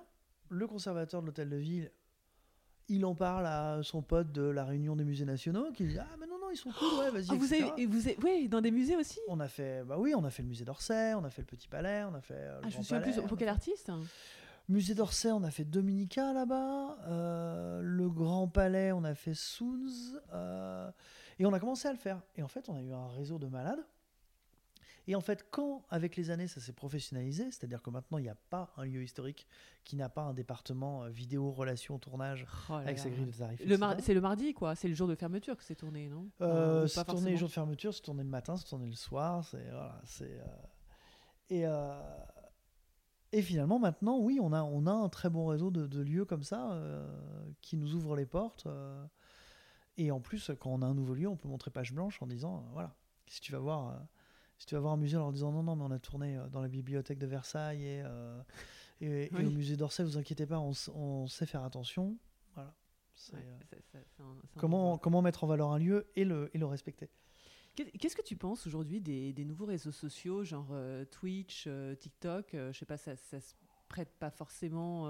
le 0.50 0.68
conservateur 0.68 1.22
de 1.22 1.26
l'hôtel 1.28 1.50
de 1.50 1.58
ville, 1.58 1.92
il 2.88 3.04
en 3.06 3.16
parle 3.16 3.48
à 3.48 3.80
son 3.82 4.04
pote 4.04 4.32
de 4.32 4.44
la 4.44 4.64
réunion 4.64 4.96
des 4.96 5.04
musées 5.04 5.26
nationaux 5.26 5.72
qui 5.72 5.88
dit 5.88 5.98
Ah, 5.98 6.06
mais 6.20 6.28
non, 6.28 6.38
non, 6.40 6.52
ils 6.52 6.58
sont 6.58 6.70
cool, 6.72 7.00
ouais, 7.00 7.10
vas-y. 7.10 7.26
Ah, 7.32 7.36
vous 7.36 7.52
avez, 7.54 7.82
et 7.82 7.86
vous 7.88 8.08
avez, 8.08 8.18
ouais, 8.20 8.48
dans 8.48 8.62
des 8.62 8.70
musées 8.70 8.96
aussi? 8.96 9.20
On 9.28 9.40
a 9.40 9.48
fait, 9.48 9.84
bah 9.84 9.98
oui, 9.98 10.14
on 10.16 10.24
a 10.24 10.30
fait 10.30 10.44
le 10.44 10.50
musée 10.50 10.66
d'Orsay, 10.66 11.16
on 11.16 11.24
a 11.24 11.32
fait 11.32 11.42
le 11.42 11.48
Petit 11.48 11.68
Palais, 11.68 12.04
on 12.04 12.14
a 12.14 12.22
fait 12.22 12.36
le 12.40 12.52
Ah, 12.64 12.70
je 12.70 12.78
me 12.78 12.84
souviens 12.84 13.00
Palais, 13.02 13.14
plus. 13.14 13.22
Pour 13.28 13.38
quel 13.38 13.48
fait- 13.48 13.52
artiste 13.52 13.90
Musée 14.68 14.96
d'Orsay, 14.96 15.32
on 15.32 15.44
a 15.44 15.52
fait 15.52 15.66
Dominica 15.66 16.34
là-bas. 16.34 16.98
euh, 17.08 17.82
le 17.84 18.10
Grand 18.10 18.48
Palais, 18.48 18.92
on 18.92 19.04
a 19.04 19.14
fait 19.14 19.36
Soons. 19.36 20.18
euh, 20.34 20.90
et 21.38 21.46
on 21.46 21.54
a 21.54 21.60
commencé 21.60 21.88
à 21.88 21.92
le 21.92 21.98
faire. 22.00 22.22
Et 22.36 22.42
en 22.44 22.48
fait, 22.48 22.68
on 22.70 22.76
a 22.76 22.82
eu 22.82 22.92
un 22.94 23.08
réseau 23.10 23.38
de 23.38 23.48
malades. 23.48 23.86
Et 25.08 25.14
en 25.16 25.22
fait, 25.22 25.46
quand, 25.52 25.84
avec 25.92 26.16
les 26.16 26.32
années, 26.32 26.48
ça 26.48 26.60
s'est 26.60 26.74
professionnalisé, 26.74 27.44
c'est-à-dire 27.52 27.84
que 27.84 27.92
maintenant, 27.92 28.18
il 28.18 28.24
n'y 28.24 28.30
a 28.30 28.38
pas 28.50 28.74
un 28.76 28.86
lieu 28.86 29.04
historique 29.04 29.46
qui 29.84 29.96
n'a 29.96 30.10
pas 30.10 30.24
un 30.24 30.34
département 30.34 31.04
euh, 31.04 31.10
vidéo, 31.10 31.52
relations, 31.52 32.00
tournage, 32.00 32.48
Oh 32.70 32.72
là 32.74 32.78
avec 32.80 32.98
là. 32.98 33.04
sa 33.04 33.10
grille 33.12 33.28
de 33.28 33.32
tarifs. 33.32 33.60
Le 33.64 33.78
C'est 34.02 34.16
le 34.16 34.22
mardi, 34.22 34.56
quoi. 34.56 34.74
C'est 34.74 34.88
le 34.88 34.96
jour 34.96 35.08
de 35.08 35.14
fermeture 35.14 35.56
que 35.58 35.64
c'est 35.64 35.76
tourné, 35.76 36.10
non? 36.10 36.28
Euh, 36.42 36.88
c'est 36.88 36.96
pas 36.96 37.04
tourné 37.04 37.20
forcément 37.20 37.38
jours 37.38 37.50
de 37.50 37.54
fermeture, 37.54 37.94
c'est 37.94 38.02
tourné 38.02 38.24
le 38.24 38.30
matin, 38.30 38.58
c'est 38.58 38.66
tourné 38.68 38.88
le 38.88 38.94
soir, 38.96 39.46
c'est 39.46 39.70
voilà, 39.70 40.02
c'est 40.06 40.42
et 41.52 41.68
et 43.38 43.42
finalement 43.42 43.80
maintenant 43.80 44.18
oui 44.20 44.40
on 44.42 44.54
a 44.54 44.64
on 44.64 44.86
a 44.88 44.92
un 44.92 45.10
très 45.10 45.30
bon 45.30 45.46
réseau 45.48 45.70
de, 45.72 45.88
de 45.88 46.02
lieux 46.02 46.26
comme 46.26 46.44
ça 46.44 46.72
euh, 46.72 47.06
qui 47.62 47.76
nous 47.78 47.94
ouvrent 47.96 48.16
les 48.16 48.26
portes 48.26 48.66
euh, 48.66 49.06
et 49.98 50.10
en 50.12 50.20
plus 50.20 50.52
quand 50.60 50.70
on 50.72 50.82
a 50.82 50.86
un 50.86 50.94
nouveau 50.94 51.14
lieu 51.16 51.28
on 51.28 51.36
peut 51.36 51.48
montrer 51.50 51.70
page 51.72 51.94
blanche 51.94 52.22
en 52.22 52.28
disant 52.28 52.58
euh, 52.58 52.74
voilà 52.74 52.96
si 53.28 53.42
tu 53.42 53.52
vas 53.52 53.60
voir 53.60 54.00
si 54.58 54.66
tu 54.66 54.76
vas 54.76 54.82
voir 54.82 54.94
un 54.94 54.98
musée 54.98 55.18
en 55.18 55.22
leur 55.22 55.32
disant 55.34 55.52
non 55.52 55.64
non 55.64 55.76
mais 55.76 55.84
on 55.84 55.92
a 55.92 56.00
tourné 56.00 56.40
dans 56.52 56.62
la 56.62 56.70
bibliothèque 56.70 57.20
de 57.20 57.28
Versailles 57.28 57.84
et 57.84 58.02
euh, 58.06 58.42
et, 59.02 59.26
et 59.26 59.30
Oui. 59.34 59.46
au 59.46 59.50
musée 59.52 59.76
d'Orsay 59.76 60.04
vous 60.06 60.18
inquiétez 60.18 60.46
pas 60.46 60.60
on, 60.60 61.28
sait 61.28 61.46
faire 61.46 61.64
attention. 61.66 62.16
Voilà. 62.54 62.74
Ouais, 63.34 63.40
euh, 63.40 63.76
ça- 63.92 64.00
ça- 64.00 64.60
comment 64.62 65.22
mettre 65.22 65.44
en 65.44 65.48
valeur 65.48 65.72
un 65.72 65.80
lieu 65.80 66.08
et 66.16 66.24
le 66.24 66.50
et 66.54 66.58
le 66.58 66.66
respecter 66.66 67.10
Qu'est-ce 67.76 68.16
que 68.16 68.22
tu 68.22 68.36
penses 68.38 68.66
aujourd'hui 68.68 69.02
des, 69.02 69.34
des 69.34 69.46
nouveaux 69.46 69.66
réseaux 69.66 69.92
sociaux, 69.92 70.44
genre 70.44 70.70
euh, 70.72 71.04
Twitch, 71.06 71.66
euh, 71.68 71.94
TikTok 71.96 72.54
euh, 72.54 72.72
Je 72.72 72.80
sais 72.80 72.86
pas, 72.86 72.98
ça, 72.98 73.16
ça 73.16 73.40
se 73.40 73.54
prête 73.90 74.12
pas 74.18 74.32
forcément 74.32 75.08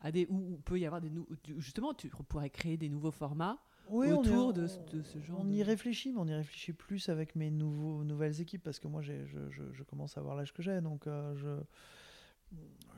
à 0.00 0.10
des 0.12 0.26
où, 0.28 0.54
où 0.54 0.56
peut 0.58 0.78
y 0.80 0.86
avoir 0.86 1.00
des 1.00 1.10
nou- 1.10 1.28
tu- 1.42 1.60
justement 1.60 1.94
tu 1.94 2.08
pourrais 2.28 2.50
créer 2.50 2.76
des 2.76 2.88
nouveaux 2.88 3.12
formats 3.12 3.62
Oui, 3.88 4.08
on 4.12 4.22
y- 4.24 4.28
autour 4.28 4.52
de, 4.52 4.66
ce- 4.66 4.78
de 4.90 5.02
ce 5.02 5.20
genre 5.20 5.40
On 5.40 5.44
de... 5.44 5.52
y 5.52 5.62
réfléchit, 5.62 6.12
mais 6.12 6.18
on 6.18 6.26
y 6.26 6.34
réfléchit 6.34 6.72
plus 6.72 7.08
avec 7.08 7.36
mes 7.36 7.50
nouveaux, 7.50 8.02
nouvelles 8.02 8.40
équipes 8.40 8.62
parce 8.64 8.78
que 8.80 8.88
moi, 8.88 9.00
je, 9.00 9.24
je- 9.26 9.72
je 9.72 9.82
commence 9.84 10.16
à 10.16 10.20
avoir 10.20 10.34
l'âge 10.36 10.52
que 10.52 10.62
j'ai, 10.62 10.80
donc 10.80 11.06
euh, 11.06 11.34
je 11.36 11.60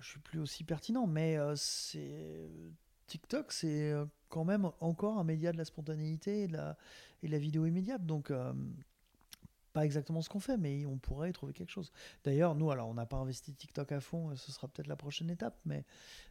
je 0.01 0.09
suis 0.09 0.21
plus 0.21 0.39
aussi 0.41 0.65
pertinent. 0.65 1.07
Mais 1.07 1.37
euh, 1.37 1.55
c'est 1.57 2.49
TikTok, 3.07 3.53
c'est 3.53 3.93
quand 4.31 4.45
même 4.45 4.71
encore 4.81 5.19
un 5.19 5.25
média 5.25 5.53
de 5.53 5.59
la 5.59 5.65
spontanéité 5.67 6.45
et 6.45 6.47
de 6.49 6.55
la, 6.55 6.77
et 7.23 7.27
de 7.27 7.33
la 7.33 7.39
vidéo 7.39 7.67
immédiate, 7.67 8.07
donc 8.07 8.31
euh, 8.31 8.53
pas 9.73 9.85
exactement 9.85 10.21
ce 10.23 10.29
qu'on 10.29 10.41
fait, 10.41 10.57
mais 10.57 10.85
on 10.87 10.99
pourrait 10.99 11.31
y 11.31 11.33
trouver 11.33 11.53
quelque 11.53 11.71
chose. 11.71 11.93
D'ailleurs, 12.25 12.55
nous, 12.57 12.71
alors, 12.73 12.89
on 12.89 12.95
n'a 12.95 13.07
pas 13.07 13.19
investi 13.19 13.53
TikTok 13.53 13.93
à 13.93 14.01
fond, 14.01 14.33
et 14.33 14.37
ce 14.37 14.51
sera 14.51 14.67
peut-être 14.67 14.89
la 14.89 14.97
prochaine 14.97 15.31
étape, 15.31 15.57
mais 15.65 15.85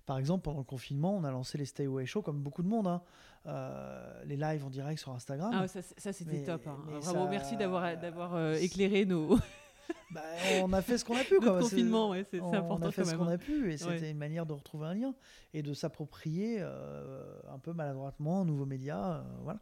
par 0.05 0.17
exemple, 0.17 0.43
pendant 0.43 0.57
le 0.59 0.65
confinement, 0.65 1.15
on 1.15 1.23
a 1.23 1.31
lancé 1.31 1.57
les 1.57 1.65
Stay 1.65 1.85
Away 1.85 2.05
Show 2.05 2.21
comme 2.21 2.41
beaucoup 2.41 2.63
de 2.63 2.67
monde, 2.67 2.87
hein. 2.87 3.01
Euh, 3.45 4.23
les 4.25 4.35
lives 4.35 4.65
en 4.65 4.69
direct 4.69 4.99
sur 4.99 5.13
Instagram. 5.13 5.51
Ah, 5.53 5.67
ça, 5.69 5.81
ça, 5.81 6.11
c'était 6.11 6.43
top. 6.43 6.67
hein. 6.67 6.77
mais 6.87 7.01
ça- 7.01 7.27
merci 7.29 7.55
d'avoir 7.55 7.97
d'avoir 7.97 8.35
euh, 8.35 8.55
éclairé 8.55 9.05
nos 9.05 9.37
Bah, 10.11 10.21
on 10.63 10.73
a 10.73 10.81
fait 10.81 10.97
ce 10.97 11.05
qu'on 11.05 11.15
a 11.15 11.23
pu. 11.23 11.37
quoi. 11.39 11.55
C'est- 11.61 11.69
confinement. 11.69 12.09
Ouais, 12.09 12.23
c'est 12.23 12.39
important 12.39 12.85
on 12.85 12.87
a 12.87 12.91
fait 12.91 13.03
quand 13.03 13.09
ce 13.09 13.15
qu'on 13.15 13.27
hein. 13.27 13.33
a 13.33 13.37
pu 13.37 13.71
et 13.71 13.77
c'était 13.77 13.91
Ouais. 13.91 14.11
une 14.11 14.17
manière 14.17 14.45
de 14.45 14.53
retrouver 14.53 14.87
un 14.87 14.93
lien 14.95 15.13
et 15.53 15.61
de 15.61 15.73
s'approprier 15.73 16.57
euh, 16.59 17.39
un 17.51 17.59
peu 17.59 17.73
maladroitement 17.73 18.41
un 18.41 18.45
nouveau 18.45 18.65
média. 18.65 19.17
euh, 19.17 19.23
voilà. 19.43 19.59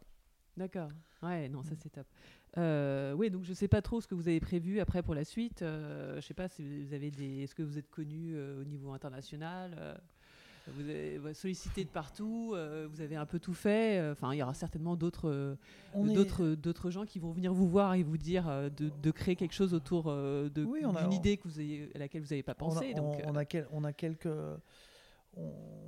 D'accord. 0.56 0.88
Ouais, 1.22 1.48
non, 1.48 1.62
ça 1.62 1.74
c'est 1.76 1.90
top. 1.90 2.06
Euh, 2.56 3.12
oui, 3.12 3.28
donc 3.30 3.44
je 3.44 3.52
sais 3.52 3.68
pas 3.68 3.82
trop 3.82 4.00
ce 4.00 4.06
que 4.08 4.14
vous 4.14 4.26
avez 4.28 4.40
prévu 4.40 4.80
après 4.80 5.02
pour 5.02 5.14
la 5.14 5.24
suite. 5.24 5.62
Euh, 5.62 6.16
je 6.16 6.26
sais 6.26 6.34
pas 6.34 6.48
si 6.48 6.62
vous 6.86 6.94
avez 6.94 7.10
des. 7.10 7.42
Est-ce 7.42 7.54
que 7.54 7.62
vous 7.62 7.76
êtes 7.78 7.90
connu 7.90 8.34
au 8.40 8.64
niveau 8.64 8.92
international 8.92 10.00
Vous 10.74 10.88
êtes 10.90 11.34
sollicité 11.36 11.84
de 11.84 11.88
partout. 11.90 12.52
euh, 12.54 12.86
vous 12.90 13.00
avez 13.00 13.16
un 13.16 13.26
peu 13.26 13.38
tout 13.38 13.54
fait. 13.54 13.98
euh, 14.00 14.12
Enfin, 14.12 14.32
il 14.34 14.38
y 14.38 14.42
aura 14.42 14.54
certainement 14.54 14.96
d'autres 14.96 15.28
euh, 15.30 15.54
est- 15.94 16.56
d'autres 16.56 16.90
gens 16.90 17.04
qui 17.04 17.18
vont 17.18 17.32
venir 17.32 17.52
vous 17.52 17.68
voir 17.68 17.94
et 17.94 18.02
vous 18.02 18.18
dire 18.18 18.46
de, 18.76 18.90
de 19.02 19.10
créer 19.10 19.36
quelque 19.36 19.54
chose 19.54 19.74
autour 19.74 20.04
de 20.04 20.64
Oui, 20.64 20.80
d'une 20.82 21.12
idée 21.12 21.36
que 21.36 21.48
vous 21.48 21.60
ayez, 21.60 21.90
à 21.94 21.98
laquelle 21.98 22.22
vous 22.22 22.28
n'avez 22.28 22.42
pas 22.42 22.54
on 22.60 22.70
a- 22.70 22.74
pensé. 22.74 22.92
on, 22.96 22.98
donc, 23.02 23.22
on 23.26 23.34
a 23.36 23.44
quel- 23.44 23.68
on 23.72 23.84
a 23.84 23.92
quelques. 23.92 24.28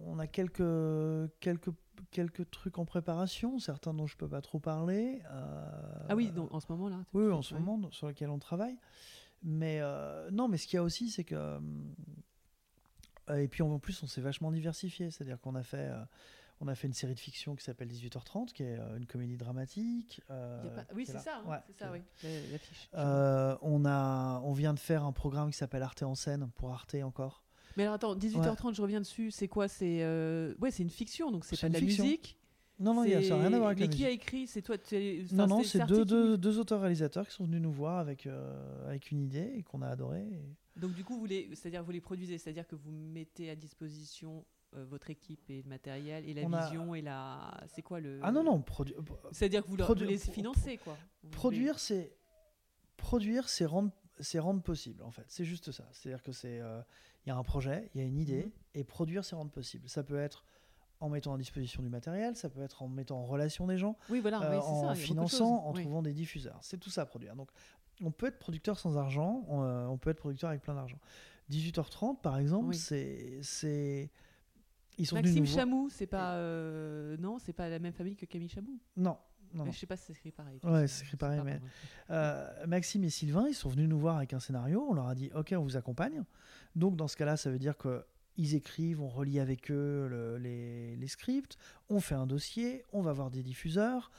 On, 0.07 0.19
a 0.21 0.27
quelques, 0.29 0.63
quelques, 1.41 1.71
quelques 2.13 2.49
trucs 2.51 2.79
en 2.79 2.85
préparation, 2.85 3.59
certains 3.59 3.93
dont 3.95 4.07
je 4.07 4.17
peux 4.17 4.29
pas 4.29 4.41
trop 4.43 4.61
parler. 4.61 5.23
euh, 5.33 6.07
ah 6.09 6.15
oui, 6.15 6.31
donc, 6.31 6.53
en 6.55 6.61
ce 6.61 6.67
moment 6.71 6.89
là. 6.89 6.99
Oui, 7.15 7.33
en 7.33 7.43
ce 7.43 7.55
ouais. 7.55 7.61
moment, 7.61 7.91
sur 7.91 8.07
lequel 8.07 8.29
on 8.31 8.39
travaille. 8.39 8.77
Mais 9.43 9.79
euh, 9.81 10.31
non, 10.31 10.47
mais 10.47 10.57
ce 10.57 10.67
qu'il 10.69 10.77
y 10.77 10.79
a 10.79 10.85
aussi, 10.85 11.09
c'est 11.09 11.25
que. 11.25 11.59
Euh, 13.31 13.43
et 13.43 13.49
puis 13.49 13.63
en 13.63 13.79
plus, 13.79 14.03
on 14.03 14.07
s'est 14.07 14.21
vachement 14.21 14.51
diversifié. 14.51 15.11
C'est-à-dire 15.11 15.41
qu'on 15.41 15.55
a 15.55 15.63
fait. 15.63 15.89
euh, 15.91 16.03
on 16.63 16.69
a 16.69 16.75
fait 16.75 16.87
une 16.89 16.93
série 16.93 17.15
de 17.15 17.19
fiction 17.21 17.57
qui 17.57 17.65
s'appelle 17.65 17.89
18h30, 17.89 18.53
qui 18.53 18.63
est 18.65 18.79
euh, 18.79 18.99
une 18.99 19.07
comédie 19.07 19.39
dramatique. 19.39 20.21
euh, 20.31 20.63
pas- 20.77 20.85
Oui, 20.95 21.05
c'est 21.07 21.19
ça. 21.19 21.39
hein, 21.43 21.51
Ouais, 21.51 21.57
c'est 21.67 21.79
ça, 21.79 21.91
oui. 21.91 22.01
la-. 22.23 23.01
Euh, 23.01 23.57
on, 23.63 23.85
a, 23.87 24.41
on 24.45 24.53
vient 24.53 24.75
de 24.75 24.79
faire 24.79 25.05
un 25.05 25.13
programme 25.13 25.51
qui 25.51 25.57
s'appelle 25.57 25.83
Arte 25.83 26.03
en 26.03 26.15
scène 26.15 26.51
pour 26.57 26.71
Arte 26.71 26.97
encore. 27.03 27.43
Mais 27.79 27.85
alors 27.85 27.95
attends, 27.95 28.15
18h30, 28.15 28.75
je 28.75 28.83
reviens 28.83 29.01
dessus. 29.01 29.31
C'est 29.31 29.49
quoi? 29.49 29.69
C'est 29.69 30.03
euh... 30.03 30.55
ouais, 30.61 30.71
c'est 30.71 30.83
une 30.83 30.91
fiction, 30.91 31.31
donc 31.31 31.45
c'est 31.47 31.59
pas 31.59 31.69
de 31.69 31.75
la 31.75 31.79
fiction. 31.81 32.05
musique. 32.05 32.37
Non, 32.79 32.93
non, 32.95 33.05
il 33.05 33.11
y 33.11 33.15
a- 33.15 33.23
ça 33.23 33.37
n'a 33.37 33.43
rien 33.43 33.53
à 33.53 33.57
voir 33.59 33.69
avec 33.69 33.79
Mais 33.81 33.87
la 33.87 33.93
qui 33.93 34.05
a 34.05 34.11
écrit? 34.11 34.47
C'est 34.47 34.61
toi 34.63 34.77
tu 34.77 34.97
es- 34.97 35.27
Non, 35.33 35.45
enfin, 35.45 35.57
non, 35.57 35.63
c'est 35.63 35.87
deux, 35.87 36.01
qui- 36.01 36.07
deux, 36.07 36.37
deux 36.37 36.59
auteurs-réalisateurs 36.59 37.27
qui 37.29 37.35
sont 37.35 37.45
venus 37.45 37.61
nous 37.63 37.73
voir 37.73 37.99
avec, 37.99 38.27
euh, 38.27 38.87
avec 38.87 39.11
une 39.11 39.21
idée 39.21 39.53
et 39.57 39.63
qu'on 39.63 39.81
a 39.83 39.89
adoré. 39.89 40.21
et- 40.23 40.57
Donc 40.77 40.93
du 40.95 41.05
coup, 41.05 41.19
vous 41.19 41.27
les, 41.27 41.49
c'est-à-dire 41.55 41.83
vous 41.83 41.91
les 41.91 42.01
produisez, 42.01 42.39
c'est-à-dire 42.39 42.67
que 42.67 42.75
vous 42.77 42.91
mettez 42.93 43.51
à 43.51 43.57
disposition 43.57 44.45
euh, 44.75 44.85
votre 44.85 45.11
équipe 45.11 45.51
et 45.51 45.63
le 45.63 45.69
matériel 45.69 46.29
et 46.29 46.33
la 46.35 46.43
On 46.43 46.53
a- 46.53 46.65
vision 46.67 46.95
et 46.95 47.03
la. 47.03 47.61
C'est 47.67 47.83
quoi 47.83 47.99
le 48.01 48.21
Ah 48.23 48.31
non, 48.33 48.45
non, 48.45 48.61
produ- 48.61 48.95
C'est-à-dire 49.33 49.63
que 49.65 49.69
vous, 49.69 49.77
leur- 49.77 49.89
Produ- 49.89 50.05
vous 50.05 50.11
les 50.11 50.19
financez 50.19 50.77
quoi. 50.79 50.97
Vous 51.25 51.31
Produire, 51.31 51.79
c'est 51.79 52.17
produire, 52.97 53.49
c'est 53.49 53.65
rendre, 53.65 53.91
c'est 54.21 54.39
rendre 54.39 54.63
possible 54.63 55.03
en 55.03 55.11
fait. 55.11 55.25
C'est 55.29 55.45
juste 55.45 55.73
ça. 55.73 55.89
C'est-à-dire 55.93 56.23
que 56.23 56.33
c'est, 56.33 56.61
euh, 56.61 56.81
il 57.25 57.31
y 57.31 57.33
a 57.33 57.37
un 57.37 57.43
projet, 57.43 57.91
il 57.95 58.01
y 58.01 58.05
a 58.05 58.07
une 58.07 58.19
idée, 58.19 58.45
Mhm. 58.45 58.53
et 58.75 58.85
produire, 58.85 59.25
c'est 59.25 59.35
rendre 59.37 59.51
possible. 59.51 59.89
Ça 59.89 60.03
peut 60.05 60.19
être 60.19 60.45
en 61.01 61.09
mettant 61.09 61.33
à 61.35 61.39
disposition 61.39 61.83
du 61.83 61.89
matériel, 61.89 62.37
ça 62.37 62.51
peut 62.51 62.61
être 62.63 62.83
en 62.83 62.89
mettant 62.89 63.19
en 63.21 63.25
relation 63.25 63.67
des 63.67 63.79
gens, 63.79 63.97
Oui, 64.11 64.21
voilà, 64.21 64.43
euh, 64.43 64.57
oui, 64.57 64.63
ça, 64.63 64.69
en 64.91 64.95
finançant, 64.95 65.65
en 65.67 65.73
Oui. 65.73 65.81
trouvant 65.83 66.03
des 66.03 66.13
diffuseurs. 66.13 66.59
C'est 66.63 66.79
tout 66.79 66.91
ça 66.91 67.03
à 67.03 67.07
produire. 67.07 67.35
Donc, 67.37 67.51
on 68.03 68.11
peut 68.11 68.27
être 68.27 68.39
producteur 68.39 68.79
sans 68.79 68.97
argent, 68.99 69.45
on, 69.49 69.63
euh, 69.63 69.87
on 69.87 69.99
peut 69.99 70.11
être 70.11 70.19
producteur 70.19 70.51
avec 70.51 70.63
plein 70.63 70.75
d'argent. 70.75 70.99
18h30, 71.51 72.21
par 72.21 72.39
exemple, 72.39 72.69
Oui. 72.69 72.77
c'est, 72.77 73.41
c'est, 73.43 74.11
ils 74.99 75.07
sont 75.07 75.17
venus 75.17 75.35
Maxime 75.35 75.59
Chamou, 75.59 75.89
c'est 75.91 76.07
pas 76.07 76.35
euh, 76.35 77.17
non, 77.19 77.39
c'est 77.39 77.53
pas 77.53 77.69
la 77.69 77.79
même 77.79 77.93
famille 77.93 78.17
que 78.17 78.27
Camille 78.27 78.49
Chamou. 78.49 78.79
Non, 78.97 79.17
non. 79.55 79.65
Je 79.71 79.77
sais 79.79 79.87
pas 79.87 79.97
si 79.97 80.05
c'est 80.07 80.13
écrit 80.13 80.31
pareil. 80.31 80.61
Ouais, 80.63 80.87
c'est 80.87 81.05
écrit 81.05 81.17
pareil, 81.17 81.41
mais-. 81.45 81.61
Euh, 82.11 82.67
Maxime 82.67 83.03
et 83.05 83.11
Sylvain, 83.11 83.47
ils 83.49 83.55
sont 83.55 83.69
venus 83.69 83.89
nous 83.89 83.99
voir 83.99 84.17
avec 84.19 84.33
un 84.33 84.41
scénario. 84.41 84.87
On 84.89 84.95
leur 84.95 85.09
a 85.09 85.15
dit 85.15 85.31
OK, 85.35 85.53
on 85.57 85.63
vous 85.63 85.77
accompagne. 85.77 86.23
Donc, 86.77 86.97
dans 86.97 87.09
ce 87.09 87.17
cas-là, 87.17 87.37
ça 87.37 87.51
veut 87.51 87.59
dire 87.59 87.77
que 87.77 88.05
ils 88.37 88.55
écrivent, 88.55 89.03
on 89.03 89.09
relie 89.09 89.41
avec 89.41 89.71
eux 89.73 90.07
le- 90.09 90.39
les, 90.39 90.95
les 90.97 91.09
scripts, 91.09 91.59
on 91.89 91.99
fait 92.01 92.15
un 92.15 92.27
dossier, 92.27 92.85
on 92.93 93.03
va 93.03 93.13
voir 93.13 93.31
des 93.31 93.43
diffuseurs, 93.43 94.11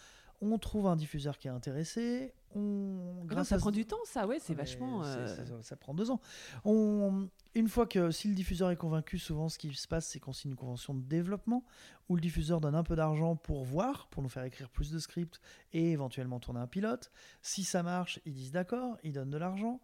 on 0.42 0.58
trouve 0.58 0.88
un 0.88 0.96
diffuseur 0.98 1.38
qui 1.38 1.48
est 1.48 1.52
intéressé. 1.52 2.34
On, 2.56 2.60
Non, 2.60 3.26
grâce 3.26 3.50
ça 3.50 3.56
à 3.56 3.58
prend 3.60 3.72
du 3.72 3.86
temps, 3.86 3.98
ça, 4.06 4.28
ouais, 4.28 4.40
c'est 4.40 4.54
Mais 4.54 4.64
vachement. 4.64 5.04
euh, 5.04 5.28
ça, 5.28 5.44
ça 5.62 5.76
prend 5.76 5.94
deux 5.94 6.12
ans. 6.12 6.20
On, 6.66 7.28
une 7.56 7.68
fois 7.68 7.86
que 7.88 8.12
si 8.12 8.28
le 8.28 8.36
diffuseur 8.36 8.72
est 8.72 8.76
convaincu, 8.76 9.18
souvent 9.20 9.50
ce 9.50 9.58
qui 9.58 9.74
se 9.74 9.88
passe, 9.88 10.08
c'est 10.08 10.20
qu'on 10.20 10.34
signe 10.34 10.52
une 10.52 10.58
convention 10.58 10.94
de 10.94 11.02
développement 11.02 11.64
où 12.10 12.16
le 12.16 12.22
diffuseur 12.22 12.60
donne 12.62 12.76
un 12.76 12.84
peu 12.84 12.96
d'argent 12.96 13.36
pour 13.36 13.64
voir, 13.64 14.08
pour 14.08 14.22
nous 14.24 14.30
faire 14.30 14.44
écrire 14.44 14.70
plus 14.70 14.92
de 14.92 15.00
scripts 15.00 15.40
et 15.74 15.92
éventuellement 15.92 16.40
tourner 16.40 16.60
un 16.60 16.68
pilote. 16.68 17.12
Si 17.42 17.64
ça 17.64 17.84
marche, 17.84 18.20
ils 18.26 18.34
disent 18.34 18.52
d'accord, 18.52 18.98
ils 19.04 19.14
donnent 19.14 19.30
de 19.30 19.38
l'argent 19.38 19.80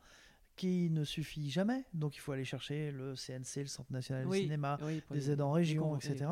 qui 0.56 0.90
ne 0.90 1.04
suffit 1.04 1.50
jamais. 1.52 1.86
Donc 1.94 2.16
il 2.16 2.20
faut 2.20 2.32
aller 2.32 2.44
chercher 2.46 2.92
le 2.92 3.16
CNC, 3.16 3.58
le 3.62 3.68
Centre 3.68 3.92
national 3.94 4.24
du 4.24 4.30
oui, 4.32 4.42
cinéma. 4.44 4.78
oui, 4.82 5.04
des 5.12 5.16
les- 5.18 5.32
aides 5.32 5.42
en 5.42 5.52
région, 5.52 5.96
etc. 5.96 6.26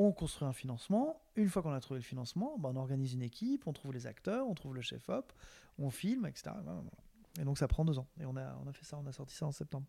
On 0.00 0.12
construit 0.12 0.46
un 0.46 0.52
financement. 0.52 1.20
Une 1.34 1.48
fois 1.48 1.60
qu'on 1.62 1.72
a 1.72 1.80
trouvé 1.80 1.98
le 1.98 2.04
financement, 2.04 2.56
bah, 2.58 2.70
on 2.72 2.76
organise 2.76 3.14
une 3.14 3.22
équipe, 3.22 3.66
on 3.66 3.72
trouve 3.72 3.92
les 3.92 4.06
acteurs, 4.06 4.46
on 4.46 4.54
trouve 4.54 4.74
le 4.74 4.80
chef-op, 4.80 5.32
on 5.78 5.90
filme, 5.90 6.24
etc. 6.26 6.50
Et 7.40 7.44
donc 7.44 7.58
ça 7.58 7.66
prend 7.66 7.84
deux 7.84 7.98
ans. 7.98 8.06
Et 8.20 8.24
on 8.24 8.36
a, 8.36 8.56
on 8.64 8.68
a 8.68 8.72
fait 8.72 8.84
ça, 8.84 8.96
on 8.96 9.06
a 9.06 9.12
sorti 9.12 9.34
ça 9.34 9.46
en 9.46 9.50
septembre. 9.52 9.86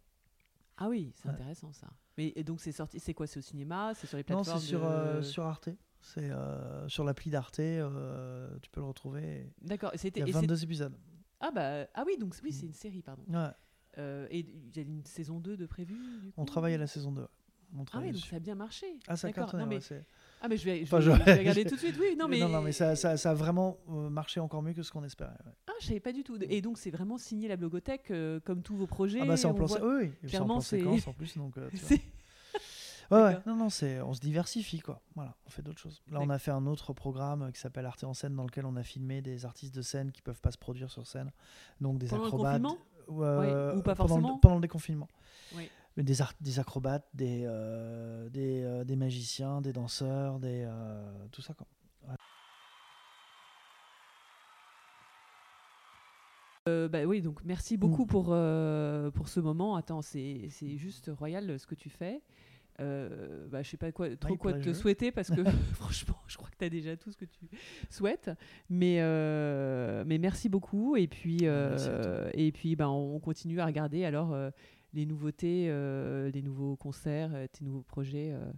Ah 0.77 0.87
oui, 0.89 1.11
c'est 1.15 1.27
Ouais. 1.27 1.33
intéressant 1.35 1.71
ça. 1.73 1.87
Mais 2.17 2.33
et 2.35 2.43
donc 2.43 2.59
c'est 2.59 2.71
sorti, 2.71 2.99
c'est 2.99 3.13
quoi 3.13 3.27
C'est 3.27 3.37
au 3.37 3.41
cinéma 3.43 3.93
C'est 3.93 4.07
sur 4.07 4.17
les 4.17 4.23
Non, 4.23 4.37
plateformes 4.37 4.59
c'est 4.59 4.65
sur, 4.65 4.79
de- 4.81 4.85
euh, 4.85 5.21
sur 5.21 5.45
Arte. 5.45 5.69
C'est 6.01 6.31
euh, 6.31 6.87
sur 6.89 7.03
l'appli 7.03 7.29
d'Arte, 7.29 7.59
euh, 7.59 8.57
tu 8.61 8.69
peux 8.71 8.79
le 8.79 8.87
retrouver. 8.87 9.51
D'accord. 9.61 9.91
et 9.93 9.97
Il 9.97 9.99
C'était 9.99 10.21
y 10.21 10.23
a 10.23 10.27
et 10.27 10.31
c'est- 10.31 10.39
22 10.39 10.63
épisodes. 10.63 10.97
ah 11.41 11.51
bah 11.51 11.85
ah 11.93 12.03
oui 12.07 12.17
donc 12.17 12.33
oui 12.43 12.51
c'est 12.51 12.65
une 12.65 12.73
série 12.73 13.01
pardon. 13.03 13.23
Ouais, 13.27 13.51
et 14.31 14.39
il 14.39 14.75
y 14.75 14.79
a 14.79 14.83
une 14.83 15.03
saison 15.05 15.39
2 15.39 15.55
de 15.57 15.65
prévu. 15.67 15.93
du 16.21 16.33
on 16.37 16.45
travaille 16.45 16.73
à 16.73 16.77
la 16.77 16.87
saison 16.87 17.11
2. 17.11 17.27
Ah 17.93 17.99
oui 18.01 18.11
donc 18.11 18.21
ça 18.25 18.35
a 18.35 18.39
bien 18.39 18.55
marché. 18.55 18.85
Ah, 19.07 19.15
ça 19.15 19.31
cartonne, 19.31 19.65
mais 19.67 19.77
ouais, 19.77 20.03
ah 20.41 20.47
mais 20.47 20.57
je 20.57 20.65
vais, 20.65 20.77
je 20.79 20.83
Enfin, 20.83 20.99
je- 21.01 21.11
je 21.11 21.23
vais 21.23 21.33
regarder 21.35 21.65
tout 21.65 21.75
de 21.75 21.79
suite. 21.79 21.95
Oui 21.99 22.15
non 22.17 22.27
mais 22.27 22.39
non, 22.39 22.49
non, 22.49 22.61
mais 22.61 22.71
ça, 22.71 22.95
ça, 22.95 23.15
ça 23.17 23.31
a 23.31 23.33
vraiment 23.33 23.77
euh, 23.89 24.09
marché 24.09 24.39
encore 24.39 24.61
mieux 24.61 24.73
que 24.73 24.81
ce 24.83 24.91
qu'on 24.91 25.03
espérait. 25.03 25.29
ouais. 25.45 25.51
ah 25.67 25.71
je 25.81 25.87
savais 25.87 25.99
pas 25.99 26.11
du 26.13 26.23
tout. 26.23 26.37
Et 26.41 26.61
donc 26.61 26.77
c'est 26.77 26.91
vraiment 26.91 27.17
signé 27.17 27.47
la 27.47 27.57
blogothèque 27.57 28.11
euh, 28.11 28.39
comme 28.39 28.61
tous 28.63 28.75
vos 28.75 28.87
projets. 28.87 29.19
Ah 29.21 29.25
bah 29.25 29.37
c'est 29.37 29.45
en 29.47 29.53
plan, 29.53 29.65
voit- 29.65 29.79
oui, 29.83 30.11
c'est 30.21 30.25
en 30.27 30.29
clairement, 30.29 30.61
c'est- 30.61 30.79
séquence 30.79 31.07
en 31.07 31.13
plus. 31.13 31.37
Donc, 31.37 31.57
euh, 31.57 31.69
tu 31.69 31.77
vois. 31.77 31.97
Ouais, 33.11 33.23
ouais. 33.23 33.37
Non, 33.47 33.55
non, 33.55 33.69
c'est, 33.71 34.01
on 34.01 34.13
se 34.13 34.19
diversifie, 34.19 34.81
quoi. 34.81 35.01
Voilà, 35.15 35.35
on 35.47 35.49
fait 35.49 35.63
d'autres 35.63 35.79
choses. 35.79 35.99
Là, 36.11 36.19
on 36.21 36.29
a 36.29 36.37
fait 36.37 36.51
un 36.51 36.67
autre 36.67 36.93
programme 36.93 37.41
euh, 37.41 37.51
qui 37.51 37.59
s'appelle 37.59 37.87
Arte 37.87 38.03
en 38.03 38.13
scène, 38.13 38.35
dans 38.35 38.43
lequel 38.43 38.67
on 38.67 38.75
a 38.75 38.83
filmé 38.83 39.23
des 39.23 39.45
artistes 39.45 39.73
de 39.73 39.81
scène 39.81 40.11
qui 40.11 40.21
peuvent 40.21 40.41
pas 40.41 40.51
se 40.51 40.59
produire 40.59 40.91
sur 40.91 41.07
scène. 41.07 41.31
Donc 41.81 41.97
des 41.97 42.05
Pendant 42.05 42.21
le 42.21 42.27
acrobates. 42.27 42.61
confinement? 42.61 42.77
euh, 43.23 43.75
ou 43.75 43.81
pas 43.81 43.95
pendant 43.95 44.17
le- 44.17 44.21
forcément? 44.21 44.37
pendant 44.37 44.55
le 44.55 44.61
déconfinement. 44.61 45.07
Oui. 45.55 45.67
Des, 45.97 46.15
des 46.39 46.59
acrobates, 46.59 47.07
des, 47.13 47.43
euh, 47.45 48.29
des, 48.29 48.61
euh, 48.63 48.83
des 48.85 48.95
magiciens, 48.95 49.59
des 49.61 49.73
danseurs, 49.73 50.39
des, 50.39 50.63
euh, 50.65 51.27
tout 51.31 51.41
ça, 51.41 51.53
quoi. 51.53 51.67
Euh, 56.67 56.87
bah 56.87 57.03
oui, 57.05 57.21
donc 57.21 57.39
merci 57.45 57.75
Mm. 57.75 57.79
beaucoup 57.79 58.05
pour, 58.05 58.27
euh, 58.29 59.09
pour 59.11 59.27
ce 59.27 59.39
moment. 59.39 59.75
Attends, 59.75 60.01
c'est 60.01 60.49
juste 60.77 61.09
royal 61.17 61.59
ce 61.59 61.65
que 61.65 61.75
tu 61.75 61.89
fais. 61.89 62.21
Euh, 62.79 63.45
bah, 63.49 63.61
je 63.61 63.69
sais 63.71 63.77
pas 63.77 63.91
quoi, 63.91 64.15
trop 64.15 64.37
quoi 64.37 64.53
te 64.53 64.71
souhaiter 64.73 65.11
parce 65.11 65.29
que 65.29 65.43
franchement, 65.73 66.15
je 66.27 66.37
crois 66.37 66.49
que 66.49 66.55
tu 66.57 66.63
as 66.65 66.69
déjà 66.69 66.95
tout 66.95 67.11
ce 67.11 67.17
que 67.17 67.25
tu 67.25 67.49
souhaites. 67.89 68.31
Mais, 68.69 68.97
euh, 69.01 70.03
mais 70.05 70.17
merci 70.17 70.47
beaucoup. 70.47 70.95
Et 70.95 71.07
puis, 71.07 71.39
euh, 71.43 72.29
et 72.33 72.51
puis 72.51 72.75
bah, 72.75 72.89
on 72.89 73.19
continue 73.19 73.59
à 73.59 73.65
regarder 73.65 74.05
alors 74.05 74.33
les 74.93 75.05
nouveautés, 75.05 75.67
euh, 75.69 76.29
les 76.31 76.41
nouveaux 76.41 76.75
concerts, 76.75 77.33
euh, 77.33 77.47
tes 77.47 77.63
nouveaux 77.63 77.83
projets 77.83 78.31
euh, 78.31 78.51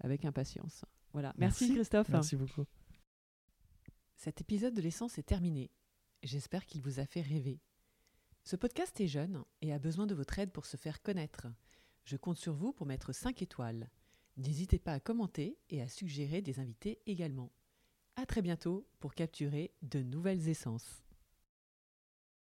avec 0.00 0.24
impatience. 0.24 0.84
Voilà. 1.12 1.34
Merci, 1.36 1.64
Merci. 1.64 1.74
Christophe. 1.74 2.08
Merci 2.08 2.36
beaucoup. 2.36 2.64
Cet 4.16 4.40
épisode 4.40 4.74
de 4.74 4.80
l'essence 4.80 5.18
est 5.18 5.22
terminé. 5.22 5.70
J'espère 6.22 6.64
qu'il 6.66 6.80
vous 6.80 7.00
a 7.00 7.06
fait 7.06 7.20
rêver. 7.20 7.60
Ce 8.44 8.56
podcast 8.56 9.00
est 9.00 9.08
jeune 9.08 9.42
et 9.60 9.72
a 9.72 9.78
besoin 9.78 10.06
de 10.06 10.14
votre 10.14 10.38
aide 10.38 10.52
pour 10.52 10.66
se 10.66 10.76
faire 10.76 11.02
connaître. 11.02 11.48
Je 12.04 12.16
compte 12.16 12.38
sur 12.38 12.54
vous 12.54 12.72
pour 12.72 12.86
mettre 12.86 13.12
5 13.12 13.42
étoiles. 13.42 13.90
N'hésitez 14.36 14.78
pas 14.78 14.92
à 14.92 15.00
commenter 15.00 15.58
et 15.70 15.82
à 15.82 15.88
suggérer 15.88 16.42
des 16.42 16.60
invités 16.60 17.00
également. 17.06 17.52
À 18.16 18.24
très 18.24 18.42
bientôt 18.42 18.86
pour 19.00 19.14
capturer 19.14 19.74
de 19.82 20.02
nouvelles 20.02 20.48
essences. 20.48 21.05